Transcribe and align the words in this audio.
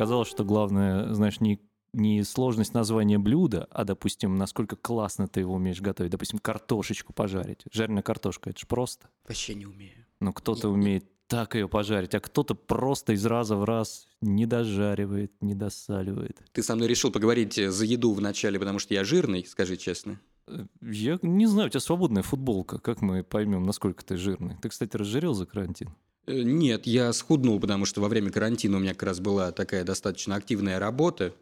оказалось, 0.00 0.28
что 0.28 0.44
главное, 0.44 1.12
знаешь, 1.12 1.40
не 1.40 1.60
не 1.92 2.22
сложность 2.22 2.72
названия 2.72 3.18
блюда, 3.18 3.66
а, 3.70 3.84
допустим, 3.84 4.36
насколько 4.36 4.76
классно 4.76 5.26
ты 5.26 5.40
его 5.40 5.54
умеешь 5.54 5.80
готовить. 5.80 6.12
Допустим, 6.12 6.38
картошечку 6.38 7.12
пожарить. 7.12 7.62
Жареная 7.72 8.04
картошка, 8.04 8.50
это 8.50 8.60
же 8.60 8.66
просто. 8.66 9.08
Вообще 9.26 9.56
не 9.56 9.66
умею. 9.66 10.06
Но 10.20 10.32
кто-то 10.32 10.68
умеет 10.68 11.04
так 11.26 11.56
ее 11.56 11.68
пожарить, 11.68 12.14
а 12.14 12.20
кто-то 12.20 12.54
просто 12.54 13.12
из 13.12 13.26
раза 13.26 13.56
в 13.56 13.64
раз 13.64 14.06
не 14.20 14.46
дожаривает, 14.46 15.32
не 15.40 15.54
досаливает. 15.54 16.40
Ты 16.52 16.62
со 16.62 16.76
мной 16.76 16.86
решил 16.86 17.10
поговорить 17.10 17.54
за 17.54 17.84
еду 17.84 18.12
вначале, 18.12 18.60
потому 18.60 18.78
что 18.78 18.94
я 18.94 19.02
жирный, 19.02 19.44
скажи 19.44 19.76
честно. 19.76 20.20
Э, 20.46 20.66
я 20.80 21.18
не 21.22 21.46
знаю, 21.46 21.66
у 21.66 21.70
тебя 21.70 21.80
свободная 21.80 22.22
футболка. 22.22 22.78
Как 22.78 23.02
мы 23.02 23.22
поймем, 23.22 23.64
насколько 23.64 24.04
ты 24.04 24.16
жирный? 24.16 24.56
Ты, 24.62 24.68
кстати, 24.68 24.96
разжирел 24.96 25.34
за 25.34 25.46
карантин? 25.46 25.90
Э, 26.26 26.42
нет, 26.42 26.86
я 26.86 27.12
схуднул, 27.12 27.58
потому 27.60 27.84
что 27.84 28.00
во 28.00 28.08
время 28.08 28.30
карантина 28.30 28.76
у 28.76 28.80
меня 28.80 28.92
как 28.92 29.04
раз 29.04 29.20
была 29.20 29.52
такая 29.52 29.84
достаточно 29.84 30.34
активная 30.36 30.78
работа. 30.78 31.34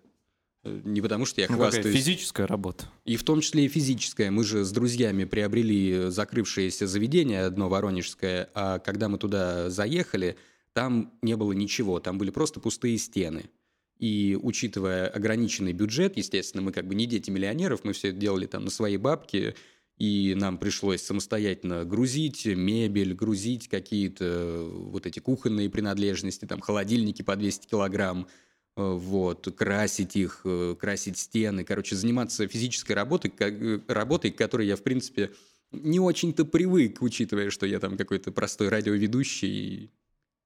Э, 0.64 0.80
не 0.84 1.00
потому 1.00 1.26
что 1.26 1.40
я 1.40 1.46
ну, 1.48 1.56
хвастаюсь. 1.56 1.96
физическая 1.96 2.46
работа. 2.46 2.86
И 3.04 3.16
в 3.16 3.24
том 3.24 3.40
числе 3.40 3.64
и 3.64 3.68
физическая. 3.68 4.30
Мы 4.30 4.44
же 4.44 4.64
с 4.64 4.72
друзьями 4.72 5.24
приобрели 5.24 6.10
закрывшееся 6.10 6.86
заведение, 6.86 7.44
одно 7.44 7.68
воронежское, 7.68 8.50
а 8.54 8.78
когда 8.78 9.08
мы 9.08 9.18
туда 9.18 9.70
заехали, 9.70 10.36
там 10.72 11.12
не 11.22 11.36
было 11.36 11.52
ничего, 11.52 12.00
там 12.00 12.18
были 12.18 12.30
просто 12.30 12.60
пустые 12.60 12.98
стены. 12.98 13.50
И 13.98 14.38
учитывая 14.40 15.08
ограниченный 15.08 15.72
бюджет, 15.72 16.16
естественно, 16.16 16.62
мы 16.62 16.72
как 16.72 16.86
бы 16.86 16.94
не 16.94 17.06
дети 17.06 17.30
миллионеров, 17.30 17.82
мы 17.82 17.92
все 17.92 18.10
это 18.10 18.18
делали 18.18 18.46
там 18.46 18.64
на 18.64 18.70
свои 18.70 18.96
бабки, 18.96 19.56
и 19.98 20.34
нам 20.36 20.58
пришлось 20.58 21.02
самостоятельно 21.02 21.84
грузить 21.84 22.46
мебель, 22.46 23.14
грузить 23.14 23.68
какие-то 23.68 24.68
вот 24.70 25.06
эти 25.06 25.18
кухонные 25.18 25.70
принадлежности, 25.70 26.44
там 26.44 26.60
холодильники 26.60 27.22
по 27.22 27.36
200 27.36 27.66
килограмм, 27.66 28.26
Э, 28.78 28.92
вот, 28.92 29.52
красить 29.56 30.14
их, 30.14 30.42
э, 30.44 30.76
красить 30.78 31.18
стены, 31.18 31.64
короче, 31.64 31.96
заниматься 31.96 32.46
физической 32.46 32.92
работой, 32.92 33.28
как, 33.28 33.52
э, 33.60 33.80
работой, 33.88 34.30
к 34.30 34.38
которой 34.38 34.68
я, 34.68 34.76
в 34.76 34.84
принципе, 34.84 35.32
не 35.72 35.98
очень-то 35.98 36.44
привык, 36.44 37.02
учитывая, 37.02 37.50
что 37.50 37.66
я 37.66 37.80
там 37.80 37.96
какой-то 37.96 38.30
простой 38.30 38.68
радиоведущий. 38.68 39.90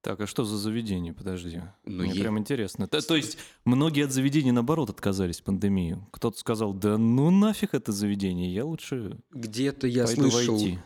Так, 0.03 0.19
а 0.19 0.27
что 0.27 0.43
за 0.43 0.57
заведение? 0.57 1.13
Подожди. 1.13 1.61
Ну, 1.85 2.03
Мне 2.03 2.13
я... 2.13 2.21
прям 2.23 2.37
интересно. 2.37 2.89
То, 2.89 2.99
то 3.01 3.15
есть 3.15 3.37
многие 3.63 4.03
от 4.03 4.11
заведений, 4.11 4.51
наоборот, 4.51 4.89
отказались 4.89 5.39
в 5.39 5.43
пандемию. 5.43 6.05
Кто-то 6.11 6.37
сказал, 6.37 6.73
да 6.73 6.97
ну 6.97 7.31
нафиг 7.31 7.73
это 7.73 7.93
заведение, 7.93 8.53
я 8.53 8.65
лучше 8.65 9.17
Где-то 9.31 9.87
я 9.87 10.05
слышал... 10.05 10.57
В 10.57 10.61
IT. 10.61 10.77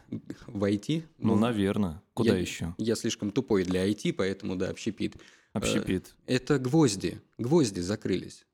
В 0.45 0.63
IT? 0.63 1.03
Ну, 1.17 1.33
ну 1.33 1.39
наверное. 1.39 2.03
Куда 2.13 2.35
я, 2.35 2.39
еще? 2.39 2.75
Я 2.77 2.95
слишком 2.95 3.31
тупой 3.31 3.63
для 3.63 3.89
IT, 3.89 4.13
поэтому, 4.13 4.55
да, 4.55 4.69
общепит. 4.69 5.15
Общепит. 5.51 6.13
Э, 6.27 6.35
это 6.35 6.59
гвозди. 6.59 7.19
Гвозди 7.39 7.79
закрылись. 7.79 8.45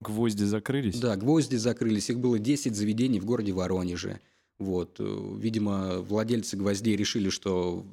Гвозди 0.00 0.44
закрылись? 0.44 0.98
Да, 0.98 1.14
гвозди 1.16 1.56
закрылись. 1.56 2.08
Их 2.08 2.20
было 2.20 2.38
10 2.38 2.74
заведений 2.74 3.20
в 3.20 3.26
городе 3.26 3.52
Воронеже. 3.52 4.20
Вот. 4.58 4.96
Э, 4.98 5.34
видимо, 5.36 5.98
владельцы 5.98 6.56
гвоздей 6.56 6.96
решили, 6.96 7.28
что 7.28 7.84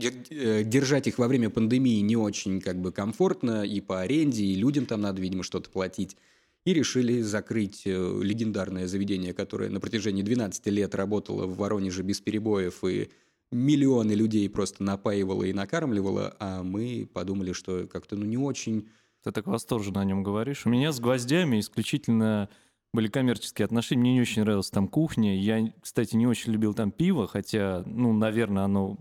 держать 0.00 1.06
их 1.06 1.18
во 1.18 1.28
время 1.28 1.50
пандемии 1.50 2.00
не 2.00 2.16
очень 2.16 2.60
как 2.60 2.80
бы 2.80 2.92
комфортно 2.92 3.64
и 3.64 3.80
по 3.80 4.00
аренде, 4.00 4.44
и 4.44 4.54
людям 4.54 4.86
там 4.86 5.00
надо, 5.00 5.20
видимо, 5.20 5.42
что-то 5.42 5.70
платить. 5.70 6.16
И 6.64 6.74
решили 6.74 7.22
закрыть 7.22 7.82
легендарное 7.86 8.86
заведение, 8.86 9.32
которое 9.32 9.70
на 9.70 9.80
протяжении 9.80 10.22
12 10.22 10.66
лет 10.66 10.94
работало 10.94 11.46
в 11.46 11.56
Воронеже 11.56 12.02
без 12.02 12.20
перебоев 12.20 12.84
и 12.84 13.10
миллионы 13.50 14.12
людей 14.12 14.48
просто 14.48 14.82
напаивала 14.82 15.44
и 15.44 15.52
накармливала, 15.52 16.36
а 16.38 16.62
мы 16.62 17.08
подумали, 17.12 17.52
что 17.52 17.86
как-то 17.86 18.16
ну 18.16 18.24
не 18.24 18.36
очень... 18.36 18.88
Ты 19.24 19.32
так 19.32 19.46
восторженно 19.46 20.00
о 20.00 20.04
нем 20.04 20.22
говоришь. 20.22 20.64
У 20.66 20.70
меня 20.70 20.92
с 20.92 21.00
гвоздями 21.00 21.60
исключительно 21.60 22.48
были 22.92 23.08
коммерческие 23.08 23.64
отношения. 23.66 24.00
Мне 24.00 24.14
не 24.14 24.20
очень 24.20 24.42
нравилась 24.42 24.70
там 24.70 24.88
кухня. 24.88 25.38
Я, 25.38 25.72
кстати, 25.80 26.16
не 26.16 26.26
очень 26.26 26.52
любил 26.52 26.74
там 26.74 26.90
пиво, 26.90 27.26
хотя, 27.26 27.82
ну, 27.86 28.12
наверное, 28.12 28.64
оно 28.64 28.98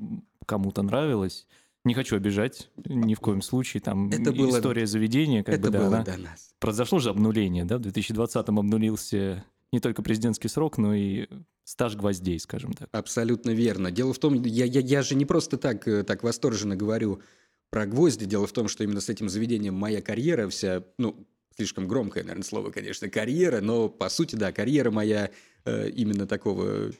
кому-то 0.49 0.81
нравилось. 0.81 1.47
Не 1.85 1.93
хочу 1.93 2.17
обижать 2.17 2.69
ни 2.85 3.13
в 3.13 3.19
коем 3.19 3.41
случае. 3.41 3.81
Там 3.81 4.09
это 4.09 4.33
было, 4.33 4.57
история 4.57 4.85
заведения, 4.85 5.43
как 5.43 5.55
это 5.55 5.67
бы, 5.67 5.71
да, 5.71 5.79
было 5.79 6.03
до 6.03 6.17
нас. 6.17 6.53
Произошло 6.59 6.99
же 6.99 7.09
обнуление, 7.09 7.63
да? 7.63 7.77
В 7.77 7.81
2020-м 7.81 8.59
обнулился 8.59 9.45
не 9.71 9.79
только 9.79 10.01
президентский 10.01 10.49
срок, 10.49 10.77
но 10.77 10.93
и 10.93 11.27
стаж 11.63 11.95
гвоздей, 11.95 12.39
скажем 12.39 12.73
так. 12.73 12.89
Абсолютно 12.91 13.51
верно. 13.51 13.91
Дело 13.91 14.13
в 14.13 14.19
том, 14.19 14.33
я, 14.33 14.65
я, 14.65 14.81
я 14.81 15.01
же 15.03 15.15
не 15.15 15.25
просто 15.25 15.57
так, 15.57 15.87
э, 15.87 16.03
так 16.03 16.23
восторженно 16.23 16.75
говорю 16.75 17.21
про 17.69 17.85
гвозди. 17.85 18.25
Дело 18.25 18.47
в 18.47 18.51
том, 18.51 18.67
что 18.67 18.83
именно 18.83 18.99
с 18.99 19.09
этим 19.09 19.29
заведением 19.29 19.75
моя 19.75 20.01
карьера 20.01 20.49
вся, 20.49 20.83
ну, 20.97 21.27
слишком 21.55 21.87
громкое, 21.87 22.23
наверное, 22.23 22.43
слово, 22.43 22.71
конечно, 22.71 23.07
карьера, 23.09 23.61
но 23.61 23.87
по 23.87 24.09
сути, 24.09 24.35
да, 24.35 24.51
карьера 24.51 24.91
моя 24.91 25.29
э, 25.65 25.89
именно 25.91 26.25
такого 26.25 26.91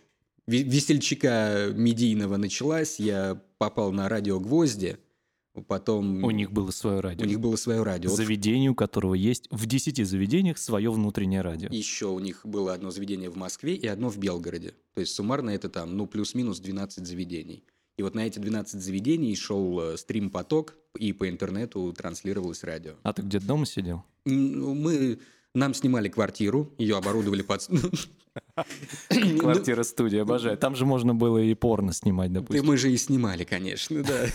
весельчака 0.49 1.71
медийного 1.73 2.37
началась. 2.37 2.99
Я 2.99 3.41
попал 3.57 3.91
на 3.91 4.09
радио 4.09 4.39
«Гвозди», 4.39 4.97
Потом... 5.67 6.23
У 6.23 6.31
них 6.31 6.51
было 6.51 6.71
свое 6.71 6.99
радио. 6.99 7.25
У 7.25 7.27
них 7.27 7.39
было 7.39 7.55
свое 7.55 7.83
радио. 7.83 8.09
Заведение, 8.09 8.69
у 8.69 8.75
которого 8.75 9.13
есть 9.13 9.47
в 9.51 9.65
10 9.65 10.07
заведениях 10.07 10.57
свое 10.57 10.91
внутреннее 10.91 11.41
радио. 11.41 11.67
Еще 11.69 12.05
у 12.05 12.19
них 12.19 12.45
было 12.45 12.73
одно 12.73 12.91
заведение 12.91 13.29
в 13.29 13.35
Москве 13.35 13.75
и 13.75 13.87
одно 13.87 14.09
в 14.09 14.17
Белгороде. 14.17 14.73
То 14.93 15.01
есть 15.01 15.13
суммарно 15.13 15.49
это 15.49 15.69
там, 15.69 15.97
ну, 15.97 16.07
плюс-минус 16.07 16.59
12 16.59 17.05
заведений. 17.05 17.63
И 17.97 18.03
вот 18.03 18.15
на 18.15 18.25
эти 18.25 18.39
12 18.39 18.81
заведений 18.81 19.35
шел 19.35 19.79
э, 19.81 19.97
стрим-поток, 19.97 20.75
и 20.97 21.11
по 21.11 21.27
интернету 21.29 21.91
транслировалось 21.91 22.63
радио. 22.63 22.93
А 23.03 23.11
ты 23.11 23.21
где-то 23.21 23.45
дома 23.45 23.65
сидел? 23.65 24.03
Ну, 24.25 24.73
мы... 24.73 25.19
Нам 25.59 25.73
снимали 25.73 26.07
квартиру, 26.07 26.73
ее 26.77 26.95
оборудовали 26.95 27.41
под... 27.41 27.67
Квартира-студия, 29.39 30.21
обожаю. 30.21 30.57
Там 30.57 30.73
же 30.73 30.85
можно 30.85 31.13
было 31.13 31.37
и 31.39 31.53
порно 31.53 31.91
снимать, 31.91 32.31
допустим. 32.31 32.65
Мы 32.65 32.77
же 32.77 32.89
и 32.89 32.95
снимали, 32.95 33.43
конечно, 33.43 34.01
да. 34.01 34.27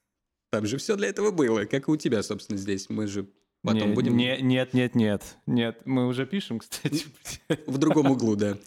Там 0.50 0.66
же 0.66 0.78
все 0.78 0.96
для 0.96 1.06
этого 1.06 1.30
было, 1.30 1.66
как 1.66 1.86
и 1.86 1.90
у 1.92 1.96
тебя, 1.96 2.20
собственно, 2.24 2.58
здесь. 2.58 2.90
Мы 2.90 3.06
же 3.06 3.28
потом 3.62 3.90
не, 3.90 3.94
будем... 3.94 4.16
Не, 4.16 4.42
нет, 4.42 4.74
нет, 4.74 4.96
нет, 4.96 5.36
нет. 5.46 5.78
Мы 5.84 6.08
уже 6.08 6.26
пишем, 6.26 6.58
кстати. 6.58 7.04
В 7.68 7.78
другом 7.78 8.10
углу, 8.10 8.34
да. 8.34 8.58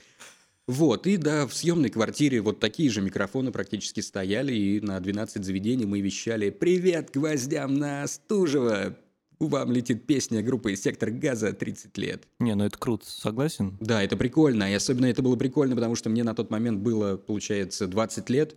Вот, 0.68 1.06
и 1.08 1.18
да, 1.18 1.46
в 1.46 1.54
съемной 1.54 1.90
квартире 1.90 2.40
вот 2.40 2.62
такие 2.62 2.90
же 2.90 3.02
микрофоны 3.02 3.52
практически 3.52 4.00
стояли, 4.00 4.54
и 4.54 4.80
на 4.80 5.02
12 5.02 5.44
заведений 5.44 5.86
мы 5.86 6.00
вещали 6.00 6.50
«Привет 6.50 7.12
гвоздям 7.12 7.76
на 7.76 8.08
Стужево! 8.08 8.96
Вам 9.48 9.72
летит 9.72 10.06
песня 10.06 10.42
группы 10.42 10.76
«Сектор 10.76 11.12
газа» 11.12 11.54
30 11.54 11.98
лет». 11.98 12.28
Не, 12.40 12.56
ну 12.56 12.66
это 12.66 12.78
круто, 12.78 13.06
согласен? 13.10 13.78
Да, 13.80 14.04
это 14.04 14.18
прикольно, 14.18 14.72
и 14.72 14.74
особенно 14.74 15.06
это 15.06 15.22
было 15.22 15.36
прикольно, 15.36 15.76
потому 15.76 15.96
что 15.96 16.10
мне 16.10 16.24
на 16.24 16.34
тот 16.34 16.50
момент 16.50 16.80
было, 16.80 17.18
получается, 17.18 17.88
20 17.88 18.30
лет, 18.30 18.56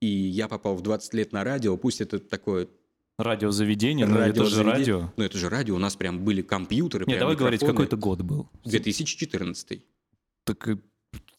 и 0.00 0.06
я 0.06 0.48
попал 0.48 0.74
в 0.74 0.82
20 0.82 1.14
лет 1.14 1.32
на 1.32 1.44
радио, 1.44 1.76
пусть 1.76 2.00
это 2.00 2.18
такое 2.18 2.68
Радиозаведение, 3.18 4.06
но 4.06 4.18
это 4.20 4.44
же 4.46 4.62
радио. 4.62 5.12
Ну 5.16 5.24
это 5.24 5.36
же 5.36 5.48
радио, 5.48 5.76
у 5.76 5.78
нас 5.78 5.96
прям 5.96 6.24
были 6.24 6.42
компьютеры. 6.42 7.04
Нет, 7.06 7.18
давай 7.18 7.36
говорить, 7.36 7.60
какой 7.60 7.84
это 7.84 7.96
год 7.96 8.22
был? 8.22 8.48
2014. 8.64 9.84
Так 10.44 10.68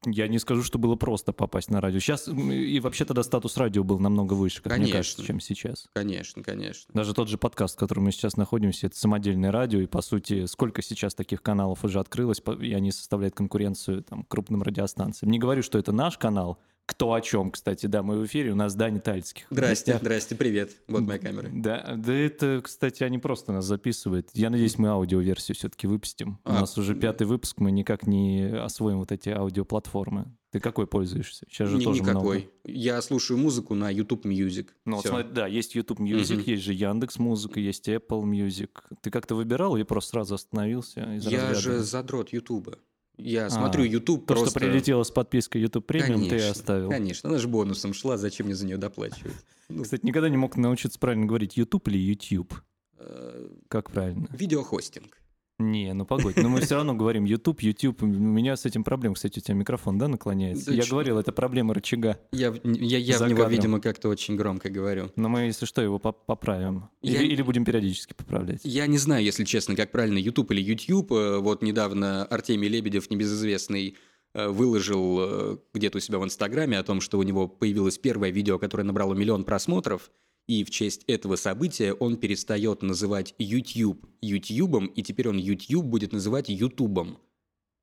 я 0.05 0.27
не 0.27 0.39
скажу, 0.39 0.63
что 0.63 0.77
было 0.79 0.95
просто 0.95 1.33
попасть 1.33 1.69
на 1.69 1.81
радио. 1.81 1.99
Сейчас 1.99 2.27
и 2.27 2.79
вообще 2.79 3.05
тогда 3.05 3.23
статус 3.23 3.57
радио 3.57 3.83
был 3.83 3.99
намного 3.99 4.33
выше, 4.33 4.61
как 4.61 4.71
конечно, 4.71 4.83
мне 4.83 4.93
кажется, 4.93 5.23
чем 5.23 5.39
сейчас. 5.39 5.87
Конечно, 5.93 6.43
конечно. 6.43 6.91
Даже 6.93 7.13
тот 7.13 7.29
же 7.29 7.37
подкаст, 7.37 7.75
в 7.75 7.79
котором 7.79 8.05
мы 8.05 8.11
сейчас 8.11 8.37
находимся, 8.37 8.87
это 8.87 8.97
самодельное 8.97 9.51
радио, 9.51 9.79
и 9.79 9.85
по 9.85 10.01
сути, 10.01 10.45
сколько 10.45 10.81
сейчас 10.81 11.15
таких 11.15 11.41
каналов 11.41 11.83
уже 11.83 11.99
открылось, 11.99 12.41
и 12.61 12.73
они 12.73 12.91
составляют 12.91 13.35
конкуренцию 13.35 14.03
там, 14.03 14.23
крупным 14.23 14.63
радиостанциям. 14.63 15.31
Не 15.31 15.39
говорю, 15.39 15.63
что 15.63 15.77
это 15.77 15.91
наш 15.91 16.17
канал, 16.17 16.59
кто 16.85 17.13
о 17.13 17.21
чем, 17.21 17.51
кстати, 17.51 17.85
да, 17.85 18.03
мы 18.03 18.19
в 18.19 18.25
эфире, 18.25 18.51
у 18.51 18.55
нас 18.55 18.75
Дани 18.75 18.99
Тальских. 18.99 19.45
Здрасте, 19.49 19.97
здрасте, 20.01 20.35
привет, 20.35 20.71
вот 20.87 21.01
моя 21.03 21.19
камера. 21.19 21.49
Да, 21.53 21.95
да 21.97 22.13
это, 22.13 22.61
кстати, 22.63 23.03
они 23.03 23.19
просто 23.19 23.53
нас 23.53 23.65
записывают. 23.65 24.29
Я 24.33 24.49
надеюсь, 24.49 24.77
мы 24.77 24.89
аудиоверсию 24.89 25.55
все-таки 25.55 25.87
выпустим. 25.87 26.39
А, 26.43 26.57
у 26.57 26.59
нас 26.59 26.77
уже 26.77 26.95
пятый 26.95 27.25
выпуск, 27.25 27.59
мы 27.59 27.71
никак 27.71 28.05
не 28.05 28.57
освоим 28.57 28.99
вот 28.99 29.11
эти 29.11 29.29
аудиоплатформы. 29.29 30.35
Ты 30.51 30.59
какой 30.59 30.85
пользуешься? 30.85 31.47
Сейчас 31.49 31.69
же 31.69 31.77
Ни, 31.77 31.83
тоже 31.83 32.03
никакой. 32.03 32.37
много. 32.37 32.51
Я 32.65 33.01
слушаю 33.01 33.39
музыку 33.39 33.73
на 33.73 33.89
YouTube 33.89 34.25
Music. 34.25 34.67
Ну, 34.85 34.97
вот 34.97 35.05
смотри, 35.07 35.31
да, 35.33 35.47
есть 35.47 35.73
YouTube 35.73 35.99
Music, 35.99 36.41
угу. 36.41 36.51
есть 36.51 36.63
же 36.63 36.73
Яндекс 36.73 37.17
Музыка, 37.17 37.59
есть 37.59 37.89
Apple 37.89 38.21
Music. 38.21 38.69
Ты 39.01 39.09
как-то 39.09 39.33
выбирал 39.33 39.75
или 39.75 39.83
просто 39.83 40.11
сразу 40.11 40.35
остановился? 40.35 40.99
Я 40.99 41.05
разряда? 41.15 41.55
же 41.55 41.79
задрот 41.79 42.33
YouTube. 42.33 42.77
Я 43.17 43.45
а, 43.45 43.49
смотрю 43.49 43.83
YouTube 43.83 44.21
то, 44.25 44.33
просто... 44.33 44.49
что 44.49 44.59
прилетело 44.59 45.03
с 45.03 45.11
подпиской 45.11 45.61
YouTube 45.61 45.89
Premium, 45.89 46.15
конечно, 46.15 46.29
ты 46.29 46.47
оставил. 46.47 46.89
Конечно, 46.89 47.29
она 47.29 47.37
же 47.37 47.47
бонусом 47.47 47.93
шла, 47.93 48.17
зачем 48.17 48.47
мне 48.47 48.55
за 48.55 48.65
нее 48.65 48.77
доплачивать? 48.77 49.35
Ну. 49.69 49.83
Кстати, 49.83 50.05
никогда 50.05 50.29
не 50.29 50.37
мог 50.37 50.57
научиться 50.57 50.99
правильно 50.99 51.25
говорить 51.25 51.55
YouTube 51.55 51.87
или 51.87 51.97
YouTube. 51.97 52.53
Э, 52.97 53.49
как 53.67 53.91
правильно? 53.91 54.27
Видеохостинг. 54.31 55.22
Не, 55.71 55.93
ну 55.93 56.05
погодь, 56.05 56.35
но 56.37 56.49
мы 56.49 56.61
все 56.61 56.75
равно 56.75 56.93
говорим 56.93 57.23
YouTube, 57.25 57.61
YouTube. 57.61 58.03
У 58.03 58.05
меня 58.07 58.55
с 58.55 58.65
этим 58.65 58.83
проблем. 58.83 59.13
Кстати, 59.13 59.39
у 59.39 59.41
тебя 59.41 59.55
микрофон, 59.55 59.97
да, 59.97 60.07
наклоняется? 60.07 60.67
Да 60.71 60.73
я 60.75 60.83
говорил, 60.89 61.17
это 61.17 61.31
проблема 61.31 61.73
рычага. 61.73 62.17
Я, 62.31 62.51
в- 62.51 62.59
я, 62.65 62.97
я 62.97 63.17
в 63.17 63.27
него, 63.29 63.43
видимо, 63.45 63.79
как-то 63.79 64.09
очень 64.09 64.35
громко 64.35 64.69
говорю. 64.69 65.11
Но 65.15 65.29
мы, 65.29 65.41
если 65.41 65.65
что, 65.65 65.81
его 65.81 65.99
поп- 65.99 66.25
поправим. 66.25 66.89
Я- 67.01 67.21
или 67.21 67.41
будем 67.41 67.65
периодически 67.65 68.13
поправлять. 68.13 68.61
Я 68.63 68.87
не 68.87 68.97
знаю, 68.97 69.23
если 69.23 69.43
честно, 69.45 69.75
как 69.75 69.91
правильно, 69.91 70.17
YouTube 70.17 70.51
или 70.51 70.61
YouTube. 70.61 71.11
Э, 71.11 71.37
Вот 71.39 71.61
недавно 71.61 72.25
Артемий 72.25 72.67
Лебедев, 72.69 73.09
небезызвестный, 73.09 73.95
э, 74.33 74.47
выложил 74.47 75.17
э, 75.21 75.57
где-то 75.73 75.97
у 75.97 76.01
себя 76.01 76.17
в 76.19 76.23
Инстаграме 76.25 76.77
о 76.79 76.83
том, 76.83 77.01
что 77.01 77.17
у 77.19 77.23
него 77.23 77.47
появилось 77.47 77.97
первое 77.97 78.31
видео, 78.31 78.57
которое 78.59 78.83
набрало 78.83 79.13
миллион 79.13 79.43
просмотров, 79.43 80.11
и 80.47 80.63
в 80.63 80.69
честь 80.69 81.03
этого 81.07 81.35
события 81.35 81.93
он 81.93 82.17
перестает 82.17 82.81
называть 82.81 83.33
YouTube 83.37 84.05
YouTubeом, 84.21 84.87
и 84.87 85.03
теперь 85.03 85.29
он 85.29 85.37
YouTube 85.37 85.85
будет 85.85 86.11
называть 86.11 86.49
Ютубом. 86.49 87.19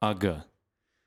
Ага. 0.00 0.46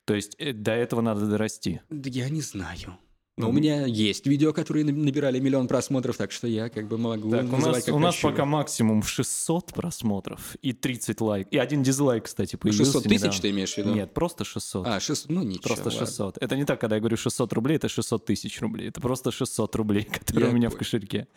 То 0.05 0.15
есть 0.15 0.35
э, 0.37 0.53
до 0.53 0.71
этого 0.71 1.01
надо 1.01 1.27
дорасти. 1.27 1.81
Да 1.89 2.09
я 2.09 2.29
не 2.29 2.41
знаю. 2.41 2.97
Но 3.35 3.49
у 3.49 3.51
меня 3.51 3.87
есть 3.87 4.27
видео, 4.27 4.53
которые 4.53 4.85
наб- 4.85 4.95
набирали 4.95 5.39
миллион 5.39 5.67
просмотров, 5.67 6.17
так 6.17 6.31
что 6.31 6.45
я 6.47 6.69
как 6.69 6.87
бы 6.87 6.99
могу 6.99 7.31
Так, 7.31 7.45
у 7.51 7.57
нас, 7.57 7.83
как 7.83 7.95
у 7.95 7.99
нас 7.99 8.13
хочу. 8.13 8.29
пока 8.29 8.45
максимум 8.45 9.01
600 9.01 9.73
просмотров 9.73 10.55
и 10.61 10.71
30 10.71 11.19
лайк. 11.19 11.47
И 11.49 11.57
один 11.57 11.81
дизлайк, 11.81 12.25
кстати, 12.25 12.55
появился 12.57 12.85
600 12.91 13.03
тысяч 13.05 13.21
недавно. 13.23 13.41
ты 13.41 13.49
имеешь 13.49 13.73
в 13.73 13.77
виду? 13.79 13.93
Нет, 13.95 14.13
просто 14.13 14.43
600. 14.45 14.85
А, 14.85 14.99
600, 14.99 15.31
ну 15.31 15.41
ничего. 15.43 15.63
Просто 15.63 15.85
ладно. 15.89 15.99
600. 16.05 16.37
Это 16.41 16.55
не 16.55 16.65
так, 16.65 16.79
когда 16.79 16.97
я 16.97 16.99
говорю 16.99 17.17
600 17.17 17.51
рублей, 17.53 17.77
это 17.77 17.89
600 17.89 18.23
тысяч 18.23 18.61
рублей. 18.61 18.89
Это 18.89 19.01
просто 19.01 19.31
600 19.31 19.75
рублей, 19.77 20.03
которые 20.19 20.45
Я 20.45 20.51
у 20.51 20.55
меня 20.55 20.69
в 20.69 20.73
понял. 20.73 20.79
кошельке. 20.79 21.27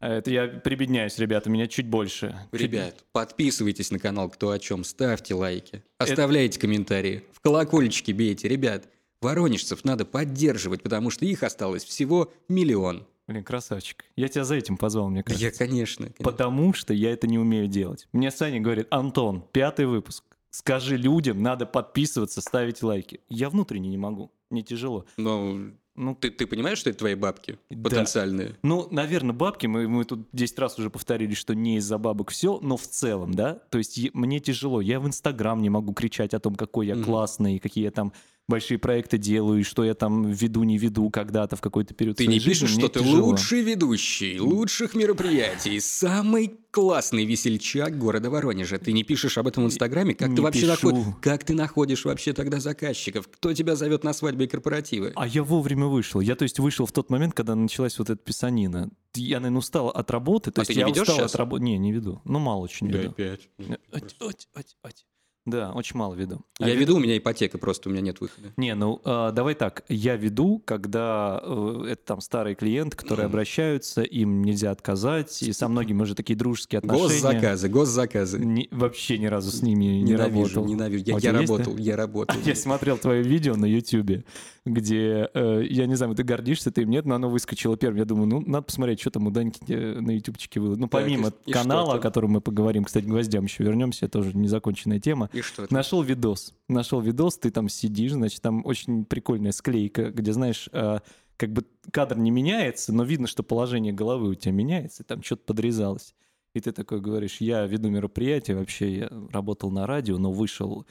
А 0.00 0.08
Это 0.14 0.30
я 0.32 0.46
прибедняюсь, 0.48 1.16
ребята, 1.18 1.48
у 1.48 1.52
меня 1.52 1.68
чуть 1.68 1.86
больше. 1.86 2.36
Чуть- 2.50 2.60
Ребят, 2.60 3.04
подписывайтесь 3.12 3.90
на 3.92 3.98
канал 4.00 4.28
«Кто 4.30 4.50
о 4.50 4.58
чем», 4.58 4.82
ставьте 4.84 5.34
лайки, 5.34 5.84
оставляйте 5.98 6.58
комментарии, 6.60 7.22
в 7.32 7.40
колокольчики 7.40 8.10
бейте. 8.12 8.46
Ребят, 8.48 8.88
воронежцев 9.20 9.84
надо 9.84 10.04
поддерживать, 10.04 10.82
потому 10.82 11.10
что 11.10 11.24
их 11.24 11.42
осталось 11.42 11.84
всего 11.84 12.32
миллион. 12.48 13.06
Блин, 13.26 13.42
красавчик. 13.42 14.04
Я 14.14 14.28
тебя 14.28 14.44
за 14.44 14.54
этим 14.54 14.76
позвал, 14.76 15.08
мне 15.10 15.20
Да 15.20 15.32
кажется. 15.32 15.44
я, 15.46 15.50
конечно. 15.50 16.04
конечно. 16.06 16.24
Потому 16.24 16.72
что 16.74 16.94
я 16.94 17.10
это 17.10 17.26
не 17.26 17.38
умею 17.38 17.66
делать. 17.66 18.06
Мне 18.12 18.30
Саня 18.30 18.60
говорит, 18.60 18.86
Антон, 18.90 19.44
пятый 19.52 19.86
выпуск. 19.86 20.22
Скажи 20.50 20.96
людям, 20.96 21.42
надо 21.42 21.66
подписываться, 21.66 22.40
ставить 22.40 22.82
лайки. 22.82 23.20
Я 23.28 23.50
внутренне 23.50 23.88
не 23.90 23.98
могу. 23.98 24.30
Мне 24.48 24.62
тяжело. 24.62 25.04
Но 25.16 25.58
Ну, 25.96 26.14
ты, 26.14 26.30
ты 26.30 26.46
понимаешь, 26.46 26.78
что 26.78 26.90
это 26.90 27.00
твои 27.00 27.14
бабки 27.16 27.58
Да. 27.68 27.90
потенциальные? 27.90 28.56
Ну, 28.62 28.86
наверное, 28.92 29.34
бабки, 29.34 29.66
мы, 29.66 29.88
мы 29.88 30.04
тут 30.04 30.28
10 30.32 30.58
раз 30.60 30.78
уже 30.78 30.88
повторили, 30.88 31.34
что 31.34 31.54
не 31.54 31.78
из-за 31.78 31.98
бабок 31.98 32.30
все, 32.30 32.60
но 32.62 32.76
в 32.76 32.86
целом, 32.86 33.34
да, 33.34 33.54
то 33.54 33.78
есть 33.78 33.98
мне 34.14 34.38
тяжело, 34.38 34.80
я 34.80 35.00
в 35.00 35.06
Инстаграм 35.06 35.60
не 35.60 35.68
могу 35.70 35.92
кричать 35.94 36.32
о 36.32 36.38
том, 36.38 36.54
какой 36.54 36.86
я 36.86 36.94
Мгм. 36.94 37.04
классный, 37.04 37.58
какие 37.58 37.84
я 37.84 37.90
там 37.90 38.12
большие 38.48 38.78
проекты 38.78 39.18
делаю, 39.18 39.60
и 39.60 39.62
что 39.64 39.84
я 39.84 39.94
там 39.94 40.30
веду, 40.30 40.62
не 40.62 40.78
веду 40.78 41.10
когда-то 41.10 41.56
в 41.56 41.60
какой-то 41.60 41.94
период 41.94 42.16
Ты 42.16 42.24
своей 42.24 42.38
не 42.38 42.40
жизни, 42.44 42.66
пишешь, 42.66 42.78
что 42.78 42.88
ты 42.88 43.00
тяжело. 43.00 43.26
лучший 43.26 43.62
ведущий, 43.62 44.38
лучших 44.40 44.94
мероприятий, 44.94 45.80
самый 45.80 46.52
классный 46.70 47.24
весельчак 47.24 47.98
города 47.98 48.30
Воронежа. 48.30 48.78
Ты 48.78 48.92
не 48.92 49.02
пишешь 49.02 49.38
об 49.38 49.48
этом 49.48 49.64
в 49.64 49.66
Инстаграме? 49.66 50.14
Как 50.14 50.28
Не 50.28 50.36
ты 50.36 50.42
вообще 50.42 50.60
пишу. 50.70 50.90
наход- 50.90 51.14
Как 51.22 51.42
ты 51.44 51.54
находишь 51.54 52.04
вообще 52.04 52.32
тогда 52.34 52.60
заказчиков? 52.60 53.28
Кто 53.28 53.52
тебя 53.54 53.76
зовет 53.76 54.04
на 54.04 54.12
свадьбы 54.12 54.44
и 54.44 54.46
корпоративы? 54.46 55.12
А 55.16 55.26
я 55.26 55.42
вовремя 55.42 55.86
вышел. 55.86 56.20
Я, 56.20 56.36
то 56.36 56.42
есть, 56.44 56.58
вышел 56.58 56.86
в 56.86 56.92
тот 56.92 57.10
момент, 57.10 57.34
когда 57.34 57.54
началась 57.54 57.98
вот 57.98 58.10
эта 58.10 58.22
писанина. 58.22 58.90
Я, 59.14 59.40
наверное, 59.40 59.58
устал 59.60 59.88
от 59.88 60.10
работы. 60.10 60.50
То 60.50 60.60
А 60.60 60.62
есть, 60.62 60.68
ты 60.68 60.74
не 60.74 60.80
я 60.80 60.86
ведёшь 60.86 61.08
устал 61.08 61.16
щас? 61.24 61.32
от 61.34 61.38
работы. 61.38 61.64
Не, 61.64 61.78
не 61.78 61.92
веду. 61.92 62.20
Ну, 62.24 62.38
мало 62.38 62.60
очень 62.60 62.88
веду. 62.88 63.08
опять. 63.10 63.48
Ать, 63.92 64.14
ать, 64.20 64.48
ать, 64.54 64.76
ать. 64.82 65.06
Да, 65.46 65.70
очень 65.72 65.96
мало 65.96 66.14
веду. 66.14 66.40
А 66.60 66.66
Я 66.68 66.74
веду- 66.74 66.80
веду, 66.80 66.96
у 66.96 67.00
меня 67.00 67.16
ипотека 67.16 67.56
просто, 67.56 67.88
у 67.88 67.92
меня 67.92 68.02
нет 68.02 68.20
выхода. 68.20 68.48
Не, 68.56 68.74
ну 68.74 69.00
а, 69.04 69.30
давай 69.30 69.54
так. 69.54 69.84
Я 69.88 70.16
веду, 70.16 70.60
когда 70.64 71.40
э, 71.42 71.84
это 71.92 72.02
там 72.04 72.20
старые 72.20 72.54
клиенты, 72.56 72.96
которые 72.96 73.26
обращаются, 73.26 74.02
им 74.02 74.42
нельзя 74.42 74.72
отказать, 74.72 75.42
и 75.42 75.52
со 75.52 75.68
многими 75.68 76.02
уже 76.02 76.14
такие 76.14 76.36
дружеские 76.36 76.80
отношения. 76.80 77.08
Госзаказы, 77.08 77.68
госзаказы. 77.68 78.38
Ни- 78.44 78.68
вообще 78.72 79.18
ни 79.18 79.26
разу 79.26 79.50
с 79.50 79.62
ними 79.62 79.84
не 79.84 80.02
Ненавижу, 80.02 80.56
работал. 80.56 80.64
ненавижу. 80.66 81.04
Я, 81.06 81.14
А 81.14 81.16
я 81.16 81.20
тебя 81.20 81.38
есть, 81.40 81.48
да? 81.52 81.56
работал, 81.58 81.76
я 81.78 81.96
работал. 81.96 82.36
Я 82.44 82.54
смотрел 82.56 82.98
твое 82.98 83.22
видео 83.22 83.54
на 83.56 83.66
Ютубе, 83.66 84.24
где, 84.64 85.28
э, 85.32 85.62
я 85.70 85.86
не 85.86 85.94
знаю, 85.94 86.14
ты 86.16 86.24
гордишься, 86.24 86.72
ты 86.72 86.82
им 86.82 86.90
нет, 86.90 87.04
но 87.06 87.14
оно 87.14 87.30
выскочило 87.30 87.76
первым. 87.76 87.98
Я 87.98 88.04
думаю, 88.04 88.26
ну, 88.26 88.40
надо 88.40 88.62
посмотреть, 88.64 89.00
что 89.00 89.10
там 89.10 89.26
у 89.26 89.30
Даньки 89.30 89.64
э, 89.68 90.00
на 90.00 90.10
ютубчике 90.10 90.58
было. 90.60 90.74
Ну, 90.74 90.88
Так, 90.88 91.02
помимо 91.02 91.28
и- 91.28 91.50
и 91.50 91.52
канала, 91.52 91.94
о 91.94 91.98
котором 91.98 92.32
мы 92.32 92.40
поговорим, 92.40 92.84
кстати, 92.84 93.04
гвоздям 93.04 93.44
еще 93.44 93.62
вернемся, 93.62 94.08
тоже 94.08 94.36
незаконченная 94.36 94.98
тема. 94.98 95.30
И 95.36 95.42
что 95.42 95.66
ты? 95.66 95.74
Нашел 95.74 96.02
видос. 96.02 96.54
Нашел 96.68 97.00
видос, 97.00 97.38
ты 97.38 97.50
там 97.50 97.68
сидишь, 97.68 98.12
значит, 98.12 98.42
там 98.42 98.64
очень 98.64 99.04
прикольная 99.04 99.52
склейка, 99.52 100.10
где, 100.10 100.32
знаешь, 100.32 100.68
э, 100.72 100.98
как 101.36 101.52
бы 101.52 101.64
кадр 101.92 102.16
не 102.18 102.30
меняется, 102.30 102.92
но 102.92 103.04
видно, 103.04 103.26
что 103.26 103.42
положение 103.42 103.92
головы 103.92 104.28
у 104.30 104.34
тебя 104.34 104.52
меняется, 104.52 105.02
и 105.02 105.06
там 105.06 105.22
что-то 105.22 105.42
подрезалось. 105.46 106.14
И 106.54 106.60
ты 106.60 106.72
такой 106.72 107.00
говоришь, 107.02 107.36
я 107.40 107.66
веду 107.66 107.90
мероприятие, 107.90 108.56
вообще 108.56 108.96
я 109.00 109.10
работал 109.30 109.70
на 109.70 109.86
радио, 109.86 110.16
но 110.18 110.32
вышел 110.32 110.86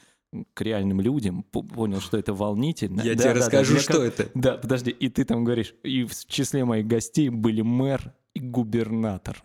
к 0.54 0.60
реальным 0.60 1.00
людям, 1.00 1.42
по- 1.42 1.62
понял, 1.62 2.00
что 2.00 2.16
это 2.18 2.34
волнительно. 2.34 3.00
Я 3.00 3.14
Да, 3.14 3.22
тебе 3.22 3.32
да, 3.32 3.34
да, 3.34 3.40
расскажу, 3.40 3.72
для 3.72 3.80
что 3.82 3.92
ка- 3.94 4.02
это. 4.02 4.30
Да, 4.34 4.56
подожди, 4.58 4.90
и 4.90 5.08
ты 5.08 5.24
там 5.24 5.44
говоришь, 5.44 5.74
и 5.82 6.04
в 6.04 6.14
числе 6.26 6.64
моих 6.64 6.86
гостей 6.86 7.28
были 7.30 7.62
мэр 7.62 8.12
и 8.34 8.40
губернатор. 8.40 9.42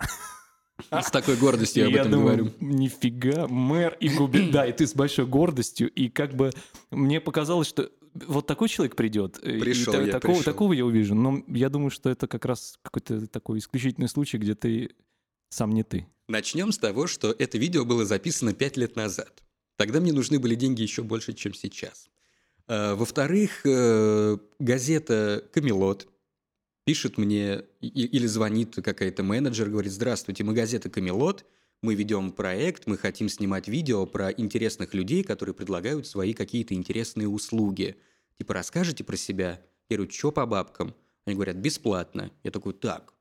С 0.90 1.12
такой 1.12 1.36
гордостью 1.38 1.84
я 1.84 1.90
И 1.90 1.94
об 1.94 2.00
этом 2.00 2.12
думаю, 2.12 2.38
говорю. 2.38 2.54
Нифига, 2.60 3.48
мэр 3.48 3.98
и 4.00 4.10
губернатор. 4.10 4.54
Да, 4.54 4.66
и 4.66 4.72
ты 4.74 4.88
с 4.88 4.94
большой 4.94 5.26
гордостью. 5.26 5.90
И 5.92 6.10
как 6.10 6.34
бы 6.34 6.52
мне 6.90 7.20
показалось, 7.22 7.68
что 7.68 7.90
вот 8.28 8.48
такой 8.48 8.68
человек 8.70 8.96
придет. 8.96 9.40
э, 9.42 9.58
и 9.58 9.60
Пришел 9.60 9.94
та- 9.94 10.02
я, 10.02 10.12
такого, 10.14 10.34
пришел. 10.38 10.44
такого 10.54 10.74
я 10.74 10.86
увижу. 10.86 11.16
Но 11.16 11.44
я 11.48 11.70
думаю, 11.70 11.90
что 11.92 12.10
это 12.10 12.28
как 12.28 12.46
раз 12.46 12.78
какой-то 12.82 13.28
такой 13.28 13.60
исключительный 13.60 14.10
случай, 14.10 14.38
где 14.38 14.56
ты 14.56 14.92
сам 15.50 15.72
не 15.72 15.84
ты. 15.84 16.08
Начнем 16.28 16.72
с 16.72 16.78
того, 16.78 17.08
что 17.08 17.36
это 17.38 17.58
видео 17.58 17.84
было 17.86 18.06
записано 18.06 18.54
5 18.54 18.78
лет 18.78 18.96
назад. 18.96 19.44
Тогда 19.78 20.00
мне 20.00 20.14
нужны 20.14 20.40
были 20.40 20.56
деньги 20.56 20.82
еще 20.82 21.04
больше, 21.04 21.34
чем 21.34 21.54
сейчас. 21.54 22.08
А, 22.68 22.96
Во-вторых, 22.96 23.62
э, 23.66 24.38
газета 24.60 25.44
«Камелот» 25.54 26.08
пишет 26.92 27.18
мне 27.18 27.64
или 27.80 28.28
звонит 28.28 28.76
какая-то 28.76 29.24
менеджер, 29.24 29.70
говорит, 29.70 29.94
здравствуйте, 29.94 30.44
мы 30.44 30.54
газета 30.54 30.90
«Камелот», 30.90 31.46
мы 31.82 31.96
ведем 31.96 32.34
проект, 32.34 32.86
мы 32.86 32.98
хотим 32.98 33.30
снимать 33.30 33.70
видео 33.70 34.06
про 34.06 34.30
интересных 34.30 34.94
людей, 34.94 35.24
которые 35.24 35.56
предлагают 35.56 36.06
свои 36.06 36.34
какие-то 36.34 36.74
интересные 36.74 37.30
услуги. 37.30 37.96
Типа, 38.38 38.56
расскажите 38.56 39.06
про 39.06 39.16
себя? 39.16 39.62
Я 39.88 39.96
говорю, 39.96 40.12
что 40.12 40.34
по 40.34 40.46
бабкам? 40.46 40.94
Они 41.26 41.36
говорят, 41.36 41.56
бесплатно. 41.56 42.30
Я 42.44 42.52
такой, 42.52 42.74
так, 42.74 43.14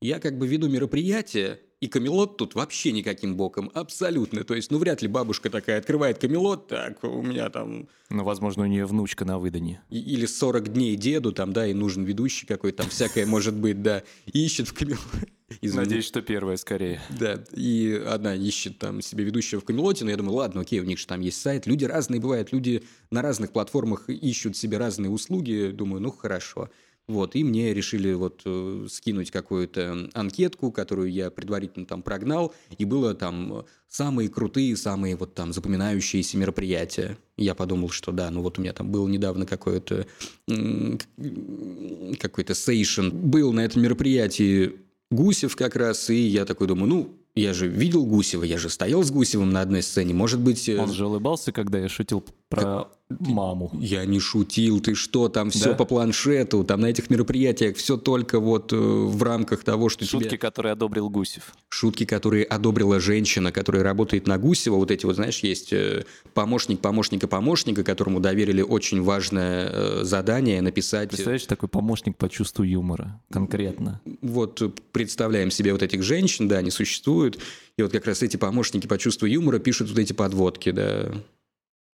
я 0.00 0.20
как 0.20 0.38
бы 0.38 0.46
веду 0.46 0.68
мероприятие, 0.68 1.58
и 1.80 1.88
камелот 1.88 2.36
тут 2.36 2.54
вообще 2.54 2.92
никаким 2.92 3.36
боком, 3.36 3.70
абсолютно. 3.74 4.44
То 4.44 4.54
есть, 4.54 4.70
ну, 4.70 4.78
вряд 4.78 5.00
ли 5.02 5.08
бабушка 5.08 5.48
такая 5.48 5.78
открывает 5.78 6.18
камелот, 6.18 6.68
так, 6.68 7.02
у 7.02 7.22
меня 7.22 7.48
там 7.48 7.88
Ну, 8.10 8.22
возможно, 8.24 8.64
у 8.64 8.66
нее 8.66 8.84
внучка 8.84 9.24
на 9.24 9.38
выдане. 9.38 9.80
и- 9.88 9.98
или 9.98 10.26
40 10.26 10.68
дней 10.72 10.94
деду, 10.96 11.32
там, 11.32 11.52
да, 11.52 11.66
и 11.66 11.72
нужен 11.72 12.04
ведущий 12.04 12.46
какой-то, 12.46 12.78
там 12.82 12.90
всякое 12.90 13.24
может 13.24 13.54
быть, 13.54 13.82
да, 13.82 14.02
и 14.26 14.44
ищет 14.44 14.68
в 14.68 14.74
камелот. 14.74 15.00
Извини. 15.62 15.84
Надеюсь, 15.84 16.04
что 16.04 16.22
первая 16.22 16.56
скорее. 16.58 17.00
Да, 17.18 17.42
и 17.56 18.00
одна 18.06 18.36
ищет 18.36 18.78
там 18.78 19.00
себе 19.02 19.24
ведущего 19.24 19.60
в 19.60 19.64
Камелоте, 19.64 20.04
но 20.04 20.10
я 20.12 20.16
думаю, 20.16 20.34
ладно, 20.36 20.60
окей, 20.60 20.78
у 20.78 20.84
них 20.84 20.98
же 21.00 21.06
там 21.08 21.20
есть 21.22 21.40
сайт. 21.40 21.66
Люди 21.66 21.84
разные 21.86 22.20
бывают, 22.20 22.52
люди 22.52 22.84
на 23.10 23.20
разных 23.20 23.50
платформах 23.50 24.08
ищут 24.08 24.56
себе 24.56 24.78
разные 24.78 25.10
услуги. 25.10 25.72
Думаю, 25.74 26.00
ну 26.02 26.12
хорошо. 26.12 26.68
Вот, 27.10 27.34
и 27.34 27.42
мне 27.44 27.74
решили 27.74 28.12
вот 28.12 28.42
э, 28.44 28.86
скинуть 28.88 29.30
какую-то 29.30 30.08
анкетку, 30.14 30.70
которую 30.70 31.10
я 31.10 31.30
предварительно 31.30 31.86
там 31.86 32.02
прогнал, 32.02 32.54
и 32.78 32.84
было 32.84 33.14
там 33.14 33.64
самые 33.88 34.28
крутые, 34.28 34.76
самые 34.76 35.16
вот 35.16 35.34
там 35.34 35.52
запоминающиеся 35.52 36.36
мероприятия. 36.38 37.18
Я 37.36 37.54
подумал, 37.54 37.88
что 37.90 38.12
да, 38.12 38.30
ну 38.30 38.42
вот 38.42 38.58
у 38.58 38.62
меня 38.62 38.72
там 38.72 38.90
было 38.92 39.08
недавно 39.08 39.44
какое-то 39.46 40.06
м, 40.48 40.98
к- 40.98 42.18
какой-то 42.20 42.54
сейшн. 42.54 43.08
Был 43.10 43.52
на 43.52 43.60
этом 43.64 43.82
мероприятии 43.82 44.72
Гусев 45.10 45.56
как 45.56 45.74
раз, 45.76 46.10
и 46.10 46.14
я 46.14 46.44
такой 46.44 46.68
думаю, 46.68 46.88
ну, 46.88 47.16
я 47.34 47.52
же 47.52 47.66
видел 47.66 48.04
Гусева, 48.06 48.44
я 48.44 48.58
же 48.58 48.68
стоял 48.68 49.02
с 49.02 49.10
Гусевым 49.10 49.50
на 49.50 49.60
одной 49.62 49.82
сцене, 49.82 50.14
может 50.14 50.40
быть... 50.40 50.68
э, 50.68 50.76
Он 50.78 50.92
же 50.92 51.06
улыбался, 51.06 51.50
когда 51.52 51.78
я 51.78 51.88
шутил 51.88 52.24
про 52.50 52.88
маму. 53.18 53.70
Я 53.74 54.04
не 54.04 54.20
шутил, 54.20 54.80
ты 54.80 54.94
что, 54.94 55.28
там 55.28 55.50
все 55.50 55.70
Да? 55.70 55.74
по 55.74 55.84
планшету, 55.84 56.64
там 56.64 56.80
на 56.80 56.86
этих 56.86 57.10
мероприятиях 57.10 57.76
все 57.76 57.96
только 57.96 58.38
вот 58.38 58.72
э, 58.72 58.76
в 58.76 59.22
рамках 59.22 59.64
того, 59.64 59.88
что 59.88 60.04
Шутки, 60.04 60.28
тебе... 60.28 60.38
которые 60.38 60.72
одобрил 60.72 61.08
Гусев. 61.10 61.52
Шутки, 61.68 62.04
которые 62.04 62.44
одобрила 62.44 63.00
женщина, 63.00 63.50
которая 63.50 63.82
работает 63.82 64.26
на 64.26 64.38
Гусева, 64.38 64.76
вот 64.76 64.90
эти 64.90 65.06
вот, 65.06 65.16
знаешь, 65.16 65.40
есть 65.40 65.72
э, 65.72 66.04
помощник 66.34 66.80
помощника 66.80 67.26
помощника, 67.26 67.82
которому 67.82 68.20
доверили 68.20 68.62
очень 68.62 69.02
важное 69.02 69.70
э, 69.70 70.04
задание 70.04 70.60
написать... 70.60 71.08
Представляешь, 71.08 71.46
такой 71.46 71.68
помощник 71.68 72.16
по 72.16 72.28
чувству 72.28 72.62
юмора, 72.62 73.20
конкретно. 73.30 74.00
Вот 74.22 74.62
э, 74.62 74.70
представляем 74.92 75.50
себе 75.50 75.72
вот 75.72 75.82
этих 75.82 76.02
женщин, 76.02 76.46
да, 76.46 76.58
они 76.58 76.70
существуют, 76.70 77.38
и 77.76 77.82
вот 77.82 77.92
как 77.92 78.06
раз 78.06 78.22
эти 78.22 78.36
помощники 78.36 78.86
по 78.86 78.98
чувству 78.98 79.26
юмора 79.26 79.58
пишут 79.58 79.88
вот 79.88 79.98
эти 79.98 80.12
подводки, 80.12 80.70
да, 80.70 81.12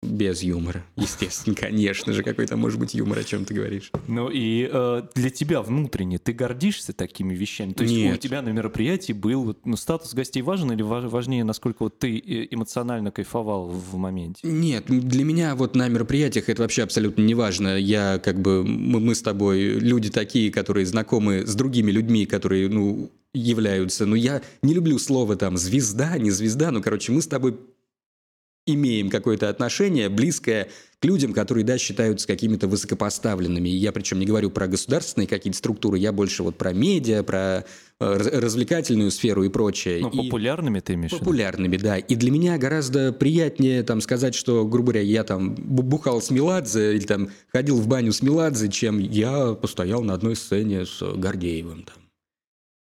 без 0.06 0.44
юмора, 0.44 0.86
естественно, 0.96 1.56
конечно 1.60 2.14
же, 2.14 2.24
какой 2.24 2.48
там 2.48 2.60
может 2.60 2.80
быть 2.80 2.94
юмор, 2.94 3.20
о 3.20 3.24
чем 3.24 3.46
ты 3.46 3.54
говоришь. 3.54 3.92
Ну 4.08 4.30
и 4.30 4.70
э, 4.72 5.02
для 5.16 5.30
тебя 5.30 5.62
внутренне 5.62 6.18
ты 6.18 6.34
гордишься 6.34 6.94
такими 6.94 7.34
вещами? 7.34 7.74
То 7.74 7.84
есть 7.84 7.96
у 7.96 7.98
Нет. 7.98 8.20
тебя 8.20 8.42
на 8.42 8.50
мероприятии 8.50 9.14
был 9.14 9.58
ну, 9.66 9.76
статус 9.76 10.14
гостей 10.14 10.42
важен 10.42 10.72
или 10.72 10.82
ва- 10.82 11.08
важнее, 11.08 11.44
насколько 11.44 11.84
вот 11.84 12.00
ты 12.00 12.18
э, 12.18 12.48
эмоционально 12.52 13.12
кайфовал 13.12 13.68
в 13.68 13.96
моменте? 13.96 14.42
Нет, 14.44 14.86
для 14.88 15.24
меня 15.24 15.56
вот 15.56 15.76
на 15.76 15.88
мероприятиях 15.88 16.50
это 16.50 16.62
вообще 16.62 16.84
абсолютно 16.84 17.22
не 17.22 17.36
важно. 17.36 17.78
Я 17.78 18.20
как 18.24 18.42
бы, 18.42 18.64
мы, 18.64 19.00
мы 19.00 19.16
с 19.16 19.22
тобой 19.22 19.62
люди 19.80 20.10
такие, 20.10 20.52
которые 20.52 20.86
знакомы 20.86 21.46
с 21.46 21.56
другими 21.56 21.92
людьми, 21.92 22.26
которые, 22.26 22.70
ну, 22.70 23.12
являются. 23.34 24.06
Но 24.06 24.16
я 24.16 24.42
не 24.62 24.74
люблю 24.74 24.98
слово 24.98 25.36
там 25.36 25.58
звезда, 25.58 26.18
не 26.18 26.32
звезда. 26.32 26.72
Ну, 26.72 26.82
короче, 26.82 27.12
мы 27.12 27.22
с 27.22 27.28
тобой 27.28 27.58
имеем 28.66 29.10
какое-то 29.10 29.50
отношение 29.50 30.10
близкое 30.10 30.70
к 31.00 31.06
людям, 31.06 31.34
которые, 31.34 31.64
да, 31.64 31.78
считаются 31.78 32.26
какими-то 32.26 32.68
высокопоставленными. 32.68 33.70
И 33.70 33.76
я 33.76 33.92
причем 33.92 34.18
не 34.20 34.26
говорю 34.26 34.50
про 34.50 34.68
государственные 34.68 35.28
какие-то 35.28 35.58
структуры, 35.58 36.00
я 36.00 36.12
больше 36.12 36.42
вот 36.42 36.58
про 36.58 36.74
медиа, 36.74 37.22
про 37.22 37.64
э, 38.00 38.18
раз- 38.18 38.28
развлекательную 38.28 39.12
сферу 39.12 39.44
и 39.44 39.50
прочее. 39.50 40.00
Ну, 40.02 40.10
И- 40.10 40.18
популярными 40.18 40.80
ты 40.80 40.94
имеешь? 40.94 41.12
Популярными, 41.12 41.78
да. 41.78 41.98
И 41.98 42.16
для 42.16 42.32
меня 42.32 42.58
гораздо 42.58 43.14
приятнее 43.14 43.84
там 43.84 44.02
сказать, 44.02 44.34
что, 44.34 44.66
грубо 44.66 44.94
говоря, 44.94 45.02
я 45.08 45.24
там 45.24 45.54
бу- 45.54 45.84
бухал 45.84 46.22
с 46.22 46.32
Меладзе 46.32 46.96
или 46.96 47.06
там 47.06 47.30
ходил 47.54 47.78
в 47.78 47.88
баню 47.88 48.12
с 48.14 48.22
Меладзе, 48.24 48.70
чем 48.70 48.98
я 49.00 49.54
постоял 49.54 50.02
на 50.04 50.14
одной 50.14 50.36
сцене 50.36 50.86
с 50.86 51.02
Гордеевым. 51.16 51.84
Там. 51.84 51.96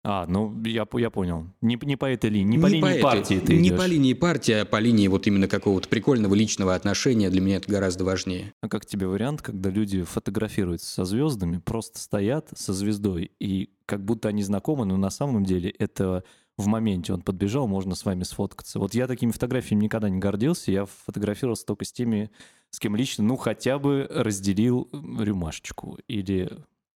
А, 0.10 0.26
ну 0.26 0.62
я, 0.64 0.86
по- 0.86 0.98
я 1.00 1.10
понял. 1.10 1.48
Не, 1.60 1.78
не 1.82 1.98
по 1.98 2.06
этой 2.06 2.30
линии, 2.30 2.56
не 2.56 2.64
по 2.64 2.68
линии 2.68 2.92
этой- 2.92 3.02
партии 3.04 3.40
ты 3.46 3.58
Не 3.58 3.68
идешь. 3.70 3.78
по 3.78 3.86
линии 3.86 4.14
партии, 4.14 4.54
а 4.54 4.66
по 4.66 4.80
линии 4.80 5.10
вот 5.10 5.28
именно 5.28 5.50
какого-то 5.50 5.90
прикольного 5.90 6.34
личного 6.34 6.76
отношения. 6.76 7.30
Для 7.30 7.42
меня 7.42 7.58
это 7.58 7.70
гораздо 7.70 8.06
важнее. 8.06 8.54
А 8.62 8.70
как 8.70 8.86
тебе 8.86 9.08
вариант, 9.08 9.42
когда 9.42 9.70
люди 9.70 10.04
фотографируются 10.04 10.88
со 10.90 11.04
звездами, 11.04 11.58
просто 11.58 12.00
стоят 12.00 12.48
со 12.56 12.72
звездой, 12.74 13.32
и 13.40 13.70
как 13.86 14.06
будто 14.06 14.30
они 14.30 14.44
знакомы, 14.44 14.86
но 14.86 14.96
на 14.96 15.10
самом 15.10 15.44
деле 15.44 15.72
это 15.72 16.24
в 16.56 16.68
моменте 16.68 17.12
он 17.14 17.22
подбежал, 17.22 17.68
можно 17.68 17.94
с 17.94 18.06
вами 18.06 18.24
сфоткаться. 18.24 18.80
Вот 18.80 18.94
я 18.94 19.08
такими 19.08 19.32
фотографиями 19.32 19.84
никогда 19.84 20.10
не 20.10 20.20
гордился, 20.20 20.72
я 20.72 20.86
фотографировался 20.86 21.66
только 21.66 21.84
с 21.84 21.92
теми, 21.92 22.32
с 22.70 22.80
кем 22.80 22.96
лично, 22.96 23.24
ну, 23.26 23.36
хотя 23.36 23.78
бы 23.78 24.08
разделил 24.10 24.88
рюмашечку 25.20 26.00
или 26.08 26.50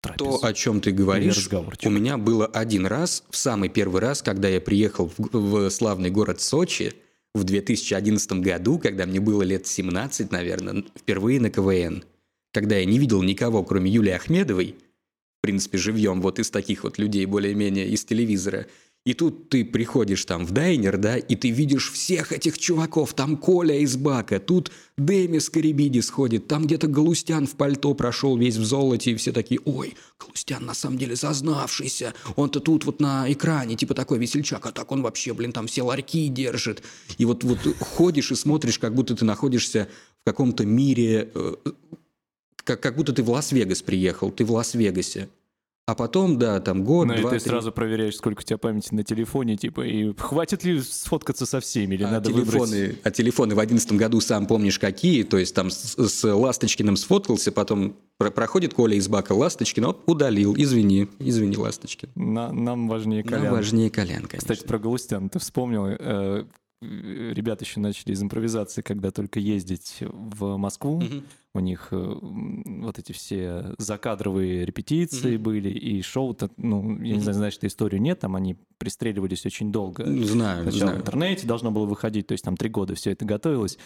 трапезу. 0.02 0.40
То, 0.40 0.46
о 0.46 0.54
чем 0.54 0.82
ты 0.82 0.92
говоришь, 0.92 1.38
разговорчик. 1.38 1.86
у 1.86 1.90
меня 1.90 2.18
было 2.18 2.46
один 2.46 2.86
раз, 2.86 3.24
в 3.30 3.38
самый 3.38 3.70
первый 3.70 4.02
раз, 4.02 4.22
когда 4.22 4.48
я 4.48 4.62
приехал 4.62 5.12
в, 5.18 5.30
в 5.32 5.70
славный 5.70 6.10
город 6.10 6.42
Сочи 6.42 6.94
в 7.34 7.44
2011 7.44 8.32
году, 8.34 8.80
когда 8.80 9.06
мне 9.06 9.20
было 9.20 9.44
лет 9.44 9.68
17, 9.68 10.32
наверное, 10.32 10.84
впервые 10.96 11.40
на 11.40 11.50
КВН, 11.50 12.04
когда 12.52 12.78
я 12.78 12.86
не 12.86 13.00
видел 13.00 13.22
никого, 13.22 13.64
кроме 13.64 13.92
Юлии 13.92 14.12
Ахмедовой, 14.12 14.76
в 15.40 15.42
принципе, 15.42 15.78
живьем, 15.78 16.22
вот 16.22 16.40
из 16.40 16.50
таких 16.50 16.84
вот 16.84 16.98
людей, 16.98 17.26
более-менее 17.26 17.88
из 17.88 18.04
телевизора, 18.04 18.68
и 19.06 19.14
тут 19.14 19.50
ты 19.50 19.64
приходишь 19.64 20.26
там 20.26 20.46
в 20.46 20.52
дайнер, 20.52 20.98
да, 20.98 21.18
и 21.18 21.36
ты 21.36 21.50
видишь 21.50 21.92
всех 21.92 22.34
этих 22.34 22.58
чуваков. 22.58 23.14
Там 23.14 23.38
Коля 23.38 23.78
из 23.78 23.96
Бака, 23.96 24.40
тут 24.40 24.72
Демис 24.98 25.50
Карибидис 25.50 26.10
ходит, 26.10 26.48
там 26.48 26.66
где-то 26.66 26.88
Галустян 26.88 27.48
в 27.48 27.56
пальто 27.56 27.94
прошел 27.94 28.38
весь 28.38 28.58
в 28.58 28.66
золоте, 28.66 29.12
и 29.12 29.16
все 29.16 29.32
такие, 29.32 29.62
ой, 29.64 29.96
Галустян 30.20 30.66
на 30.66 30.74
самом 30.74 30.98
деле 30.98 31.16
зазнавшийся, 31.16 32.14
он-то 32.36 32.60
тут 32.60 32.86
вот 32.86 33.00
на 33.00 33.32
экране, 33.32 33.76
типа 33.76 33.94
такой 33.94 34.20
весельчак, 34.20 34.66
а 34.66 34.72
так 34.72 34.92
он 34.92 35.02
вообще, 35.02 35.34
блин, 35.34 35.54
там 35.54 35.68
все 35.68 35.84
ларьки 35.84 36.28
держит. 36.28 36.84
И 37.18 37.26
вот, 37.26 37.44
вот 37.44 37.60
ходишь 37.80 38.32
и 38.32 38.36
смотришь, 38.36 38.80
как 38.80 38.94
будто 38.94 39.16
ты 39.16 39.24
находишься 39.24 39.88
в 40.22 40.26
каком-то 40.26 40.66
мире, 40.66 41.32
э, 41.34 41.56
как, 42.58 42.82
как 42.82 42.98
будто 42.98 43.14
ты 43.14 43.24
в 43.24 43.30
Лас-Вегас 43.30 43.82
приехал, 43.82 44.30
ты 44.30 44.44
в 44.44 44.52
Лас-Вегасе. 44.52 45.30
А 45.90 45.96
потом, 45.96 46.38
да, 46.38 46.60
там 46.60 46.84
год, 46.84 47.08
Ну 47.08 47.14
и 47.16 47.22
два, 47.22 47.32
ты 47.32 47.40
три. 47.40 47.50
сразу 47.50 47.72
проверяешь, 47.72 48.16
сколько 48.16 48.42
у 48.42 48.44
тебя 48.44 48.60
памяти 48.60 48.94
на 48.94 49.04
телефоне, 49.04 49.58
типа, 49.58 49.82
и 49.88 50.14
хватит 50.18 50.64
ли 50.64 50.80
сфоткаться 50.82 51.48
со 51.48 51.60
всеми, 51.60 51.96
или 51.96 52.04
А 52.04 52.12
надо 52.12 52.32
телефоны, 52.32 52.82
выбрать... 52.82 53.00
а 53.04 53.10
телефоны 53.12 53.56
в 53.56 53.60
одиннадцатом 53.60 53.98
году 53.98 54.22
сам 54.22 54.46
помнишь 54.46 54.78
какие, 54.78 55.24
то 55.24 55.38
есть 55.40 55.56
там 55.56 55.72
с, 55.72 55.96
с 55.98 56.24
Ласточкиным 56.32 56.96
сфоткался, 56.96 57.52
потом 57.52 57.96
про- 58.20 58.30
проходит 58.30 58.76
Коля 58.76 58.96
из 58.98 59.08
бака 59.08 59.32
Ласточкин, 59.34 59.86
оп, 59.86 60.08
удалил, 60.08 60.54
извини, 60.56 61.08
извини, 61.18 61.58
Ласточкин. 61.58 62.10
На- 62.16 62.52
нам 62.54 62.88
важнее 62.88 63.24
Нам 63.24 63.34
Колян. 63.40 63.52
важнее 63.54 63.90
Колян, 63.90 64.28
конечно. 64.28 64.38
Кстати, 64.38 64.68
про 64.68 64.78
Галустян 64.78 65.28
ты 65.30 65.40
вспомнил. 65.40 65.88
э, 65.88 66.44
Ребята 66.82 67.66
еще 67.66 67.82
начали 67.82 68.14
из 68.14 68.24
импровизации, 68.24 68.82
когда 68.82 69.12
только 69.12 69.40
ездить 69.42 69.98
в 70.02 70.56
Москву. 70.56 71.02
Мгм. 71.02 71.24
У 71.54 71.60
них 71.60 71.90
э, 71.92 71.98
вот 72.22 73.00
эти 73.00 73.12
все 73.12 73.74
закадровые 73.78 74.64
репетиции 74.66 75.36
Мгм. 75.36 75.44
были, 75.44 75.70
и 75.70 76.02
шоу-то, 76.02 76.50
ну, 76.58 77.02
я 77.02 77.16
не 77.16 77.22
знаю, 77.22 77.34
знаешь 77.36 77.58
ты 77.58 77.68
историю, 77.68 78.02
нет, 78.02 78.20
там 78.20 78.36
они 78.36 78.56
пристреливались 78.78 79.46
очень 79.46 79.72
долго. 79.72 80.06
Ну, 80.06 80.24
Знаю, 80.24 80.62
Сначала 80.64 80.72
в 80.72 80.78
знаю. 80.92 80.98
интернете 81.00 81.48
должно 81.48 81.72
было 81.72 81.86
выходить, 81.86 82.28
то 82.28 82.32
есть 82.34 82.46
там 82.46 82.56
три 82.56 82.70
года 82.70 82.96
все 82.96 83.12
это 83.12 83.26
готовилось. 83.26 83.78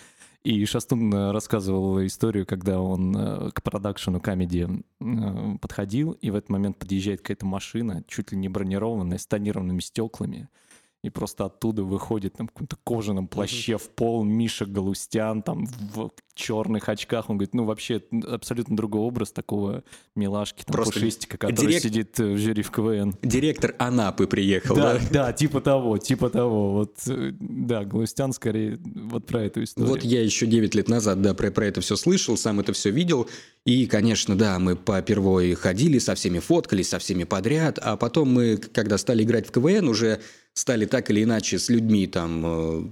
И 0.44 0.64
Шастун 0.66 1.12
э, 1.14 1.32
рассказывал 1.32 2.06
историю, 2.06 2.46
когда 2.46 2.80
он 2.82 3.16
э, 3.16 3.52
к 3.52 3.64
продакшену 3.64 4.20
комедии 4.20 4.84
э, 5.00 5.58
подходил, 5.60 6.12
и 6.12 6.30
в 6.30 6.36
этот 6.36 6.50
момент 6.50 6.78
подъезжает 6.78 7.22
какая-то 7.22 7.46
машина, 7.46 8.04
чуть 8.08 8.34
ли 8.34 8.38
не 8.38 8.50
бронированная, 8.50 9.18
с 9.18 9.26
тонированными 9.26 9.80
стеклами, 9.80 10.50
и 11.04 11.10
просто 11.10 11.46
оттуда 11.46 11.84
выходит 11.84 12.34
там 12.34 12.48
в 12.48 12.52
каком-то 12.52 12.78
кожаном 12.84 13.28
плаще 13.28 13.78
в 13.78 13.90
пол 13.90 14.24
Миша 14.24 14.66
Галустян, 14.66 15.42
там 15.42 15.66
в 15.94 16.12
черных 16.34 16.88
очках. 16.88 17.30
Он 17.30 17.38
говорит, 17.38 17.54
ну 17.54 17.66
вообще 17.66 18.02
абсолютно 18.26 18.78
другой 18.78 19.02
образ 19.02 19.34
такого 19.34 19.84
милашки, 20.16 20.64
там, 20.64 20.74
Просто 20.74 20.94
пушистика, 20.94 21.38
который 21.38 21.68
директ- 21.68 21.84
сидит 21.84 22.18
в 22.18 22.38
жюри 22.38 22.64
в 22.64 22.72
КВН. 22.72 23.16
Директор 23.22 23.76
Анапы 23.80 24.28
приехал, 24.28 24.76
Да, 24.76 24.94
да? 24.94 25.02
да, 25.12 25.34
типа 25.34 25.60
того, 25.60 25.98
типа 25.98 26.30
того. 26.30 26.72
Вот, 26.72 26.96
э, 27.08 27.32
да, 27.38 27.84
Галустян 27.84 28.32
скорее 28.32 28.80
вот 28.86 29.26
про 29.26 29.44
эту 29.44 29.64
историю. 29.64 29.90
Вот 29.92 30.04
я 30.06 30.24
еще 30.24 30.48
9 30.48 30.74
лет 30.74 30.88
назад, 30.88 31.22
да, 31.22 31.34
про, 31.34 31.52
про 31.52 31.66
это 31.66 31.82
все 31.82 31.98
слышал, 31.98 32.38
сам 32.38 32.62
это 32.62 32.72
все 32.72 32.92
видел. 32.92 33.30
И, 33.66 33.88
конечно, 33.88 34.38
да, 34.38 34.58
мы 34.58 34.78
по 34.78 35.02
первой 35.02 35.54
ходили, 35.54 36.00
со 36.00 36.16
всеми 36.16 36.40
фоткались, 36.40 36.90
со 36.90 37.00
всеми 37.00 37.26
подряд. 37.26 37.78
А 37.82 37.98
потом 37.98 38.34
мы, 38.34 38.56
когда 38.58 38.98
стали 38.98 39.24
играть 39.24 39.48
в 39.48 39.52
КВН, 39.52 39.88
уже 39.88 40.22
стали 40.54 40.86
так 40.86 41.10
или 41.10 41.24
иначе 41.24 41.60
с 41.60 41.70
людьми 41.70 42.08
там 42.08 42.44
э, 42.46 42.84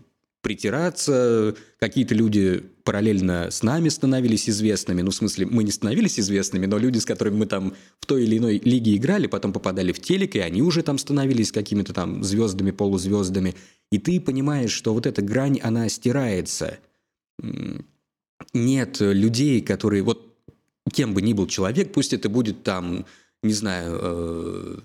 притираться. 0.42 1.56
Какие-то 1.80 2.16
люди 2.16 2.64
параллельно 2.84 3.52
с 3.52 3.64
нами 3.64 3.90
становились 3.90 4.50
известными. 4.50 5.02
Ну, 5.02 5.12
в 5.12 5.16
смысле, 5.16 5.46
мы 5.46 5.64
не 5.64 5.72
становились 5.72 6.20
известными, 6.20 6.66
но 6.66 6.78
люди, 6.78 6.98
с 6.98 7.06
которыми 7.06 7.38
мы 7.38 7.46
там 7.46 7.74
в 8.00 8.06
той 8.06 8.24
или 8.24 8.38
иной 8.38 8.62
лиге 8.64 8.96
играли, 8.96 9.28
потом 9.28 9.54
попадали 9.54 9.92
в 9.92 10.02
телек, 10.02 10.36
и 10.36 10.40
они 10.40 10.62
уже 10.62 10.82
там 10.82 10.98
становились 10.98 11.52
какими-то 11.52 11.94
там 11.94 12.24
звездами, 12.24 12.72
полузвездами. 12.72 13.56
И 13.92 14.00
ты 14.00 14.20
понимаешь, 14.20 14.72
что 14.72 14.94
вот 14.94 15.06
эта 15.06 15.22
грань, 15.22 15.60
она 15.62 15.90
стирается. 15.90 16.80
Нет 18.54 18.98
людей, 19.00 19.62
которые... 19.62 20.04
Вот 20.04 20.28
кем 20.92 21.14
бы 21.14 21.22
ни 21.22 21.34
был 21.34 21.48
человек, 21.48 21.94
пусть 21.94 22.14
это 22.14 22.28
будет 22.28 22.64
там, 22.64 23.06
не 23.44 23.54
знаю, 23.54 24.00
э, 24.02 24.78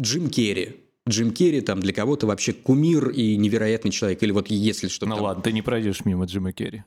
Джим 0.00 0.30
Керри. 0.30 0.76
Джим 1.08 1.32
Керри 1.32 1.60
там 1.60 1.80
для 1.80 1.92
кого-то 1.92 2.26
вообще 2.26 2.52
кумир 2.52 3.08
и 3.10 3.36
невероятный 3.36 3.90
человек. 3.90 4.22
Или 4.22 4.32
вот 4.32 4.48
если 4.50 4.88
что-то 4.88 5.06
Ну 5.10 5.14
там- 5.16 5.24
ладно, 5.24 5.42
ты 5.42 5.52
не 5.52 5.62
пройдешь 5.62 6.04
мимо 6.04 6.24
Джима 6.26 6.52
Керри. 6.52 6.84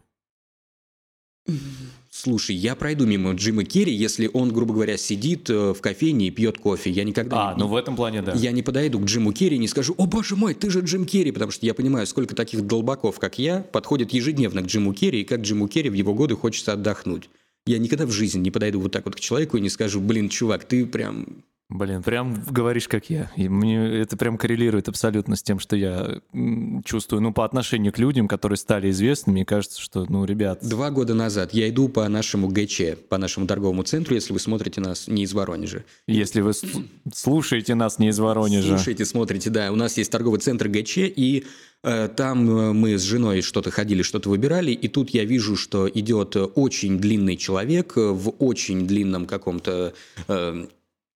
Слушай, 2.09 2.55
я 2.55 2.75
пройду 2.75 3.05
мимо 3.07 3.31
Джима 3.33 3.63
Керри, 3.63 3.93
если 3.93 4.29
он, 4.31 4.51
грубо 4.53 4.73
говоря, 4.75 4.95
сидит 4.97 5.49
э, 5.49 5.73
в 5.73 5.81
кофейне 5.81 6.27
и 6.27 6.29
пьет 6.29 6.59
кофе. 6.59 6.91
Я 6.91 7.03
никогда 7.03 7.51
А, 7.51 7.53
не, 7.53 7.59
ну 7.59 7.67
в 7.67 7.75
этом 7.75 7.95
плане 7.95 8.21
да. 8.21 8.33
я 8.33 8.51
не 8.51 8.61
подойду 8.61 8.99
к 8.99 9.05
Джиму 9.05 9.33
Керри 9.33 9.55
и 9.55 9.59
не 9.59 9.67
скажу, 9.67 9.95
о 9.97 10.05
боже 10.05 10.35
мой, 10.35 10.53
ты 10.53 10.69
же 10.69 10.81
Джим 10.81 11.05
Керри, 11.05 11.31
потому 11.31 11.51
что 11.51 11.65
я 11.65 11.73
понимаю, 11.73 12.05
сколько 12.05 12.35
таких 12.35 12.67
долбаков, 12.67 13.17
как 13.17 13.39
я, 13.39 13.61
подходят 13.61 14.11
ежедневно 14.11 14.61
к 14.61 14.65
Джиму 14.67 14.93
Керри, 14.93 15.21
и 15.21 15.23
как 15.23 15.41
Джиму 15.41 15.67
Керри 15.67 15.89
в 15.89 15.93
его 15.93 16.13
годы 16.13 16.35
хочется 16.35 16.73
отдохнуть. 16.73 17.29
Я 17.65 17.79
никогда 17.79 18.05
в 18.05 18.11
жизни 18.11 18.39
не 18.39 18.51
подойду 18.51 18.79
вот 18.81 18.91
так 18.91 19.05
вот 19.05 19.15
к 19.15 19.19
человеку 19.19 19.57
и 19.57 19.61
не 19.61 19.69
скажу, 19.69 19.99
блин, 20.01 20.29
чувак, 20.29 20.65
ты 20.65 20.85
прям... 20.85 21.43
Блин, 21.71 22.03
прям 22.03 22.35
говоришь, 22.49 22.89
как 22.89 23.09
я. 23.09 23.31
И 23.37 23.47
мне 23.47 24.01
это 24.01 24.17
прям 24.17 24.37
коррелирует 24.37 24.89
абсолютно 24.89 25.37
с 25.37 25.41
тем, 25.41 25.57
что 25.57 25.77
я 25.77 26.19
чувствую. 26.83 27.21
Ну, 27.21 27.31
по 27.31 27.45
отношению 27.45 27.93
к 27.93 27.97
людям, 27.97 28.27
которые 28.27 28.57
стали 28.57 28.91
известными, 28.91 29.35
мне 29.35 29.45
кажется, 29.45 29.81
что, 29.81 30.05
ну, 30.09 30.25
ребят... 30.25 30.59
Два 30.61 30.91
года 30.91 31.13
назад 31.13 31.53
я 31.53 31.69
иду 31.69 31.87
по 31.87 32.07
нашему 32.09 32.49
ГЧ, 32.49 32.97
по 33.07 33.17
нашему 33.17 33.47
торговому 33.47 33.83
центру, 33.83 34.15
если 34.15 34.33
вы 34.33 34.39
смотрите 34.39 34.81
нас 34.81 35.07
не 35.07 35.23
из 35.23 35.33
Воронежа. 35.33 35.85
Если 36.07 36.41
вы 36.41 36.51
слушаете 37.13 37.73
нас 37.75 37.99
не 37.99 38.09
из 38.09 38.19
Воронежа. 38.19 38.75
Слушаете, 38.75 39.05
смотрите, 39.05 39.49
да. 39.49 39.71
У 39.71 39.75
нас 39.77 39.97
есть 39.97 40.11
торговый 40.11 40.41
центр 40.41 40.67
ГЧ, 40.67 40.97
и 40.97 41.45
э, 41.83 42.09
там 42.09 42.49
э, 42.49 42.73
мы 42.73 42.97
с 42.97 43.03
женой 43.03 43.41
что-то 43.41 43.71
ходили, 43.71 44.01
что-то 44.01 44.29
выбирали, 44.29 44.71
и 44.71 44.89
тут 44.89 45.11
я 45.11 45.23
вижу, 45.23 45.55
что 45.55 45.89
идет 45.89 46.35
очень 46.35 46.99
длинный 46.99 47.37
человек 47.37 47.93
в 47.95 48.29
очень 48.39 48.85
длинном 48.85 49.25
каком-то... 49.25 49.93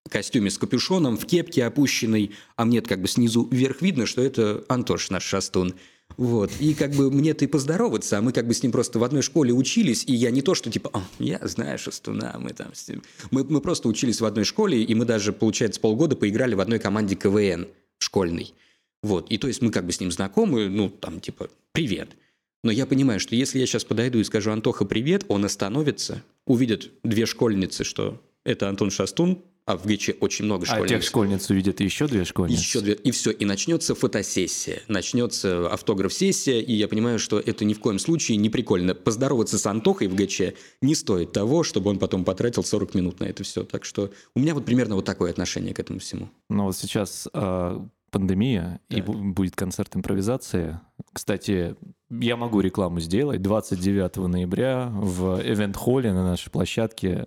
Костюме 0.08 0.50
с 0.50 0.58
капюшоном, 0.58 1.16
в 1.16 1.26
кепке 1.26 1.64
опущенной, 1.64 2.32
а 2.56 2.64
мне 2.64 2.80
как 2.80 3.00
бы 3.00 3.08
снизу 3.08 3.48
вверх 3.50 3.82
видно, 3.82 4.06
что 4.06 4.22
это 4.22 4.64
Антош, 4.68 5.10
наш 5.10 5.24
шастун. 5.24 5.74
Вот. 6.16 6.50
И 6.60 6.74
как 6.74 6.92
бы 6.92 7.10
мне-то 7.10 7.44
и 7.44 7.48
поздороваться, 7.48 8.18
а 8.18 8.22
мы 8.22 8.32
как 8.32 8.46
бы 8.46 8.54
с 8.54 8.62
ним 8.62 8.72
просто 8.72 8.98
в 8.98 9.04
одной 9.04 9.22
школе 9.22 9.52
учились, 9.52 10.04
и 10.06 10.14
я 10.14 10.30
не 10.30 10.40
то, 10.40 10.54
что 10.54 10.70
типа, 10.70 11.02
я 11.18 11.40
знаю 11.42 11.78
Шастуна, 11.78 12.36
мы 12.38 12.52
там 12.52 12.74
с 12.74 12.88
ним... 12.88 13.02
Мы, 13.30 13.44
мы 13.44 13.60
просто 13.60 13.88
учились 13.88 14.20
в 14.20 14.24
одной 14.24 14.44
школе, 14.44 14.82
и 14.82 14.94
мы 14.94 15.04
даже, 15.04 15.32
получается, 15.32 15.80
полгода 15.80 16.16
поиграли 16.16 16.54
в 16.54 16.60
одной 16.60 16.78
команде 16.78 17.16
КВН 17.16 17.68
школьной. 17.98 18.54
Вот. 19.02 19.30
И 19.30 19.38
то 19.38 19.48
есть 19.48 19.60
мы 19.60 19.70
как 19.70 19.84
бы 19.84 19.92
с 19.92 20.00
ним 20.00 20.10
знакомы, 20.10 20.68
ну, 20.68 20.88
там, 20.88 21.20
типа, 21.20 21.50
привет. 21.72 22.16
Но 22.64 22.72
я 22.72 22.86
понимаю, 22.86 23.20
что 23.20 23.34
если 23.34 23.58
я 23.58 23.66
сейчас 23.66 23.84
подойду 23.84 24.18
и 24.18 24.24
скажу 24.24 24.50
Антоха, 24.50 24.84
привет, 24.84 25.24
он 25.28 25.44
остановится, 25.44 26.22
увидит 26.46 26.90
две 27.02 27.26
школьницы, 27.26 27.84
что 27.84 28.20
это 28.44 28.68
Антон 28.68 28.90
Шастун, 28.90 29.42
а 29.66 29.76
в 29.76 29.84
ГЧ 29.84 30.10
очень 30.20 30.44
много 30.44 30.64
школьниц. 30.64 30.84
А 30.84 30.88
тех 30.88 31.02
школьниц 31.02 31.50
увидят 31.50 31.80
еще 31.80 32.06
две 32.06 32.24
школьницы? 32.24 32.60
Еще 32.60 32.80
две, 32.80 32.94
и 32.94 33.10
все, 33.10 33.32
и 33.32 33.44
начнется 33.44 33.96
фотосессия, 33.96 34.80
начнется 34.86 35.68
автограф-сессия, 35.68 36.60
и 36.60 36.72
я 36.72 36.86
понимаю, 36.86 37.18
что 37.18 37.40
это 37.40 37.64
ни 37.64 37.74
в 37.74 37.80
коем 37.80 37.98
случае 37.98 38.36
не 38.38 38.48
прикольно. 38.48 38.94
Поздороваться 38.94 39.58
с 39.58 39.66
Антохой 39.66 40.06
в 40.06 40.14
ГЧ 40.14 40.54
не 40.80 40.94
стоит 40.94 41.32
того, 41.32 41.64
чтобы 41.64 41.90
он 41.90 41.98
потом 41.98 42.24
потратил 42.24 42.62
40 42.62 42.94
минут 42.94 43.18
на 43.18 43.24
это 43.24 43.42
все. 43.42 43.64
Так 43.64 43.84
что 43.84 44.12
у 44.36 44.40
меня 44.40 44.54
вот 44.54 44.64
примерно 44.64 44.94
вот 44.94 45.04
такое 45.04 45.32
отношение 45.32 45.74
к 45.74 45.80
этому 45.80 45.98
всему. 45.98 46.30
Ну 46.48 46.66
вот 46.66 46.76
сейчас 46.76 47.26
э, 47.34 47.80
пандемия, 48.12 48.80
да. 48.88 48.98
и 48.98 49.00
будет 49.00 49.56
концерт 49.56 49.96
импровизации. 49.96 50.78
Кстати, 51.12 51.74
я 52.08 52.36
могу 52.36 52.60
рекламу 52.60 53.00
сделать. 53.00 53.42
29 53.42 54.16
ноября 54.28 54.92
в 54.92 55.40
Event-холле 55.40 56.12
на 56.12 56.22
нашей 56.22 56.50
площадке 56.50 57.26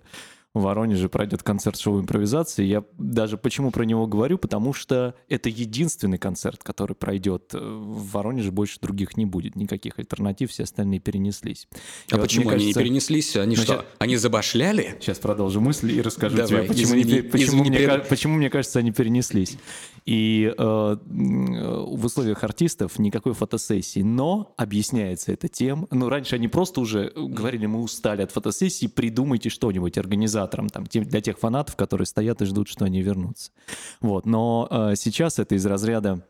в 0.52 0.62
Воронеже 0.62 1.08
пройдет 1.08 1.42
концерт 1.44 1.78
шоу 1.78 2.00
импровизации. 2.00 2.64
Я 2.64 2.82
даже 2.98 3.36
почему 3.36 3.70
про 3.70 3.84
него 3.84 4.06
говорю, 4.06 4.36
потому 4.36 4.72
что 4.72 5.14
это 5.28 5.48
единственный 5.48 6.18
концерт, 6.18 6.64
который 6.64 6.96
пройдет 6.96 7.54
э, 7.54 7.58
в 7.58 8.10
Воронеже, 8.10 8.50
больше 8.50 8.80
других 8.80 9.16
не 9.16 9.26
будет, 9.26 9.54
никаких 9.54 9.98
альтернатив, 9.98 10.50
все 10.50 10.64
остальные 10.64 10.98
перенеслись. 10.98 11.68
И 12.08 12.14
а 12.14 12.16
вот, 12.16 12.22
почему 12.22 12.48
кажется, 12.48 12.64
они 12.64 12.66
не 12.66 12.74
перенеслись? 12.74 13.36
Они 13.36 13.54
что, 13.54 13.64
сейчас, 13.64 13.84
они 13.98 14.16
забашляли? 14.16 14.96
Сейчас 15.00 15.18
продолжу 15.18 15.60
мысль 15.60 15.92
и 15.92 16.02
расскажу 16.02 16.36
Давай, 16.36 16.48
тебе, 16.48 16.62
почему, 16.68 16.84
извини, 16.84 17.12
не, 17.12 17.22
почему, 17.22 17.46
извини, 17.46 17.70
мне, 17.70 17.78
пред... 17.78 18.08
почему, 18.08 18.36
мне 18.36 18.50
кажется, 18.50 18.80
они 18.80 18.90
перенеслись. 18.90 19.56
И 20.04 20.52
э, 20.56 20.96
в 21.06 22.04
условиях 22.04 22.42
артистов 22.42 22.98
никакой 22.98 23.34
фотосессии, 23.34 24.00
но 24.00 24.52
объясняется 24.56 25.30
это 25.30 25.46
тем, 25.46 25.86
ну 25.92 26.08
раньше 26.08 26.34
они 26.34 26.48
просто 26.48 26.80
уже 26.80 27.12
говорили, 27.14 27.66
мы 27.66 27.80
устали 27.82 28.22
от 28.22 28.32
фотосессии, 28.32 28.86
придумайте 28.86 29.48
что-нибудь, 29.48 29.96
организация 29.96 30.39
организаторам, 30.40 30.68
там, 30.68 30.84
для 30.84 31.20
тех 31.20 31.38
фанатов, 31.38 31.76
которые 31.76 32.06
стоят 32.06 32.42
и 32.42 32.44
ждут, 32.44 32.68
что 32.68 32.84
они 32.84 33.02
вернутся. 33.02 33.50
Вот. 34.00 34.26
Но 34.26 34.66
э, 34.70 34.94
сейчас 34.96 35.38
это 35.38 35.54
из 35.54 35.66
разряда 35.66 36.24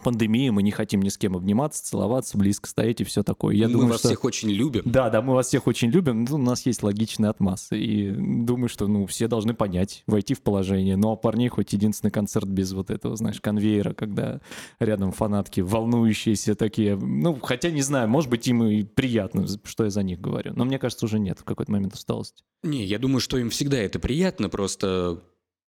пандемии, 0.00 0.50
мы 0.50 0.62
не 0.62 0.70
хотим 0.70 1.02
ни 1.02 1.08
с 1.08 1.18
кем 1.18 1.36
обниматься, 1.36 1.84
целоваться, 1.84 2.38
близко 2.38 2.68
стоять 2.68 3.00
и 3.00 3.04
все 3.04 3.22
такое. 3.22 3.54
Я 3.54 3.66
мы 3.66 3.72
думаю, 3.72 3.88
вас 3.90 4.00
что... 4.00 4.08
всех 4.08 4.24
очень 4.24 4.50
любим. 4.50 4.82
Да, 4.84 5.10
да, 5.10 5.22
мы 5.22 5.34
вас 5.34 5.48
всех 5.48 5.66
очень 5.66 5.90
любим. 5.90 6.24
Ну, 6.24 6.36
у 6.36 6.38
нас 6.38 6.66
есть 6.66 6.82
логичный 6.82 7.28
отмаз. 7.28 7.68
И 7.70 8.10
думаю, 8.10 8.68
что 8.68 8.86
ну, 8.86 9.06
все 9.06 9.28
должны 9.28 9.54
понять, 9.54 10.02
войти 10.06 10.34
в 10.34 10.42
положение. 10.42 10.96
Ну, 10.96 11.12
а 11.12 11.16
парней 11.16 11.48
хоть 11.48 11.72
единственный 11.72 12.10
концерт 12.10 12.46
без 12.46 12.72
вот 12.72 12.90
этого, 12.90 13.16
знаешь, 13.16 13.40
конвейера, 13.40 13.94
когда 13.94 14.40
рядом 14.80 15.12
фанатки 15.12 15.60
волнующиеся 15.60 16.54
такие. 16.54 16.96
Ну, 16.96 17.38
хотя 17.40 17.70
не 17.70 17.82
знаю, 17.82 18.08
может 18.08 18.30
быть, 18.30 18.46
им 18.48 18.64
и 18.64 18.84
приятно, 18.84 19.46
что 19.64 19.84
я 19.84 19.90
за 19.90 20.02
них 20.02 20.20
говорю. 20.20 20.52
Но 20.54 20.64
мне 20.64 20.78
кажется, 20.78 21.06
уже 21.06 21.18
нет 21.18 21.38
в 21.40 21.44
какой-то 21.44 21.72
момент 21.72 21.94
усталости. 21.94 22.42
Не, 22.62 22.84
я 22.84 22.98
думаю, 22.98 23.20
что 23.20 23.38
им 23.38 23.50
всегда 23.50 23.78
это 23.78 23.98
приятно, 23.98 24.48
просто 24.48 25.22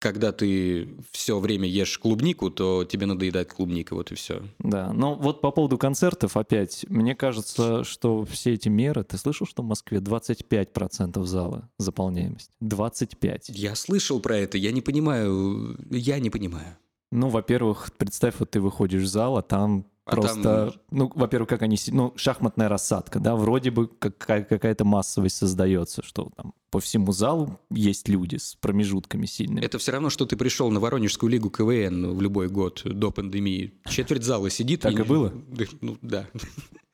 когда 0.06 0.32
ты 0.32 0.88
все 1.10 1.40
время 1.40 1.68
ешь 1.68 1.98
клубнику, 1.98 2.52
то 2.52 2.86
тебе 2.86 3.08
надоедает 3.08 3.52
клубника, 3.52 3.96
вот 3.96 4.12
и 4.12 4.16
все. 4.16 4.44
Да, 4.60 4.94
но 4.94 5.16
вот 5.16 5.42
по 5.42 5.50
поводу 5.50 5.80
концертов 5.80 6.38
опять, 6.38 6.86
мне 6.90 7.16
кажется, 7.16 7.84
что 7.84 8.24
все 8.24 8.54
эти 8.54 8.70
меры, 8.70 9.04
ты 9.04 9.18
слышал, 9.18 9.48
что 9.48 9.64
в 9.64 9.66
Москве 9.66 9.98
25% 9.98 11.24
зала 11.24 11.72
заполняемость? 11.80 12.52
25. 12.60 13.50
Я 13.50 13.74
слышал 13.74 14.20
про 14.20 14.38
это, 14.38 14.60
я 14.60 14.72
не 14.72 14.82
понимаю, 14.82 15.76
я 15.90 16.20
не 16.20 16.30
понимаю. 16.30 16.78
Ну, 17.12 17.30
во-первых, 17.30 17.92
представь, 17.98 18.36
вот 18.38 18.52
ты 18.52 18.62
выходишь 18.62 19.02
в 19.02 19.08
зал, 19.08 19.38
а 19.38 19.42
там 19.42 19.88
а 20.06 20.12
Просто, 20.12 20.72
там... 20.72 20.82
ну, 20.92 21.12
во-первых, 21.16 21.50
как 21.50 21.64
они, 21.64 21.78
ну, 21.88 22.14
шахматная 22.16 22.70
рассадка, 22.70 23.20
да, 23.20 23.36
вроде 23.36 23.72
бы 23.72 23.88
какая-то 23.88 24.86
массовость 24.86 25.36
создается, 25.38 26.04
что 26.04 26.30
там 26.36 26.54
по 26.70 26.80
всему 26.80 27.12
залу 27.12 27.60
есть 27.72 28.08
люди 28.08 28.36
с 28.36 28.56
промежутками 28.56 29.26
сильными. 29.26 29.66
Это 29.66 29.80
все 29.80 29.94
равно, 29.94 30.12
что 30.12 30.28
ты 30.28 30.38
пришел 30.38 30.70
на 30.70 30.80
Воронежскую 30.80 31.32
лигу 31.32 31.50
КВН 31.50 32.12
в 32.12 32.22
любой 32.22 32.50
год 32.50 32.84
до 32.86 33.10
пандемии. 33.10 33.74
Четверть 33.90 34.24
зала 34.24 34.52
сидит. 34.52 34.82
Так 34.82 34.94
и, 34.94 34.98
и 34.98 35.04
было? 35.04 35.34
Ну, 35.82 35.98
да. 36.02 36.28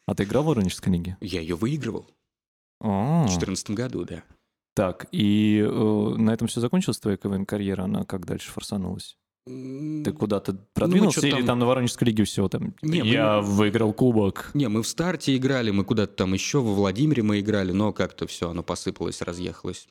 А 0.06 0.16
ты 0.16 0.24
играл 0.24 0.44
в 0.44 0.48
Воронежской 0.48 0.94
лиге? 0.94 1.18
Я 1.20 1.42
ее 1.42 1.56
выигрывал. 1.56 2.08
А-а-а. 2.80 3.24
В 3.24 3.40
2014 3.40 3.72
году, 3.72 4.06
да. 4.06 4.24
Так, 4.74 5.08
и 5.12 5.60
э, 5.60 6.16
на 6.18 6.32
этом 6.32 6.48
все 6.48 6.62
закончилась 6.62 7.00
твоя 7.00 7.18
КВН-карьера? 7.18 7.84
Она 7.84 8.06
как 8.06 8.26
дальше 8.26 8.50
форсанулась? 8.52 9.18
Ты 9.46 10.12
куда-то 10.12 10.56
продвинулся 10.74 11.22
ну, 11.22 11.28
или 11.28 11.36
там... 11.38 11.46
там 11.46 11.60
на 11.60 11.66
Воронежской 11.66 12.08
лиге 12.08 12.24
все 12.26 12.48
там? 12.48 12.76
Не, 12.84 13.00
я 13.00 13.42
мы... 13.42 13.44
выиграл 13.44 13.92
кубок. 13.92 14.52
Не, 14.54 14.70
мы 14.70 14.84
в 14.84 14.88
старте 14.88 15.36
играли, 15.36 15.72
мы 15.72 15.84
куда-то 15.84 16.14
там 16.14 16.34
еще 16.34 16.60
во 16.60 16.74
Владимире 16.74 17.24
мы 17.24 17.40
играли, 17.40 17.72
но 17.72 17.92
как-то 17.92 18.28
все, 18.28 18.50
оно 18.50 18.62
посыпалось, 18.62 19.22
разъехалось. 19.22 19.88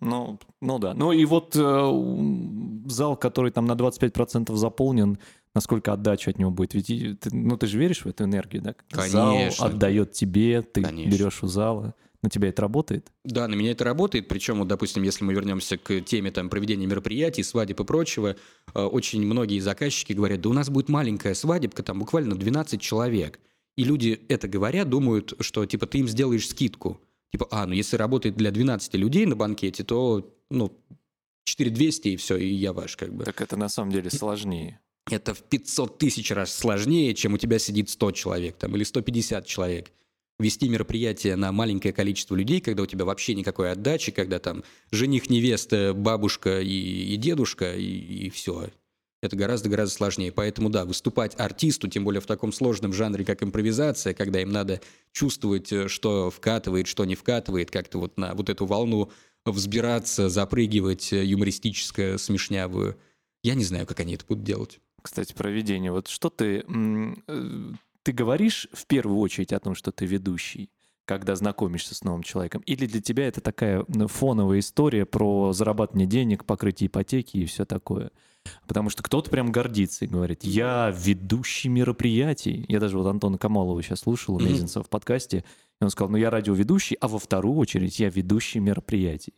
Ну, 0.00 0.38
ну 0.60 0.78
да. 0.78 0.94
Ну 0.94 1.12
и 1.12 1.24
вот 1.24 1.56
э, 1.56 2.88
зал, 2.88 3.16
который 3.16 3.50
там 3.50 3.66
на 3.66 3.72
25% 3.72 4.54
заполнен, 4.54 5.18
насколько 5.54 5.92
отдача 5.92 6.30
от 6.30 6.38
него 6.38 6.50
будет? 6.50 6.74
Ведь 6.74 6.86
ты, 6.86 7.34
ну 7.34 7.56
ты 7.56 7.66
же 7.66 7.78
веришь 7.78 8.04
в 8.04 8.06
эту 8.06 8.24
энергию, 8.24 8.62
да? 8.62 8.74
Конечно. 8.90 9.50
Зал 9.50 9.66
отдает 9.68 10.12
тебе, 10.12 10.62
ты 10.62 10.82
Конечно. 10.82 11.10
берешь 11.10 11.42
у 11.42 11.46
зала. 11.46 11.94
На 12.24 12.30
тебя 12.30 12.48
это 12.48 12.62
работает? 12.62 13.12
Да, 13.22 13.46
на 13.48 13.54
меня 13.54 13.72
это 13.72 13.84
работает. 13.84 14.28
Причем, 14.28 14.60
вот, 14.60 14.68
допустим, 14.68 15.02
если 15.02 15.24
мы 15.24 15.34
вернемся 15.34 15.76
к 15.76 16.00
теме 16.00 16.30
там, 16.30 16.48
проведения 16.48 16.86
мероприятий, 16.86 17.42
свадеб 17.42 17.80
и 17.80 17.84
прочего, 17.84 18.34
э, 18.74 18.80
очень 18.80 19.26
многие 19.26 19.60
заказчики 19.60 20.14
говорят, 20.14 20.40
да 20.40 20.48
у 20.48 20.54
нас 20.54 20.70
будет 20.70 20.88
маленькая 20.88 21.34
свадебка, 21.34 21.82
там 21.82 21.98
буквально 21.98 22.34
12 22.34 22.80
человек. 22.80 23.40
И 23.76 23.84
люди 23.84 24.24
это 24.30 24.48
говорят, 24.48 24.88
думают, 24.88 25.34
что 25.40 25.66
типа 25.66 25.86
ты 25.86 25.98
им 25.98 26.08
сделаешь 26.08 26.48
скидку. 26.48 27.02
Типа, 27.30 27.46
а, 27.50 27.66
ну 27.66 27.74
если 27.74 27.98
работает 27.98 28.36
для 28.36 28.50
12 28.50 28.94
людей 28.94 29.26
на 29.26 29.36
банкете, 29.36 29.84
то, 29.84 30.34
ну, 30.50 30.80
4200 31.44 32.08
и 32.08 32.16
все, 32.16 32.38
и 32.38 32.46
я 32.46 32.72
ваш 32.72 32.96
как 32.96 33.12
бы. 33.12 33.24
Так 33.24 33.42
это 33.42 33.58
на 33.58 33.68
самом 33.68 33.92
деле 33.92 34.08
сложнее. 34.08 34.80
Это 35.10 35.34
в 35.34 35.42
500 35.42 35.98
тысяч 35.98 36.30
раз 36.30 36.56
сложнее, 36.56 37.12
чем 37.12 37.34
у 37.34 37.36
тебя 37.36 37.58
сидит 37.58 37.90
100 37.90 38.12
человек 38.12 38.56
там, 38.56 38.74
или 38.74 38.84
150 38.84 39.44
человек 39.44 39.92
вести 40.38 40.68
мероприятие 40.68 41.36
на 41.36 41.52
маленькое 41.52 41.94
количество 41.94 42.34
людей, 42.34 42.60
когда 42.60 42.82
у 42.82 42.86
тебя 42.86 43.04
вообще 43.04 43.34
никакой 43.34 43.70
отдачи, 43.70 44.12
когда 44.12 44.38
там 44.38 44.64
жених, 44.90 45.30
невеста, 45.30 45.92
бабушка 45.94 46.60
и, 46.60 47.14
и 47.14 47.16
дедушка, 47.16 47.74
и, 47.74 48.26
и 48.26 48.30
все. 48.30 48.68
Это 49.22 49.36
гораздо-гораздо 49.36 49.94
сложнее. 49.94 50.32
Поэтому, 50.32 50.68
да, 50.68 50.84
выступать 50.84 51.38
артисту, 51.38 51.88
тем 51.88 52.04
более 52.04 52.20
в 52.20 52.26
таком 52.26 52.52
сложном 52.52 52.92
жанре, 52.92 53.24
как 53.24 53.42
импровизация, 53.42 54.12
когда 54.12 54.42
им 54.42 54.50
надо 54.50 54.82
чувствовать, 55.12 55.72
э, 55.72 55.88
что 55.88 56.30
вкатывает, 56.30 56.86
что 56.86 57.04
не 57.04 57.14
вкатывает, 57.14 57.70
как-то 57.70 57.98
вот 57.98 58.18
на 58.18 58.34
вот 58.34 58.50
эту 58.50 58.66
волну 58.66 59.10
взбираться, 59.46 60.28
запрыгивать 60.28 61.12
э, 61.12 61.24
юмористическое, 61.24 62.18
смешнявую. 62.18 62.98
Я 63.42 63.54
не 63.54 63.64
знаю, 63.64 63.86
как 63.86 64.00
они 64.00 64.14
это 64.14 64.26
будут 64.26 64.44
делать. 64.44 64.80
Кстати, 65.00 65.32
проведение. 65.32 65.92
Вот 65.92 66.08
что 66.08 66.28
ты 66.28 66.64
э, 66.66 67.72
ты 68.04 68.12
говоришь 68.12 68.68
в 68.72 68.86
первую 68.86 69.18
очередь 69.18 69.52
о 69.52 69.58
том, 69.58 69.74
что 69.74 69.90
ты 69.90 70.04
ведущий, 70.04 70.70
когда 71.06 71.34
знакомишься 71.34 71.94
с 71.94 72.04
новым 72.04 72.22
человеком? 72.22 72.62
Или 72.66 72.86
для 72.86 73.00
тебя 73.00 73.26
это 73.26 73.40
такая 73.40 73.84
ну, 73.88 74.06
фоновая 74.06 74.60
история 74.60 75.06
про 75.06 75.52
зарабатывание 75.52 76.06
денег, 76.06 76.44
покрытие 76.44 76.88
ипотеки 76.88 77.38
и 77.38 77.46
все 77.46 77.64
такое? 77.64 78.10
Потому 78.68 78.90
что 78.90 79.02
кто-то 79.02 79.30
прям 79.30 79.50
гордится 79.50 80.04
и 80.04 80.08
говорит, 80.08 80.44
я 80.44 80.94
ведущий 80.94 81.70
мероприятий. 81.70 82.66
Я 82.68 82.78
даже 82.78 82.98
вот 82.98 83.06
Антона 83.06 83.38
Камалова 83.38 83.82
сейчас 83.82 84.00
слушал 84.00 84.36
у 84.36 84.40
Мезенца 84.40 84.82
в 84.82 84.90
подкасте, 84.90 85.44
и 85.80 85.84
он 85.84 85.88
сказал, 85.88 86.10
ну 86.10 86.18
я 86.18 86.28
радиоведущий, 86.28 86.96
а 87.00 87.08
во 87.08 87.18
вторую 87.18 87.56
очередь 87.56 87.98
я 87.98 88.10
ведущий 88.10 88.60
мероприятий. 88.60 89.32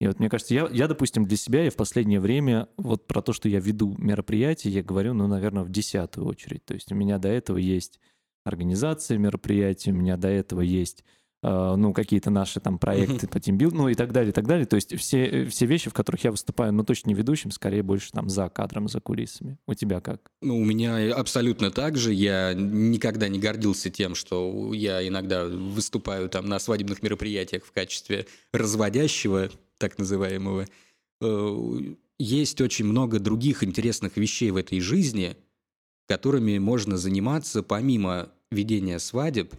И 0.00 0.06
вот 0.06 0.18
мне 0.18 0.28
кажется, 0.28 0.54
я, 0.54 0.68
я, 0.72 0.88
допустим, 0.88 1.26
для 1.26 1.36
себя 1.36 1.64
я 1.64 1.70
в 1.70 1.76
последнее 1.76 2.20
время 2.20 2.68
вот 2.76 3.06
про 3.06 3.20
то, 3.20 3.32
что 3.32 3.48
я 3.48 3.60
веду 3.60 3.94
мероприятие, 3.98 4.72
я 4.72 4.82
говорю, 4.82 5.12
ну, 5.12 5.26
наверное, 5.26 5.62
в 5.62 5.70
десятую 5.70 6.26
очередь. 6.26 6.64
То 6.64 6.74
есть 6.74 6.90
у 6.90 6.94
меня 6.94 7.18
до 7.18 7.28
этого 7.28 7.58
есть 7.58 8.00
организация 8.44 9.18
мероприятий, 9.18 9.92
у 9.92 9.94
меня 9.94 10.16
до 10.16 10.28
этого 10.28 10.62
есть 10.62 11.04
Э, 11.42 11.74
ну, 11.76 11.94
какие-то 11.94 12.30
наши 12.30 12.60
там 12.60 12.78
проекты 12.78 13.26
по 13.26 13.40
тимбилд, 13.40 13.72
ну 13.72 13.88
и 13.88 13.94
так 13.94 14.12
далее, 14.12 14.30
и 14.30 14.32
так 14.32 14.46
далее. 14.46 14.66
То 14.66 14.76
есть 14.76 14.96
все, 14.98 15.46
все 15.46 15.66
вещи, 15.66 15.88
в 15.88 15.94
которых 15.94 16.22
я 16.24 16.30
выступаю, 16.30 16.72
ну, 16.72 16.84
точно 16.84 17.08
не 17.08 17.14
ведущим, 17.14 17.50
скорее 17.50 17.82
больше 17.82 18.12
там 18.12 18.28
за 18.28 18.48
кадром, 18.48 18.88
за 18.88 19.00
кулисами. 19.00 19.58
У 19.66 19.74
тебя 19.74 20.00
как? 20.00 20.30
Ну, 20.42 20.58
у 20.58 20.64
меня 20.64 21.14
абсолютно 21.14 21.70
так 21.70 21.96
же. 21.96 22.12
Я 22.12 22.52
никогда 22.54 23.28
не 23.28 23.38
гордился 23.38 23.88
тем, 23.88 24.14
что 24.14 24.72
я 24.74 25.06
иногда 25.06 25.46
выступаю 25.46 26.28
там 26.28 26.46
на 26.46 26.58
свадебных 26.58 27.02
мероприятиях 27.02 27.64
в 27.64 27.72
качестве 27.72 28.26
разводящего, 28.52 29.50
так 29.80 29.98
называемого. 29.98 30.66
Э, 31.20 31.80
есть 32.18 32.60
очень 32.60 32.84
много 32.84 33.18
других 33.18 33.64
интересных 33.64 34.16
вещей 34.16 34.50
в 34.50 34.56
этой 34.56 34.80
жизни, 34.80 35.36
которыми 36.06 36.58
можно 36.58 36.96
заниматься 36.96 37.62
помимо 37.62 38.30
ведения 38.50 38.98
свадеб. 38.98 39.54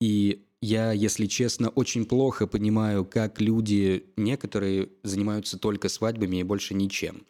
И 0.00 0.46
я, 0.62 0.92
если 0.92 1.26
честно, 1.26 1.68
очень 1.68 2.06
плохо 2.06 2.46
понимаю, 2.46 3.04
как 3.04 3.40
люди, 3.40 4.06
некоторые, 4.16 4.88
занимаются 5.02 5.58
только 5.58 5.88
свадьбами 5.88 6.38
и 6.38 6.42
больше 6.42 6.74
ничем. 6.74 7.26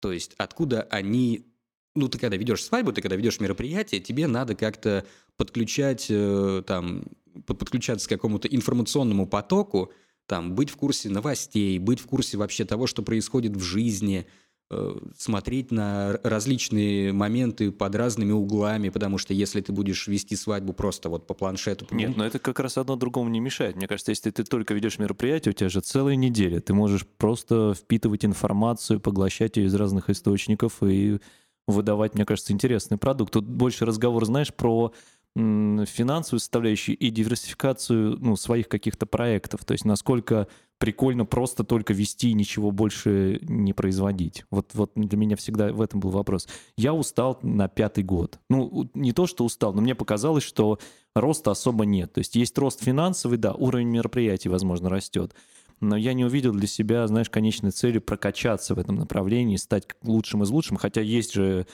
То 0.00 0.12
есть 0.12 0.34
откуда 0.36 0.82
они... 0.82 1.46
Ну, 1.94 2.08
ты 2.08 2.18
когда 2.18 2.36
ведешь 2.36 2.64
свадьбу, 2.64 2.92
ты 2.92 3.02
когда 3.02 3.16
ведешь 3.16 3.40
мероприятие, 3.40 4.00
тебе 4.00 4.26
надо 4.26 4.54
как-то 4.54 5.06
подключать, 5.36 6.06
э, 6.08 6.62
там, 6.66 7.04
подключаться 7.46 8.06
к 8.06 8.10
какому-то 8.10 8.48
информационному 8.48 9.26
потоку, 9.26 9.92
там, 10.26 10.54
быть 10.54 10.70
в 10.70 10.76
курсе 10.76 11.08
новостей, 11.08 11.78
быть 11.78 12.00
в 12.00 12.06
курсе 12.06 12.36
вообще 12.36 12.64
того, 12.64 12.86
что 12.86 13.02
происходит 13.02 13.56
в 13.56 13.62
жизни– 13.62 14.26
Э, 14.74 14.96
смотреть 15.18 15.70
на 15.70 16.18
различные 16.22 17.12
моменты 17.12 17.70
под 17.70 17.94
разными 17.94 18.32
углами, 18.32 18.88
потому 18.88 19.18
что 19.18 19.34
если 19.34 19.60
ты 19.60 19.70
будешь 19.70 20.08
вести 20.08 20.34
свадьбу 20.34 20.72
просто 20.72 21.10
вот 21.10 21.26
по 21.26 21.34
планшету... 21.34 21.86
Нет, 21.90 22.16
но 22.16 22.24
это 22.24 22.38
как 22.38 22.58
раз 22.58 22.78
одно 22.78 22.96
другому 22.96 23.28
не 23.28 23.38
мешает. 23.38 23.76
Мне 23.76 23.86
кажется, 23.86 24.12
если 24.12 24.30
ты 24.30 24.44
только 24.44 24.72
ведешь 24.72 24.98
мероприятие, 24.98 25.50
у 25.50 25.54
тебя 25.54 25.68
же 25.68 25.82
целая 25.82 26.16
неделя. 26.16 26.58
Ты 26.60 26.72
можешь 26.72 27.06
просто 27.06 27.74
впитывать 27.74 28.24
информацию, 28.24 28.98
поглощать 28.98 29.58
ее 29.58 29.66
из 29.66 29.74
разных 29.74 30.08
источников 30.08 30.82
и 30.82 31.18
выдавать, 31.66 32.14
мне 32.14 32.24
кажется, 32.24 32.54
интересный 32.54 32.96
продукт. 32.96 33.34
Тут 33.34 33.44
больше 33.44 33.84
разговор, 33.84 34.24
знаешь, 34.24 34.54
про 34.54 34.94
финансовую 35.34 36.40
составляющую 36.40 36.96
и 36.96 37.10
диверсификацию 37.10 38.18
ну, 38.20 38.36
своих 38.36 38.68
каких-то 38.68 39.06
проектов. 39.06 39.64
То 39.64 39.72
есть 39.72 39.84
насколько 39.84 40.46
прикольно 40.78 41.24
просто 41.24 41.64
только 41.64 41.94
вести 41.94 42.30
и 42.30 42.34
ничего 42.34 42.70
больше 42.70 43.38
не 43.42 43.72
производить. 43.72 44.44
Вот, 44.50 44.72
вот 44.74 44.90
для 44.96 45.16
меня 45.16 45.36
всегда 45.36 45.72
в 45.72 45.80
этом 45.80 46.00
был 46.00 46.10
вопрос. 46.10 46.48
Я 46.76 46.92
устал 46.92 47.38
на 47.42 47.68
пятый 47.68 48.02
год. 48.02 48.40
Ну, 48.50 48.90
не 48.92 49.12
то, 49.12 49.26
что 49.26 49.44
устал, 49.44 49.72
но 49.72 49.80
мне 49.80 49.94
показалось, 49.94 50.42
что 50.42 50.80
роста 51.14 51.52
особо 51.52 51.86
нет. 51.86 52.12
То 52.12 52.18
есть 52.18 52.34
есть 52.34 52.58
рост 52.58 52.82
финансовый, 52.82 53.38
да, 53.38 53.52
уровень 53.52 53.88
мероприятий, 53.88 54.48
возможно, 54.48 54.90
растет 54.90 55.34
но 55.82 55.96
я 55.96 56.14
не 56.14 56.24
увидел 56.24 56.52
для 56.52 56.68
себя, 56.68 57.06
знаешь, 57.08 57.28
конечной 57.28 57.72
цели 57.72 57.98
прокачаться 57.98 58.74
в 58.74 58.78
этом 58.78 58.96
направлении, 58.96 59.56
стать 59.56 59.88
лучшим 60.02 60.44
из 60.44 60.50
лучшим, 60.50 60.76
хотя 60.76 61.00
есть 61.00 61.34
же 61.34 61.66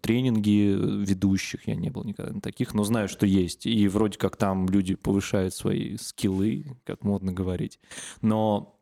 тренинги 0.00 0.76
ведущих, 1.04 1.66
я 1.66 1.74
не 1.74 1.90
был 1.90 2.04
никогда 2.04 2.32
на 2.32 2.40
таких, 2.40 2.74
но 2.74 2.84
знаю, 2.84 3.08
что 3.08 3.26
есть, 3.26 3.66
и 3.66 3.88
вроде 3.88 4.18
как 4.18 4.36
там 4.36 4.68
люди 4.68 4.94
повышают 4.94 5.52
свои 5.52 5.96
скиллы, 5.96 6.64
как 6.84 7.02
модно 7.02 7.32
говорить, 7.32 7.80
но 8.20 8.78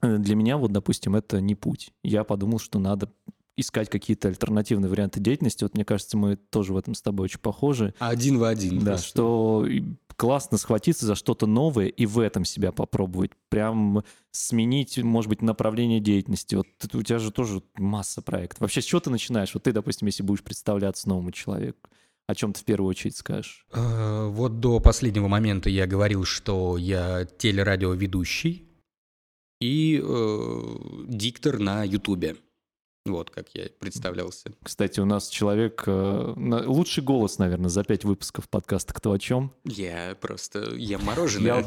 э, 0.00 0.16
для 0.16 0.34
меня 0.34 0.56
вот, 0.56 0.72
допустим, 0.72 1.14
это 1.14 1.40
не 1.40 1.54
путь. 1.54 1.92
Я 2.02 2.24
подумал, 2.24 2.58
что 2.58 2.78
надо 2.78 3.12
искать 3.56 3.90
какие-то 3.90 4.28
альтернативные 4.28 4.88
варианты 4.88 5.20
деятельности. 5.20 5.64
Вот 5.64 5.74
мне 5.74 5.84
кажется, 5.84 6.16
мы 6.16 6.36
тоже 6.36 6.72
в 6.72 6.78
этом 6.78 6.94
с 6.94 7.02
тобой 7.02 7.24
очень 7.24 7.40
похожи. 7.40 7.94
Один 7.98 8.38
в 8.38 8.44
один. 8.44 8.78
Да, 8.78 8.92
просто. 8.92 9.06
что 9.06 9.66
классно 10.20 10.58
схватиться 10.58 11.06
за 11.06 11.14
что-то 11.14 11.46
новое 11.46 11.86
и 11.86 12.04
в 12.04 12.18
этом 12.18 12.44
себя 12.44 12.72
попробовать. 12.72 13.30
Прям 13.48 14.04
сменить, 14.32 14.98
может 14.98 15.30
быть, 15.30 15.40
направление 15.40 15.98
деятельности. 15.98 16.56
Вот 16.56 16.66
у 16.92 17.02
тебя 17.02 17.18
же 17.18 17.30
тоже 17.30 17.62
масса 17.76 18.20
проектов. 18.20 18.60
Вообще, 18.60 18.82
с 18.82 18.84
чего 18.84 19.00
ты 19.00 19.08
начинаешь? 19.08 19.54
Вот 19.54 19.62
ты, 19.62 19.72
допустим, 19.72 20.04
если 20.08 20.22
будешь 20.22 20.42
представляться 20.42 21.08
новому 21.08 21.32
человеку, 21.32 21.88
о 22.26 22.34
чем 22.34 22.52
ты 22.52 22.60
в 22.60 22.64
первую 22.64 22.90
очередь 22.90 23.16
скажешь? 23.16 23.64
Э, 23.72 24.26
вот 24.28 24.60
до 24.60 24.78
последнего 24.78 25.26
момента 25.26 25.70
я 25.70 25.86
говорил, 25.86 26.26
что 26.26 26.76
я 26.76 27.24
телерадиоведущий 27.38 28.68
и 29.58 30.02
э, 30.04 30.76
диктор 31.08 31.58
на 31.58 31.82
Ютубе. 31.82 32.36
Вот 33.06 33.30
как 33.30 33.48
я 33.54 33.68
представлялся. 33.78 34.52
Кстати, 34.62 35.00
у 35.00 35.06
нас 35.06 35.28
человек... 35.28 35.84
Э, 35.86 36.34
лучший 36.36 37.02
голос, 37.02 37.38
наверное, 37.38 37.70
за 37.70 37.82
пять 37.82 38.04
выпусков 38.04 38.48
подкаста 38.48 38.92
«Кто 38.92 39.12
о 39.12 39.18
чем?». 39.18 39.52
Я 39.64 40.16
просто 40.20 40.74
ем 40.74 41.04
мороженое. 41.04 41.64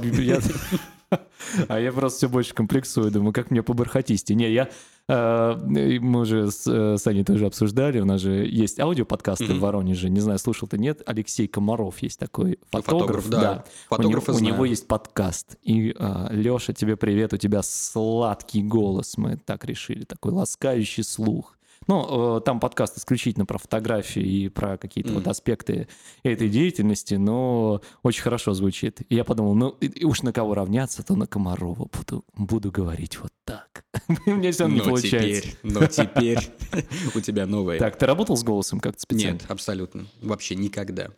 А 1.67 1.80
я 1.80 1.91
просто 1.91 2.17
все 2.17 2.30
больше 2.30 2.56
комплексую, 2.56 3.12
думаю, 3.12 3.34
как 3.34 3.52
мне 3.52 3.62
по 3.62 3.74
бархатисте. 3.74 4.34
Не, 4.34 4.52
я 4.52 4.69
мы 5.08 6.20
уже 6.22 6.50
с 6.50 6.66
э, 6.66 6.98
Саней 6.98 7.26
тоже 7.26 7.46
обсуждали, 7.46 8.00
у 8.00 8.06
нас 8.06 8.22
же 8.22 8.48
есть 8.48 8.80
аудиоподкасты 8.80 9.46
mm-hmm. 9.46 9.58
в 9.58 9.60
Воронеже, 9.60 10.10
не 10.10 10.22
знаю, 10.22 10.39
слушал 10.39 10.68
ты, 10.68 10.78
нет, 10.78 11.02
Алексей 11.06 11.48
Комаров 11.48 12.00
есть 12.00 12.20
такой 12.20 12.58
фотограф, 12.72 13.26
фотограф 13.26 13.30
да. 13.30 13.42
да. 13.42 13.66
Фотограф 13.89 14.30
у, 14.30 14.32
него, 14.32 14.38
у 14.38 14.42
него 14.42 14.66
есть 14.66 14.88
подкаст, 14.88 15.58
и 15.62 15.94
а, 16.00 16.30
Леша, 16.32 16.72
тебе 16.72 16.96
привет, 16.96 17.34
у 17.34 17.38
тебя 17.38 17.62
сладкий 17.63 18.63
голос, 18.63 19.18
мы 19.18 19.36
так 19.36 19.66
решили, 19.66 20.06
такой 20.06 20.32
ласкающий 20.32 21.04
слух. 21.04 21.58
Ну, 21.88 22.38
э, 22.38 22.41
там 22.41 22.60
подкаст 22.60 22.98
исключительно 22.98 23.46
про 23.46 23.58
фотографии 23.58 24.22
и 24.22 24.50
про 24.50 24.78
какие-то 24.78 25.12
mm. 25.12 25.15
вот 25.15 25.28
аспекты 25.28 25.88
этой 26.24 26.50
деятельности, 26.50 27.15
но 27.15 27.82
очень 28.04 28.22
хорошо 28.22 28.54
звучит. 28.54 29.02
И 29.10 29.15
я 29.15 29.24
подумал, 29.24 29.56
ну, 29.56 29.78
уж 30.04 30.22
на 30.22 30.34
кого 30.34 30.54
равняться, 30.54 31.04
то 31.04 31.15
на 31.15 31.28
Комарова 31.28 31.88
буду, 31.91 32.26
буду 32.36 32.72
говорить 32.72 33.19
вот 33.19 33.32
так. 33.46 33.86
Мне 34.26 34.52
все 34.52 34.67
не 34.67 34.82
получается. 34.82 35.50
но 35.63 35.86
теперь 35.88 36.39
у 37.15 37.19
тебя 37.19 37.46
новое. 37.46 37.80
Так, 37.80 37.98
ты 37.98 38.06
работал 38.06 38.38
с 38.38 38.43
голосом 38.43 38.80
как-то 38.80 39.02
специально? 39.02 39.34
Нет, 39.34 39.46
абсолютно. 39.50 40.06
Вообще 40.22 40.56
никогда. 40.56 41.10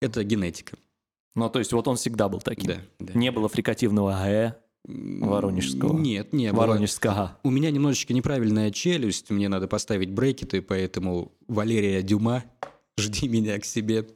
Это 0.00 0.22
генетика. 0.24 0.76
Ну, 1.34 1.48
то 1.50 1.58
есть 1.58 1.72
вот 1.72 1.88
он 1.88 1.96
всегда 1.96 2.28
был 2.28 2.40
таким? 2.40 2.66
Да. 2.66 2.76
да. 3.00 3.12
Не 3.14 3.32
было 3.32 3.48
фрикативного 3.48 4.28
«э», 4.28 4.54
Воронежского. 4.86 5.98
Нет, 5.98 6.32
не 6.32 6.52
было. 6.52 6.66
Воронежского. 6.66 7.38
У 7.42 7.50
меня 7.50 7.70
немножечко 7.70 8.12
неправильная 8.12 8.70
челюсть, 8.70 9.30
мне 9.30 9.48
надо 9.48 9.66
поставить 9.66 10.10
брекеты, 10.10 10.60
поэтому 10.60 11.32
Валерия 11.48 12.02
Дюма, 12.02 12.44
жди 12.98 13.28
меня 13.28 13.58
к 13.58 13.64
себе. 13.64 14.06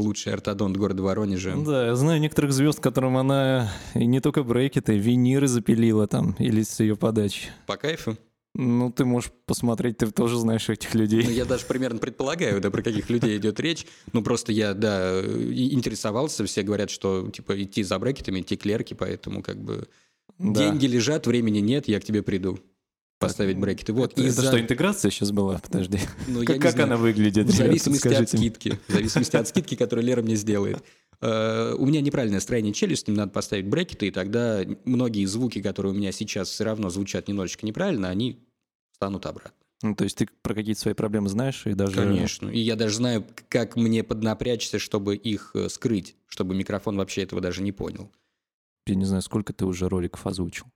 Лучший 0.00 0.32
ортодонт 0.32 0.76
города 0.76 1.02
Воронежа. 1.02 1.56
Да, 1.56 1.86
я 1.86 1.96
знаю 1.96 2.20
некоторых 2.20 2.52
звезд, 2.52 2.78
которым 2.78 3.16
она 3.16 3.72
и 3.96 4.06
не 4.06 4.20
только 4.20 4.44
брекеты, 4.44 4.96
виниры 4.96 5.48
запилила 5.48 6.06
там, 6.06 6.36
или 6.38 6.62
с 6.62 6.78
ее 6.78 6.94
подачи. 6.94 7.48
По 7.66 7.76
кайфу? 7.76 8.16
Ну, 8.54 8.90
ты 8.90 9.04
можешь 9.04 9.30
посмотреть, 9.46 9.98
ты 9.98 10.10
тоже 10.10 10.38
знаешь 10.38 10.68
этих 10.68 10.94
людей. 10.94 11.22
Ну, 11.24 11.30
я 11.30 11.44
даже 11.44 11.66
примерно 11.66 11.98
предполагаю, 11.98 12.60
да, 12.60 12.70
про 12.70 12.82
каких 12.82 13.10
людей 13.10 13.38
идет 13.38 13.60
речь. 13.60 13.86
Ну, 14.12 14.22
просто 14.22 14.52
я, 14.52 14.74
да, 14.74 15.20
интересовался, 15.20 16.44
все 16.44 16.62
говорят, 16.62 16.90
что, 16.90 17.28
типа, 17.30 17.60
идти 17.62 17.82
за 17.82 17.98
брекетами, 17.98 18.40
идти 18.40 18.56
клерки, 18.56 18.94
поэтому, 18.94 19.42
как 19.42 19.58
бы, 19.62 19.88
да. 20.38 20.60
Деньги 20.60 20.86
лежат, 20.86 21.26
времени 21.26 21.58
нет, 21.58 21.88
я 21.88 22.00
к 22.00 22.04
тебе 22.04 22.22
приду 22.22 22.58
поставить 23.18 23.58
брекеты. 23.58 23.92
Вот. 23.92 24.12
Это, 24.12 24.22
это 24.22 24.42
что, 24.42 24.60
интеграция 24.60 25.10
сейчас 25.10 25.32
была? 25.32 25.58
Подожди. 25.58 25.98
Ну, 26.26 26.44
как 26.44 26.60
как 26.60 26.78
она 26.78 26.96
выглядит? 26.96 27.46
В 27.46 27.50
зависимости 27.56 28.06
ребята, 28.06 28.22
от 28.22 28.28
скидки. 28.28 28.78
В 28.88 28.92
зависимости 28.92 29.36
от 29.36 29.48
скидки, 29.48 29.74
которую 29.74 30.06
Лера 30.06 30.22
мне 30.22 30.36
сделает. 30.36 30.82
Uh, 31.20 31.74
у 31.74 31.84
меня 31.84 32.00
неправильное 32.00 32.38
строение 32.38 32.72
челюсти, 32.72 33.10
мне 33.10 33.18
надо 33.18 33.32
поставить 33.32 33.66
брекеты, 33.66 34.06
и 34.06 34.10
тогда 34.12 34.60
многие 34.84 35.24
звуки, 35.24 35.60
которые 35.60 35.92
у 35.92 35.96
меня 35.96 36.12
сейчас 36.12 36.48
все 36.48 36.62
равно 36.62 36.90
звучат 36.90 37.26
немножечко 37.26 37.66
неправильно, 37.66 38.08
они 38.08 38.38
станут 38.92 39.26
обратно. 39.26 39.52
Ну, 39.82 39.96
то 39.96 40.04
есть 40.04 40.16
ты 40.16 40.28
про 40.42 40.54
какие-то 40.54 40.80
свои 40.80 40.94
проблемы 40.94 41.28
знаешь 41.28 41.66
и 41.66 41.72
даже... 41.72 41.96
Конечно. 41.96 42.48
И 42.50 42.60
я 42.60 42.76
даже 42.76 42.94
знаю, 42.94 43.26
как 43.48 43.74
мне 43.74 44.04
поднапрячься, 44.04 44.78
чтобы 44.78 45.16
их 45.16 45.50
э, 45.54 45.68
скрыть, 45.68 46.14
чтобы 46.28 46.54
микрофон 46.54 46.96
вообще 46.96 47.22
этого 47.22 47.40
даже 47.40 47.62
не 47.62 47.72
понял 47.72 48.12
я 48.88 48.94
не 48.94 49.04
знаю, 49.04 49.22
сколько 49.22 49.52
ты 49.52 49.66
уже 49.66 49.88
роликов 49.88 50.26
озвучил. 50.26 50.66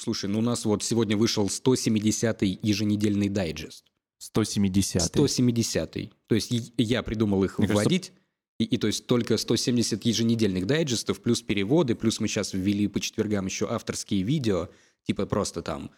Слушай, 0.00 0.28
ну 0.30 0.40
у 0.40 0.42
нас 0.42 0.64
вот 0.64 0.82
сегодня 0.82 1.16
вышел 1.16 1.46
170-й 1.46 2.58
еженедельный 2.62 3.28
дайджест. 3.28 3.84
170 4.18 5.16
170-й. 5.16 6.12
То 6.26 6.34
есть 6.34 6.52
я 6.76 7.02
придумал 7.02 7.44
их 7.44 7.58
Мне 7.58 7.68
вводить. 7.68 8.08
Кажется... 8.08 8.20
И, 8.58 8.64
и 8.64 8.76
то 8.76 8.88
есть 8.88 9.06
только 9.06 9.38
170 9.38 10.04
еженедельных 10.04 10.66
дайджестов, 10.66 11.22
плюс 11.22 11.40
переводы, 11.40 11.94
плюс 11.94 12.20
мы 12.20 12.28
сейчас 12.28 12.52
ввели 12.52 12.88
по 12.88 13.00
четвергам 13.00 13.46
еще 13.46 13.66
авторские 13.66 14.22
видео, 14.22 14.68
типа 15.04 15.24
просто 15.24 15.62
там, 15.62 15.90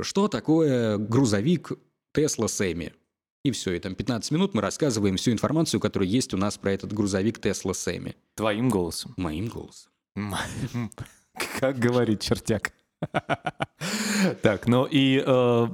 что 0.00 0.26
такое 0.26 0.98
грузовик 0.98 1.72
Тесла 2.12 2.48
Сэмми? 2.48 2.92
И 3.44 3.52
все, 3.52 3.72
и 3.74 3.78
там 3.78 3.94
15 3.94 4.32
минут 4.32 4.52
мы 4.52 4.62
рассказываем 4.62 5.16
всю 5.16 5.30
информацию, 5.30 5.80
которая 5.80 6.08
есть 6.08 6.34
у 6.34 6.36
нас 6.36 6.58
про 6.58 6.72
этот 6.72 6.92
грузовик 6.92 7.40
Тесла 7.40 7.72
Сэмми. 7.72 8.16
Твоим 8.34 8.68
голосом? 8.68 9.14
Моим 9.16 9.46
голосом. 9.46 9.92
Как 11.60 11.78
говорит 11.78 12.20
чертяк. 12.20 12.72
Так, 14.42 14.66
ну 14.66 14.86
и 14.90 15.22
э, 15.24 15.68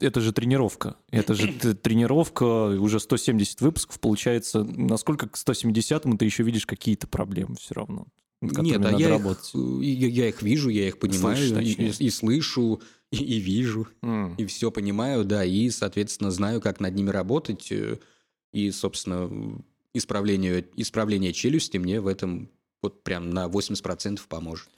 это 0.00 0.20
же 0.20 0.32
тренировка. 0.32 0.96
Это 1.10 1.34
же 1.34 1.52
тренировка, 1.52 2.44
уже 2.44 2.98
170 2.98 3.60
выпусков, 3.60 4.00
получается. 4.00 4.64
Насколько 4.64 5.28
к 5.28 5.36
170-му 5.36 6.16
ты 6.16 6.24
еще 6.24 6.42
видишь 6.42 6.66
какие-то 6.66 7.06
проблемы 7.06 7.54
все 7.56 7.74
равно? 7.74 8.06
Нет, 8.40 8.84
а 8.84 8.90
я 8.90 9.14
их, 9.14 9.54
я, 9.54 10.08
я 10.08 10.28
их 10.28 10.42
вижу, 10.42 10.68
я 10.68 10.88
их 10.88 10.98
понимаю, 10.98 11.36
Слышишь, 11.36 11.78
и, 11.78 12.04
и, 12.04 12.06
и 12.06 12.10
слышу, 12.10 12.82
и, 13.10 13.16
и 13.16 13.38
вижу, 13.38 13.88
mm. 14.02 14.34
и 14.36 14.44
все 14.46 14.70
понимаю, 14.70 15.24
да, 15.24 15.44
и, 15.44 15.70
соответственно, 15.70 16.30
знаю, 16.30 16.60
как 16.60 16.80
над 16.80 16.94
ними 16.94 17.10
работать, 17.10 17.70
э, 17.72 17.98
и, 18.52 18.70
собственно, 18.70 19.62
исправление, 19.94 20.66
исправление 20.76 21.32
челюсти 21.32 21.78
мне 21.78 22.00
в 22.00 22.06
этом 22.06 22.50
вот 22.84 23.02
прям 23.02 23.30
на 23.30 23.46
80% 23.46 24.20
поможет. 24.28 24.68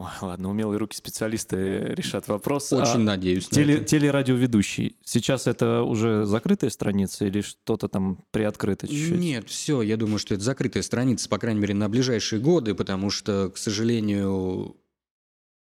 Ой, 0.00 0.10
ладно, 0.20 0.50
умелые 0.50 0.78
руки 0.78 0.96
специалисты 0.96 1.92
решат 1.96 2.28
вопрос. 2.28 2.72
Очень 2.72 2.92
а 2.92 2.98
надеюсь. 2.98 3.48
Теле, 3.48 3.84
телерадиоведущий. 3.84 4.96
Сейчас 5.04 5.48
это 5.48 5.82
уже 5.82 6.24
закрытая 6.24 6.70
страница 6.70 7.26
или 7.26 7.40
что-то 7.40 7.88
там 7.88 8.18
приоткрыто 8.30 8.86
чуть-чуть? 8.86 9.18
Нет, 9.18 9.48
все, 9.48 9.82
я 9.82 9.96
думаю, 9.96 10.20
что 10.20 10.34
это 10.34 10.44
закрытая 10.44 10.84
страница, 10.84 11.28
по 11.28 11.38
крайней 11.38 11.60
мере, 11.60 11.74
на 11.74 11.88
ближайшие 11.88 12.40
годы, 12.40 12.74
потому 12.74 13.10
что, 13.10 13.50
к 13.50 13.58
сожалению, 13.58 14.76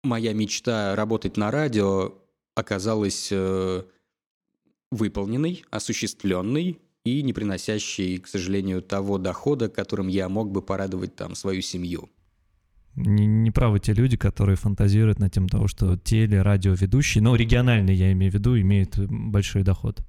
моя 0.03 0.33
мечта 0.33 0.97
работать 0.97 1.37
на 1.37 1.53
радио 1.53 2.15
оказалась 2.57 3.29
э, 3.31 3.85
выполненной, 4.91 5.65
осуществленной 5.71 6.81
и 7.09 7.23
не 7.23 7.33
приносящей, 7.33 8.19
к 8.19 8.27
сожалению, 8.27 8.83
того 8.83 9.19
дохода, 9.19 9.69
которым 9.69 10.09
я 10.09 10.29
мог 10.29 10.51
бы 10.51 10.63
порадовать 10.63 11.17
там 11.17 11.35
свою 11.35 11.63
семью. 11.63 12.09
Не, 12.95 13.27
не 13.27 13.51
правы 13.51 13.79
те 13.79 13.93
люди, 13.93 14.17
которые 14.17 14.57
фантазируют 14.57 15.21
на 15.21 15.31
тем 15.31 15.49
того, 15.49 15.69
что 15.69 15.97
теле, 15.97 16.43
радиоведущие, 16.43 17.23
но 17.23 17.37
региональные, 17.37 17.97
я 17.97 18.13
имею 18.13 18.33
в 18.33 18.35
виду, 18.35 18.59
имеют 18.59 18.99
большой 18.99 19.63
доход. 19.63 20.01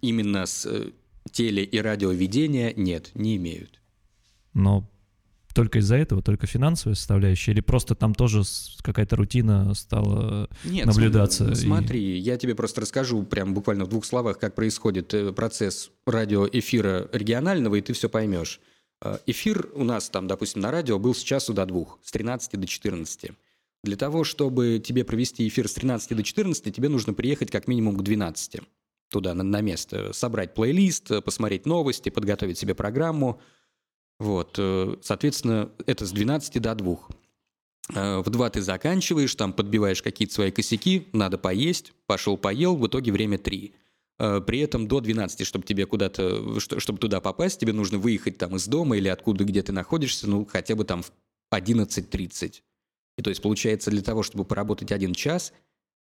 Именно 0.00 0.46
с 0.46 0.66
э, 0.66 0.90
теле- 1.32 1.64
и 1.64 1.78
радиоведения 1.80 2.72
нет, 2.76 3.10
не 3.14 3.36
имеют. 3.36 3.80
Но 4.54 4.88
только 5.56 5.78
из-за 5.78 5.96
этого, 5.96 6.20
только 6.20 6.46
финансовая 6.46 6.94
составляющая, 6.94 7.52
или 7.52 7.62
просто 7.62 7.94
там 7.94 8.14
тоже 8.14 8.42
какая-то 8.82 9.16
рутина 9.16 9.72
стала 9.72 10.50
Нет, 10.64 10.84
наблюдаться? 10.84 11.54
Смотри, 11.54 11.98
и... 11.98 12.18
я 12.18 12.36
тебе 12.36 12.54
просто 12.54 12.82
расскажу 12.82 13.22
прям 13.22 13.54
буквально 13.54 13.86
в 13.86 13.88
двух 13.88 14.04
словах, 14.04 14.38
как 14.38 14.54
происходит 14.54 15.14
э, 15.14 15.32
процесс 15.32 15.90
радиоэфира 16.06 17.08
регионального, 17.10 17.76
и 17.76 17.80
ты 17.80 17.94
все 17.94 18.10
поймешь. 18.10 18.60
Э, 19.02 19.16
эфир 19.24 19.70
у 19.72 19.82
нас 19.82 20.10
там, 20.10 20.26
допустим, 20.26 20.60
на 20.60 20.70
радио 20.70 20.98
был 20.98 21.14
с 21.14 21.22
часу 21.22 21.54
до 21.54 21.64
двух, 21.64 21.98
с 22.04 22.12
13 22.12 22.60
до 22.60 22.66
14. 22.66 23.30
Для 23.82 23.96
того, 23.96 24.24
чтобы 24.24 24.78
тебе 24.84 25.04
провести 25.04 25.48
эфир 25.48 25.68
с 25.68 25.72
13 25.72 26.14
до 26.14 26.22
14, 26.22 26.76
тебе 26.76 26.90
нужно 26.90 27.14
приехать 27.14 27.50
как 27.50 27.66
минимум 27.66 27.96
к 27.96 28.02
12 28.02 28.60
туда, 29.10 29.32
на, 29.32 29.42
на 29.42 29.62
место, 29.62 30.12
собрать 30.12 30.52
плейлист, 30.52 31.24
посмотреть 31.24 31.64
новости, 31.64 32.10
подготовить 32.10 32.58
себе 32.58 32.74
программу– 32.74 33.40
вот, 34.18 34.54
э, 34.58 34.96
соответственно, 35.02 35.70
это 35.86 36.06
с 36.06 36.12
12 36.12 36.58
до 36.58 36.74
2. 36.74 36.98
Э, 37.94 38.18
в 38.20 38.30
2 38.30 38.50
ты 38.50 38.62
заканчиваешь, 38.62 39.34
там 39.34 39.52
подбиваешь 39.52 40.02
какие-то 40.02 40.34
свои 40.34 40.50
косяки, 40.50 41.08
надо 41.12 41.38
поесть, 41.38 41.92
пошел 42.06 42.36
поел, 42.36 42.76
в 42.76 42.86
итоге 42.86 43.12
время 43.12 43.38
3. 43.38 43.74
Э, 44.18 44.40
при 44.40 44.60
этом 44.60 44.88
до 44.88 45.00
12, 45.00 45.46
чтобы 45.46 45.66
тебе 45.66 45.86
куда-то, 45.86 46.58
чтобы 46.60 46.98
туда 46.98 47.20
попасть, 47.20 47.60
тебе 47.60 47.72
нужно 47.72 47.98
выехать 47.98 48.38
там 48.38 48.56
из 48.56 48.66
дома 48.66 48.96
или 48.96 49.08
откуда, 49.08 49.44
где 49.44 49.62
ты 49.62 49.72
находишься, 49.72 50.28
ну, 50.28 50.46
хотя 50.46 50.74
бы 50.74 50.84
там 50.84 51.02
в 51.02 51.12
11.30. 51.52 52.62
И 53.18 53.22
то 53.22 53.30
есть, 53.30 53.42
получается, 53.42 53.90
для 53.90 54.02
того, 54.02 54.22
чтобы 54.22 54.44
поработать 54.44 54.92
один 54.92 55.14
час, 55.14 55.52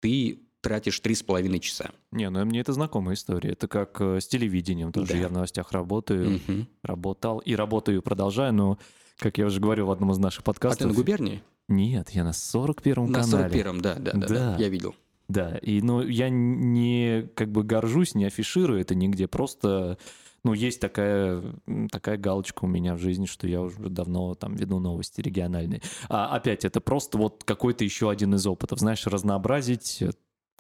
ты 0.01 0.46
тратишь 0.67 0.99
три 1.01 1.15
с 1.15 1.23
половиной 1.23 1.61
часа. 1.61 1.91
Не, 2.11 2.29
ну 2.29 2.45
мне 2.45 2.61
это 2.61 2.73
знакомая 2.73 3.15
история. 3.15 3.51
Это 3.51 3.69
как 3.69 4.01
э, 4.01 4.21
с 4.21 4.27
телевидением. 4.27 4.93
Тоже 4.93 5.13
да. 5.13 5.19
я 5.19 5.29
в 5.29 5.33
новостях 5.33 5.73
работаю, 5.73 6.37
угу. 6.37 6.67
работал 6.83 7.39
и 7.39 7.55
работаю, 7.55 8.03
продолжаю, 8.03 8.53
но, 8.53 8.79
как 9.19 9.39
я 9.39 9.47
уже 9.47 9.61
говорил 9.61 9.87
в 9.87 9.91
одном 9.91 10.11
из 10.11 10.19
наших 10.19 10.45
подкастов... 10.45 10.81
А 10.81 10.85
ты 10.85 10.89
на 10.89 10.95
губернии? 10.95 11.43
Нет, 11.69 12.11
я 12.11 12.25
на 12.25 12.31
41-м 12.31 13.11
на 13.11 13.23
канале. 13.23 13.45
На 13.45 13.69
41-м, 13.69 13.81
да, 13.81 13.95
да, 13.95 14.13
да, 14.13 14.27
да, 14.27 14.57
я 14.59 14.69
видел. 14.69 14.95
Да, 15.29 15.57
и 15.59 15.81
ну, 15.81 16.03
я 16.03 16.29
не 16.29 17.29
как 17.35 17.51
бы 17.51 17.65
горжусь, 17.65 18.15
не 18.15 18.25
афиширую 18.25 18.81
это 18.81 18.95
нигде, 18.95 19.27
просто 19.27 19.99
ну, 20.47 20.53
есть 20.53 20.79
такая, 20.79 21.43
такая 21.91 22.17
галочка 22.17 22.67
у 22.67 22.69
меня 22.69 22.95
в 22.95 23.01
жизни, 23.01 23.27
что 23.27 23.49
я 23.49 23.61
уже 23.61 23.77
давно 23.79 24.37
там 24.37 24.55
веду 24.55 24.79
новости 24.79 25.21
региональные. 25.21 25.83
А 26.09 26.37
опять, 26.37 26.65
это 26.65 26.81
просто 26.81 27.19
вот 27.19 27.43
какой-то 27.45 27.83
еще 27.83 28.11
один 28.11 28.33
из 28.37 28.47
опытов, 28.47 28.79
знаешь, 28.79 29.05
разнообразить 29.09 30.05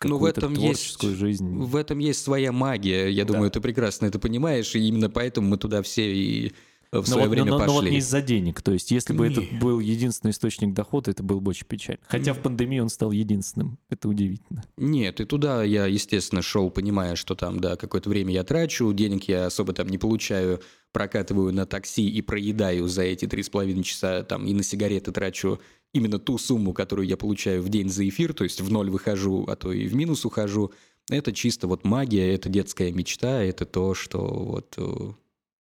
ну, 0.02 0.18
в 0.18 0.24
этом 0.24 0.54
есть, 0.54 1.00
жизнь. 1.02 1.58
В 1.58 1.76
этом 1.76 1.98
есть 1.98 2.22
своя 2.22 2.52
магия. 2.52 3.08
Я 3.08 3.24
да. 3.24 3.32
думаю, 3.32 3.50
ты 3.50 3.60
прекрасно 3.60 4.06
это 4.06 4.18
понимаешь, 4.18 4.74
и 4.74 4.88
именно 4.88 5.08
поэтому 5.08 5.48
мы 5.48 5.56
туда 5.56 5.82
все 5.82 6.12
и 6.14 6.52
в 7.00 7.08
но 7.08 7.14
свое 7.14 7.28
вот, 7.28 7.32
время 7.32 7.50
но, 7.50 7.58
пошли. 7.58 7.72
Но 7.72 7.80
вот 7.80 7.90
не 7.90 7.98
из-за 7.98 8.22
денег. 8.22 8.62
То 8.62 8.72
есть, 8.72 8.90
если 8.90 9.12
бы 9.12 9.28
не. 9.28 9.34
это 9.34 9.42
был 9.60 9.80
единственный 9.80 10.30
источник 10.30 10.74
дохода, 10.74 11.10
это 11.10 11.22
был 11.22 11.40
бы 11.40 11.50
очень 11.50 11.66
печально. 11.66 12.00
Хотя 12.08 12.34
в 12.34 12.40
пандемии 12.40 12.78
он 12.78 12.88
стал 12.88 13.12
единственным. 13.12 13.78
Это 13.88 14.08
удивительно. 14.08 14.64
Нет, 14.76 15.20
и 15.20 15.24
туда 15.24 15.62
я, 15.64 15.86
естественно, 15.86 16.42
шел, 16.42 16.70
понимая, 16.70 17.16
что 17.16 17.34
там, 17.34 17.60
да, 17.60 17.76
какое-то 17.76 18.08
время 18.08 18.32
я 18.32 18.44
трачу, 18.44 18.92
денег 18.92 19.24
я 19.24 19.46
особо 19.46 19.72
там 19.72 19.88
не 19.88 19.98
получаю, 19.98 20.60
прокатываю 20.92 21.52
на 21.52 21.66
такси 21.66 22.08
и 22.08 22.22
проедаю 22.22 22.88
за 22.88 23.02
эти 23.02 23.26
три 23.26 23.42
с 23.42 23.50
половиной 23.50 23.82
часа, 23.82 24.22
там, 24.22 24.46
и 24.46 24.54
на 24.54 24.62
сигареты 24.62 25.12
трачу 25.12 25.60
именно 25.92 26.18
ту 26.18 26.38
сумму, 26.38 26.72
которую 26.72 27.06
я 27.06 27.16
получаю 27.16 27.62
в 27.62 27.68
день 27.68 27.88
за 27.88 28.08
эфир, 28.08 28.34
то 28.34 28.44
есть 28.44 28.60
в 28.60 28.70
ноль 28.70 28.90
выхожу, 28.90 29.44
а 29.48 29.56
то 29.56 29.72
и 29.72 29.86
в 29.86 29.94
минус 29.94 30.24
ухожу, 30.24 30.72
это 31.10 31.32
чисто 31.32 31.66
вот 31.68 31.84
магия, 31.84 32.34
это 32.34 32.48
детская 32.48 32.92
мечта, 32.92 33.42
это 33.42 33.64
то, 33.64 33.94
что 33.94 34.20
вот... 34.20 35.16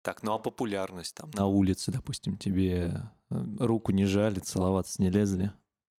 Так, 0.07 0.23
ну 0.23 0.31
а 0.31 0.39
популярность 0.39 1.15
там 1.15 1.31
на 1.33 1.47
улице, 1.47 1.91
допустим, 1.91 2.37
тебе 2.37 3.11
э, 3.29 3.45
руку 3.59 3.91
не 3.91 4.05
жали, 4.05 4.39
целоваться 4.39 5.01
не 5.01 5.09
лезли? 5.09 5.51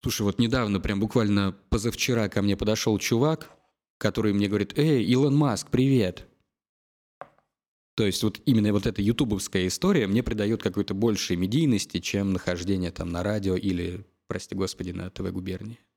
Слушай, 0.02 0.22
вот 0.22 0.38
недавно, 0.38 0.80
прям 0.80 0.98
буквально 0.98 1.54
позавчера 1.68 2.30
ко 2.30 2.40
мне 2.40 2.56
подошел 2.56 2.98
чувак, 2.98 3.50
который 3.98 4.32
мне 4.32 4.48
говорит, 4.48 4.78
«Эй, 4.78 5.04
Илон 5.04 5.36
Маск, 5.36 5.68
привет!» 5.68 6.26
То 7.96 8.06
есть 8.06 8.22
вот 8.22 8.40
именно 8.46 8.72
вот 8.72 8.86
эта 8.86 9.02
ютубовская 9.02 9.66
история 9.66 10.06
мне 10.06 10.22
придает 10.22 10.62
какой-то 10.62 10.94
большей 10.94 11.36
медийности, 11.36 12.00
чем 12.00 12.32
нахождение 12.32 12.90
там 12.90 13.10
на 13.10 13.22
радио 13.22 13.56
или, 13.56 14.06
прости 14.26 14.54
господи, 14.54 14.92
на 14.92 15.10
ТВ 15.10 15.30
губернии. 15.32 15.80
Э, 15.80 15.87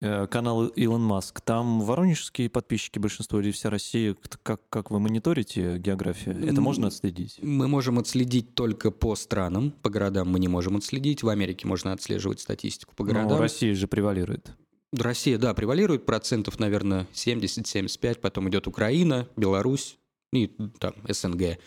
канал 0.00 0.66
Илон 0.66 1.02
Маск. 1.02 1.40
Там 1.40 1.80
воронежские 1.80 2.48
подписчики 2.48 2.98
большинство 2.98 3.40
или 3.40 3.50
вся 3.50 3.70
Россия? 3.70 4.16
Как, 4.42 4.60
как 4.68 4.90
вы 4.90 5.00
мониторите 5.00 5.78
географию? 5.78 6.36
Это 6.46 6.60
можно 6.60 6.88
отследить? 6.88 7.38
Мы 7.42 7.68
можем 7.68 7.98
отследить 7.98 8.54
только 8.54 8.90
по 8.90 9.16
странам. 9.16 9.72
По 9.82 9.90
городам 9.90 10.30
мы 10.30 10.38
не 10.38 10.48
можем 10.48 10.76
отследить. 10.76 11.22
В 11.22 11.28
Америке 11.28 11.66
можно 11.66 11.92
отслеживать 11.92 12.40
статистику 12.40 12.94
по 12.94 13.04
городам. 13.04 13.28
Но 13.28 13.38
Россия 13.38 13.74
же 13.74 13.88
превалирует. 13.88 14.52
Россия, 14.92 15.38
да, 15.38 15.52
превалирует. 15.54 16.06
Процентов, 16.06 16.58
наверное, 16.58 17.06
70-75. 17.12 18.20
Потом 18.20 18.48
идет 18.48 18.66
Украина, 18.66 19.28
Беларусь, 19.36 19.98
и 20.32 20.46
там 20.78 20.94
СНГ. 21.08 21.58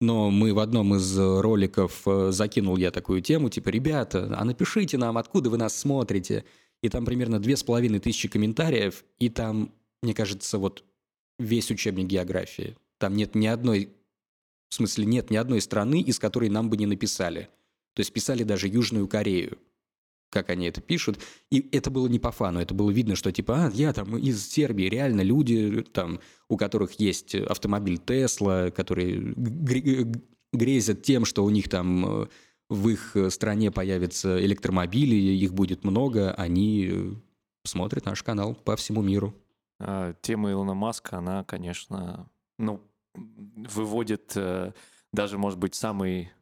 Но 0.00 0.30
мы 0.30 0.54
в 0.54 0.60
одном 0.60 0.94
из 0.94 1.18
роликов 1.18 2.02
э, 2.06 2.30
закинул 2.30 2.76
я 2.76 2.92
такую 2.92 3.20
тему, 3.20 3.50
типа, 3.50 3.70
ребята, 3.70 4.32
а 4.38 4.44
напишите 4.44 4.96
нам, 4.96 5.18
откуда 5.18 5.50
вы 5.50 5.56
нас 5.56 5.76
смотрите. 5.76 6.44
И 6.82 6.88
там 6.88 7.04
примерно 7.04 7.40
две 7.40 7.56
с 7.56 7.62
половиной 7.62 7.98
тысячи 7.98 8.28
комментариев, 8.28 9.04
и 9.18 9.28
там, 9.28 9.72
мне 10.02 10.14
кажется, 10.14 10.58
вот 10.58 10.84
весь 11.38 11.70
учебник 11.70 12.06
географии. 12.06 12.76
Там 12.98 13.16
нет 13.16 13.34
ни 13.34 13.46
одной, 13.46 13.90
в 14.68 14.74
смысле, 14.74 15.06
нет 15.06 15.30
ни 15.30 15.36
одной 15.36 15.60
страны, 15.60 16.00
из 16.00 16.18
которой 16.18 16.50
нам 16.50 16.70
бы 16.70 16.76
не 16.76 16.86
написали. 16.86 17.48
То 17.94 18.00
есть 18.00 18.12
писали 18.12 18.44
даже 18.44 18.68
Южную 18.68 19.08
Корею 19.08 19.58
как 20.30 20.50
они 20.50 20.66
это 20.66 20.80
пишут. 20.80 21.18
И 21.50 21.68
это 21.72 21.90
было 21.90 22.06
не 22.06 22.18
по 22.18 22.30
фану, 22.30 22.60
это 22.60 22.74
было 22.74 22.90
видно, 22.90 23.16
что 23.16 23.32
типа, 23.32 23.66
а, 23.66 23.70
я 23.74 23.92
там 23.92 24.16
из 24.16 24.46
Сербии, 24.46 24.84
реально 24.84 25.22
люди, 25.22 25.84
там, 25.92 26.20
у 26.48 26.56
которых 26.56 27.00
есть 27.00 27.34
автомобиль 27.34 27.98
Тесла, 27.98 28.70
которые 28.70 29.34
грезят 30.52 31.02
тем, 31.02 31.24
что 31.24 31.44
у 31.44 31.50
них 31.50 31.68
там 31.68 32.22
э, 32.22 32.26
в 32.68 32.88
их 32.88 33.16
стране 33.30 33.70
появятся 33.70 34.44
электромобили, 34.44 35.14
их 35.14 35.54
будет 35.54 35.84
много, 35.84 36.32
они 36.34 37.16
смотрят 37.64 38.04
наш 38.06 38.22
канал 38.22 38.54
по 38.54 38.76
всему 38.76 39.02
миру. 39.02 39.34
А, 39.80 40.14
тема 40.20 40.50
Илона 40.50 40.74
Маска, 40.74 41.18
она, 41.18 41.44
конечно, 41.44 42.28
ну, 42.58 42.80
выводит 43.14 44.32
э, 44.36 44.72
даже, 45.12 45.38
может 45.38 45.58
быть, 45.58 45.74
самый 45.74 46.32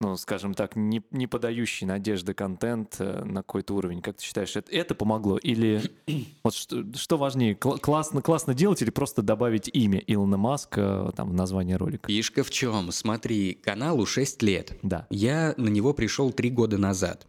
ну, 0.00 0.16
скажем 0.16 0.54
так, 0.54 0.76
не, 0.76 1.02
не 1.10 1.26
подающий 1.26 1.86
надежды 1.86 2.32
контент 2.32 2.96
э, 3.00 3.24
на 3.24 3.42
какой-то 3.42 3.74
уровень. 3.74 4.00
Как 4.00 4.16
ты 4.16 4.24
считаешь, 4.24 4.54
это, 4.54 4.70
это 4.70 4.94
помогло? 4.94 5.38
Или 5.38 5.82
вот 6.44 6.54
что, 6.54 6.84
что 6.94 7.16
важнее, 7.16 7.56
кл- 7.56 7.78
классно, 7.78 8.22
классно 8.22 8.54
делать 8.54 8.80
или 8.80 8.90
просто 8.90 9.22
добавить 9.22 9.68
имя 9.72 9.98
Илона 10.06 10.36
Маска 10.36 11.12
там, 11.16 11.30
в 11.30 11.34
название 11.34 11.76
ролика? 11.76 12.06
Фишка 12.08 12.44
в 12.44 12.50
чем? 12.50 12.92
Смотри, 12.92 13.54
каналу 13.54 14.06
6 14.06 14.42
лет. 14.42 14.78
Да. 14.82 15.06
Я 15.10 15.54
на 15.56 15.68
него 15.68 15.92
пришел 15.92 16.32
3 16.32 16.50
года 16.50 16.78
назад. 16.78 17.26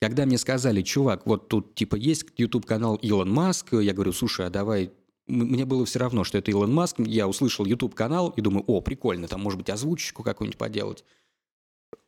Когда 0.00 0.26
мне 0.26 0.38
сказали, 0.38 0.82
чувак, 0.82 1.26
вот 1.26 1.48
тут 1.48 1.74
типа 1.74 1.96
есть 1.96 2.26
YouTube-канал 2.36 2.96
Илон 2.96 3.32
Маск, 3.32 3.72
я 3.72 3.92
говорю, 3.92 4.12
слушай, 4.12 4.46
а 4.46 4.50
давай 4.50 4.92
мне 5.26 5.64
было 5.64 5.86
все 5.86 5.98
равно, 5.98 6.22
что 6.22 6.38
это 6.38 6.50
Илон 6.50 6.72
Маск. 6.72 6.98
Я 6.98 7.26
услышал 7.26 7.64
YouTube-канал 7.64 8.28
и 8.36 8.40
думаю, 8.40 8.64
о, 8.66 8.80
прикольно, 8.82 9.26
там 9.26 9.40
может 9.40 9.58
быть 9.58 9.70
озвучку 9.70 10.22
какую-нибудь 10.22 10.58
поделать. 10.58 11.04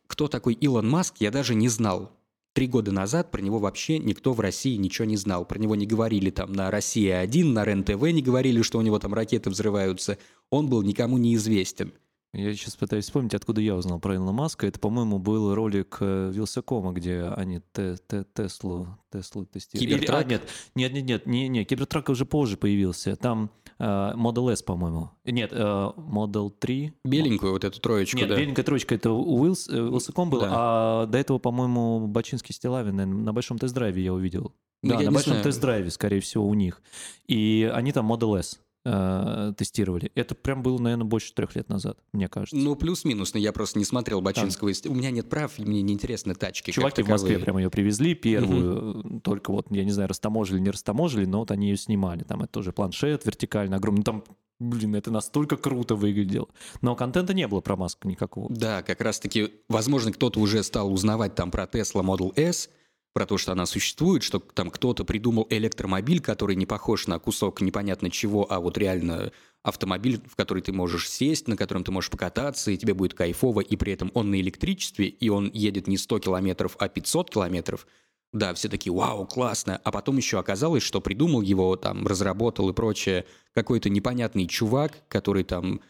Кто 0.07 0.27
такой 0.27 0.53
Илон 0.53 0.89
Маск, 0.89 1.15
я 1.19 1.31
даже 1.31 1.53
не 1.55 1.69
знал. 1.69 2.11
Три 2.53 2.65
года 2.67 2.91
назад 2.91 3.29
про 3.29 3.41
него 3.41 3.59
вообще 3.59 3.99
никто 3.99 4.33
в 4.33 4.39
России 4.39 4.75
ничего 4.77 5.05
не 5.05 5.15
знал. 5.15 5.45
Про 5.45 5.59
него 5.59 5.75
не 5.75 5.85
говорили 5.85 6.31
там 6.31 6.53
на 6.53 6.71
«Россия-1», 6.71 7.45
на 7.45 7.63
РЕН-ТВ 7.63 8.01
не 8.11 8.23
говорили, 8.23 8.63
что 8.63 8.79
у 8.79 8.81
него 8.81 8.97
там 8.97 9.13
ракеты 9.13 9.51
взрываются. 9.51 10.17
Он 10.49 10.67
был 10.67 10.81
никому 10.81 11.19
неизвестен. 11.19 11.93
Я 12.33 12.53
сейчас 12.53 12.75
пытаюсь 12.75 13.05
вспомнить, 13.05 13.33
откуда 13.33 13.61
я 13.61 13.75
узнал 13.75 13.99
про 13.99 14.15
Илона 14.15 14.31
Маска. 14.31 14.67
Это, 14.67 14.79
по-моему, 14.79 15.17
был 15.17 15.55
ролик 15.55 15.97
э, 16.01 16.31
Вилсакома, 16.33 16.91
где 16.91 17.23
они 17.23 17.61
те, 17.73 17.97
те, 18.07 18.25
Теслу, 18.33 18.87
Теслу 19.11 19.45
тестировали. 19.45 19.93
Кибертрак? 19.93 20.27
Или, 20.27 20.35
а, 20.35 20.39
нет, 20.39 20.43
нет, 20.75 20.93
нет, 20.93 21.05
нет, 21.05 21.25
не, 21.25 21.47
не, 21.47 21.63
Кибертрак 21.63 22.09
уже 22.09 22.25
позже 22.25 22.57
появился. 22.57 23.15
Там 23.15 23.49
Model 23.83 24.51
S, 24.51 24.63
по-моему. 24.63 25.11
Нет, 25.25 25.51
э, 25.53 25.57
Model 25.57 26.49
3. 26.49 26.93
Беленькую 27.03 27.53
вот 27.53 27.63
эту 27.63 27.79
троечку, 27.79 28.17
Нет, 28.17 28.29
да. 28.29 28.35
беленькая 28.35 28.65
троечка 28.65 28.95
это 28.95 29.11
Уилс, 29.11 29.69
э, 29.69 29.73
Вилсаком 29.73 30.29
был, 30.29 30.41
Да. 30.41 30.49
а 30.51 31.05
до 31.05 31.17
этого, 31.17 31.37
по-моему, 31.37 32.07
Бачинский 32.07 32.53
Стилавин 32.53 32.95
наверное, 32.95 33.23
на 33.23 33.33
большом 33.33 33.57
тест-драйве 33.59 34.03
я 34.03 34.13
увидел. 34.13 34.53
Ну, 34.83 34.97
да, 34.97 34.99
на 34.99 35.11
большом 35.11 35.41
тест-драйве, 35.41 35.89
скорее 35.89 36.19
всего, 36.21 36.47
у 36.47 36.53
них. 36.53 36.81
И 37.27 37.69
они 37.73 37.91
там 37.91 38.11
Model 38.11 38.39
S 38.39 38.59
э, 38.87 39.53
тестировали. 39.57 40.11
Это 40.15 40.35
прям 40.35 40.63
было, 40.63 40.79
наверное, 40.79 41.05
больше 41.05 41.33
трех 41.33 41.55
лет 41.55 41.69
назад, 41.69 41.97
мне 42.13 42.27
кажется. 42.27 42.55
Ну, 42.55 42.75
плюс-минус, 42.75 43.33
но 43.33 43.39
я 43.39 43.51
просто 43.51 43.77
не 43.79 43.85
смотрел 43.85 44.21
Бачинского. 44.21 44.71
У 44.85 44.95
меня 44.95 45.11
нет 45.11 45.29
прав, 45.29 45.59
и 45.59 45.63
мне 45.63 45.81
неинтересны 45.81 46.33
тачки. 46.35 46.71
Чуваки 46.71 47.03
в 47.03 47.09
Москве 47.09 47.39
прям 47.39 47.57
ее 47.57 47.69
привезли 47.69 48.15
первую, 48.15 49.21
только 49.23 49.51
вот, 49.51 49.67
я 49.69 49.83
не 49.83 49.91
знаю, 49.91 50.09
растаможили, 50.09 50.59
не 50.59 50.69
растаможили, 50.69 51.25
но 51.25 51.39
вот 51.39 51.51
они 51.51 51.69
ее 51.69 51.77
снимали. 51.77 52.23
Там 52.23 52.41
это 52.43 52.51
тоже 52.53 52.71
планшет 52.71 53.25
вертикально 53.25 53.77
огромный. 53.77 54.03
Там, 54.03 54.23
блин, 54.59 54.95
это 54.95 55.11
настолько 55.11 55.57
круто 55.57 55.95
выглядело. 55.95 56.47
Но 56.81 56.95
контента 56.95 57.33
не 57.33 57.47
было 57.47 57.61
про 57.61 57.75
Маску 57.75 58.07
никакого. 58.07 58.53
Да, 58.53 58.83
как 58.83 59.01
раз-таки, 59.01 59.51
возможно, 59.67 60.11
кто-то 60.11 60.39
уже 60.39 60.63
стал 60.63 60.91
узнавать 60.91 61.35
там 61.35 61.51
про 61.51 61.65
Tesla 61.65 62.03
Model 62.03 62.33
S, 62.35 62.69
про 63.17 63.25
то, 63.25 63.39
что 63.39 63.51
она 63.51 63.65
существует, 63.65 64.21
что 64.21 64.37
там 64.37 64.69
кто-то 64.69 65.03
придумал 65.03 65.47
электромобиль, 65.49 66.21
который 66.21 66.55
не 66.55 66.67
похож 66.67 67.07
на 67.07 67.17
кусок 67.17 67.61
непонятно 67.61 68.11
чего, 68.11 68.45
а 68.47 68.59
вот 68.59 68.77
реально 68.77 69.31
автомобиль, 69.63 70.21
в 70.29 70.35
который 70.35 70.61
ты 70.61 70.71
можешь 70.71 71.09
сесть, 71.09 71.47
на 71.47 71.57
котором 71.57 71.83
ты 71.83 71.91
можешь 71.91 72.11
покататься, 72.11 72.69
и 72.69 72.77
тебе 72.77 72.93
будет 72.93 73.15
кайфово, 73.15 73.61
и 73.61 73.75
при 73.75 73.93
этом 73.93 74.11
он 74.13 74.29
на 74.29 74.39
электричестве, 74.39 75.07
и 75.07 75.29
он 75.29 75.49
едет 75.51 75.87
не 75.87 75.97
100 75.97 76.19
километров, 76.19 76.75
а 76.77 76.89
500 76.89 77.31
километров. 77.31 77.87
Да, 78.33 78.53
все 78.53 78.69
такие, 78.69 78.93
вау, 78.93 79.25
классно. 79.25 79.81
А 79.83 79.91
потом 79.91 80.17
еще 80.17 80.37
оказалось, 80.37 80.83
что 80.83 81.01
придумал 81.01 81.41
его, 81.41 81.75
там, 81.75 82.05
разработал 82.05 82.69
и 82.69 82.73
прочее 82.73 83.25
какой-то 83.55 83.89
непонятный 83.89 84.45
чувак, 84.45 84.91
который 85.07 85.43
там... 85.43 85.81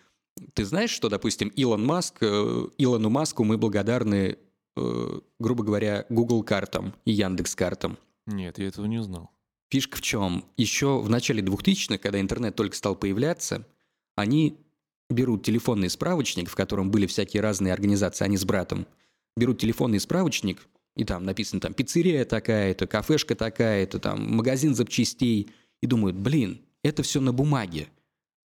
Ты 0.54 0.64
знаешь, 0.64 0.92
что, 0.92 1.10
допустим, 1.10 1.50
Илон 1.50 1.86
Маск, 1.86 2.20
э, 2.22 2.68
Илону 2.78 3.10
Маску 3.10 3.44
мы 3.44 3.58
благодарны, 3.58 4.38
грубо 5.40 5.64
говоря, 5.64 6.06
Google 6.10 6.44
картам 6.44 6.94
и 7.06 7.12
Яндекс 7.12 7.56
картам. 7.56 7.98
Нет, 8.26 8.60
я 8.60 8.68
этого 8.68 8.86
не 8.86 9.02
знал. 9.02 9.32
Фишка 9.70 9.98
в 9.98 10.02
чем? 10.02 10.46
Еще 10.56 11.00
в 11.00 11.10
начале 11.10 11.42
2000-х, 11.42 11.98
когда 11.98 12.22
интернет 12.22 12.56
только 12.56 12.76
стал 12.76 12.96
появляться, 12.96 13.68
они 14.16 14.60
берут 15.10 15.44
телефонный 15.44 15.90
справочник, 15.90 16.50
в 16.50 16.56
котором 16.56 16.92
были 16.92 17.06
всякие 17.06 17.42
разные 17.42 17.74
организации, 17.74 18.26
они 18.26 18.38
с 18.38 18.46
братом, 18.46 18.88
берут 19.36 19.60
телефонный 19.60 20.00
справочник, 20.00 20.68
и 20.96 21.04
там 21.04 21.24
написано 21.26 21.62
там 21.62 21.74
пиццерия 21.74 22.26
такая-то, 22.26 22.88
кафешка 22.88 23.36
такая-то, 23.36 24.00
там 24.00 24.36
магазин 24.36 24.74
запчастей, 24.74 25.52
и 25.82 25.88
думают, 25.88 26.18
блин, 26.18 26.62
это 26.84 27.04
все 27.04 27.22
на 27.22 27.32
бумаге. 27.32 27.88